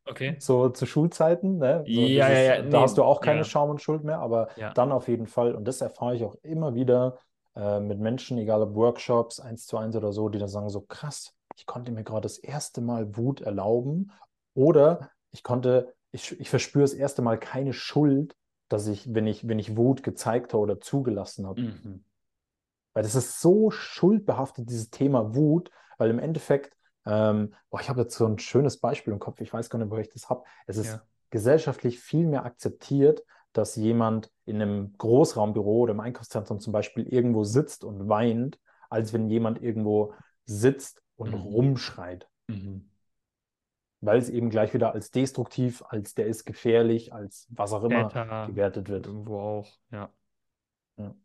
Okay. 0.05 0.37
So 0.41 0.69
zu 0.69 0.85
Schulzeiten, 0.85 1.57
ne? 1.57 1.87
So 1.91 2.09
Ja, 2.09 2.29
ja, 2.29 2.39
dieses, 2.39 2.53
ja, 2.57 2.61
da 2.63 2.81
hast 2.81 2.95
nee, 2.95 2.99
du 2.99 3.03
auch 3.03 3.21
keine 3.21 3.43
ja, 3.43 3.45
Scham 3.45 3.69
und 3.69 3.81
Schuld 3.81 4.03
mehr, 4.03 4.19
aber 4.19 4.49
ja. 4.55 4.75
dann 4.75 4.91
auf 4.91 5.07
jeden 5.07 5.25
Fall, 5.27 5.55
und 5.55 5.65
das 5.65 5.81
erfahre 5.81 6.15
ich 6.15 6.23
auch 6.23 6.35
immer 6.43 6.75
wieder 6.75 7.17
äh, 7.55 7.79
mit 7.79 7.99
Menschen, 7.99 8.37
egal 8.37 8.61
ob 8.61 8.75
Workshops, 8.75 9.39
eins 9.39 9.65
zu 9.65 9.77
eins 9.77 9.95
oder 9.95 10.11
so, 10.13 10.29
die 10.29 10.39
dann 10.39 10.47
sagen: 10.47 10.69
so 10.69 10.81
krass, 10.81 11.33
ich 11.55 11.65
konnte 11.65 11.91
mir 11.91 12.03
gerade 12.03 12.21
das 12.21 12.37
erste 12.37 12.81
Mal 12.81 13.17
Wut 13.17 13.41
erlauben 13.41 14.11
oder 14.53 15.11
ich 15.31 15.43
konnte, 15.43 15.93
ich, 16.11 16.39
ich 16.39 16.49
verspüre 16.49 16.83
das 16.83 16.93
erste 16.93 17.21
Mal 17.21 17.39
keine 17.39 17.73
Schuld, 17.73 18.35
dass 18.69 18.87
ich, 18.87 19.13
wenn 19.13 19.27
ich, 19.27 19.47
wenn 19.47 19.59
ich 19.59 19.77
Wut 19.77 20.03
gezeigt 20.03 20.53
habe 20.53 20.63
oder 20.63 20.79
zugelassen 20.79 21.47
habe. 21.47 21.61
Mhm. 21.61 22.03
Weil 22.93 23.03
das 23.03 23.15
ist 23.15 23.39
so 23.39 23.71
schuldbehaftet, 23.71 24.69
dieses 24.69 24.89
Thema 24.89 25.33
Wut, 25.35 25.71
weil 25.97 26.09
im 26.09 26.19
Endeffekt, 26.19 26.75
ähm, 27.05 27.53
boah, 27.69 27.79
ich 27.79 27.89
habe 27.89 28.01
jetzt 28.01 28.15
so 28.17 28.25
ein 28.25 28.39
schönes 28.39 28.79
Beispiel 28.79 29.13
im 29.13 29.19
Kopf, 29.19 29.39
ich 29.41 29.53
weiß 29.53 29.69
gar 29.69 29.79
nicht, 29.79 29.89
wo 29.91 29.97
ich 29.97 30.09
das 30.09 30.29
habe. 30.29 30.43
Es 30.67 30.77
ist 30.77 30.87
Ja. 30.87 31.01
gesellschaftlich 31.29 31.99
viel 31.99 32.27
mehr 32.27 32.43
akzeptiert, 32.45 33.23
dass 33.53 33.75
jemand 33.75 34.31
in 34.45 34.61
einem 34.61 34.93
Großraumbüro 34.97 35.79
oder 35.81 35.93
im 35.93 35.99
Einkaufszentrum 35.99 36.59
zum 36.59 36.73
Beispiel 36.73 37.05
irgendwo 37.07 37.43
sitzt 37.43 37.83
und 37.83 38.07
weint, 38.09 38.59
als 38.89 39.13
wenn 39.13 39.29
jemand 39.29 39.61
irgendwo 39.61 40.13
sitzt 40.45 41.01
und 41.15 41.33
Mhm. 41.33 41.35
rumschreit. 41.35 42.27
Mhm. 42.47 42.89
Weil 44.03 44.17
es 44.17 44.29
eben 44.29 44.49
gleich 44.49 44.73
wieder 44.73 44.93
als 44.93 45.11
destruktiv, 45.11 45.83
als 45.87 46.15
der 46.15 46.25
ist 46.25 46.45
gefährlich, 46.45 47.13
als 47.13 47.47
was 47.51 47.71
auch 47.71 47.83
immer 47.83 48.09
Täter 48.09 48.47
gewertet 48.47 48.89
wird. 48.89 49.05
irgendwo 49.05 49.39
auch, 49.39 49.69
ja. 49.91 50.11
Ja. 50.97 51.15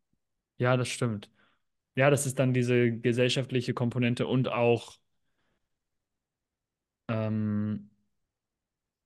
Ja, 0.58 0.76
das 0.76 0.88
stimmt. 0.88 1.30
Ja, 1.96 2.10
das 2.10 2.26
ist 2.26 2.38
dann 2.38 2.54
diese 2.54 2.92
gesellschaftliche 2.92 3.74
Komponente 3.74 4.26
und 4.26 4.48
auch, 4.48 4.98
ähm, 7.08 7.90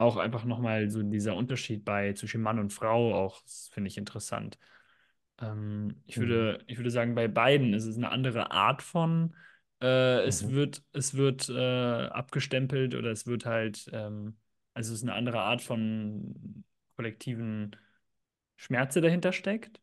auch 0.00 0.16
einfach 0.16 0.44
nochmal 0.44 0.90
so 0.90 1.02
dieser 1.02 1.36
Unterschied 1.36 1.84
bei 1.84 2.12
zwischen 2.14 2.42
Mann 2.42 2.58
und 2.58 2.72
Frau 2.72 3.14
auch, 3.14 3.42
finde 3.72 3.88
ich 3.88 3.98
interessant. 3.98 4.58
Ähm, 5.40 6.02
ich 6.06 6.18
Mhm. 6.18 6.20
würde, 6.20 6.64
ich 6.66 6.78
würde 6.78 6.90
sagen, 6.90 7.14
bei 7.14 7.28
beiden 7.28 7.74
ist 7.74 7.84
es 7.86 7.96
eine 7.96 8.10
andere 8.10 8.50
Art 8.52 8.82
von, 8.82 9.34
äh, 9.82 10.22
es 10.26 10.46
Mhm. 10.46 10.48
wird, 10.48 10.82
es 10.92 11.14
wird 11.14 11.48
äh, 11.48 12.06
abgestempelt 12.08 12.94
oder 12.94 13.10
es 13.10 13.26
wird 13.26 13.46
halt, 13.46 13.88
ähm, 13.92 14.38
also 14.74 14.92
es 14.92 14.98
ist 15.00 15.02
eine 15.04 15.14
andere 15.14 15.40
Art 15.40 15.62
von 15.62 16.64
kollektiven 16.96 17.76
Schmerz, 18.56 18.94
der 18.94 19.02
dahinter 19.02 19.32
steckt. 19.32 19.80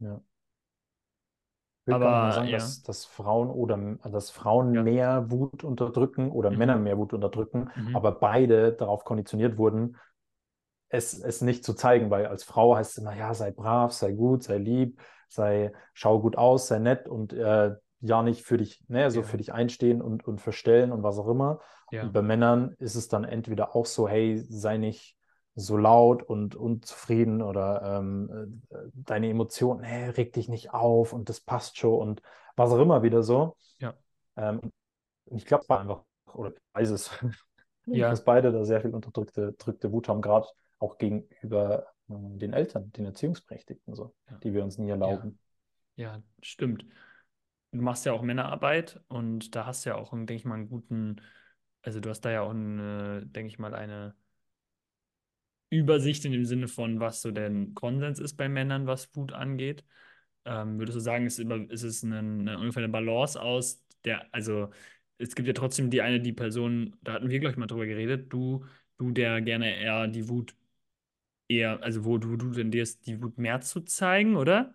Ja. 0.00 0.20
Ich 0.20 0.30
will 0.30 0.30
gar 1.42 1.58
nicht 1.58 1.62
mal 1.62 1.71
Aber 1.88 2.32
sagen, 2.32 2.50
ja, 2.50 2.58
dass, 2.58 2.82
dass 2.82 3.04
Frauen 3.04 3.50
oder 3.50 3.76
dass 4.10 4.30
Frauen 4.30 4.72
ja. 4.72 4.82
mehr 4.82 5.30
Wut 5.30 5.64
unterdrücken 5.64 6.30
oder 6.30 6.50
Mhm. 6.50 6.58
Männer 6.58 6.76
mehr 6.76 6.96
Wut 6.98 7.12
unterdrücken, 7.12 7.70
Mhm. 7.76 7.94
aber 7.94 8.12
beide 8.12 8.72
darauf 8.72 9.04
konditioniert 9.04 9.58
wurden, 9.58 9.96
es, 10.88 11.18
es 11.18 11.40
nicht 11.40 11.64
zu 11.64 11.74
zeigen, 11.74 12.10
weil 12.10 12.26
als 12.26 12.44
Frau 12.44 12.76
heißt 12.76 12.92
es 12.92 12.98
immer, 12.98 13.14
ja, 13.14 13.32
sei 13.34 13.50
brav, 13.50 13.92
sei 13.92 14.12
gut, 14.12 14.42
sei 14.42 14.58
lieb, 14.58 15.00
sei, 15.28 15.72
schau 15.94 16.20
gut 16.20 16.36
aus, 16.36 16.68
sei 16.68 16.78
nett 16.78 17.08
und 17.08 17.32
äh, 17.32 17.74
ja 18.00 18.22
nicht 18.22 18.44
für 18.44 18.58
dich, 18.58 18.84
ne, 18.88 19.10
so 19.10 19.22
Ja. 19.22 19.26
für 19.28 19.36
dich 19.38 19.52
einstehen 19.52 20.02
und, 20.02 20.26
und 20.26 20.40
verstellen 20.40 20.92
und 20.92 21.02
was 21.02 21.18
auch 21.18 21.28
immer. 21.28 21.60
Und 22.00 22.12
bei 22.12 22.22
Männern 22.22 22.74
ist 22.78 22.94
es 22.94 23.08
dann 23.08 23.24
entweder 23.24 23.74
auch 23.76 23.86
so, 23.86 24.08
hey, 24.08 24.38
sei 24.48 24.76
nicht 24.76 25.16
so 25.54 25.76
laut 25.76 26.22
und 26.22 26.54
unzufrieden 26.56 27.42
oder 27.42 27.98
ähm, 28.00 28.62
äh, 28.70 28.76
deine 28.94 29.28
Emotionen, 29.28 29.82
hey, 29.82 30.10
reg 30.10 30.32
dich 30.32 30.48
nicht 30.48 30.72
auf 30.72 31.12
und 31.12 31.28
das 31.28 31.40
passt 31.40 31.78
schon 31.78 31.98
und 32.00 32.22
was 32.56 32.70
auch 32.70 32.78
immer 32.80 33.02
wieder 33.02 33.22
so. 33.22 33.56
Ja. 33.78 33.94
Ähm, 34.36 34.60
ich 35.26 35.46
glaube 35.46 35.78
einfach, 35.78 36.04
oder 36.32 36.50
ich 36.52 36.60
weiß 36.74 36.90
es, 36.90 37.10
Ja. 37.86 38.10
dass 38.10 38.24
beide 38.24 38.52
da 38.52 38.64
sehr 38.64 38.80
viel 38.80 38.94
unterdrückte, 38.94 39.48
unterdrückte 39.48 39.92
Wut 39.92 40.08
haben, 40.08 40.22
gerade 40.22 40.46
auch 40.78 40.98
gegenüber 40.98 41.86
äh, 42.08 42.14
den 42.38 42.52
Eltern, 42.52 42.92
den 42.92 43.06
Erziehungsberechtigten, 43.06 43.94
so, 43.94 44.14
Ja. 44.30 44.38
die 44.38 44.54
wir 44.54 44.64
uns 44.64 44.78
nie 44.78 44.90
erlauben. 44.90 45.38
Ja, 45.96 46.22
stimmt. 46.42 46.84
Du 47.72 47.80
machst 47.82 48.04
ja 48.06 48.12
auch 48.12 48.22
Männerarbeit 48.22 49.00
und 49.08 49.54
da 49.56 49.66
hast 49.66 49.84
du 49.84 49.90
ja 49.90 49.96
auch, 49.96 50.10
denke 50.10 50.34
ich 50.34 50.44
mal, 50.44 50.54
einen 50.56 50.68
guten, 50.68 51.20
also 51.82 52.00
du 52.00 52.10
hast 52.10 52.22
da 52.22 52.30
ja 52.30 52.42
auch, 52.42 52.50
eine, 52.50 53.24
denke 53.26 53.48
ich 53.48 53.58
mal, 53.58 53.74
eine 53.74 54.14
Übersicht 55.72 56.24
in 56.24 56.32
dem 56.32 56.44
Sinne 56.44 56.68
von, 56.68 57.00
was 57.00 57.22
so 57.22 57.30
der 57.30 57.50
Konsens 57.74 58.18
ist 58.18 58.36
bei 58.36 58.48
Männern, 58.48 58.86
was 58.86 59.14
Wut 59.16 59.32
angeht. 59.32 59.84
Ähm, 60.44 60.78
würdest 60.78 60.96
du 60.96 61.00
sagen, 61.00 61.26
ist, 61.26 61.38
immer, 61.38 61.70
ist 61.70 61.82
es 61.82 62.04
eine, 62.04 62.18
eine, 62.18 62.58
ungefähr 62.58 62.82
eine 62.84 62.92
Balance 62.92 63.40
aus 63.40 63.84
der, 64.04 64.26
also 64.34 64.70
es 65.18 65.34
gibt 65.34 65.46
ja 65.48 65.54
trotzdem 65.54 65.90
die 65.90 66.02
eine, 66.02 66.20
die 66.20 66.32
Person, 66.32 66.96
da 67.02 67.14
hatten 67.14 67.30
wir, 67.30 67.38
glaube 67.40 67.52
ich, 67.52 67.58
mal 67.58 67.66
drüber 67.66 67.86
geredet, 67.86 68.32
du, 68.32 68.64
du, 68.98 69.12
der 69.12 69.40
gerne 69.42 69.76
eher 69.76 70.08
die 70.08 70.28
Wut 70.28 70.54
eher, 71.48 71.82
also 71.82 72.04
wo 72.04 72.18
du, 72.18 72.36
du 72.36 72.52
tendierst, 72.52 73.06
die 73.06 73.22
Wut 73.22 73.38
mehr 73.38 73.60
zu 73.60 73.82
zeigen, 73.82 74.36
oder? 74.36 74.74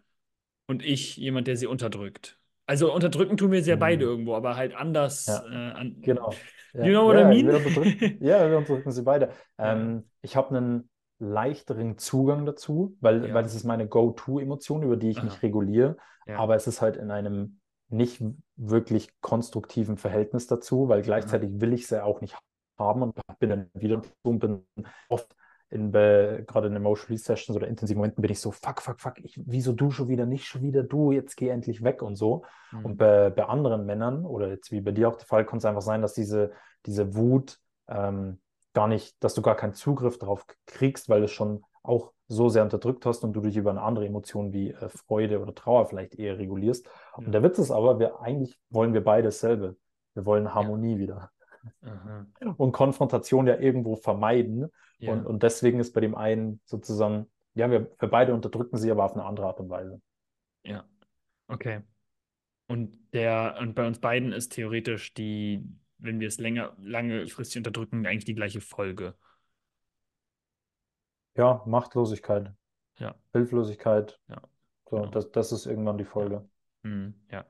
Und 0.68 0.84
ich 0.84 1.18
jemand, 1.18 1.48
der 1.48 1.58
sie 1.58 1.68
unterdrückt. 1.68 2.40
Also 2.68 2.94
unterdrücken 2.94 3.38
tun 3.38 3.52
wir 3.52 3.64
sie 3.64 3.72
ja 3.72 3.76
beide 3.78 4.04
Mhm. 4.04 4.06
irgendwo, 4.06 4.36
aber 4.36 4.56
halt 4.58 4.76
anders. 4.76 5.28
Ja, 5.28 5.50
Äh, 5.50 5.56
an, 5.56 5.98
genau. 6.02 6.46
You 6.80 6.92
Ja, 6.92 6.94
know 6.94 7.06
what 7.08 7.18
I 7.18 7.24
ja, 7.24 7.26
mean? 7.26 7.48
wir 7.48 7.58
unterdrücken, 7.58 8.00
ja, 8.20 8.50
wir 8.50 8.58
unterdrücken 8.58 8.92
sie 8.92 9.04
beide. 9.04 9.32
Ähm, 9.58 10.10
ich 10.22 10.36
habe 10.36 10.56
einen 10.56 10.90
leichteren 11.20 11.98
Zugang 11.98 12.46
dazu, 12.46 12.98
weil, 13.02 13.34
weil 13.34 13.46
ja, 13.46 13.46
es 13.46 13.56
ist 13.56 13.64
meine 13.66 13.88
Go-To-Emotion, 13.88 14.84
über 14.84 14.98
die 14.98 15.10
ich 15.10 15.24
mich 15.24 15.42
aha, 15.42 15.44
reguliere, 15.44 15.98
ja, 16.26 16.44
aber 16.44 16.56
es 16.56 16.68
ist 16.68 16.82
halt 16.82 16.98
in 16.98 17.12
einem 17.12 17.60
nicht 17.90 18.22
wirklich 18.58 19.10
konstruktiven 19.22 19.98
Verhältnis 19.98 20.48
dazu, 20.48 20.90
weil 20.90 21.02
gleichzeitig 21.02 21.50
will 21.62 21.74
ich 21.74 21.88
sie 21.88 22.04
auch 22.04 22.22
nicht 22.22 22.38
haben 22.78 23.02
und 23.02 23.16
bin 23.40 23.50
dann 23.50 23.72
wieder 23.74 24.02
und 24.24 24.40
bin 24.40 24.68
oft 25.10 25.36
in, 25.70 25.92
gerade 25.92 26.68
in 26.68 26.76
Emotional 26.76 27.18
Sessions 27.18 27.56
oder 27.56 27.68
intensiven 27.68 28.00
Momenten 28.00 28.22
bin 28.22 28.32
ich 28.32 28.40
so, 28.40 28.52
fuck, 28.52 28.82
fuck, 28.82 29.00
fuck, 29.00 29.20
ich, 29.20 29.40
wieso 29.46 29.74
du 29.74 29.92
schon 29.92 30.08
wieder, 30.08 30.26
nicht 30.26 30.46
schon 30.46 30.62
wieder 30.62 30.84
du, 30.84 31.12
jetzt 31.12 31.36
geh 31.36 31.50
endlich 31.50 31.84
weg 31.84 32.02
und 32.02 32.16
so. 32.16 32.44
Mhm. 32.72 32.86
Und 32.86 32.98
bei, 32.98 33.30
bei 33.30 33.46
anderen 33.46 33.86
Männern, 33.86 34.26
oder 34.26 34.48
jetzt 34.50 34.72
wie 34.72 34.82
bei 34.82 34.92
dir 34.92 35.10
auch 35.10 35.18
der 35.18 35.28
Fall, 35.28 35.46
kann 35.46 35.58
es 35.58 35.66
einfach 35.66 35.82
sein, 35.82 36.02
dass 36.02 36.14
diese, 36.14 36.52
diese 36.86 37.16
Wut 37.16 37.60
ähm, 37.90 38.40
gar 38.74 38.88
nicht, 38.88 39.22
dass 39.24 39.34
du 39.34 39.42
gar 39.42 39.56
keinen 39.56 39.74
Zugriff 39.74 40.18
darauf 40.18 40.46
kriegst, 40.66 41.10
weil 41.10 41.20
du 41.20 41.26
es 41.26 41.32
schon 41.32 41.64
auch 41.84 42.14
so 42.28 42.50
sehr 42.50 42.64
unterdrückt 42.64 43.06
hast 43.06 43.24
und 43.24 43.34
du 43.34 43.42
dich 43.42 43.58
über 43.58 43.72
eine 43.72 43.82
andere 43.82 44.06
Emotion 44.06 44.54
wie 44.54 44.72
äh, 44.72 44.90
Freude 44.90 45.42
oder 45.42 45.56
Trauer 45.56 45.86
vielleicht 45.86 46.16
eher 46.16 46.38
regulierst. 46.38 46.86
Ja. 46.86 47.26
Und 47.26 47.32
der 47.32 47.44
Witz 47.44 47.60
ist 47.60 47.72
aber, 47.72 48.00
wir 48.00 48.22
eigentlich 48.22 48.60
wollen 48.70 48.94
wir 48.94 49.04
beide 49.04 49.24
dasselbe. 49.24 49.78
Wir 50.14 50.26
wollen 50.26 50.54
Harmonie 50.54 50.94
ja. 50.94 51.00
wieder. 51.00 51.32
Aha. 51.82 52.26
Und 52.58 52.72
Konfrontation 52.72 53.48
ja 53.48 53.58
irgendwo 53.58 53.96
vermeiden. 53.96 54.72
Ja. 55.00 55.14
Und, 55.14 55.26
und 55.26 55.44
deswegen 55.44 55.80
ist 55.80 55.94
bei 55.94 56.02
dem 56.02 56.16
einen 56.16 56.60
sozusagen, 56.66 57.28
ja, 57.54 57.70
wir, 57.70 57.92
wir 58.00 58.10
beide 58.10 58.34
unterdrücken 58.34 58.78
sie 58.78 58.92
aber 58.92 59.06
auf 59.06 59.14
eine 59.14 59.26
andere 59.26 59.48
Art 59.48 59.60
und 59.60 59.70
Weise. 59.70 60.02
Ja, 60.64 60.86
okay. 61.48 61.82
Und 62.68 63.14
der, 63.14 63.58
und 63.60 63.76
bei 63.76 63.88
uns 63.88 64.00
beiden 64.00 64.34
ist 64.34 64.54
theoretisch 64.54 65.14
die, 65.14 65.64
wenn 65.98 66.20
wir 66.20 66.28
es 66.28 66.38
länger, 66.38 66.76
langefristig 66.82 67.60
unterdrücken, 67.60 68.06
eigentlich 68.06 68.26
die 68.26 68.36
gleiche 68.36 68.62
Folge. 68.62 69.16
Ja, 71.36 71.64
Machtlosigkeit. 71.66 72.52
Ja. 72.98 73.16
Hilflosigkeit. 73.32 74.20
Ja. 74.28 74.42
So, 74.90 74.98
genau. 74.98 75.10
das, 75.12 75.32
das 75.32 75.52
ist 75.52 75.66
irgendwann 75.66 75.98
die 75.98 76.06
Folge. 76.06 76.48
Mhm, 76.84 77.14
ja. 77.32 77.46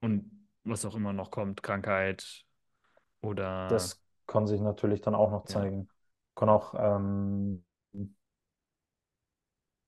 Und 0.00 0.48
was 0.64 0.84
auch 0.84 0.94
immer 0.94 1.12
noch 1.12 1.30
kommt, 1.30 1.62
Krankheit 1.62 2.44
oder. 3.22 3.68
Das 3.68 4.02
kann 4.26 4.46
sich 4.46 4.60
natürlich 4.60 5.00
dann 5.00 5.14
auch 5.14 5.30
noch 5.30 5.44
zeigen. 5.44 5.82
Ja. 5.82 5.94
Kann 6.34 6.48
auch 6.48 6.74
ähm, 6.76 7.64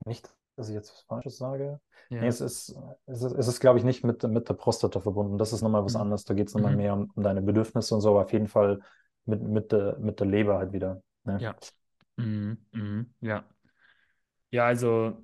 nicht, 0.05 0.35
dass 0.57 0.69
ich 0.69 0.75
jetzt 0.75 0.93
was 0.93 1.03
Falsches 1.03 1.39
sage. 1.39 1.81
Ja. 2.11 2.21
Nee, 2.21 2.27
es 2.27 2.41
ist, 2.41 2.77
es 3.07 3.23
ist, 3.23 3.33
es 3.33 3.49
ist 3.49 3.61
glaube 3.61 3.79
ich, 3.79 3.85
nicht 3.85 4.05
mit, 4.05 4.23
mit 4.23 4.49
der 4.49 4.55
Prostata 4.55 5.01
verbunden. 5.01 5.39
Das 5.39 5.53
ist 5.53 5.63
nochmal 5.63 5.85
was 5.85 5.95
mhm. 5.95 6.03
anderes. 6.03 6.25
Da 6.25 6.35
geht 6.35 6.49
es 6.49 6.55
nochmal 6.55 6.73
mhm. 6.73 6.79
mehr 6.79 6.95
um, 6.95 7.11
um, 7.15 7.23
deine 7.23 7.43
Bedürfnisse 7.43 7.95
und 7.95 8.01
so, 8.01 8.11
aber 8.11 8.23
auf 8.25 8.33
jeden 8.33 8.49
Fall 8.49 8.81
mit, 9.25 9.43
mit, 9.43 9.73
der, 9.73 9.99
mit 9.99 10.21
der 10.21 10.27
Leber 10.27 10.59
halt 10.59 10.73
wieder. 10.73 11.03
Ne? 11.25 11.39
Ja. 11.41 11.57
Mhm. 12.17 12.59
Mhm. 12.73 13.15
Ja. 13.21 13.45
Ja, 14.51 14.67
also, 14.67 15.17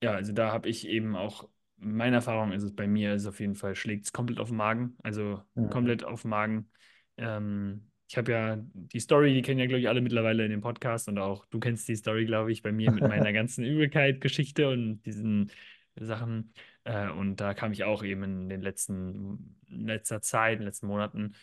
ja, 0.00 0.12
also 0.12 0.32
da 0.32 0.52
habe 0.52 0.68
ich 0.68 0.86
eben 0.86 1.16
auch, 1.16 1.48
meine 1.78 2.16
Erfahrung 2.16 2.52
ist 2.52 2.62
es 2.62 2.74
bei 2.74 2.86
mir, 2.86 3.14
ist 3.14 3.26
auf 3.26 3.40
jeden 3.40 3.54
Fall, 3.54 3.74
schlägt 3.74 4.06
es 4.06 4.12
komplett 4.12 4.40
auf 4.40 4.48
den 4.48 4.56
Magen. 4.56 4.96
Also 5.02 5.42
mhm. 5.54 5.70
komplett 5.70 6.04
auf 6.04 6.22
den 6.22 6.30
Magen. 6.30 6.70
Ähm, 7.16 7.88
ich 8.08 8.16
habe 8.16 8.32
ja 8.32 8.58
die 8.72 9.00
Story, 9.00 9.34
die 9.34 9.42
kennen 9.42 9.60
ja, 9.60 9.66
glaube 9.66 9.80
ich, 9.80 9.88
alle 9.88 10.00
mittlerweile 10.00 10.44
in 10.44 10.50
dem 10.50 10.62
Podcast 10.62 11.08
und 11.08 11.18
auch 11.18 11.44
du 11.46 11.60
kennst 11.60 11.88
die 11.88 11.96
Story, 11.96 12.24
glaube 12.24 12.50
ich, 12.52 12.62
bei 12.62 12.72
mir 12.72 12.90
mit 12.90 13.02
meiner 13.02 13.32
ganzen 13.34 13.64
Übelkeit, 13.64 14.20
Geschichte 14.20 14.70
und 14.70 15.02
diesen 15.02 15.50
Sachen. 15.96 16.52
Äh, 16.84 17.10
und 17.10 17.36
da 17.36 17.54
kam 17.54 17.72
ich 17.72 17.84
auch 17.84 18.02
eben 18.02 18.22
in 18.22 18.48
den 18.48 18.62
letzten, 18.62 19.56
in 19.68 19.86
letzter 19.86 20.22
Zeit, 20.22 20.54
in 20.54 20.60
den 20.60 20.66
letzten 20.66 20.86
Monaten 20.86 21.34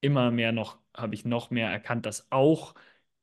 immer 0.00 0.30
mehr 0.30 0.52
noch, 0.52 0.78
habe 0.94 1.14
ich 1.14 1.24
noch 1.24 1.50
mehr 1.50 1.70
erkannt, 1.70 2.06
dass 2.06 2.30
auch 2.30 2.74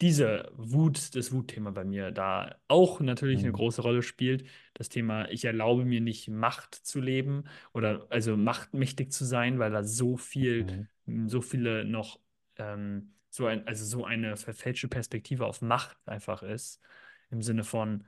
diese 0.01 0.51
Wut, 0.55 1.15
das 1.15 1.31
Wutthema 1.31 1.69
bei 1.71 1.83
mir 1.83 2.11
da 2.11 2.55
auch 2.67 2.99
natürlich 3.01 3.39
mhm. 3.39 3.45
eine 3.45 3.51
große 3.53 3.81
Rolle 3.83 4.01
spielt. 4.01 4.45
Das 4.81 4.89
Thema, 4.89 5.29
ich 5.29 5.45
erlaube 5.45 5.85
mir 5.85 6.01
nicht 6.01 6.27
Macht 6.27 6.73
zu 6.73 7.01
leben 7.01 7.43
oder 7.71 8.07
also 8.09 8.35
machtmächtig 8.35 9.11
zu 9.11 9.25
sein, 9.25 9.59
weil 9.59 9.69
da 9.69 9.83
so 9.83 10.17
viel, 10.17 10.87
mhm. 11.05 11.29
so 11.29 11.39
viele 11.43 11.85
noch 11.85 12.19
ähm, 12.57 13.13
so 13.29 13.45
ein, 13.45 13.67
also 13.67 13.85
so 13.85 14.05
eine 14.05 14.37
verfälschte 14.37 14.87
Perspektive 14.87 15.45
auf 15.45 15.61
Macht 15.61 15.97
einfach 16.07 16.41
ist. 16.41 16.81
Im 17.29 17.43
Sinne 17.43 17.63
von 17.63 18.05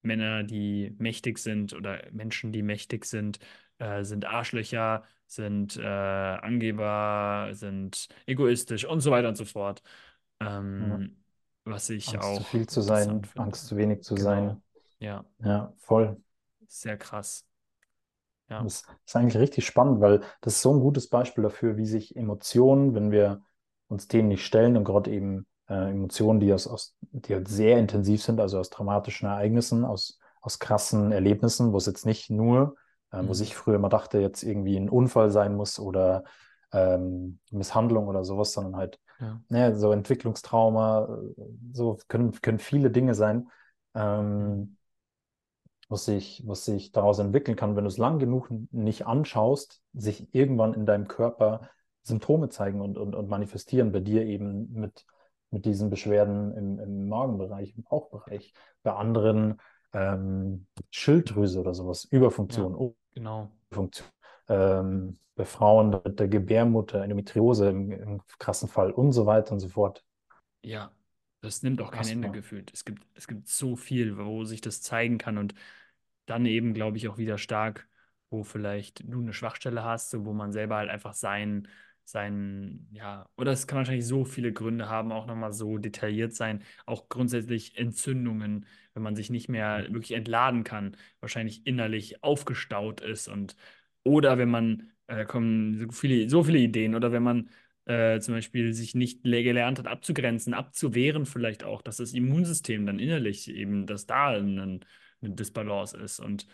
Männer, 0.00 0.42
die 0.42 0.94
mächtig 0.96 1.38
sind 1.38 1.74
oder 1.74 2.02
Menschen, 2.12 2.50
die 2.50 2.62
mächtig 2.62 3.04
sind, 3.04 3.38
äh, 3.76 4.02
sind 4.02 4.24
Arschlöcher, 4.24 5.04
sind 5.26 5.76
äh, 5.76 5.82
Angeber, 5.84 7.50
sind 7.52 8.08
egoistisch 8.24 8.86
und 8.86 9.00
so 9.00 9.10
weiter 9.10 9.28
und 9.28 9.36
so 9.36 9.44
fort. 9.44 9.82
Ähm, 10.40 10.86
ja. 10.88 11.72
Was 11.72 11.90
ich 11.90 12.08
Angst 12.08 12.26
auch. 12.26 12.38
zu 12.38 12.44
viel 12.44 12.66
zu 12.66 12.80
sein. 12.80 13.20
Angst 13.34 13.66
zu 13.66 13.76
wenig 13.76 14.00
zu 14.00 14.14
genau. 14.14 14.24
sein. 14.24 14.62
Ja. 14.98 15.24
Ja, 15.42 15.72
voll. 15.78 16.20
Sehr 16.68 16.96
krass. 16.96 17.46
Ja. 18.48 18.62
Das 18.62 18.84
ist 19.04 19.16
eigentlich 19.16 19.40
richtig 19.40 19.66
spannend, 19.66 20.00
weil 20.00 20.20
das 20.40 20.54
ist 20.54 20.62
so 20.62 20.72
ein 20.72 20.80
gutes 20.80 21.08
Beispiel 21.08 21.42
dafür, 21.42 21.76
wie 21.76 21.86
sich 21.86 22.14
Emotionen, 22.14 22.94
wenn 22.94 23.10
wir 23.10 23.42
uns 23.88 24.08
denen 24.08 24.28
nicht 24.28 24.44
stellen 24.44 24.76
und 24.76 24.84
gerade 24.84 25.10
eben 25.10 25.46
äh, 25.68 25.90
Emotionen, 25.90 26.40
die, 26.40 26.52
aus, 26.52 26.66
aus, 26.66 26.96
die 27.00 27.34
halt 27.34 27.48
sehr 27.48 27.78
intensiv 27.78 28.22
sind, 28.22 28.40
also 28.40 28.58
aus 28.58 28.70
dramatischen 28.70 29.28
Ereignissen, 29.28 29.84
aus, 29.84 30.20
aus 30.40 30.58
krassen 30.58 31.12
Erlebnissen, 31.12 31.72
wo 31.72 31.76
es 31.76 31.86
jetzt 31.86 32.06
nicht 32.06 32.30
nur, 32.30 32.76
äh, 33.12 33.22
mhm. 33.22 33.28
wo 33.28 33.32
ich 33.32 33.56
früher 33.56 33.76
immer 33.76 33.88
dachte, 33.88 34.18
jetzt 34.18 34.42
irgendwie 34.44 34.76
ein 34.76 34.88
Unfall 34.88 35.30
sein 35.30 35.56
muss 35.56 35.80
oder 35.80 36.24
ähm, 36.72 37.40
Misshandlung 37.50 38.06
oder 38.06 38.24
sowas, 38.24 38.52
sondern 38.52 38.76
halt 38.76 39.00
ja. 39.20 39.40
ne, 39.48 39.76
so 39.76 39.92
Entwicklungstrauma, 39.92 41.08
so 41.72 41.98
können, 42.08 42.32
können 42.40 42.58
viele 42.58 42.90
Dinge 42.90 43.14
sein, 43.14 43.48
ähm, 43.94 44.56
mhm. 44.56 44.76
Was, 45.88 46.04
sich, 46.04 46.42
was 46.46 46.64
sich 46.64 46.92
daraus 46.92 47.18
entwickeln 47.18 47.56
kann, 47.56 47.76
wenn 47.76 47.84
du 47.84 47.88
es 47.88 47.98
lang 47.98 48.18
genug 48.18 48.50
nicht 48.70 49.06
anschaust, 49.06 49.82
sich 49.92 50.34
irgendwann 50.34 50.74
in 50.74 50.86
deinem 50.86 51.08
Körper 51.08 51.68
Symptome 52.02 52.48
zeigen 52.48 52.80
und, 52.80 52.98
und, 52.98 53.14
und 53.14 53.28
manifestieren, 53.28 53.92
bei 53.92 54.00
dir 54.00 54.24
eben 54.24 54.72
mit, 54.72 55.04
mit 55.50 55.64
diesen 55.64 55.90
Beschwerden 55.90 56.52
im, 56.56 56.78
im 56.78 57.08
Magenbereich, 57.08 57.74
im 57.76 57.84
Bauchbereich, 57.84 58.52
bei 58.82 58.92
anderen 58.92 59.60
ähm, 59.92 60.66
Schilddrüse 60.90 61.60
oder 61.60 61.74
sowas, 61.74 62.04
Überfunktion, 62.04 62.78
ja, 62.80 62.90
genau. 63.14 63.50
Funktion. 63.72 64.08
Ähm, 64.48 65.18
bei 65.34 65.44
Frauen 65.44 66.00
mit 66.04 66.18
der 66.18 66.28
Gebärmutter, 66.28 67.02
Endometriose 67.02 67.68
im, 67.68 67.90
im, 67.92 68.22
krassen 68.38 68.68
Fall 68.68 68.90
und 68.90 69.12
so 69.12 69.26
weiter 69.26 69.52
und 69.52 69.60
so 69.60 69.68
fort. 69.68 70.04
Ja, 70.62 70.90
das 71.40 71.62
nimmt 71.62 71.80
auch 71.80 71.90
kein 71.90 72.08
Ende 72.08 72.30
gefühlt. 72.30 72.72
Es 72.72 72.84
gibt, 72.84 73.06
es 73.14 73.26
gibt 73.26 73.48
so 73.48 73.76
viel, 73.76 74.16
wo 74.18 74.44
sich 74.44 74.60
das 74.60 74.82
zeigen 74.82 75.18
kann 75.18 75.38
und 75.38 75.54
dann 76.26 76.46
eben, 76.46 76.74
glaube 76.74 76.96
ich, 76.96 77.08
auch 77.08 77.18
wieder 77.18 77.38
stark, 77.38 77.88
wo 78.30 78.42
vielleicht 78.42 79.04
du 79.06 79.20
eine 79.20 79.32
Schwachstelle 79.32 79.84
hast, 79.84 80.10
so, 80.10 80.24
wo 80.24 80.32
man 80.32 80.52
selber 80.52 80.76
halt 80.76 80.90
einfach 80.90 81.14
sein, 81.14 81.68
sein, 82.04 82.88
ja, 82.92 83.28
oder 83.36 83.52
es 83.52 83.66
kann 83.66 83.78
wahrscheinlich 83.78 84.06
so 84.06 84.24
viele 84.24 84.52
Gründe 84.52 84.88
haben, 84.88 85.12
auch 85.12 85.26
nochmal 85.26 85.52
so 85.52 85.78
detailliert 85.78 86.34
sein, 86.34 86.62
auch 86.84 87.08
grundsätzlich 87.08 87.76
Entzündungen, 87.78 88.66
wenn 88.94 89.02
man 89.02 89.16
sich 89.16 89.30
nicht 89.30 89.48
mehr 89.48 89.86
wirklich 89.92 90.12
entladen 90.12 90.64
kann, 90.64 90.96
wahrscheinlich 91.20 91.66
innerlich 91.66 92.22
aufgestaut 92.22 93.00
ist 93.00 93.28
und 93.28 93.56
oder 94.04 94.38
wenn 94.38 94.50
man, 94.50 94.92
äh, 95.08 95.24
kommen 95.24 95.78
so 95.78 95.90
viele, 95.90 96.28
so 96.30 96.44
viele 96.44 96.58
Ideen, 96.58 96.94
oder 96.94 97.12
wenn 97.12 97.22
man 97.22 97.50
äh, 97.86 98.20
zum 98.20 98.34
Beispiel 98.34 98.72
sich 98.74 98.94
nicht 98.94 99.22
gelernt 99.22 99.78
hat, 99.78 99.86
abzugrenzen, 99.86 100.54
abzuwehren, 100.54 101.24
vielleicht 101.26 101.64
auch, 101.64 101.82
dass 101.82 101.98
das 101.98 102.12
Immunsystem 102.12 102.84
dann 102.86 102.98
innerlich 102.98 103.48
eben, 103.48 103.86
dass 103.86 104.06
da 104.06 104.30
ein, 104.36 104.84
eine 105.20 105.34
Disbalance 105.34 105.96
ist. 105.96 106.20
Und 106.20 106.46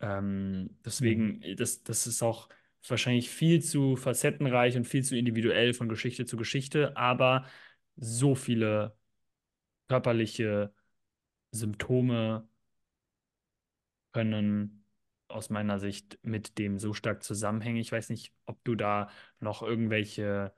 ähm, 0.00 0.70
deswegen, 0.84 1.38
mhm. 1.38 1.56
das, 1.56 1.82
das 1.82 2.06
ist 2.06 2.22
auch 2.22 2.48
wahrscheinlich 2.86 3.30
viel 3.30 3.62
zu 3.62 3.96
facettenreich 3.96 4.76
und 4.76 4.86
viel 4.86 5.04
zu 5.04 5.16
individuell 5.16 5.74
von 5.74 5.88
Geschichte 5.88 6.24
zu 6.26 6.36
Geschichte, 6.36 6.96
aber 6.96 7.46
so 7.96 8.34
viele 8.34 8.96
körperliche 9.88 10.72
Symptome 11.50 12.48
können 14.12 14.84
aus 15.28 15.50
meiner 15.50 15.78
Sicht 15.78 16.18
mit 16.22 16.58
dem 16.58 16.78
so 16.78 16.94
stark 16.94 17.22
zusammenhängen. 17.22 17.78
Ich 17.78 17.92
weiß 17.92 18.08
nicht, 18.10 18.32
ob 18.46 18.62
du 18.64 18.74
da 18.74 19.10
noch 19.40 19.62
irgendwelche 19.62 20.54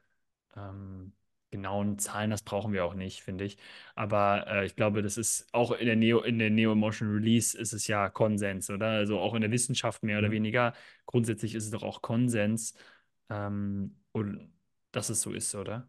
ähm, 0.56 1.12
genauen 1.50 1.98
Zahlen, 1.98 2.30
das 2.30 2.42
brauchen 2.42 2.72
wir 2.72 2.84
auch 2.84 2.94
nicht, 2.94 3.22
finde 3.22 3.44
ich. 3.44 3.58
Aber 3.94 4.46
äh, 4.46 4.66
ich 4.66 4.76
glaube, 4.76 5.02
das 5.02 5.16
ist 5.16 5.52
auch 5.52 5.72
in 5.72 5.86
der 5.86 5.96
Neo, 5.96 6.20
in 6.20 6.38
der 6.38 6.50
Neo-Emotion 6.50 7.10
Release 7.12 7.58
ist 7.58 7.72
es 7.72 7.86
ja 7.86 8.08
Konsens, 8.08 8.70
oder? 8.70 8.88
Also 8.90 9.18
auch 9.18 9.34
in 9.34 9.40
der 9.40 9.50
Wissenschaft 9.50 10.02
mehr 10.02 10.18
oder 10.18 10.28
mhm. 10.28 10.32
weniger. 10.32 10.74
Grundsätzlich 11.06 11.54
ist 11.54 11.64
es 11.64 11.70
doch 11.70 11.82
auch 11.82 12.02
Konsens, 12.02 12.74
ähm, 13.30 13.96
und 14.12 14.52
dass 14.92 15.08
es 15.08 15.22
so 15.22 15.32
ist, 15.32 15.54
oder? 15.54 15.88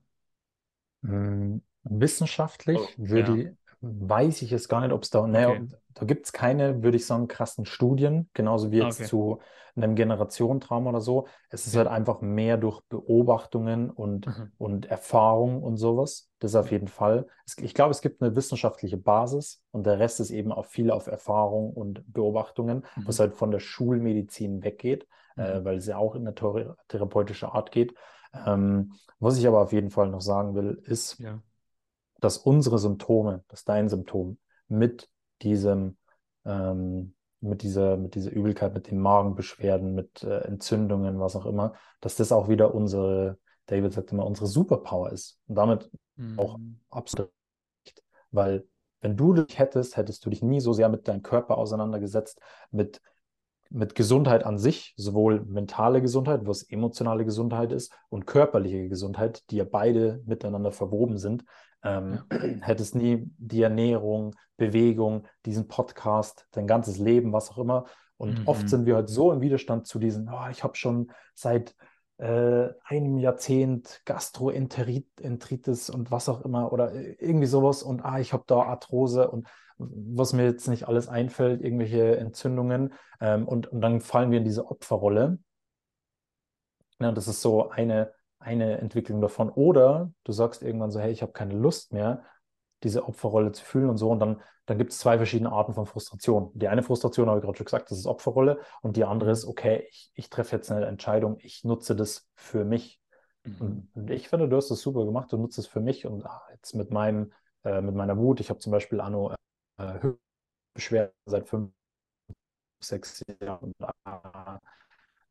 Hm, 1.04 1.62
wissenschaftlich 1.84 2.80
oh, 2.80 2.90
würde, 2.98 3.44
ja 3.44 3.52
weiß 3.82 4.42
ich 4.44 4.52
es 4.52 4.70
gar 4.70 4.82
nicht, 4.82 4.92
ob 4.92 5.04
es 5.04 5.10
da, 5.10 5.26
naja, 5.28 5.50
okay. 5.50 5.68
da 5.94 6.06
gibt 6.06 6.26
es 6.26 6.34
keine, 6.34 6.84
würde 6.84 6.98
ich 6.98 7.06
sagen, 7.06 7.28
krassen 7.28 7.66
Studien, 7.66 8.30
genauso 8.34 8.72
wie 8.72 8.78
jetzt 8.78 9.00
okay. 9.00 9.10
zu 9.10 9.40
einem 9.76 9.96
Generationentrauma 9.96 10.90
oder 10.90 11.02
so. 11.02 11.28
Es 11.50 11.66
ist 11.66 11.76
halt 11.76 11.88
einfach 11.88 12.22
mehr 12.22 12.58
durch 12.58 12.82
Beobachtungen 12.90 13.90
und, 13.90 14.28
mhm. 14.28 14.52
und 14.58 14.86
Erfahrung 14.86 15.64
und 15.64 15.78
sowas. 15.78 16.30
Das 16.40 16.56
auf 16.56 16.72
jeden 16.72 16.88
Fall. 16.88 17.28
Es, 17.46 17.58
ich 17.58 17.74
glaube, 17.74 17.92
es 17.92 18.02
gibt 18.02 18.22
eine 18.22 18.36
wissenschaftliche 18.36 18.98
Basis 18.98 19.62
und 19.72 19.86
der 19.86 20.00
Rest 20.00 20.20
ist 20.20 20.32
eben 20.32 20.52
auch 20.52 20.66
viel 20.66 20.92
auf 20.92 21.08
Erfahrung 21.08 21.72
und 21.72 22.04
Beobachtungen, 22.12 22.86
mhm. 22.96 23.08
was 23.08 23.20
halt 23.20 23.34
von 23.34 23.52
der 23.52 23.60
Schulmedizin 23.60 24.64
weggeht, 24.64 25.08
äh, 25.38 25.42
mhm. 25.42 25.62
äh, 25.62 25.66
weil 25.66 25.78
es 25.78 25.88
ja 25.88 25.98
auch 25.98 26.16
in 26.16 26.28
eine 26.28 26.36
therapeutische 26.88 27.54
Art 27.54 27.72
geht. 27.72 27.96
Ähm, 28.46 28.94
was 29.20 29.38
ich 29.38 29.48
aber 29.48 29.62
auf 29.62 29.74
jeden 29.74 29.90
Fall 29.90 30.10
noch 30.10 30.22
sagen 30.22 30.56
will, 30.56 30.82
ist, 30.86 31.20
Ja. 31.20 31.42
Dass 32.22 32.38
unsere 32.38 32.80
Symptome, 32.80 33.44
dass 33.50 33.66
dein 33.66 33.90
Symptom 33.90 34.38
mit 34.70 35.10
diesem, 35.42 35.98
ähm, 36.46 37.14
mit 37.42 37.64
dieser, 37.64 37.98
mit 37.98 38.16
dieser 38.16 38.32
Übelkeit, 38.32 38.74
mit 38.74 38.90
den 38.90 39.00
Magenbeschwerden, 39.00 39.94
mit 39.94 40.24
äh, 40.24 40.40
Entzündungen, 40.46 41.20
was 41.20 41.36
auch 41.36 41.46
immer, 41.46 41.74
dass 42.00 42.16
das 42.16 42.32
auch 42.32 42.48
wieder 42.48 42.74
unsere, 42.74 43.38
David 43.66 43.92
sagt 43.94 44.14
immer, 44.14 44.26
unsere 44.26 44.48
Superpower 44.48 45.12
ist. 45.12 45.40
Und 45.48 45.56
damit 45.56 45.92
auch 46.38 46.58
Mhm. 46.58 46.80
absolut 46.90 47.32
recht. 47.86 48.04
Weil 48.32 48.68
wenn 49.02 49.18
du 49.18 49.34
dich 49.34 49.58
hättest, 49.58 49.98
hättest 49.98 50.26
du 50.26 50.30
dich 50.30 50.44
nie 50.44 50.60
so 50.60 50.74
sehr 50.74 50.90
mit 50.90 51.08
deinem 51.08 51.24
Körper 51.24 51.58
auseinandergesetzt, 51.58 52.40
mit, 52.70 53.02
mit 53.70 53.96
Gesundheit 53.96 54.46
an 54.46 54.60
sich, 54.60 54.94
sowohl 54.98 55.42
mentale 55.46 56.02
Gesundheit, 56.02 56.42
was 56.46 56.64
emotionale 56.64 57.26
Gesundheit 57.26 57.72
ist, 57.72 57.92
und 58.10 58.28
körperliche 58.28 58.88
Gesundheit, 58.90 59.50
die 59.50 59.58
ja 59.58 59.64
beide 59.64 60.22
miteinander 60.26 60.72
verwoben 60.72 61.18
sind. 61.18 61.44
Ähm, 61.84 62.24
hättest 62.62 62.96
nie 62.96 63.30
die 63.38 63.62
Ernährung, 63.62 64.36
Bewegung, 64.58 65.28
diesen 65.46 65.68
Podcast, 65.68 66.48
dein 66.52 66.68
ganzes 66.68 66.98
Leben, 66.98 67.34
was 67.34 67.50
auch 67.52 67.58
immer. 67.58 67.86
Und 68.18 68.42
oft 68.46 68.66
Mhm. 68.66 68.70
sind 68.70 68.86
wir 68.86 68.96
halt 68.96 69.10
so 69.10 69.32
im 69.32 69.42
Widerstand 69.42 69.88
zu 69.88 69.98
diesen, 70.00 70.30
oh, 70.30 70.48
ich 70.52 70.64
habe 70.64 70.76
schon 70.76 71.12
seit 71.34 71.76
äh, 72.18 72.70
einem 72.86 73.18
Jahrzehnt 73.18 74.02
Gastroenteritis 74.06 75.90
und 75.90 76.12
was 76.12 76.30
auch 76.30 76.42
immer 76.46 76.72
oder 76.72 76.94
irgendwie 76.94 77.48
sowas 77.48 77.82
und 77.82 78.02
ah, 78.06 78.20
ich 78.20 78.32
habe 78.34 78.44
da 78.46 78.62
Arthrose 78.62 79.30
und 79.32 79.48
was 79.80 80.34
mir 80.34 80.44
jetzt 80.46 80.68
nicht 80.68 80.88
alles 80.88 81.08
einfällt, 81.08 81.62
irgendwelche 81.64 82.18
Entzündungen 82.18 82.94
ähm, 83.20 83.48
und, 83.48 83.68
und 83.68 83.82
dann 83.82 84.02
fallen 84.02 84.30
wir 84.30 84.38
in 84.38 84.44
diese 84.46 84.68
Opferrolle. 84.70 85.40
Ja, 87.00 87.12
das 87.12 87.28
ist 87.28 87.42
so 87.42 87.70
eine, 87.70 88.14
eine 88.42 88.80
Entwicklung 88.80 89.22
davon. 89.22 89.50
Oder 89.50 90.12
du 90.24 90.32
sagst 90.32 90.62
irgendwann 90.64 90.92
so, 90.92 91.00
hey, 91.00 91.12
ich 91.12 91.22
habe 91.22 91.32
keine 91.32 91.54
Lust 91.54 91.94
mehr, 91.94 92.24
diese 92.84 93.06
Opferrolle 93.06 93.52
zu 93.52 93.64
fühlen 93.64 93.90
und 93.90 93.98
so. 93.98 94.10
Und 94.10 94.20
dann, 94.20 94.42
dann 94.66 94.78
gibt 94.78 94.92
es 94.92 95.00
zwei 95.00 95.18
verschiedene 95.18 95.52
Arten 95.52 95.74
von 95.74 95.86
Frustration. 95.86 96.52
Die 96.56 96.68
eine 96.68 96.84
Frustration, 96.84 97.30
habe 97.30 97.40
ich 97.40 97.46
gerade 97.46 97.58
schon 97.58 97.66
gesagt, 97.66 97.92
das 97.92 98.00
ist 98.00 98.08
Opferrolle. 98.08 98.60
Und 98.82 98.98
die 98.98 99.06
andere 99.06 99.32
ist, 99.32 99.46
okay, 99.46 99.86
ich, 99.90 100.12
ich 100.16 100.30
treffe 100.30 100.56
jetzt 100.56 100.72
eine 100.72 100.86
Entscheidung, 100.86 101.38
ich 101.40 101.64
nutze 101.64 101.96
das 101.96 102.28
für 102.36 102.66
mich. 102.66 103.00
Mhm. 103.44 103.88
Und, 103.94 104.10
ich 104.10 104.30
finde, 104.30 104.50
du 104.50 104.56
hast 104.58 104.70
das 104.70 104.82
super 104.82 105.06
gemacht, 105.06 105.32
du 105.32 105.38
nutzt 105.38 105.58
es 105.60 105.68
für 105.68 105.80
mich. 105.80 106.06
Und 106.06 106.26
ah, 106.26 106.42
jetzt 106.52 106.74
mit 106.74 106.92
meinem, 106.92 107.32
äh, 107.64 107.82
mit 107.82 107.96
meiner 107.96 108.18
Wut, 108.18 108.40
ich 108.40 108.50
habe 108.50 108.60
zum 108.60 108.72
Beispiel 108.72 109.00
Anno 109.00 109.34
äh, 109.78 110.00
Hüftbeschwerden 110.02 111.14
seit 111.26 111.48
fünf, 111.48 111.72
sechs 112.80 113.24
Jahren. 113.40 113.74
Ah, 114.04 114.60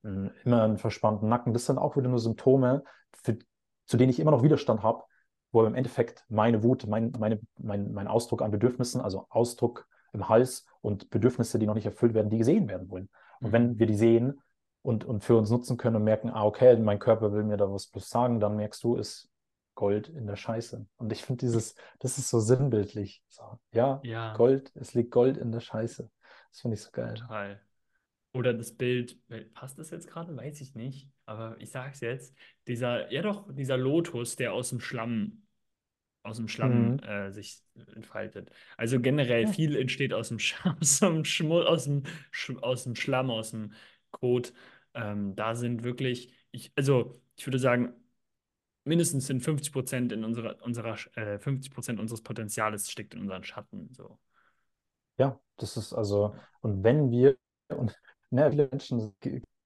immer 0.02 0.62
einen 0.62 0.78
verspannten 0.78 1.28
Nacken. 1.28 1.52
Das 1.52 1.66
sind 1.66 1.78
auch 1.78 1.96
wieder 1.96 2.08
nur 2.08 2.18
Symptome, 2.18 2.82
für, 3.22 3.38
zu 3.86 3.96
denen 3.96 4.10
ich 4.10 4.20
immer 4.20 4.30
noch 4.30 4.42
Widerstand 4.42 4.82
habe, 4.82 5.02
wo 5.52 5.64
im 5.64 5.74
Endeffekt 5.74 6.24
meine 6.28 6.62
Wut, 6.62 6.86
mein, 6.86 7.12
meine, 7.18 7.40
mein, 7.58 7.92
mein 7.92 8.08
Ausdruck 8.08 8.42
an 8.42 8.50
Bedürfnissen, 8.50 9.00
also 9.00 9.26
Ausdruck 9.30 9.86
im 10.12 10.28
Hals 10.28 10.64
und 10.80 11.10
Bedürfnisse, 11.10 11.58
die 11.58 11.66
noch 11.66 11.74
nicht 11.74 11.86
erfüllt 11.86 12.14
werden, 12.14 12.30
die 12.30 12.38
gesehen 12.38 12.68
werden 12.68 12.88
wollen. 12.90 13.08
Und 13.42 13.48
Mhm. 13.48 13.52
wenn 13.52 13.78
wir 13.78 13.86
die 13.86 13.96
sehen 13.96 14.40
und, 14.82 15.04
und 15.04 15.22
für 15.24 15.36
uns 15.36 15.50
nutzen 15.50 15.76
können 15.76 15.96
und 15.96 16.04
merken, 16.04 16.30
ah, 16.30 16.44
okay, 16.44 16.76
mein 16.76 16.98
Körper 16.98 17.32
will 17.32 17.44
mir 17.44 17.56
da 17.56 17.70
was 17.70 17.86
bloß 17.88 18.08
sagen, 18.08 18.40
dann 18.40 18.56
merkst 18.56 18.82
du, 18.82 18.96
ist 18.96 19.28
Gold 19.74 20.08
in 20.08 20.26
der 20.26 20.36
Scheiße. 20.36 20.86
Und 20.96 21.12
ich 21.12 21.24
finde 21.24 21.46
dieses, 21.46 21.74
das 22.00 22.18
ist 22.18 22.28
so 22.28 22.40
sinnbildlich. 22.40 23.22
So, 23.28 23.42
ja, 23.72 24.00
Ja, 24.02 24.36
Gold, 24.36 24.72
es 24.74 24.94
liegt 24.94 25.10
Gold 25.10 25.36
in 25.36 25.52
der 25.52 25.60
Scheiße. 25.60 26.10
Das 26.50 26.60
finde 26.60 26.74
ich 26.76 26.82
so 26.82 26.90
geil. 26.92 27.14
total. 27.14 27.60
Oder 28.32 28.54
das 28.54 28.72
Bild, 28.76 29.18
passt 29.54 29.78
das 29.78 29.90
jetzt 29.90 30.08
gerade? 30.08 30.36
Weiß 30.36 30.60
ich 30.60 30.74
nicht. 30.74 31.08
Aber 31.26 31.56
ich 31.60 31.70
sag's 31.70 32.00
jetzt. 32.00 32.36
Dieser, 32.68 33.10
ja 33.12 33.22
doch, 33.22 33.52
dieser 33.52 33.76
Lotus, 33.76 34.36
der 34.36 34.52
aus 34.52 34.70
dem 34.70 34.80
Schlamm, 34.80 35.42
aus 36.22 36.36
dem 36.36 36.48
Schlamm 36.48 36.98
Mhm. 36.98 37.02
äh, 37.02 37.30
sich 37.32 37.62
entfaltet. 37.94 38.50
Also 38.76 39.00
generell 39.00 39.46
Ja. 39.46 39.52
viel 39.52 39.76
entsteht 39.76 40.12
aus 40.14 40.28
dem, 40.28 40.38
Sch 40.38 40.54
aus 40.80 41.00
dem, 41.00 41.24
Schmu 41.24 41.60
aus 41.62 41.84
dem, 41.84 42.04
Sch 42.30 42.52
aus 42.62 42.84
dem 42.84 42.94
Schlamm, 42.96 43.30
aus 43.30 43.50
dem 43.52 43.72
Kot. 44.12 44.52
Ähm, 44.94 45.34
da 45.36 45.54
sind 45.54 45.82
wirklich, 45.84 46.32
ich, 46.52 46.72
also 46.76 47.20
ich 47.36 47.46
würde 47.46 47.58
sagen, 47.58 47.94
mindestens 48.84 49.26
sind 49.26 49.42
50 49.42 49.72
Prozent 49.72 50.12
in 50.12 50.24
unserer, 50.24 50.62
unserer 50.62 50.96
äh, 51.16 51.38
50 51.38 51.72
Prozent 51.72 52.00
unseres 52.00 52.22
Potenziales 52.22 52.90
steckt 52.90 53.14
in 53.14 53.20
unseren 53.22 53.44
Schatten. 53.44 53.92
So. 53.94 54.18
Ja, 55.18 55.38
das 55.58 55.76
ist 55.76 55.92
also, 55.92 56.34
und 56.62 56.82
wenn 56.84 57.10
wir, 57.10 57.36
und 57.68 57.98
ne, 58.30 58.50
viele 58.50 58.68
Menschen, 58.70 59.14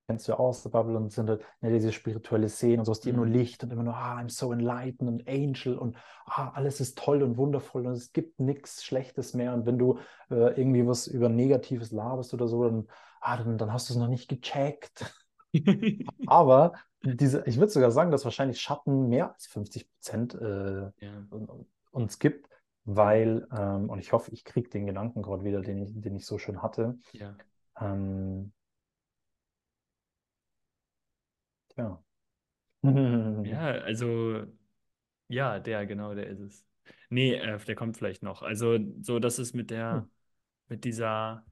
kennst 0.07 0.29
du 0.29 0.33
ja 0.33 0.39
aus 0.39 0.63
der 0.63 0.71
Bubble 0.71 0.97
und 0.97 1.13
sind 1.13 1.31
halt, 1.31 1.43
ne, 1.61 1.71
diese 1.73 1.93
spirituelle 1.93 2.49
Szene 2.49 2.79
und 2.81 2.85
sowas, 2.85 3.01
die 3.01 3.09
immer 3.11 3.19
nur 3.19 3.27
Mhm. 3.27 3.33
Licht 3.33 3.65
und 3.65 3.73
immer 3.73 3.83
nur, 3.83 3.95
ah, 3.97 4.19
I'm 4.19 4.29
so 4.31 4.53
enlightened 4.53 5.09
und 5.11 5.29
Angel 5.29 5.79
und 5.79 5.97
ah, 6.27 6.51
alles 6.55 6.81
ist 6.81 6.99
toll 6.99 7.23
und 7.23 7.37
wundervoll 7.39 7.87
und 7.87 7.93
es 7.95 8.13
gibt 8.13 8.39
nichts 8.41 8.85
Schlechtes 8.85 9.35
mehr. 9.35 9.55
Und 9.55 9.67
wenn 9.67 9.79
du 9.79 9.99
äh, 10.31 10.59
irgendwie 10.61 10.87
was 10.87 11.07
über 11.07 11.29
Negatives 11.29 11.91
laberst 11.93 12.35
oder 12.35 12.49
so, 12.49 12.65
dann, 12.65 12.89
ah, 13.21 13.37
dann, 13.39 13.57
dann 13.59 13.73
hast 13.73 13.89
du 13.89 13.95
es 13.95 13.99
noch 13.99 14.09
nicht 14.09 14.29
gecheckt. 14.29 15.15
Aber 16.27 16.73
diese, 17.03 17.45
ich 17.47 17.59
würde 17.59 17.73
sogar 17.73 17.91
sagen, 17.91 18.11
dass 18.11 18.25
wahrscheinlich 18.25 18.61
Schatten 18.61 19.09
mehr 19.09 19.33
als 19.35 19.47
50 19.47 19.89
Prozent 19.91 20.35
äh, 20.35 20.91
Ja. 21.01 21.25
uns 21.93 22.19
gibt, 22.19 22.49
weil, 22.85 23.47
ähm, 23.57 23.89
und 23.89 23.99
ich 23.99 24.13
hoffe, 24.13 24.31
ich 24.33 24.45
kriege 24.45 24.69
den 24.69 24.87
Gedanken 24.87 25.23
gerade 25.23 25.45
wieder, 25.45 25.61
den 25.61 25.83
ich, 25.83 25.91
den 25.95 26.17
ich 26.17 26.27
so 26.27 26.39
schön 26.39 26.63
hatte. 26.63 26.99
Ja. 27.13 27.35
Ähm, 27.81 28.53
ja. 31.77 32.03
Ja, 33.45 33.61
also, 33.85 34.45
ja, 35.29 35.59
der, 35.61 35.87
genau, 35.87 36.15
der 36.15 36.29
ist 36.29 36.41
es. 36.41 36.67
Nee, 37.11 37.35
äh, 37.37 37.59
der 37.67 37.75
kommt 37.77 37.97
vielleicht 37.99 38.23
noch. 38.23 38.43
Also, 38.43 38.79
so, 39.03 39.19
das 39.21 39.39
ist 39.39 39.55
mit 39.55 39.71
der, 39.71 40.09
mit 40.69 40.85
dieser, 40.85 41.47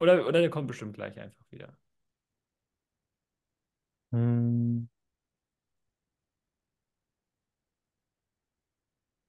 oder, 0.00 0.26
oder 0.28 0.40
der 0.40 0.50
kommt 0.50 0.68
bestimmt 0.68 0.94
gleich 0.96 1.18
einfach 1.20 1.44
wieder. 1.50 1.78
Hm. 4.12 4.88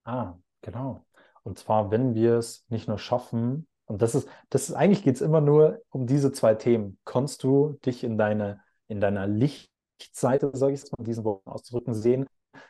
Ah, 0.03 0.38
genau. 0.61 1.05
Und 1.43 1.57
zwar, 1.59 1.91
wenn 1.91 2.13
wir 2.15 2.36
es 2.38 2.65
nicht 2.69 2.88
nur 2.88 2.97
schaffen, 2.99 3.67
und 3.89 4.01
das 4.01 4.15
ist, 4.15 4.27
das 4.49 4.69
ist, 4.69 4.75
eigentlich 4.75 5.03
geht 5.03 5.15
es 5.15 5.21
immer 5.21 5.41
nur 5.41 5.81
um 5.89 6.05
diese 6.07 6.31
zwei 6.31 6.55
Themen. 6.55 6.97
Kannst 7.05 7.43
du 7.43 7.77
dich 7.85 8.03
in 8.03 8.17
deine, 8.17 8.61
in 8.87 9.01
deiner 9.01 9.27
Lichtseite, 9.27 10.51
sage 10.53 10.73
ich 10.73 10.83
es 10.83 10.91
mal, 10.91 11.03
diesen 11.03 11.23
Worten 11.23 11.49
auszudrücken, 11.49 11.93
sehen? 11.93 12.25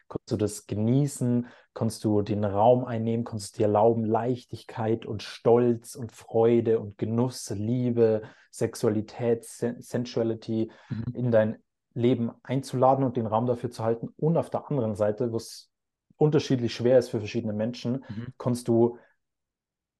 Kannst 0.07 0.31
du 0.31 0.37
das 0.37 0.65
genießen? 0.65 1.47
Kannst 1.73 2.03
du 2.03 2.21
den 2.21 2.43
Raum 2.43 2.85
einnehmen? 2.85 3.25
Kannst 3.25 3.53
du 3.53 3.57
dir 3.59 3.63
erlauben, 3.65 4.03
Leichtigkeit 4.05 5.05
und 5.05 5.21
Stolz 5.23 5.95
und 5.95 6.11
Freude 6.11 6.79
und 6.79 6.97
Genuss, 6.97 7.49
Liebe, 7.51 8.23
Sexualität, 8.51 9.45
Sen 9.45 9.81
Sensuality 9.81 10.71
Mhm. 10.89 11.03
in 11.13 11.31
dein 11.31 11.57
Leben 11.93 12.31
einzuladen 12.43 13.03
und 13.03 13.17
den 13.17 13.27
Raum 13.27 13.45
dafür 13.45 13.71
zu 13.71 13.83
halten? 13.83 14.09
Und 14.17 14.37
auf 14.37 14.49
der 14.49 14.69
anderen 14.69 14.95
Seite, 14.95 15.31
wo 15.31 15.37
es 15.37 15.69
unterschiedlich 16.17 16.73
schwer 16.73 16.99
ist 16.99 17.09
für 17.09 17.19
verschiedene 17.19 17.53
Menschen, 17.53 18.03
Mhm. 18.09 18.33
kannst 18.37 18.67
du 18.67 18.97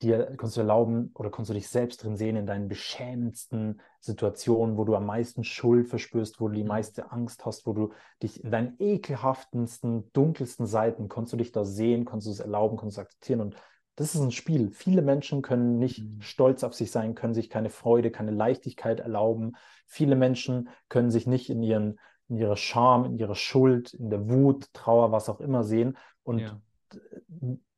dir, 0.01 0.35
kannst 0.37 0.55
du 0.55 0.61
erlauben 0.61 1.11
oder 1.13 1.29
kannst 1.29 1.49
du 1.49 1.53
dich 1.53 1.67
selbst 1.67 2.03
drin 2.03 2.15
sehen 2.15 2.35
in 2.35 2.45
deinen 2.45 2.67
beschämendsten 2.67 3.81
Situationen, 3.99 4.77
wo 4.77 4.85
du 4.85 4.95
am 4.95 5.05
meisten 5.05 5.43
Schuld 5.43 5.87
verspürst, 5.87 6.39
wo 6.39 6.47
du 6.47 6.55
die 6.55 6.63
Mhm. 6.63 6.67
meiste 6.67 7.11
Angst 7.11 7.45
hast, 7.45 7.65
wo 7.67 7.73
du 7.73 7.91
dich 8.23 8.43
in 8.43 8.51
deinen 8.51 8.75
ekelhaftesten, 8.79 10.11
dunkelsten 10.13 10.65
Seiten, 10.65 11.09
kannst 11.09 11.33
du 11.33 11.37
dich 11.37 11.51
da 11.51 11.65
sehen, 11.65 12.05
kannst 12.05 12.27
du 12.27 12.31
es 12.31 12.39
erlauben, 12.39 12.77
kannst 12.77 12.97
du 12.97 13.01
es 13.01 13.05
akzeptieren 13.05 13.41
und 13.41 13.55
das 13.95 14.15
ist 14.15 14.21
ein 14.21 14.31
Spiel. 14.31 14.71
Viele 14.71 15.01
Menschen 15.01 15.41
können 15.41 15.77
nicht 15.77 15.99
Mhm. 15.99 16.21
stolz 16.21 16.63
auf 16.63 16.73
sich 16.73 16.89
sein, 16.89 17.15
können 17.15 17.33
sich 17.33 17.49
keine 17.49 17.69
Freude, 17.69 18.11
keine 18.11 18.31
Leichtigkeit 18.31 19.01
erlauben. 19.01 19.57
Viele 19.87 20.15
Menschen 20.15 20.69
können 20.87 21.11
sich 21.11 21.27
nicht 21.27 21.49
in 21.49 21.61
ihren, 21.61 21.99
in 22.29 22.37
ihrer 22.37 22.55
Scham, 22.55 23.03
in 23.03 23.17
ihrer 23.17 23.35
Schuld, 23.35 23.93
in 23.93 24.09
der 24.09 24.29
Wut, 24.29 24.73
Trauer, 24.73 25.11
was 25.11 25.27
auch 25.27 25.41
immer 25.41 25.65
sehen. 25.65 25.97
Und 26.23 26.41
Ja. 26.41 26.61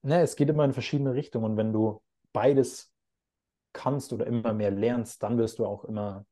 ne, 0.04 0.22
es 0.22 0.36
geht 0.36 0.50
immer 0.50 0.66
in 0.66 0.74
verschiedene 0.74 1.16
Richtungen. 1.16 1.46
Und 1.46 1.58
wenn 1.58 1.74
du 1.74 2.02
beides 2.34 2.92
kannst 3.74 4.14
oder 4.14 4.28
immer 4.28 4.54
mehr 4.54 4.72
lernst, 4.72 5.24
dann 5.24 5.38
wirst 5.38 5.60
du 5.60 5.66
auch 5.66 5.86
immer, 5.86 6.26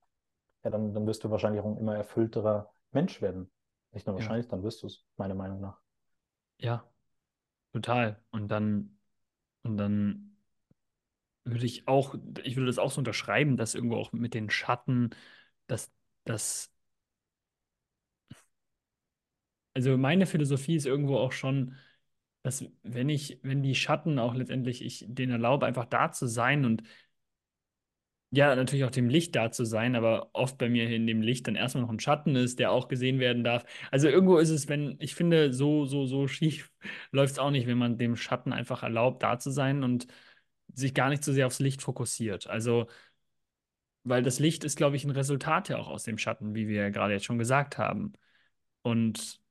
ja, 0.63 0.69
dann, 0.71 0.93
dann 0.93 1.07
wirst 1.07 1.23
du 1.23 1.31
wahrscheinlich 1.31 1.61
auch 1.61 1.67
ein 1.67 1.77
immer 1.77 1.95
erfüllterer 1.95 2.71
Mensch 2.91 3.21
werden. 3.21 3.51
Nicht 3.91 4.07
nur 4.07 4.15
Ja. 4.15 4.21
wahrscheinlich, 4.21 4.47
dann 4.47 4.63
wirst 4.63 4.83
du 4.83 4.87
es, 4.87 5.05
meiner 5.17 5.35
Meinung 5.35 5.61
nach. 5.61 5.79
Ja, 6.57 6.83
total. 7.73 8.21
Und 8.31 8.49
dann, 8.49 8.99
und 9.63 9.77
dann 9.77 10.37
würde 11.43 11.65
ich 11.65 11.87
auch, 11.87 12.15
ich 12.43 12.55
würde 12.55 12.67
das 12.67 12.79
auch 12.79 12.91
so 12.91 12.99
unterschreiben, 12.99 13.57
dass 13.57 13.75
irgendwo 13.75 13.97
auch 13.97 14.11
mit 14.11 14.33
den 14.33 14.49
Schatten, 14.49 15.09
dass 15.67 15.91
das, 16.25 16.71
also 19.73 19.97
meine 19.97 20.25
Philosophie 20.25 20.75
ist 20.75 20.85
irgendwo 20.85 21.17
auch 21.17 21.31
schon, 21.31 21.75
dass 22.41 22.65
wenn 22.83 23.09
ich, 23.09 23.39
wenn 23.43 23.63
die 23.63 23.75
Schatten 23.75 24.19
auch 24.19 24.33
letztendlich 24.33 24.83
ich 24.83 25.05
denen 25.07 25.33
erlaube, 25.33 25.65
einfach 25.65 25.85
da 25.85 26.11
zu 26.11 26.27
sein 26.27 26.65
und 26.65 26.83
ja, 28.31 28.55
natürlich 28.55 28.83
auch 28.85 28.91
dem 28.91 29.09
Licht 29.09 29.35
da 29.35 29.51
zu 29.51 29.65
sein, 29.65 29.95
aber 29.95 30.29
oft 30.33 30.57
bei 30.59 30.69
mir 30.69 30.87
in 30.89 31.07
dem 31.07 31.21
Licht 31.21 31.47
dann 31.47 31.55
erstmal 31.55 31.83
noch 31.83 31.89
ein 31.91 31.99
Schatten 31.99 32.35
ist, 32.35 32.59
der 32.59 32.71
auch 32.71 32.87
gesehen 32.87 33.19
werden 33.19 33.43
darf. 33.43 33.63
Also 33.91 34.07
irgendwo 34.07 34.37
ist 34.37 34.49
es, 34.49 34.67
wenn, 34.67 34.97
ich 34.99 35.15
finde, 35.15 35.51
so, 35.51 35.85
so, 35.85 36.05
so 36.05 36.27
schief 36.27 36.71
läuft 37.11 37.33
es 37.33 37.39
auch 37.39 37.49
nicht, 37.51 37.65
wenn 37.67 37.77
man 37.79 37.97
dem 37.97 38.15
Schatten 38.15 38.53
einfach 38.53 38.83
erlaubt, 38.83 39.23
da 39.23 39.39
zu 39.39 39.49
sein 39.51 39.83
und 39.83 40.07
sich 40.73 40.93
gar 40.93 41.09
nicht 41.09 41.23
so 41.23 41.33
sehr 41.33 41.47
aufs 41.47 41.59
Licht 41.59 41.81
fokussiert. 41.81 42.47
Also, 42.47 42.87
weil 44.03 44.23
das 44.23 44.39
Licht 44.39 44.63
ist, 44.63 44.75
glaube 44.77 44.95
ich, 44.95 45.03
ein 45.05 45.11
Resultat 45.11 45.69
ja 45.69 45.77
auch 45.77 45.87
aus 45.89 46.03
dem 46.03 46.17
Schatten, 46.17 46.55
wie 46.55 46.67
wir 46.67 46.81
ja 46.83 46.89
gerade 46.89 47.13
jetzt 47.13 47.25
schon 47.25 47.37
gesagt 47.37 47.77
haben. 47.77 48.13
Und 48.81 49.41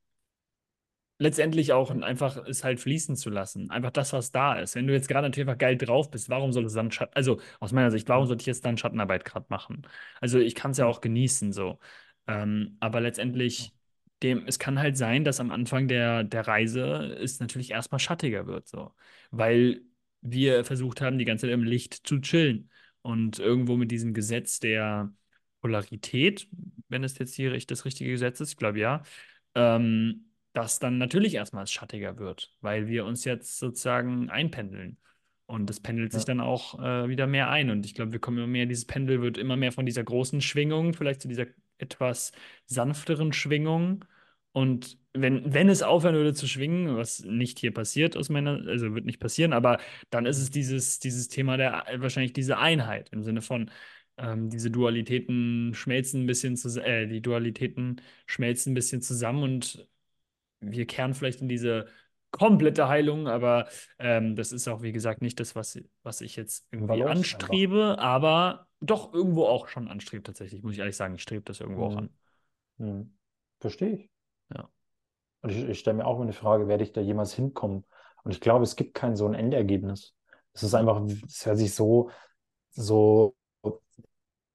letztendlich 1.19 1.73
auch 1.73 1.91
einfach 1.91 2.37
es 2.47 2.63
halt 2.63 2.79
fließen 2.79 3.15
zu 3.17 3.29
lassen. 3.29 3.69
Einfach 3.71 3.91
das, 3.91 4.13
was 4.13 4.31
da 4.31 4.55
ist. 4.59 4.75
Wenn 4.75 4.87
du 4.87 4.93
jetzt 4.93 5.09
gerade 5.09 5.27
natürlich 5.27 5.47
einfach 5.47 5.59
geil 5.59 5.77
drauf 5.77 6.09
bist, 6.09 6.29
warum 6.29 6.53
soll 6.53 6.65
es 6.65 6.73
dann 6.73 6.91
Schatten, 6.91 7.13
also 7.15 7.39
aus 7.59 7.73
meiner 7.73 7.91
Sicht, 7.91 8.07
warum 8.09 8.25
sollte 8.25 8.41
ich 8.41 8.47
jetzt 8.47 8.65
dann 8.65 8.77
Schattenarbeit 8.77 9.25
gerade 9.25 9.45
machen? 9.49 9.83
Also 10.21 10.39
ich 10.39 10.55
kann 10.55 10.71
es 10.71 10.77
ja 10.77 10.85
auch 10.85 11.01
genießen 11.01 11.51
so. 11.51 11.79
Ähm, 12.27 12.77
aber 12.79 13.01
letztendlich, 13.01 13.73
dem, 14.23 14.45
es 14.47 14.59
kann 14.59 14.79
halt 14.79 14.97
sein, 14.97 15.23
dass 15.23 15.39
am 15.39 15.51
Anfang 15.51 15.87
der, 15.87 16.23
der 16.23 16.47
Reise 16.47 17.17
es 17.21 17.39
natürlich 17.39 17.71
erstmal 17.71 17.99
schattiger 17.99 18.47
wird, 18.47 18.67
so. 18.67 18.93
Weil 19.31 19.81
wir 20.21 20.63
versucht 20.65 21.01
haben, 21.01 21.17
die 21.17 21.25
ganze 21.25 21.47
Zeit 21.47 21.53
im 21.53 21.63
Licht 21.63 22.07
zu 22.07 22.19
chillen. 22.19 22.69
Und 23.01 23.39
irgendwo 23.39 23.77
mit 23.77 23.91
diesem 23.91 24.13
Gesetz 24.13 24.59
der 24.59 25.13
Polarität, 25.61 26.47
wenn 26.89 27.03
es 27.03 27.17
jetzt 27.17 27.33
hier 27.35 27.57
das 27.57 27.85
richtige 27.85 28.11
Gesetz 28.11 28.39
ist, 28.41 28.51
ich 28.51 28.57
glaube 28.57 28.79
ja, 28.79 29.03
ähm, 29.55 30.28
dass 30.53 30.79
dann 30.79 30.97
natürlich 30.97 31.35
erstmal 31.35 31.63
es 31.63 31.71
schattiger 31.71 32.17
wird, 32.17 32.53
weil 32.61 32.87
wir 32.87 33.05
uns 33.05 33.23
jetzt 33.25 33.59
sozusagen 33.59 34.29
einpendeln. 34.29 34.97
Und 35.45 35.67
das 35.69 35.79
pendelt 35.79 36.11
sich 36.13 36.21
Ja. 36.23 36.25
dann 36.27 36.41
auch 36.41 36.79
äh, 36.79 37.07
wieder 37.09 37.25
mehr 37.27 37.49
ein. 37.49 37.69
Und 37.71 37.85
ich 37.85 37.95
glaube, 37.95 38.11
wir 38.11 38.19
kommen 38.19 38.37
immer 38.37 38.47
mehr, 38.47 38.65
dieses 38.67 38.85
Pendel 38.85 39.21
wird 39.21 39.37
immer 39.37 39.57
mehr 39.57 39.71
von 39.71 39.85
dieser 39.85 40.03
großen 40.03 40.41
Schwingung, 40.41 40.93
vielleicht 40.93 41.21
zu 41.21 41.27
dieser 41.27 41.47
etwas 41.79 42.31
sanfteren 42.65 43.33
Schwingung. 43.33 44.05
Und 44.51 44.97
wenn, 45.13 45.53
wenn 45.53 45.69
es 45.69 45.81
aufhören 45.83 46.15
würde 46.15 46.33
zu 46.33 46.47
schwingen, 46.47 46.95
was 46.97 47.23
nicht 47.23 47.59
hier 47.59 47.73
passiert 47.73 48.17
aus 48.17 48.29
meiner, 48.29 48.67
also 48.67 48.93
wird 48.93 49.05
nicht 49.05 49.19
passieren, 49.19 49.53
aber 49.53 49.79
dann 50.09 50.25
ist 50.25 50.37
es 50.39 50.49
dieses, 50.51 50.99
dieses 50.99 51.27
Thema 51.29 51.57
der, 51.57 51.85
wahrscheinlich 51.97 52.33
diese 52.33 52.57
Einheit 52.57 53.09
im 53.11 53.23
Sinne 53.23 53.41
von, 53.41 53.71
ähm, 54.17 54.49
diese 54.49 54.69
Dualitäten 54.71 55.73
schmelzen 55.73 56.23
ein 56.23 56.27
bisschen 56.27 56.57
zusammen, 56.57 56.85
äh, 56.87 57.07
die 57.07 57.21
Dualitäten 57.21 58.01
schmelzen 58.25 58.71
ein 58.71 58.75
bisschen 58.75 59.01
zusammen 59.01 59.43
und 59.43 59.87
wir 60.61 60.85
kehren 60.87 61.13
vielleicht 61.13 61.41
in 61.41 61.47
diese 61.49 61.87
komplette 62.31 62.87
Heilung, 62.87 63.27
aber 63.27 63.67
ähm, 63.97 64.35
das 64.35 64.51
ist 64.51 64.67
auch, 64.67 64.81
wie 64.81 64.91
gesagt, 64.91 65.21
nicht 65.21 65.39
das, 65.39 65.55
was, 65.55 65.79
was 66.03 66.21
ich 66.21 66.35
jetzt 66.35 66.67
irgendwie 66.71 67.03
Balance 67.03 67.37
einfach. 67.37 67.59
anstrebe, 67.59 67.97
aber 67.99 68.67
doch 68.81 69.13
irgendwo 69.13 69.45
auch 69.47 69.67
schon 69.67 69.87
anstrebe 69.87 70.23
tatsächlich, 70.23 70.61
muss 70.63 70.73
ich 70.73 70.79
ehrlich 70.79 70.95
sagen. 70.95 71.15
Ich 71.15 71.21
strebe 71.23 71.43
das 71.43 71.59
irgendwo 71.59 71.83
auch 71.85 71.95
Hm, 71.95 71.97
an. 71.97 72.09
hm. 72.79 73.17
Verstehe 73.59 73.93
ich. 73.95 74.11
Ja. 74.55 74.69
Und 75.41 75.51
ich, 75.51 75.57
ich 75.69 75.79
stelle 75.79 75.97
mir 75.97 76.05
auch 76.05 76.17
immer 76.17 76.25
die 76.27 76.33
Frage, 76.33 76.67
werde 76.67 76.83
ich 76.83 76.91
da 76.91 77.01
jemals 77.01 77.33
hinkommen? 77.33 77.85
Und 78.23 78.31
ich 78.31 78.41
glaube, 78.41 78.63
es 78.63 78.75
gibt 78.75 78.93
kein 78.93 79.15
so 79.15 79.25
ein 79.27 79.33
Endergebnis. 79.33 80.13
Es 80.53 80.63
ist 80.63 80.73
einfach, 80.73 81.01
es 81.27 81.45
hört 81.45 81.57
sich 81.57 81.73
so, 81.73 82.09
so 82.71 83.35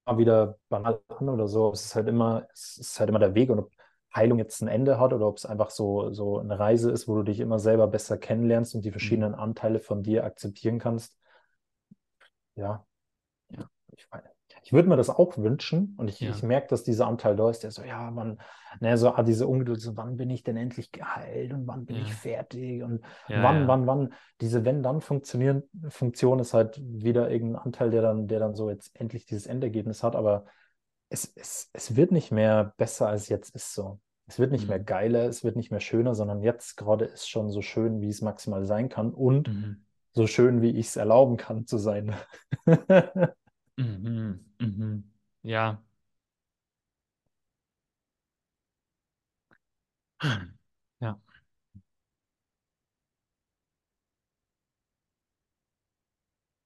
mal 0.06 0.18
wieder 0.18 0.58
banal 0.68 1.00
an 1.08 1.28
oder 1.28 1.48
so. 1.48 1.72
Es 1.72 1.84
ist 1.86 1.94
halt 1.94 2.08
immer, 2.08 2.46
es 2.52 2.76
ist 2.78 3.00
halt 3.00 3.08
immer 3.10 3.18
der 3.18 3.34
Weg 3.34 3.50
und 3.50 3.58
ob 3.60 3.72
Heilung 4.14 4.38
jetzt 4.38 4.62
ein 4.62 4.68
Ende 4.68 4.98
hat 5.00 5.12
oder 5.12 5.26
ob 5.26 5.36
es 5.38 5.46
einfach 5.46 5.70
so, 5.70 6.12
so 6.12 6.38
eine 6.38 6.58
Reise 6.58 6.90
ist, 6.90 7.08
wo 7.08 7.16
du 7.16 7.22
dich 7.24 7.40
immer 7.40 7.58
selber 7.58 7.86
besser 7.88 8.18
kennenlernst 8.18 8.74
und 8.74 8.84
die 8.84 8.90
Mhm. 8.92 8.92
verschiedenen 8.92 9.34
Anteile 9.34 9.80
von 9.80 10.02
dir 10.02 10.24
akzeptieren 10.24 10.78
kannst. 10.78 11.16
Ja, 12.56 12.84
Ja. 13.50 13.68
ich 13.96 14.06
meine, 14.10 14.24
ich 14.62 14.72
würde 14.72 14.88
mir 14.88 14.96
das 14.96 15.10
auch 15.10 15.36
wünschen 15.38 15.94
und 15.98 16.08
ich, 16.08 16.26
ich 16.26 16.42
Ja. 16.42 16.42
merke, 16.42 16.68
dass 16.68 16.84
dieser 16.84 17.06
Anteil 17.06 17.36
da 17.36 17.50
ist, 17.50 17.62
der 17.62 17.70
so, 17.70 17.82
ja, 17.82 18.10
man, 18.10 18.38
ne, 18.80 18.96
so 18.96 19.16
hat 19.16 19.28
diese 19.28 19.46
Ungeduld, 19.46 19.80
so, 19.80 19.96
wann 19.96 20.16
bin 20.16 20.30
ich 20.30 20.42
denn 20.42 20.56
endlich 20.56 20.90
geheilt 20.92 21.52
und 21.52 21.66
wann 21.66 21.84
bin 21.86 21.96
ich 21.98 22.12
Ja. 22.12 22.14
fertig 22.14 22.82
und 22.82 23.04
Ja, 23.28 23.42
wann, 23.42 23.68
wann, 23.68 23.86
wann, 23.86 24.14
diese 24.40 24.64
Wenn-Dann-Funktion 24.64 25.62
Funktion 25.88 26.38
ist 26.38 26.54
halt 26.54 26.80
wieder 26.82 27.30
irgendein 27.30 27.62
Anteil, 27.62 27.90
der 27.90 28.02
dann, 28.02 28.26
der 28.26 28.40
dann 28.40 28.54
so 28.54 28.70
jetzt 28.70 28.98
endlich 28.98 29.26
dieses 29.26 29.46
Endergebnis 29.46 30.02
hat, 30.02 30.16
aber 30.16 30.46
es, 31.10 31.32
es, 31.36 31.70
es 31.72 31.96
wird 31.96 32.12
nicht 32.12 32.30
mehr 32.32 32.74
besser 32.76 33.08
als 33.08 33.28
jetzt 33.28 33.54
ist 33.54 33.74
so. 33.74 34.00
Es 34.26 34.38
wird 34.38 34.52
nicht 34.52 34.68
mehr 34.68 34.78
Mhm. 34.78 34.86
geiler, 34.86 35.26
es 35.28 35.44
wird 35.44 35.56
nicht 35.56 35.70
mehr 35.70 35.80
schöner, 35.80 36.14
sondern 36.14 36.42
jetzt 36.42 36.76
gerade 36.76 37.04
ist 37.04 37.28
schon 37.28 37.50
so 37.50 37.62
schön, 37.62 38.00
wie 38.00 38.08
es 38.08 38.22
maximal 38.22 38.64
sein 38.64 38.88
kann 38.88 39.12
und 39.12 39.48
Mhm. 39.48 39.84
so 40.12 40.26
schön, 40.26 40.62
wie 40.62 40.70
ich 40.70 40.88
es 40.88 40.96
erlauben 40.96 41.36
kann 41.36 41.66
zu 41.66 41.78
sein. 41.78 42.14
Mhm. 43.78 44.44
Mhm. 44.60 45.04
Ja. 45.42 45.82
Ja. 51.00 51.18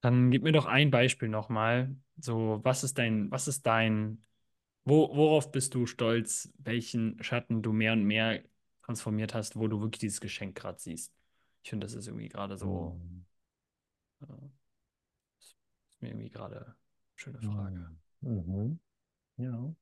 Dann 0.01 0.31
gib 0.31 0.43
mir 0.45 0.53
doch 0.53 0.67
ein 0.67 0.91
Beispiel 0.91 1.29
nochmal. 1.29 1.95
So, 2.19 2.61
was 2.63 2.85
ist 2.85 2.99
dein, 2.99 3.31
was 3.31 3.49
ist 3.49 3.67
dein 3.67 4.25
Wo, 4.89 5.15
worauf 5.17 5.53
bist 5.53 5.75
du 5.75 5.87
stolz, 5.87 6.51
welchen 6.59 7.23
Schatten 7.23 7.63
du 7.63 7.73
mehr 7.73 7.93
und 7.93 8.05
mehr 8.05 8.43
transformiert 8.83 9.35
hast, 9.35 9.57
wo 9.57 9.69
du 9.69 9.81
wirklich 9.81 10.01
dieses 10.01 10.21
Geschenk 10.21 10.57
gerade 10.57 10.79
siehst? 10.81 11.13
Ich 11.63 11.71
finde, 11.71 11.87
das 11.87 11.95
ist 11.95 12.07
irgendwie 12.07 12.29
gerade 12.29 12.57
so, 12.57 12.99
Hm, 13.03 13.25
äh, 14.23 14.49
ist 15.41 16.01
mir 16.01 16.09
irgendwie 16.11 16.31
gerade 16.31 16.57
eine 16.65 16.77
schöne 17.17 17.41
Frage. 17.43 17.91
hm, 18.23 18.37
Mhm. 18.47 18.79
Ja, 19.39 19.75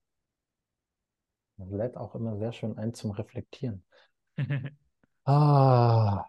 man 1.59 1.71
lädt 1.71 1.97
auch 1.99 2.15
immer 2.15 2.39
sehr 2.39 2.53
schön 2.53 2.79
ein 2.79 2.95
zum 2.95 3.11
Reflektieren. 3.11 3.85
Ah, 5.25 6.27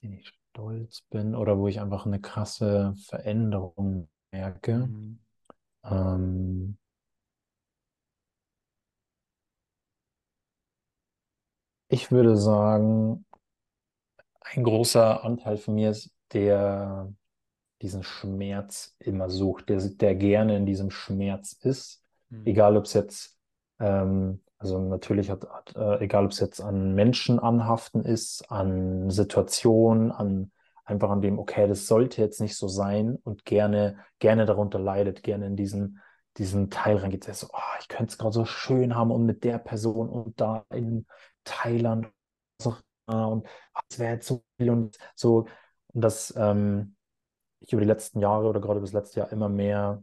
wenn 0.00 0.12
ich 0.14 0.28
stolz 0.52 1.02
bin 1.10 1.34
oder 1.34 1.58
wo 1.58 1.68
ich 1.68 1.80
einfach 1.80 2.06
eine 2.06 2.20
krasse 2.20 2.94
Veränderung 3.06 4.08
merke. 4.32 4.90
Mhm. 4.90 5.18
Ähm, 5.84 6.78
ich 11.88 12.10
würde 12.10 12.36
sagen, 12.36 13.24
ein 14.40 14.62
großer 14.62 15.24
Anteil 15.24 15.56
von 15.56 15.74
mir 15.74 15.90
ist, 15.90 16.10
der 16.32 17.12
diesen 17.82 18.02
Schmerz 18.02 18.96
immer 18.98 19.30
sucht, 19.30 19.68
der, 19.68 19.80
der 19.80 20.14
gerne 20.14 20.56
in 20.56 20.66
diesem 20.66 20.90
Schmerz 20.90 21.52
ist. 21.52 22.02
Mhm. 22.28 22.46
Egal, 22.46 22.76
ob 22.76 22.84
es 22.84 22.92
jetzt, 22.92 23.38
ähm, 23.78 24.42
also 24.58 24.78
natürlich 24.80 25.30
hat, 25.30 25.48
hat 25.48 25.76
äh, 25.76 26.04
egal, 26.04 26.24
ob 26.24 26.32
es 26.32 26.40
jetzt 26.40 26.60
an 26.60 26.94
Menschen 26.94 27.38
anhaften 27.38 28.04
ist, 28.04 28.50
an 28.50 29.10
Situationen, 29.10 30.10
an 30.10 30.50
einfach 30.84 31.10
an 31.10 31.20
dem, 31.20 31.38
okay, 31.38 31.68
das 31.68 31.86
sollte 31.86 32.20
jetzt 32.20 32.40
nicht 32.40 32.56
so 32.56 32.66
sein 32.66 33.18
und 33.22 33.44
gerne, 33.44 33.98
gerne 34.18 34.46
darunter 34.46 34.78
leidet, 34.78 35.22
gerne 35.22 35.46
in 35.46 35.54
diesen, 35.54 36.00
diesen 36.38 36.70
Teil 36.70 36.96
reingeht, 36.96 37.26
der 37.26 37.34
so, 37.34 37.48
oh, 37.52 37.78
ich 37.80 37.88
könnte 37.88 38.12
es 38.12 38.18
gerade 38.18 38.32
so 38.32 38.46
schön 38.46 38.94
haben 38.94 39.10
und 39.10 39.26
mit 39.26 39.44
der 39.44 39.58
Person 39.58 40.08
und 40.08 40.40
da 40.40 40.64
in 40.70 41.06
Thailand 41.48 42.08
und 43.06 43.46
es 43.88 43.98
wäre 43.98 44.14
jetzt 44.14 44.26
so 44.26 44.42
viel 44.58 44.70
und 44.70 44.98
so. 45.14 45.46
Und 45.88 46.00
das, 46.02 46.34
ähm, 46.36 46.96
ich 47.60 47.72
über 47.72 47.82
die 47.82 47.88
letzten 47.88 48.20
Jahre 48.20 48.48
oder 48.48 48.60
gerade 48.60 48.80
bis 48.80 48.92
letztes 48.92 49.16
Jahr 49.16 49.32
immer 49.32 49.48
mehr 49.48 50.02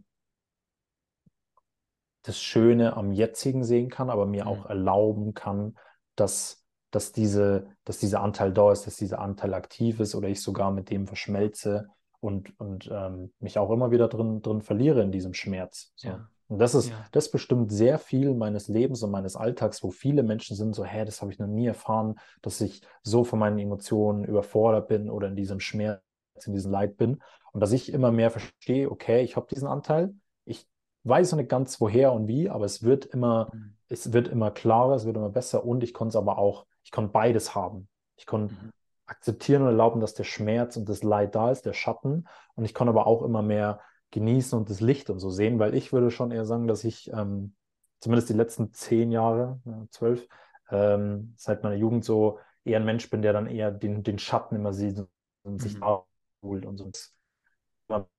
das 2.24 2.42
Schöne 2.42 2.98
am 2.98 3.12
Jetzigen 3.12 3.64
sehen 3.64 3.90
kann, 3.90 4.10
aber 4.10 4.26
mir 4.26 4.48
auch 4.48 4.66
Mhm. 4.66 4.70
erlauben 4.70 5.34
kann, 5.34 5.78
dass, 6.16 6.64
dass, 6.92 7.12
diese, 7.12 7.68
dass 7.84 8.00
dieser 8.00 8.22
Anteil 8.22 8.52
da 8.54 8.72
ist, 8.72 8.88
dass 8.88 8.96
dieser 8.98 9.20
Anteil 9.20 9.54
aktiv 9.54 10.00
ist 10.00 10.16
oder 10.16 10.28
ich 10.30 10.42
sogar 10.42 10.72
mit 10.72 10.90
dem 10.90 11.08
verschmelze 11.08 11.88
und, 12.22 12.60
und 12.60 12.90
ähm, 12.92 13.34
mich 13.40 13.60
auch 13.60 13.70
immer 13.72 13.92
wieder 13.92 14.08
drin, 14.08 14.42
drin 14.42 14.62
verliere 14.62 15.04
in 15.04 15.12
diesem 15.12 15.34
Schmerz. 15.34 15.92
So. 15.96 16.10
Ja, 16.10 16.28
Und 16.48 16.60
das 16.60 16.76
ist, 16.76 16.90
ja. 16.90 17.06
das 17.12 17.32
bestimmt 17.32 17.72
sehr 17.72 17.98
viel 17.98 18.36
meines 18.36 18.68
Lebens 18.68 19.02
und 19.02 19.12
meines 19.12 19.36
Alltags, 19.36 19.84
wo 19.84 19.90
viele 19.90 20.22
Menschen 20.24 20.56
sind 20.56 20.76
so, 20.76 20.84
hä, 20.84 21.04
das 21.06 21.22
habe 21.22 21.32
ich 21.32 21.40
noch 21.40 21.48
nie 21.48 21.66
erfahren, 21.68 22.16
dass 22.42 22.62
ich 22.62 22.82
so 23.02 23.24
von 23.24 23.40
meinen 23.40 23.58
Emotionen 23.58 24.24
überfordert 24.24 24.88
bin 24.88 25.10
oder 25.10 25.28
in 25.28 25.36
diesem 25.36 25.60
Schmerz, 25.60 26.02
in 26.46 26.54
diesem 26.54 26.72
Leid 26.72 26.98
bin. 26.98 27.22
Und 27.52 27.62
dass 27.62 27.72
ich 27.72 27.92
immer 27.92 28.12
mehr 28.12 28.30
verstehe, 28.32 28.92
okay, 28.92 29.24
ich 29.24 29.36
habe 29.36 29.48
diesen 29.50 29.68
Anteil, 29.68 30.14
ich 30.46 30.68
weiß 31.04 31.32
noch 31.32 31.38
nicht 31.38 31.50
ganz 31.50 31.80
woher 31.82 32.12
und 32.14 32.28
wie, 32.28 32.50
aber 32.50 32.66
es 32.66 32.84
wird 32.84 33.06
immer, 33.06 33.50
Mhm. 33.54 33.76
es 33.90 34.14
wird 34.14 34.28
immer 34.28 34.52
klarer, 34.52 34.96
es 34.96 35.06
wird 35.06 35.18
immer 35.18 35.30
besser 35.30 35.66
und 35.66 35.84
ich 35.84 35.94
konnte 35.94 36.10
es 36.10 36.16
aber 36.16 36.38
auch, 36.38 36.66
ich 36.84 36.92
konnte 36.92 37.12
beides 37.12 37.56
haben. 37.56 37.88
Ich 38.18 38.26
konnte 38.28 38.54
Mhm. 38.54 38.70
akzeptieren 39.08 39.62
und 39.64 39.70
erlauben, 39.70 40.00
dass 40.02 40.14
der 40.14 40.24
Schmerz 40.26 40.78
und 40.78 40.90
das 40.90 41.02
Leid 41.04 41.34
da 41.36 41.52
ist, 41.52 41.66
der 41.66 41.74
Schatten. 41.74 42.28
Und 42.56 42.66
ich 42.66 42.74
konnte 42.74 42.90
aber 42.90 43.08
auch 43.08 43.22
immer 43.24 43.42
mehr 43.42 43.80
genießen 44.12 44.58
und 44.58 44.70
das 44.70 44.82
Licht 44.82 45.10
und 45.10 45.20
so 45.20 45.30
sehen, 45.30 45.60
weil 45.60 45.76
ich 45.76 45.94
würde 45.94 46.12
schon 46.12 46.32
eher 46.32 46.46
sagen, 46.46 46.68
dass 46.68 46.84
ich 46.84 47.12
ähm, 47.14 47.56
zumindest 48.00 48.30
die 48.30 48.34
letzten 48.34 48.74
zehn 48.74 49.12
Jahre, 49.12 49.60
ja, 49.66 49.86
zwölf, 49.90 50.28
ähm, 50.70 51.34
seit 51.38 51.64
meiner 51.64 51.76
Jugend 51.76 52.06
so 52.06 52.40
eher 52.64 52.80
ein 52.80 52.86
Mensch 52.86 53.10
bin, 53.10 53.22
der 53.22 53.34
dann 53.34 53.48
eher 53.48 53.72
den, 53.72 54.04
den 54.04 54.20
Schatten 54.20 54.56
immer 54.56 54.74
sieht 54.74 55.04
und 55.44 55.60
sich 55.62 55.74
Mhm. 55.74 55.80
da 55.80 56.06
holt 56.42 56.66
und 56.66 56.78
so. 56.78 56.92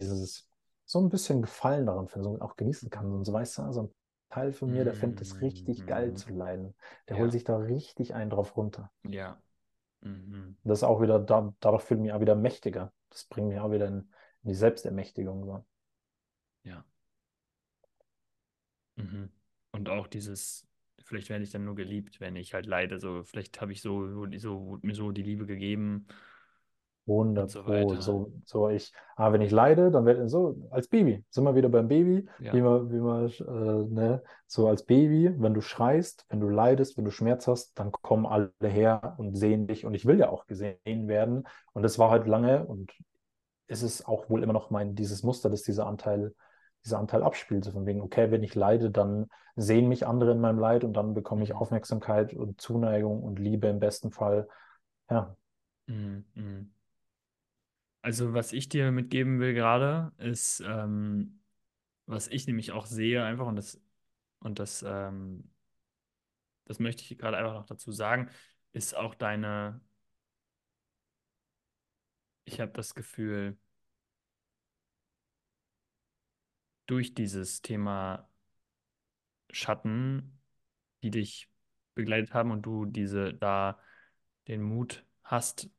Dieses 0.00 0.48
so 0.84 1.00
ein 1.00 1.08
bisschen 1.10 1.42
Gefallen 1.42 1.86
daran 1.86 2.08
finde, 2.08 2.28
so 2.30 2.40
auch 2.40 2.56
genießen 2.56 2.90
kann. 2.90 3.12
Und 3.12 3.24
so 3.24 3.32
weißt 3.32 3.58
du, 3.58 3.72
so 3.72 3.82
ein 3.82 3.94
Teil 4.30 4.52
von 4.52 4.70
mir, 4.70 4.84
der 4.84 4.94
findet 4.94 5.20
es 5.20 5.40
richtig 5.40 5.86
geil 5.86 6.08
Mhm. 6.08 6.16
zu 6.16 6.32
leiden. 6.32 6.74
Der 7.08 7.16
Ja. 7.16 7.22
holt 7.22 7.32
sich 7.32 7.44
da 7.44 7.56
richtig 7.56 8.14
einen 8.14 8.30
drauf 8.30 8.56
runter. 8.56 8.90
Ja. 9.04 9.40
Mhm. 10.02 10.56
Das 10.64 10.80
ist 10.80 10.82
auch 10.84 11.00
wieder, 11.00 11.18
da, 11.18 11.54
dadurch 11.60 11.82
fühle 11.82 12.00
ich 12.00 12.02
mich 12.04 12.12
auch 12.12 12.20
wieder 12.20 12.34
mächtiger. 12.34 12.92
Das 13.10 13.24
bringt 13.24 13.48
mich 13.48 13.58
auch 13.60 13.70
wieder 13.70 13.86
in, 13.88 14.10
in 14.42 14.48
die 14.50 14.54
Selbstermächtigung. 14.54 15.44
So. 15.44 15.64
Ja. 16.66 16.84
Mhm. 18.97 19.30
Und 19.72 19.88
auch 19.88 20.06
dieses, 20.06 20.66
vielleicht 21.05 21.28
werde 21.28 21.44
ich 21.44 21.51
dann 21.51 21.64
nur 21.64 21.76
geliebt, 21.76 22.20
wenn 22.20 22.36
ich 22.36 22.55
halt 22.55 22.66
leide. 22.66 22.98
So, 22.98 23.22
vielleicht 23.24 23.60
habe 23.60 23.72
ich 23.72 23.80
so, 23.80 24.09
so, 24.09 24.26
so 24.38 24.66
wurde 24.66 24.86
mir 24.86 24.94
so 24.94 25.12
die 25.12 25.22
Liebe 25.22 25.47
gegeben 25.47 26.06
und 27.05 27.38
100 27.38 27.51
so 27.51 27.66
weiter. 27.66 28.02
So, 28.02 28.32
so 28.44 28.68
ich, 28.68 28.93
ah, 29.14 29.32
wenn 29.32 29.43
ich 29.43 29.52
leide, 29.52 29.93
dann 29.93 30.06
werde 30.06 30.24
ich 30.24 30.30
so 30.30 30.56
als 30.70 30.88
Baby. 30.88 31.24
Sind 31.30 31.44
wir 31.44 31.55
wieder 31.55 31.68
beim 31.68 31.86
Baby, 31.86 32.26
Ja. 32.40 32.52
wie 32.52 32.62
man, 32.62 32.90
wie 32.90 32.98
man, 32.98 33.30
äh, 33.30 33.94
ne, 33.94 34.22
so 34.47 34.66
als 34.66 34.84
Baby, 34.84 35.32
wenn 35.38 35.55
du 35.55 35.60
schreist, 35.60 36.26
wenn 36.30 36.40
du 36.40 36.48
leidest, 36.48 36.97
wenn 36.97 37.05
du 37.05 37.12
Schmerz 37.12 37.47
hast, 37.47 37.78
dann 37.78 37.93
kommen 37.93 38.26
alle 38.26 38.51
her 38.62 39.14
und 39.18 39.36
sehen 39.36 39.68
dich. 39.68 39.84
Und 39.84 39.94
ich 39.94 40.06
will 40.06 40.18
ja 40.18 40.30
auch 40.30 40.47
gesehen 40.47 41.06
werden. 41.06 41.47
Und 41.74 41.82
das 41.82 41.98
war 41.98 42.10
halt 42.10 42.26
lange 42.26 42.66
und 42.66 42.93
es 43.68 43.82
ist 43.82 44.06
auch 44.09 44.28
wohl 44.30 44.43
immer 44.43 44.52
noch 44.52 44.70
mein, 44.70 44.94
dieses 44.94 45.22
Muster, 45.22 45.51
dass 45.51 45.62
dieser 45.62 45.86
Anteil, 45.86 46.34
dieser 46.86 46.98
Anteil 46.98 47.22
abspielt. 47.22 47.64
So 47.64 47.72
von 47.72 47.84
wegen, 47.84 48.00
okay, 48.00 48.30
wenn 48.30 48.42
ich 48.42 48.54
leide, 48.54 48.90
dann 48.90 49.28
sehen 49.56 49.88
mich 49.88 50.06
andere 50.06 50.32
in 50.32 50.40
meinem 50.40 50.58
Leid 50.58 50.84
und 50.84 50.94
dann 50.94 51.14
bekomme 51.14 51.42
ich. 51.42 51.54
Aufmerksamkeit 51.54 52.32
und 52.34 52.60
Zuneigung 52.60 53.22
und 53.22 53.38
Liebe 53.38 53.66
im 53.68 53.80
besten 53.80 54.10
Fall. 54.10 54.48
Ja. 55.10 55.36
Mhm. 55.86 56.24
Mhm. 56.34 56.72
Also, 58.02 58.34
was 58.34 58.52
ich 58.52 58.68
dir 58.68 58.92
mitgeben 58.92 59.40
will 59.40 59.52
gerade, 59.52 60.12
ist, 60.18 60.60
ähm, 60.64 61.40
was 62.06 62.28
ich 62.28 62.46
nämlich 62.46 62.70
auch 62.70 62.86
sehe, 62.86 63.24
einfach, 63.24 63.46
und 63.46 63.56
das, 63.56 63.80
und 64.38 64.60
das, 64.60 64.84
ähm, 64.86 65.50
das 66.66 66.78
möchte 66.78 67.02
ich 67.02 67.18
gerade 67.18 67.36
einfach 67.36 67.54
noch 67.54 67.66
dazu 67.66 67.90
sagen, 67.90 68.30
ist 68.72 68.96
auch 68.96 69.14
deine, 69.16 69.80
ich 72.44 72.60
habe 72.60 72.72
das 72.72 72.94
Gefühl, 72.94 73.58
durch 76.86 77.14
dieses 77.14 77.62
Thema 77.62 78.28
Schatten, 79.50 80.38
die 81.02 81.10
dich 81.10 81.48
begleitet 81.94 82.34
haben 82.34 82.50
und 82.50 82.62
du 82.62 82.84
diese 82.84 83.34
da 83.34 83.80
den 84.48 84.62
Mut 84.62 85.04
hast, 85.22 85.70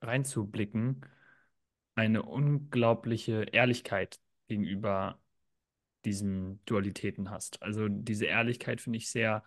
reinzublicken, 0.00 1.04
eine 1.94 2.22
unglaubliche 2.22 3.42
Ehrlichkeit 3.52 4.20
gegenüber 4.48 5.20
diesen 6.04 6.64
Dualitäten 6.64 7.30
hast. 7.30 7.62
Also 7.62 7.88
diese 7.88 8.26
Ehrlichkeit 8.26 8.80
finde 8.80 8.98
ich 8.98 9.10
sehr, 9.10 9.44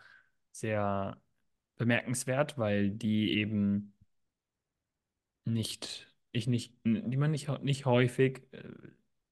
sehr 0.51 1.21
bemerkenswert, 1.77 2.57
weil 2.57 2.91
die 2.91 3.31
eben 3.33 3.93
nicht, 5.43 6.07
ich 6.31 6.47
nicht, 6.47 6.73
die 6.83 7.17
man 7.17 7.31
nicht, 7.31 7.49
nicht 7.61 7.85
häufig 7.85 8.41
äh, 8.51 8.63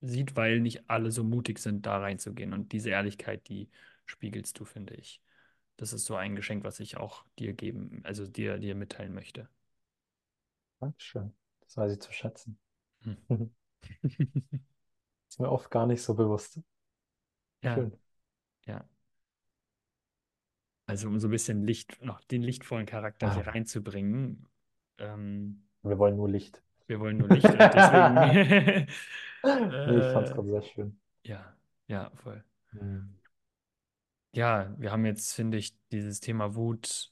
sieht, 0.04 0.36
weil 0.36 0.60
nicht 0.62 0.90
alle 0.90 1.12
so 1.12 1.24
mutig 1.24 1.60
sind, 1.60 1.86
da 1.86 2.00
reinzugehen. 2.00 2.54
Und 2.54 2.72
diese 2.74 2.90
Ehrlichkeit, 2.92 3.48
die 3.50 3.70
spiegelst 4.06 4.60
du, 4.60 4.66
finde 4.66 4.96
ich. 4.96 5.22
Das 5.78 5.94
ist 5.94 6.06
so 6.06 6.16
ein 6.16 6.36
Geschenk, 6.36 6.64
was 6.66 6.80
ich 6.82 6.98
auch 6.98 7.26
dir 7.40 7.54
geben, 7.54 8.02
also 8.06 8.28
dir, 8.28 8.60
dir 8.60 8.76
mitteilen 8.76 9.14
möchte. 9.14 9.50
Dankeschön. 10.80 11.34
Das 11.62 11.78
weiß 11.78 11.94
ich 11.94 12.00
zu 12.00 12.12
schätzen. 12.14 12.60
Hm. 13.04 13.50
Ist 15.30 15.40
mir 15.42 15.52
oft 15.52 15.70
gar 15.72 15.86
nicht 15.88 16.02
so 16.02 16.14
bewusst. 16.14 16.60
Ja, 17.62 17.76
Schön. 17.76 17.98
ja. 18.68 18.88
Also 20.86 21.08
um 21.08 21.20
so 21.20 21.28
ein 21.28 21.32
bisschen 21.32 21.66
Licht, 21.66 22.02
noch 22.04 22.22
den 22.24 22.42
lichtvollen 22.42 22.86
Charakter 22.86 23.28
hier 23.28 23.46
Ah, 23.46 23.48
reinzubringen. 23.48 24.48
Ähm, 24.98 25.64
wir 25.84 25.98
wollen 25.98 26.18
nur 26.18 26.30
Licht. 26.30 26.62
Wir 26.88 27.00
wollen 27.00 27.18
nur 27.18 27.30
Licht 27.30 27.48
deswegen. 27.48 28.88
Nee, 29.44 29.98
ich 29.98 30.06
fand 30.14 30.26
es 30.26 30.32
äh, 30.32 30.36
gerade 30.36 30.50
sehr 30.50 30.62
schön. 30.62 31.00
ja, 31.26 31.54
ja, 31.88 32.12
voll. 32.16 32.44
Hm. 32.72 33.14
Ja, 34.32 34.74
wir 34.78 34.92
haben 34.92 35.06
jetzt, 35.06 35.34
finde 35.34 35.58
ich, 35.58 35.76
dieses 35.92 36.20
Thema 36.20 36.56
Wut 36.56 37.12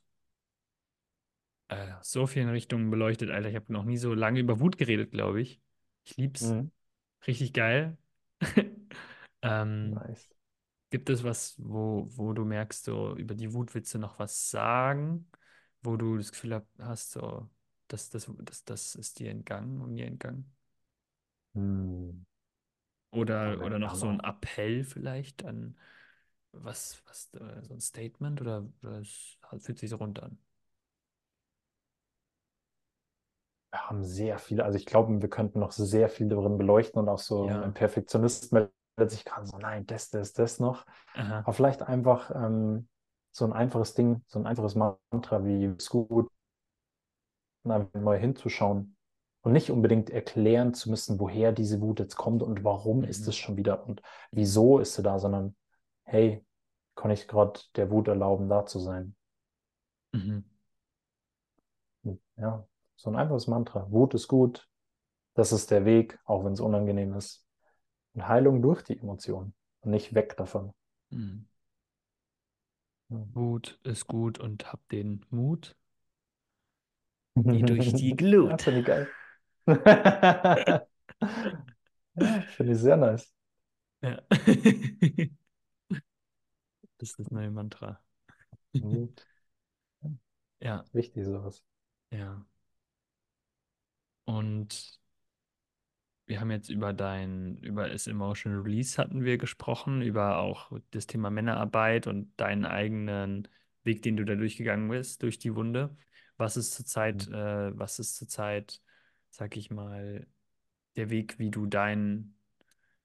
äh, 1.71 1.93
so 2.01 2.27
vielen 2.27 2.49
Richtungen 2.49 2.89
beleuchtet, 2.89 3.29
Alter. 3.31 3.49
Ich 3.49 3.55
habe 3.55 3.71
noch 3.71 3.85
nie 3.85 3.97
so 3.97 4.13
lange 4.13 4.39
über 4.39 4.59
Wut 4.59 4.77
geredet, 4.77 5.11
glaube 5.11 5.41
ich. 5.41 5.61
Ich 6.03 6.17
lieb's. 6.17 6.41
Mhm. 6.41 6.71
Richtig 7.25 7.53
geil. 7.53 7.97
Ähm, 9.43 9.95
Nice. 9.95 10.29
gibt 10.91 11.09
es 11.09 11.23
was, 11.23 11.55
wo, 11.57 12.05
wo 12.11 12.31
du 12.33 12.45
merkst, 12.45 12.83
so 12.83 13.15
über 13.15 13.33
die 13.33 13.53
Wut 13.55 13.73
willst 13.73 13.91
du 13.95 13.97
noch 13.97 14.19
was 14.19 14.51
sagen, 14.51 15.27
wo 15.81 15.97
du 15.97 16.15
das 16.17 16.31
Gefühl 16.31 16.63
hast, 16.77 17.13
so, 17.13 17.49
das, 17.91 18.09
das, 18.09 18.29
das, 18.39 18.63
das 18.65 18.95
ist 18.95 19.19
dir 19.19 19.31
entgangen 19.31 19.81
und 19.81 19.93
mir 19.93 20.05
entgangen? 20.07 20.51
Hm. 21.55 22.25
Oder, 23.11 23.61
oder 23.61 23.77
noch 23.77 23.95
so 23.95 24.07
ein 24.07 24.21
Appell 24.21 24.83
vielleicht 24.85 25.43
an 25.45 25.75
was, 26.53 27.01
was, 27.07 27.33
äh, 27.33 27.61
so 27.63 27.73
ein 27.73 27.81
Statement 27.81 28.41
oder, 28.41 28.65
oder 28.83 28.99
es 28.99 29.37
fühlt 29.59 29.79
sich 29.79 29.89
so 29.89 29.97
rund 29.97 30.21
an? 30.21 30.37
wir 33.71 33.89
haben 33.89 34.03
sehr 34.03 34.37
viel, 34.37 34.61
also 34.61 34.77
ich 34.77 34.85
glaube, 34.85 35.21
wir 35.21 35.29
könnten 35.29 35.59
noch 35.59 35.71
sehr 35.71 36.09
viel 36.09 36.27
darin 36.27 36.57
beleuchten 36.57 36.99
und 36.99 37.07
auch 37.09 37.19
so 37.19 37.45
ein 37.45 37.49
Ja. 37.49 37.67
Perfektionist 37.73 38.51
meldet 38.51 38.71
sich 39.07 39.23
gerade 39.23 39.45
so, 39.47 39.57
nein, 39.57 39.85
das, 39.85 40.09
das, 40.09 40.33
das 40.33 40.59
noch. 40.59 40.85
Aha. 41.15 41.39
Aber 41.39 41.53
vielleicht 41.53 41.81
einfach 41.81 42.31
ähm, 42.35 42.87
so 43.31 43.45
ein 43.45 43.53
einfaches 43.53 43.93
Ding, 43.93 44.21
so 44.27 44.39
ein 44.39 44.45
einfaches 44.45 44.75
Mantra 44.75 45.45
wie 45.45 45.65
ist 45.65 45.89
gut, 45.89 46.29
und 47.63 47.71
einfach 47.71 47.99
mal 48.01 48.17
hinzuschauen 48.17 48.95
und 49.41 49.53
nicht 49.53 49.71
unbedingt 49.71 50.09
erklären 50.09 50.73
zu 50.73 50.89
müssen, 50.89 51.19
woher 51.19 51.51
diese 51.51 51.81
Wut 51.81 51.99
jetzt 51.99 52.15
kommt 52.15 52.43
und 52.43 52.63
warum 52.63 53.03
ist 53.03 53.23
Mhm. 53.23 53.29
es 53.29 53.35
schon 53.37 53.57
wieder 53.57 53.85
und 53.87 54.01
wieso 54.31 54.79
ist 54.79 54.93
sie 54.95 55.03
da, 55.03 55.19
sondern 55.19 55.55
hey, 56.03 56.45
kann 56.95 57.11
ich 57.11 57.27
gerade 57.27 57.59
der 57.75 57.89
Wut 57.91 58.07
erlauben, 58.07 58.49
da 58.49 58.65
zu 58.65 58.79
sein. 58.79 59.15
Mhm. 60.13 60.43
Und 62.03 62.21
ja, 62.37 62.67
so 62.95 63.09
ein 63.09 63.15
einfaches 63.15 63.47
Mantra. 63.47 63.89
Wut 63.91 64.13
ist 64.13 64.27
gut, 64.27 64.67
das 65.33 65.51
ist 65.51 65.71
der 65.71 65.85
Weg, 65.85 66.19
auch 66.25 66.43
wenn 66.45 66.53
es 66.53 66.59
unangenehm 66.59 67.13
ist. 67.13 67.45
Und 68.13 68.27
Heilung 68.27 68.61
durch 68.61 68.83
die 68.83 68.97
Emotionen 68.99 69.53
und 69.81 69.91
nicht 69.91 70.13
weg 70.13 70.35
davon. 70.37 70.73
Mhm. 71.09 71.47
Ja. 73.09 73.17
Wut 73.33 73.79
ist 73.83 74.07
gut 74.07 74.39
und 74.39 74.71
hab 74.71 74.87
den 74.89 75.25
Mut. 75.29 75.75
Geh 77.35 77.61
durch 77.63 77.93
die 77.93 78.11
Glut. 78.15 78.49
Ja, 78.51 78.57
finde 78.57 78.79
ich 78.81 78.85
geil. 78.85 79.07
Ja, 82.15 82.41
finde 82.55 82.73
ich 82.73 82.79
sehr 82.79 82.97
nice. 82.97 83.33
Ja. 84.01 84.21
Das 86.97 87.09
ist 87.09 87.19
das 87.19 87.31
neue 87.31 87.51
Mantra. 87.51 88.01
Mut. 88.73 89.25
Ja, 90.59 90.85
Wichtig 90.93 91.25
sowas. 91.25 91.63
ja. 92.11 92.45
Und 94.25 94.99
wir 96.25 96.39
haben 96.39 96.51
jetzt 96.51 96.69
über 96.69 96.93
dein, 96.93 97.57
über 97.57 97.89
das 97.89 98.07
Emotional 98.07 98.59
Release 98.61 98.97
hatten 98.97 99.23
wir 99.23 99.37
gesprochen, 99.37 100.01
über 100.01 100.37
auch 100.37 100.71
das 100.91 101.07
Thema 101.07 101.29
Männerarbeit 101.29 102.07
und 102.07 102.31
deinen 102.39 102.65
eigenen 102.65 103.47
Weg, 103.83 104.01
den 104.03 104.15
du 104.17 104.23
da 104.25 104.35
durchgegangen 104.35 104.89
bist, 104.89 105.23
durch 105.23 105.39
die 105.39 105.55
Wunde. 105.55 105.95
Was 106.41 106.57
ist 106.57 106.73
zurzeit, 106.73 107.27
äh, 107.27 107.77
was 107.77 107.99
ist 107.99 108.15
zurzeit, 108.15 108.81
sag 109.29 109.55
ich 109.55 109.69
mal, 109.69 110.25
der 110.95 111.11
Weg, 111.11 111.37
wie 111.37 111.51
du 111.51 111.67
dein, 111.67 112.33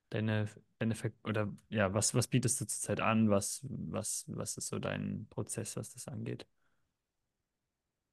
deine, 0.08 0.48
deine, 0.78 0.94
oder 1.22 1.52
ja, 1.68 1.92
was, 1.92 2.14
was 2.14 2.28
bietest 2.28 2.62
du 2.62 2.66
zurzeit 2.66 3.02
an? 3.02 3.28
Was, 3.28 3.60
was, 3.68 4.24
was 4.28 4.56
ist 4.56 4.68
so 4.68 4.78
dein 4.78 5.26
Prozess, 5.28 5.76
was 5.76 5.92
das 5.92 6.08
angeht? 6.08 6.46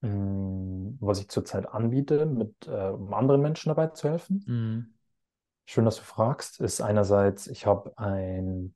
Mm, 0.01 0.97
Was 0.99 1.21
ich 1.21 1.29
zurzeit 1.29 1.69
anbiete, 1.69 2.25
mit, 2.25 2.67
äh, 2.67 2.89
um 2.89 3.13
anderen 3.13 3.41
Menschen 3.41 3.69
dabei 3.69 3.87
zu 3.87 4.09
helfen. 4.09 4.43
Mhm. 4.45 4.93
Schön, 5.65 5.85
dass 5.85 5.95
du 5.95 6.03
fragst, 6.03 6.59
ist 6.59 6.81
einerseits, 6.81 7.47
ich 7.47 7.65
habe 7.65 7.97
ein 7.97 8.75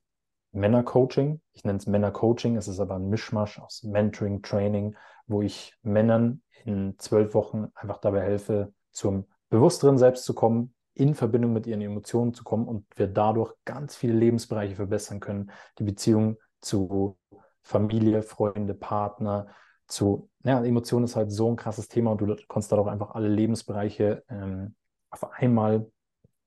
Männercoaching. 0.54 1.42
Ich 1.52 1.66
nenne 1.66 1.78
es 1.78 1.88
Männercoaching. 1.88 2.56
Es 2.56 2.70
ist 2.70 2.80
aber 2.80 2.96
ein 2.96 3.10
Mischmasch 3.10 3.60
aus 3.60 3.84
Mentoring, 3.84 4.42
Training, 4.42 4.96
wo 5.28 5.42
ich 5.42 5.74
Männern 5.84 6.42
in 6.66 6.96
zwölf 6.98 7.34
Wochen 7.34 7.68
einfach 7.76 8.00
dabei 8.00 8.22
helfe, 8.22 8.74
zum 8.92 9.26
bewussteren 9.50 9.98
Selbst 9.98 10.26
zu 10.26 10.34
kommen, 10.34 10.74
in 10.94 11.14
Verbindung 11.14 11.54
mit 11.54 11.68
ihren 11.68 11.82
Emotionen 11.82 12.34
zu 12.34 12.44
kommen 12.44 12.68
und 12.68 12.86
wir 12.96 13.08
dadurch 13.08 13.54
ganz 13.66 13.96
viele 13.96 14.14
Lebensbereiche 14.14 14.76
verbessern 14.76 15.20
können. 15.20 15.52
Die 15.78 15.84
Beziehung 15.84 16.38
zu 16.62 17.18
Familie, 17.62 18.24
Freunde, 18.24 18.74
Partner, 18.74 19.48
zu, 19.88 20.30
ja, 20.44 20.64
Emotionen 20.64 21.06
ist 21.06 21.16
halt 21.16 21.32
so 21.32 21.50
ein 21.50 21.56
krasses 21.56 21.88
Thema 21.88 22.12
und 22.12 22.22
du 22.22 22.36
kannst 22.50 22.72
dadurch 22.72 22.88
einfach 22.90 23.12
alle 23.12 23.30
Lebensbereiche 23.30 24.24
ähm, 24.30 24.76
auf 25.10 25.32
einmal 25.34 25.90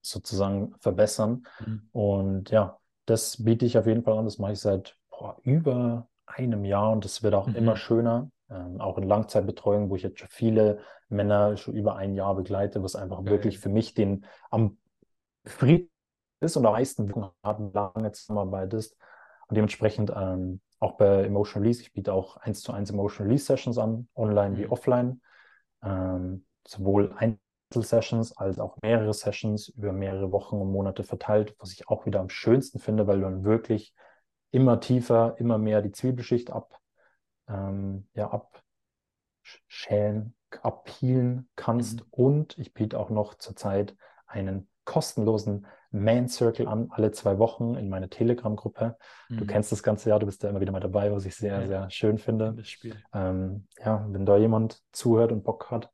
sozusagen 0.02 0.74
verbessern. 0.81 1.47
Mhm. 1.65 1.89
Und 1.93 2.51
ja, 2.51 2.78
das 3.07 3.43
biete 3.43 3.66
ich 3.66 3.78
auf 3.78 3.86
jeden 3.86 4.02
Fall 4.02 4.19
an. 4.19 4.24
Das 4.24 4.39
mache 4.39 4.52
ich 4.52 4.61
seit 4.61 4.97
boah, 5.11 5.36
über 5.43 6.09
einem 6.27 6.65
Jahr 6.65 6.93
und 6.93 7.05
das 7.05 7.23
wird 7.23 7.35
auch 7.35 7.47
Mhm. 7.48 7.57
immer 7.57 7.77
schöner. 7.77 8.31
Ähm, 8.51 8.81
auch 8.81 8.98
in 8.98 9.05
Langzeitbetreuung, 9.05 9.90
wo 9.90 9.97
ich 9.97 10.02
jetzt 10.02 10.18
schon 10.18 10.28
viele 10.31 10.81
Männer 11.09 11.56
schon 11.56 11.74
über 11.74 11.97
ein 11.97 12.14
Jahr 12.14 12.35
begleite, 12.35 12.82
was 12.82 12.97
einfach 12.97 13.24
Geil. 13.24 13.35
wirklich 13.35 13.59
für 13.59 13.68
mich 13.68 13.94
den 13.94 14.27
am 14.51 14.78
friedlichsten 15.47 15.90
ist 16.40 16.56
und 16.56 16.66
am 16.66 16.72
meisten 16.72 17.06
Wirkung 17.09 17.31
hat, 17.43 17.60
lange 17.74 18.12
Zusammenarbeit 18.12 18.72
ist. 18.74 18.97
Und 19.48 19.56
dementsprechend 19.56 20.12
ähm, 20.14 20.60
auch 20.78 20.93
bei 20.93 21.24
Emotional 21.24 21.62
Release, 21.64 21.82
ich 21.82 21.93
biete 21.93 22.12
auch 22.12 22.36
eins 22.39 22.62
zu 22.62 22.72
eins 22.72 22.90
Emotional 22.90 23.28
Release 23.28 23.44
Sessions 23.44 23.78
an, 23.78 24.09
online 24.14 24.56
wie 24.56 24.64
Mhm. 24.64 24.72
offline. 24.72 25.20
Ähm, 25.82 26.47
sowohl 26.66 27.14
Einzelsessions 27.16 28.36
als 28.36 28.59
auch 28.59 28.77
mehrere 28.82 29.12
Sessions 29.12 29.68
über 29.68 29.93
mehrere 29.93 30.32
Wochen 30.32 30.56
und 30.56 30.72
Monate 30.72 31.05
verteilt, 31.05 31.55
was 31.59 31.72
ich 31.72 31.89
auch 31.89 32.06
wieder 32.06 32.20
am 32.20 32.28
schönsten 32.31 32.78
finde, 32.78 33.06
weil 33.06 33.18
du 33.18 33.24
dann 33.24 33.44
wirklich 33.44 33.94
immer 34.51 34.81
tiefer, 34.81 35.36
immer 35.39 35.59
mehr 35.59 35.82
die 35.82 35.93
Zwiebelschicht 35.93 36.51
ab, 36.51 36.80
ähm, 37.51 38.06
ja, 38.14 38.31
abschälen, 39.43 40.35
abpeelen 40.62 41.48
kannst. 41.56 42.01
Mhm. 42.01 42.06
Und 42.10 42.59
ich 42.59 42.72
biete 42.74 42.98
auch 42.98 43.10
noch 43.10 43.35
zurzeit 43.35 43.97
einen 44.27 44.68
kostenlosen 44.85 45.66
Man 45.93 46.28
Circle 46.28 46.68
an, 46.68 46.89
alle 46.90 47.10
zwei 47.10 47.39
Wochen 47.39 47.74
in 47.74 47.89
meine 47.89 48.09
Telegram-Gruppe. 48.09 48.97
Du 49.28 49.43
Mhm. 49.44 49.47
kennst 49.48 49.72
das 49.72 49.82
ganze 49.82 50.09
Jahr, 50.09 50.20
du 50.20 50.27
bist 50.27 50.43
da 50.44 50.48
immer 50.48 50.60
wieder 50.60 50.72
mal 50.72 50.81
dabei, 50.81 51.12
was 51.12 51.24
ich 51.27 51.35
sehr, 51.35 51.60
Ja. 51.62 51.66
sehr 51.66 51.90
schön 51.90 52.18
finde. 52.18 52.55
Ähm, 53.12 53.66
ja, 53.85 54.06
wenn 54.09 54.24
da 54.24 54.36
jemand 54.36 54.82
zuhört 54.93 55.32
und 55.32 55.43
Bock 55.43 55.70
hat, 55.70 55.90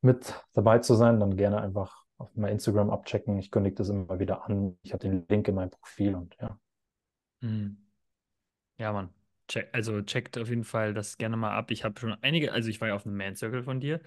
mit 0.00 0.34
dabei 0.52 0.78
zu 0.80 0.94
sein, 0.94 1.20
dann 1.20 1.36
gerne 1.36 1.60
einfach 1.60 2.04
auf 2.18 2.30
mein 2.34 2.52
Instagram 2.52 2.90
abchecken. 2.90 3.38
Ich 3.38 3.50
kündige 3.50 3.76
das 3.76 3.88
immer 3.88 4.18
wieder 4.18 4.44
an. 4.44 4.78
Ich 4.82 4.92
habe 4.92 5.00
den 5.00 5.26
Link 5.28 5.46
in 5.46 5.54
meinem 5.54 5.70
Profil 5.70 6.14
und 6.16 6.36
ja. 6.40 6.58
Mhm. 7.40 7.86
Ja, 8.78 8.92
Mann. 8.92 9.10
Check, 9.50 9.68
also 9.74 10.00
checkt 10.02 10.38
auf 10.38 10.48
jeden 10.48 10.64
Fall 10.64 10.94
das 10.94 11.18
gerne 11.18 11.36
mal 11.36 11.52
ab. 11.56 11.70
Ich 11.72 11.84
habe 11.84 11.98
schon 12.00 12.14
einige, 12.22 12.52
also 12.52 12.68
ich 12.68 12.80
war 12.80 12.88
ja 12.88 12.94
auf 12.94 13.06
einem 13.06 13.16
Man 13.16 13.34
Circle 13.36 13.64
von 13.64 13.80
dir 13.80 14.00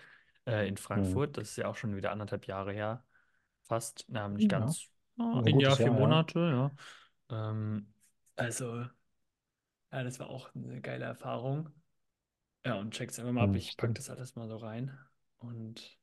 äh, 0.47 0.67
in 0.67 0.77
Mhm. 0.95 1.23
Frankfurt. 1.23 1.37
Das 1.37 1.49
ist 1.51 1.57
ja 1.57 1.67
auch 1.67 1.75
schon 1.75 1.95
wieder 1.95 2.11
anderthalb 2.11 2.47
Jahre 2.47 2.73
her. 2.73 3.05
Fast, 3.63 4.05
na, 4.09 4.27
nicht 4.29 4.49
Ja, 4.49 4.49
ganz. 4.49 4.89
Ja, 5.17 5.41
ein 5.45 5.45
ein 5.45 5.59
Jahr, 5.59 5.77
vier 5.77 5.91
Jahr, 5.91 5.99
ja. 5.99 6.17
Monate, 6.17 6.39
ja. 6.39 6.71
Ähm, 7.29 7.93
also, 8.37 8.85
ja, 9.91 10.03
das 10.03 10.19
war 10.19 10.29
auch 10.29 10.53
eine 10.55 10.81
geile 10.81 11.05
Erfahrung. 11.05 11.69
Ja, 12.65 12.75
und 12.79 12.93
checkt's 12.93 13.19
einfach 13.19 13.33
mal 13.33 13.43
ab. 13.45 13.55
Hm, 13.55 13.57
Ich 13.57 13.77
pack 13.77 13.93
stimmt. 13.93 13.95
das 13.95 14.09
alles 14.11 14.35
mal 14.35 14.47
so 14.49 14.57
rein. 14.57 14.97
Und 15.39 15.99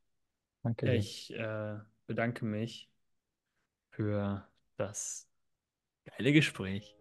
Danke 0.62 0.86
ja, 0.86 0.94
ich 0.94 1.32
äh, 1.34 1.78
bedanke 2.06 2.44
mich 2.44 2.90
für 3.90 4.46
das 4.76 5.28
geile 6.04 6.32
Gespräch. 6.32 6.96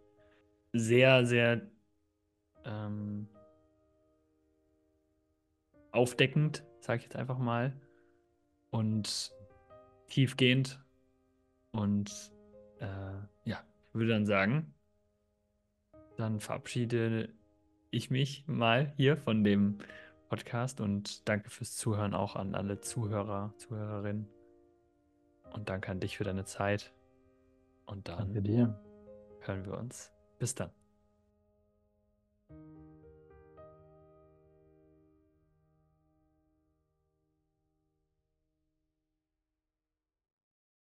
Sehr, 0.73 1.25
sehr 1.25 1.71
ähm, 2.65 3.27
aufdeckend, 5.91 6.63
sage 6.79 6.99
ich 6.99 7.03
jetzt 7.05 7.15
einfach 7.15 7.37
mal. 7.37 7.73
Und 8.71 9.31
tiefgehend. 10.07 10.79
Und 11.71 12.31
äh, 12.79 12.85
ja, 13.45 13.63
ich 13.87 13.95
würde 13.95 14.11
dann 14.11 14.25
sagen, 14.25 14.73
dann 16.17 16.39
verabschiede 16.39 17.29
ich 17.91 18.11
mich 18.11 18.43
mal 18.47 18.93
hier 18.97 19.17
von 19.17 19.43
dem 19.43 19.79
Podcast 20.29 20.79
und 20.79 21.27
danke 21.27 21.49
fürs 21.49 21.75
Zuhören 21.75 22.13
auch 22.13 22.35
an 22.35 22.53
alle 22.53 22.79
Zuhörer, 22.79 23.53
Zuhörerinnen. 23.57 24.27
Und 25.53 25.69
danke 25.69 25.91
an 25.91 25.99
dich 25.99 26.17
für 26.17 26.23
deine 26.23 26.45
Zeit. 26.45 26.93
Und 27.87 28.07
Danke 28.07 28.41
dann 28.43 28.75
hören 29.41 29.65
wir 29.65 29.77
uns. 29.77 30.11
Bis 30.37 30.53
dann. 30.53 30.78